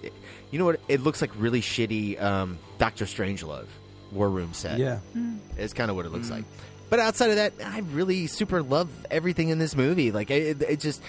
you 0.51 0.59
know 0.59 0.65
what? 0.65 0.79
It 0.87 1.01
looks 1.01 1.21
like 1.21 1.31
really 1.37 1.61
shitty 1.61 2.21
um, 2.21 2.59
Doctor 2.77 3.05
Strangelove 3.05 3.67
War 4.11 4.29
Room 4.29 4.53
set. 4.53 4.77
Yeah. 4.77 4.99
It's 5.57 5.73
kind 5.73 5.89
of 5.89 5.95
what 5.95 6.05
it 6.05 6.09
looks 6.11 6.29
like. 6.29 6.45
But 6.89 6.99
outside 6.99 7.31
of 7.31 7.35
that, 7.37 7.53
I 7.63 7.79
really 7.79 8.27
super 8.27 8.61
love 8.61 8.89
everything 9.09 9.49
in 9.49 9.57
this 9.57 9.75
movie. 9.75 10.11
Like 10.11 10.29
it, 10.29 10.61
it 10.61 10.79
just, 10.79 11.01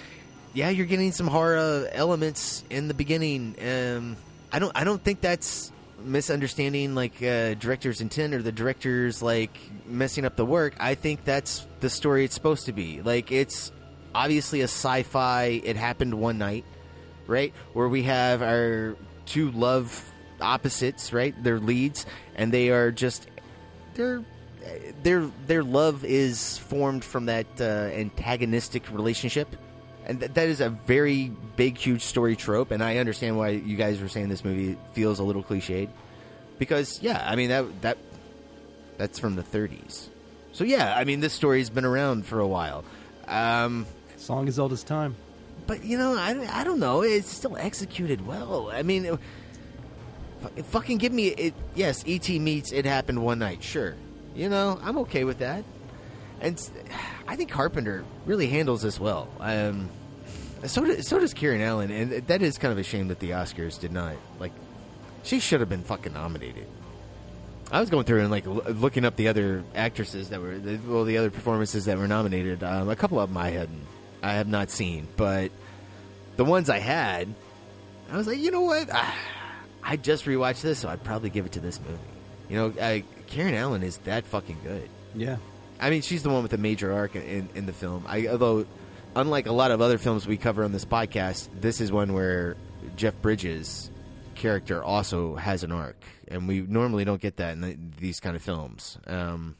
yeah, 0.53 0.69
you're 0.69 0.87
getting 0.87 1.11
some 1.11 1.27
horror 1.27 1.87
elements 1.91 2.63
in 2.71 2.87
the 2.87 2.95
beginning. 2.95 3.55
Um, 3.61 4.17
I 4.51 4.57
don't, 4.57 4.71
I 4.75 4.83
don't 4.83 5.01
think 5.01 5.21
that's 5.21 5.71
misunderstanding 6.07 6.95
like 6.95 7.21
uh, 7.21 7.53
director's 7.55 8.01
intent 8.01 8.33
or 8.33 8.41
the 8.41 8.51
director's 8.51 9.21
like 9.21 9.57
messing 9.85 10.25
up 10.25 10.35
the 10.35 10.45
work. 10.45 10.75
I 10.79 10.95
think 10.95 11.23
that's 11.23 11.65
the 11.79 11.89
story 11.89 12.25
it's 12.25 12.33
supposed 12.33 12.65
to 12.65 12.73
be. 12.73 13.01
Like 13.01 13.31
it's 13.31 13.71
obviously 14.15 14.61
a 14.61 14.65
sci-fi. 14.65 15.61
It 15.63 15.75
happened 15.75 16.13
one 16.13 16.37
night, 16.37 16.65
right? 17.27 17.53
Where 17.73 17.87
we 17.87 18.03
have 18.03 18.41
our 18.41 18.95
two 19.25 19.51
love 19.51 20.11
opposites, 20.41 21.13
right? 21.13 21.35
They're 21.43 21.59
leads, 21.59 22.05
and 22.35 22.51
they 22.51 22.69
are 22.69 22.91
just 22.91 23.27
they're 23.93 24.23
their 25.03 25.29
their 25.45 25.63
love 25.63 26.03
is 26.03 26.57
formed 26.57 27.03
from 27.03 27.25
that 27.25 27.47
uh, 27.59 27.63
antagonistic 27.93 28.91
relationship, 28.91 29.55
and 30.07 30.19
th- 30.19 30.33
that 30.33 30.47
is 30.49 30.59
a 30.61 30.69
very 30.69 31.31
big, 31.55 31.77
huge 31.77 32.01
story 32.03 32.35
trope. 32.35 32.71
And 32.71 32.81
I 32.83 32.97
understand 32.97 33.37
why 33.37 33.49
you 33.49 33.77
guys 33.77 34.01
were 34.01 34.07
saying 34.09 34.29
this 34.29 34.43
movie 34.43 34.75
feels 34.93 35.19
a 35.19 35.23
little 35.23 35.43
cliched, 35.43 35.89
because 36.57 36.99
yeah, 37.03 37.23
I 37.29 37.35
mean 37.35 37.49
that 37.49 37.81
that 37.81 37.97
that's 38.97 39.19
from 39.19 39.35
the 39.35 39.43
30s. 39.43 40.07
So 40.53 40.63
yeah, 40.63 40.95
I 40.97 41.03
mean 41.03 41.19
this 41.19 41.33
story's 41.33 41.69
been 41.69 41.85
around 41.85 42.25
for 42.25 42.39
a 42.39 42.47
while. 42.47 42.83
Um, 43.27 43.85
Song 44.17 44.47
as 44.47 44.57
old 44.57 44.73
as 44.73 44.83
time. 44.83 45.15
but 45.67 45.83
you 45.83 45.97
know, 45.97 46.15
I, 46.15 46.61
I 46.61 46.63
don't 46.63 46.79
know. 46.79 47.01
It's 47.03 47.29
still 47.31 47.55
executed 47.57 48.25
well. 48.25 48.71
I 48.73 48.81
mean, 48.83 49.05
it, 49.05 49.19
fu- 50.41 50.63
fucking 50.63 50.97
give 50.97 51.11
me 51.13 51.27
it. 51.27 51.53
Yes, 51.75 52.03
ET 52.07 52.27
meets 52.29 52.71
It 52.71 52.85
Happened 52.85 53.21
One 53.21 53.39
Night. 53.39 53.61
Sure, 53.63 53.95
you 54.35 54.49
know, 54.49 54.79
I'm 54.81 54.97
okay 54.99 55.23
with 55.25 55.39
that. 55.39 55.63
And 56.39 56.57
I 57.27 57.35
think 57.35 57.49
Carpenter 57.51 58.03
really 58.25 58.47
handles 58.47 58.81
this 58.81 58.99
well. 58.99 59.27
Um, 59.39 59.89
so 60.65 60.83
does, 60.85 61.07
so 61.07 61.19
does 61.19 61.33
Karen 61.33 61.61
Allen, 61.61 61.91
and 61.91 62.11
that 62.27 62.41
is 62.41 62.57
kind 62.57 62.71
of 62.71 62.77
a 62.77 62.83
shame 62.83 63.09
that 63.09 63.19
the 63.19 63.31
Oscars 63.31 63.79
did 63.79 63.91
not 63.91 64.15
like. 64.39 64.51
She 65.23 65.39
should 65.39 65.59
have 65.59 65.69
been 65.69 65.83
fucking 65.83 66.13
nominated. 66.13 66.67
I 67.71 67.81
was 67.81 67.89
going 67.89 68.05
through 68.05 68.21
and 68.21 68.31
like 68.31 68.45
l- 68.47 68.63
looking 68.73 69.03
up 69.03 69.17
the 69.17 69.27
other 69.27 69.63
actresses 69.75 70.29
that 70.29 70.39
were 70.39 70.57
the, 70.57 70.77
well, 70.87 71.03
the 71.03 71.17
other 71.17 71.29
performances 71.29 71.85
that 71.85 71.97
were 71.97 72.07
nominated. 72.07 72.63
Um, 72.63 72.89
a 72.89 72.95
couple 72.95 73.19
of 73.19 73.29
them 73.29 73.37
I 73.37 73.49
hadn't, 73.49 73.85
I 74.23 74.33
have 74.33 74.47
not 74.47 74.69
seen, 74.69 75.07
but 75.17 75.51
the 76.37 76.45
ones 76.45 76.69
I 76.69 76.79
had, 76.79 77.27
I 78.09 78.15
was 78.15 78.25
like, 78.25 78.37
you 78.37 78.51
know 78.51 78.61
what? 78.61 78.87
Ah, 78.91 79.15
I 79.83 79.97
just 79.97 80.25
rewatched 80.25 80.61
this, 80.61 80.79
so 80.79 80.87
I'd 80.89 81.03
probably 81.03 81.29
give 81.29 81.45
it 81.45 81.51
to 81.53 81.59
this 81.59 81.79
movie. 81.81 81.99
You 82.49 82.55
know, 82.57 82.81
uh, 82.81 82.99
Karen 83.27 83.53
Allen 83.53 83.83
is 83.83 83.97
that 83.99 84.25
fucking 84.25 84.59
good. 84.63 84.89
Yeah. 85.13 85.37
I 85.79 85.89
mean, 85.89 86.01
she's 86.01 86.23
the 86.23 86.29
one 86.29 86.41
with 86.43 86.51
the 86.51 86.57
major 86.57 86.93
arc 86.93 87.15
in, 87.15 87.49
in 87.53 87.65
the 87.65 87.73
film. 87.73 88.05
I, 88.07 88.27
although, 88.27 88.65
unlike 89.17 89.47
a 89.47 89.51
lot 89.51 89.71
of 89.71 89.81
other 89.81 89.97
films 89.97 90.27
we 90.27 90.37
cover 90.37 90.63
on 90.63 90.71
this 90.71 90.85
podcast, 90.85 91.49
this 91.59 91.81
is 91.81 91.91
one 91.91 92.13
where 92.13 92.55
Jeff 92.95 93.19
Bridges' 93.21 93.89
character 94.35 94.83
also 94.83 95.35
has 95.35 95.63
an 95.63 95.71
arc, 95.71 96.01
and 96.27 96.47
we 96.47 96.61
normally 96.61 97.03
don't 97.05 97.21
get 97.21 97.37
that 97.37 97.53
in 97.53 97.61
the, 97.61 97.77
these 97.99 98.19
kind 98.19 98.35
of 98.35 98.41
films. 98.41 98.97
Um, 99.07 99.55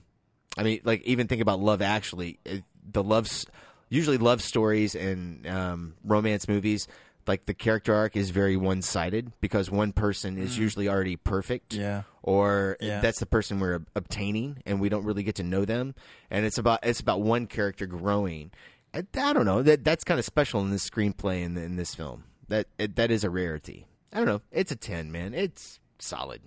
I 0.57 0.63
mean, 0.63 0.81
like 0.83 1.01
even 1.03 1.27
think 1.27 1.41
about 1.41 1.59
Love 1.59 1.81
Actually, 1.81 2.39
it, 2.45 2.63
the 2.89 3.03
loves 3.03 3.45
usually 3.89 4.17
love 4.17 4.41
stories 4.41 4.95
and 4.95 5.45
um, 5.47 5.93
romance 6.03 6.47
movies. 6.47 6.87
Like 7.25 7.45
the 7.45 7.53
character 7.53 7.93
arc 7.93 8.15
is 8.15 8.29
very 8.29 8.55
one 8.55 8.81
sided 8.81 9.33
because 9.41 9.69
one 9.69 9.91
person 9.91 10.37
is 10.37 10.55
Mm. 10.55 10.59
usually 10.59 10.87
already 10.87 11.17
perfect, 11.17 11.73
Yeah. 11.73 12.03
or 12.23 12.77
Yeah. 12.79 13.01
that's 13.01 13.19
the 13.19 13.25
person 13.25 13.59
we're 13.59 13.75
ob- 13.75 13.87
obtaining, 13.95 14.63
and 14.65 14.79
we 14.79 14.87
don't 14.87 15.03
really 15.03 15.23
get 15.23 15.35
to 15.35 15.43
know 15.43 15.65
them. 15.65 15.93
And 16.31 16.45
it's 16.45 16.57
about 16.57 16.79
it's 16.85 17.01
about 17.01 17.21
one 17.21 17.45
character 17.47 17.85
growing. 17.85 18.51
I, 18.93 19.03
I 19.15 19.33
don't 19.33 19.45
know 19.45 19.61
that 19.61 19.83
that's 19.83 20.03
kind 20.03 20.19
of 20.19 20.25
special 20.25 20.61
in 20.61 20.71
this 20.71 20.89
screenplay 20.89 21.43
in, 21.43 21.57
in 21.57 21.75
this 21.75 21.95
film. 21.95 22.23
That 22.47 22.67
it, 22.77 22.95
that 22.95 23.11
is 23.11 23.23
a 23.23 23.29
rarity. 23.29 23.87
I 24.13 24.17
don't 24.17 24.27
know. 24.27 24.41
It's 24.51 24.71
a 24.71 24.75
ten, 24.75 25.11
man. 25.11 25.33
It's 25.33 25.79
solid. 25.99 26.41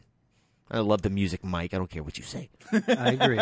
I 0.71 0.79
love 0.81 1.03
the 1.03 1.11
music, 1.11 1.43
Mike. 1.43 1.75
I 1.75 1.79
don't 1.79 1.91
care 1.91 2.03
what 2.03 2.17
you 2.17 2.23
say. 2.25 2.49
I 2.73 3.13
agree. 3.13 3.41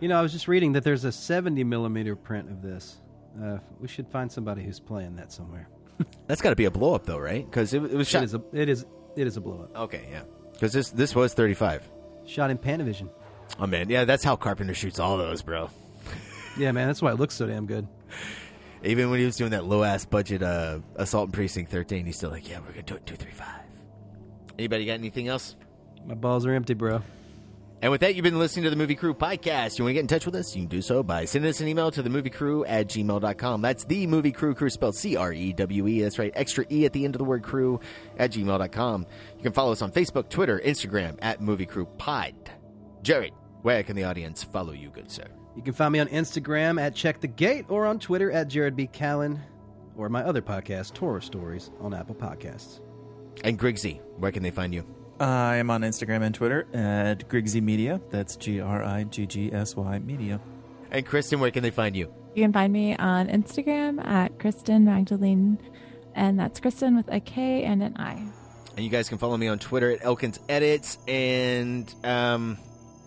you 0.00 0.08
know, 0.08 0.18
I 0.18 0.22
was 0.22 0.32
just 0.32 0.46
reading 0.46 0.72
that 0.74 0.84
there's 0.84 1.04
a 1.04 1.10
70 1.10 1.64
millimeter 1.64 2.14
print 2.14 2.48
of 2.48 2.62
this. 2.62 3.00
Uh, 3.42 3.58
we 3.80 3.88
should 3.88 4.08
find 4.08 4.30
somebody 4.30 4.62
who's 4.62 4.78
playing 4.78 5.16
that 5.16 5.32
somewhere. 5.32 5.68
That's 6.28 6.40
got 6.40 6.50
to 6.50 6.56
be 6.56 6.66
a 6.66 6.70
blow 6.70 6.94
up 6.94 7.06
though, 7.06 7.18
right? 7.18 7.44
Because 7.44 7.74
it, 7.74 7.82
it 7.82 7.94
was 7.94 8.08
shot. 8.08 8.22
It 8.22 8.26
is 8.26 8.34
a, 8.34 8.42
it 8.52 8.68
is 8.68 8.86
it 9.16 9.26
is 9.26 9.36
a 9.36 9.40
blow 9.40 9.62
up. 9.64 9.76
Okay, 9.76 10.06
yeah. 10.10 10.22
Because 10.52 10.72
this 10.72 10.90
this 10.90 11.14
was 11.14 11.34
thirty 11.34 11.54
five. 11.54 11.88
Shot 12.24 12.50
in 12.50 12.58
Panavision. 12.58 13.10
Oh 13.58 13.66
man, 13.66 13.88
yeah, 13.88 14.04
that's 14.04 14.24
how 14.24 14.36
Carpenter 14.36 14.74
shoots 14.74 14.98
all 14.98 15.16
those, 15.16 15.42
bro. 15.42 15.70
Yeah, 16.56 16.72
man, 16.72 16.86
that's 16.86 17.02
why 17.02 17.10
it 17.10 17.18
looks 17.18 17.34
so 17.34 17.46
damn 17.46 17.66
good. 17.66 17.86
Even 18.84 19.10
when 19.10 19.18
he 19.18 19.24
was 19.24 19.36
doing 19.36 19.52
that 19.52 19.64
low 19.64 19.82
ass 19.82 20.04
budget 20.04 20.42
uh, 20.42 20.80
Assault 20.96 21.28
in 21.28 21.32
Precinct 21.32 21.70
thirteen, 21.70 22.04
he's 22.06 22.16
still 22.16 22.30
like, 22.30 22.48
yeah, 22.48 22.58
we're 22.60 22.68
gonna 22.72 22.82
do 22.82 22.94
it 22.94 23.06
two 23.06 23.16
three 23.16 23.32
five. 23.32 23.62
Anybody 24.58 24.84
got 24.86 24.94
anything 24.94 25.28
else? 25.28 25.56
My 26.06 26.14
balls 26.14 26.44
are 26.46 26.52
empty, 26.52 26.74
bro. 26.74 27.02
And 27.84 27.90
with 27.90 28.00
that, 28.00 28.14
you've 28.14 28.22
been 28.22 28.38
listening 28.38 28.64
to 28.64 28.70
the 28.70 28.76
Movie 28.76 28.94
Crew 28.94 29.12
podcast. 29.12 29.78
You 29.78 29.84
want 29.84 29.90
to 29.90 29.94
get 29.94 30.00
in 30.00 30.06
touch 30.06 30.24
with 30.24 30.34
us? 30.36 30.56
You 30.56 30.62
can 30.62 30.68
do 30.70 30.80
so 30.80 31.02
by 31.02 31.26
sending 31.26 31.50
us 31.50 31.60
an 31.60 31.68
email 31.68 31.90
to 31.90 32.02
the 32.02 32.08
movie 32.08 32.30
crew 32.30 32.64
at 32.64 32.88
gmail.com. 32.88 33.60
That's 33.60 33.84
the 33.84 34.06
movie 34.06 34.32
crew, 34.32 34.54
crew 34.54 34.70
spelled 34.70 34.96
C 34.96 35.16
R 35.16 35.32
E 35.34 35.52
W 35.52 35.86
E. 35.86 36.00
That's 36.00 36.18
right, 36.18 36.32
extra 36.34 36.64
E 36.70 36.86
at 36.86 36.94
the 36.94 37.04
end 37.04 37.14
of 37.14 37.18
the 37.18 37.24
word 37.24 37.42
crew 37.42 37.80
at 38.16 38.30
gmail.com. 38.32 39.06
You 39.36 39.42
can 39.42 39.52
follow 39.52 39.72
us 39.72 39.82
on 39.82 39.92
Facebook, 39.92 40.30
Twitter, 40.30 40.62
Instagram 40.64 41.18
at 41.20 41.42
Movie 41.42 41.66
Crew 41.66 41.84
Pod. 41.98 42.34
Jared, 43.02 43.34
where 43.60 43.82
can 43.82 43.96
the 43.96 44.04
audience 44.04 44.42
follow 44.42 44.72
you, 44.72 44.88
good 44.88 45.10
sir? 45.10 45.26
You 45.56 45.62
can 45.62 45.72
find 45.72 45.92
me 45.92 46.00
on 46.00 46.08
Instagram 46.08 46.80
at 46.80 46.94
Check 46.94 47.20
the 47.20 47.28
Gate 47.28 47.66
or 47.68 47.86
on 47.86 47.98
Twitter 47.98 48.30
at 48.30 48.48
Jared 48.48 48.74
B. 48.74 48.88
Callen 48.92 49.38
or 49.96 50.08
my 50.08 50.22
other 50.24 50.42
podcast, 50.42 50.94
Torah 50.94 51.22
Stories, 51.22 51.70
on 51.80 51.94
Apple 51.94 52.16
Podcasts. 52.16 52.80
And 53.44 53.58
Grigsy, 53.58 54.00
where 54.16 54.32
can 54.32 54.42
they 54.42 54.50
find 54.50 54.74
you? 54.74 54.84
I 55.20 55.56
am 55.56 55.70
on 55.70 55.82
Instagram 55.82 56.22
and 56.22 56.34
Twitter 56.34 56.66
at 56.74 57.28
Grigsy 57.28 57.60
Media. 57.60 58.00
That's 58.10 58.34
G 58.36 58.60
R 58.60 58.82
I 58.82 59.04
G 59.04 59.26
G 59.26 59.52
S 59.52 59.76
Y 59.76 59.98
Media. 60.00 60.40
And 60.90 61.06
Kristen, 61.06 61.38
where 61.38 61.52
can 61.52 61.62
they 61.62 61.70
find 61.70 61.94
you? 61.94 62.12
You 62.34 62.42
can 62.42 62.52
find 62.52 62.72
me 62.72 62.96
on 62.96 63.28
Instagram 63.28 64.04
at 64.04 64.40
Kristen 64.40 64.84
Magdalene, 64.84 65.58
and 66.14 66.38
that's 66.38 66.58
Kristen 66.58 66.96
with 66.96 67.08
a 67.12 67.20
K 67.20 67.62
and 67.62 67.80
an 67.80 67.96
I. 67.96 68.26
And 68.76 68.84
you 68.84 68.90
guys 68.90 69.08
can 69.08 69.18
follow 69.18 69.36
me 69.36 69.46
on 69.46 69.60
Twitter 69.60 69.92
at 69.92 70.04
Elkins 70.04 70.40
Edits. 70.48 70.98
And 71.06 71.92
um, 72.02 72.58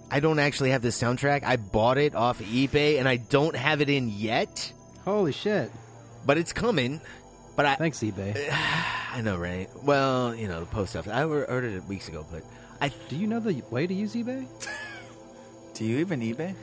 I 0.10 0.20
don't 0.20 0.40
actually 0.40 0.72
have 0.72 0.82
the 0.82 0.90
soundtrack. 0.90 1.44
I 1.44 1.58
bought 1.58 1.98
it 1.98 2.16
off 2.16 2.40
eBay, 2.40 3.00
and 3.00 3.08
I 3.08 3.18
don't 3.18 3.56
have 3.56 3.82
it 3.82 3.90
in 3.90 4.10
yet. 4.10 4.72
Holy 5.04 5.32
shit! 5.32 5.72
But 6.26 6.38
it's 6.38 6.54
coming. 6.54 7.02
But 7.56 7.66
I 7.66 7.76
thanks 7.76 8.00
eBay. 8.00 8.50
I 9.14 9.22
know, 9.22 9.38
right? 9.38 9.68
Well, 9.84 10.36
you 10.36 10.48
know, 10.48 10.60
the 10.60 10.66
post 10.68 10.96
office. 10.96 11.12
I 11.12 11.24
ordered 11.24 11.74
it 11.74 11.84
weeks 11.86 12.08
ago, 12.08 12.26
but 12.32 12.44
I 12.80 12.92
do 13.10 13.18
you 13.18 13.28
know 13.28 13.40
the 13.40 13.62
way 13.70 13.88
to 13.88 13.94
use 13.94 14.14
eBay? 14.16 14.48
Do 15.74 15.86
you 15.86 16.00
even 16.00 16.22
eBay? 16.22 16.56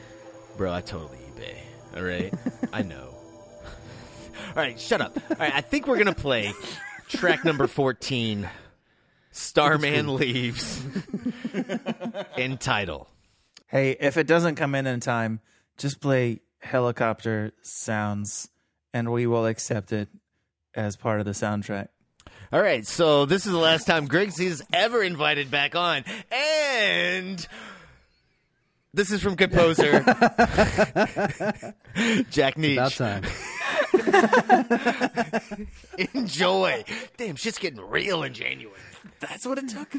Bro, 0.56 0.72
I 0.72 0.80
totally 0.80 1.18
eBay. 1.18 1.54
All 1.96 2.02
right, 2.02 2.34
I 2.72 2.82
know. 2.82 3.14
All 4.48 4.54
right, 4.56 4.78
shut 4.78 5.00
up. 5.00 5.16
All 5.30 5.36
right, 5.38 5.54
I 5.54 5.60
think 5.60 5.86
we're 5.86 5.98
gonna 5.98 6.14
play 6.14 6.52
track 7.08 7.44
number 7.44 7.68
fourteen. 7.68 8.48
Starman 9.30 10.14
leaves. 10.16 10.84
in 12.36 12.58
title. 12.58 13.08
Hey, 13.74 13.96
if 13.98 14.16
it 14.16 14.28
doesn't 14.28 14.54
come 14.54 14.76
in 14.76 14.86
in 14.86 15.00
time, 15.00 15.40
just 15.78 16.00
play 16.00 16.42
helicopter 16.60 17.50
sounds, 17.62 18.48
and 18.92 19.10
we 19.10 19.26
will 19.26 19.46
accept 19.46 19.90
it 19.90 20.08
as 20.76 20.94
part 20.94 21.18
of 21.18 21.26
the 21.26 21.32
soundtrack. 21.32 21.88
All 22.52 22.62
right, 22.62 22.86
so 22.86 23.24
this 23.26 23.46
is 23.46 23.52
the 23.52 23.58
last 23.58 23.84
time 23.84 24.06
Grigsy's 24.06 24.62
ever 24.72 25.02
invited 25.02 25.50
back 25.50 25.74
on, 25.74 26.04
and 26.30 27.44
this 28.92 29.10
is 29.10 29.20
from 29.20 29.34
composer 29.34 29.90
Jack 32.30 32.54
Nitzsche. 32.54 32.74
About 32.74 32.92
time. 32.92 33.24
Enjoy. 36.14 36.84
Damn, 37.16 37.34
shit's 37.34 37.58
getting 37.58 37.80
real 37.80 38.22
in 38.22 38.34
January. 38.34 38.78
That's 39.18 39.44
what 39.44 39.58
it 39.58 39.68
took. 39.68 39.96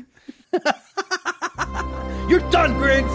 You're 2.28 2.40
done, 2.50 2.74
Griggs! 2.80 3.12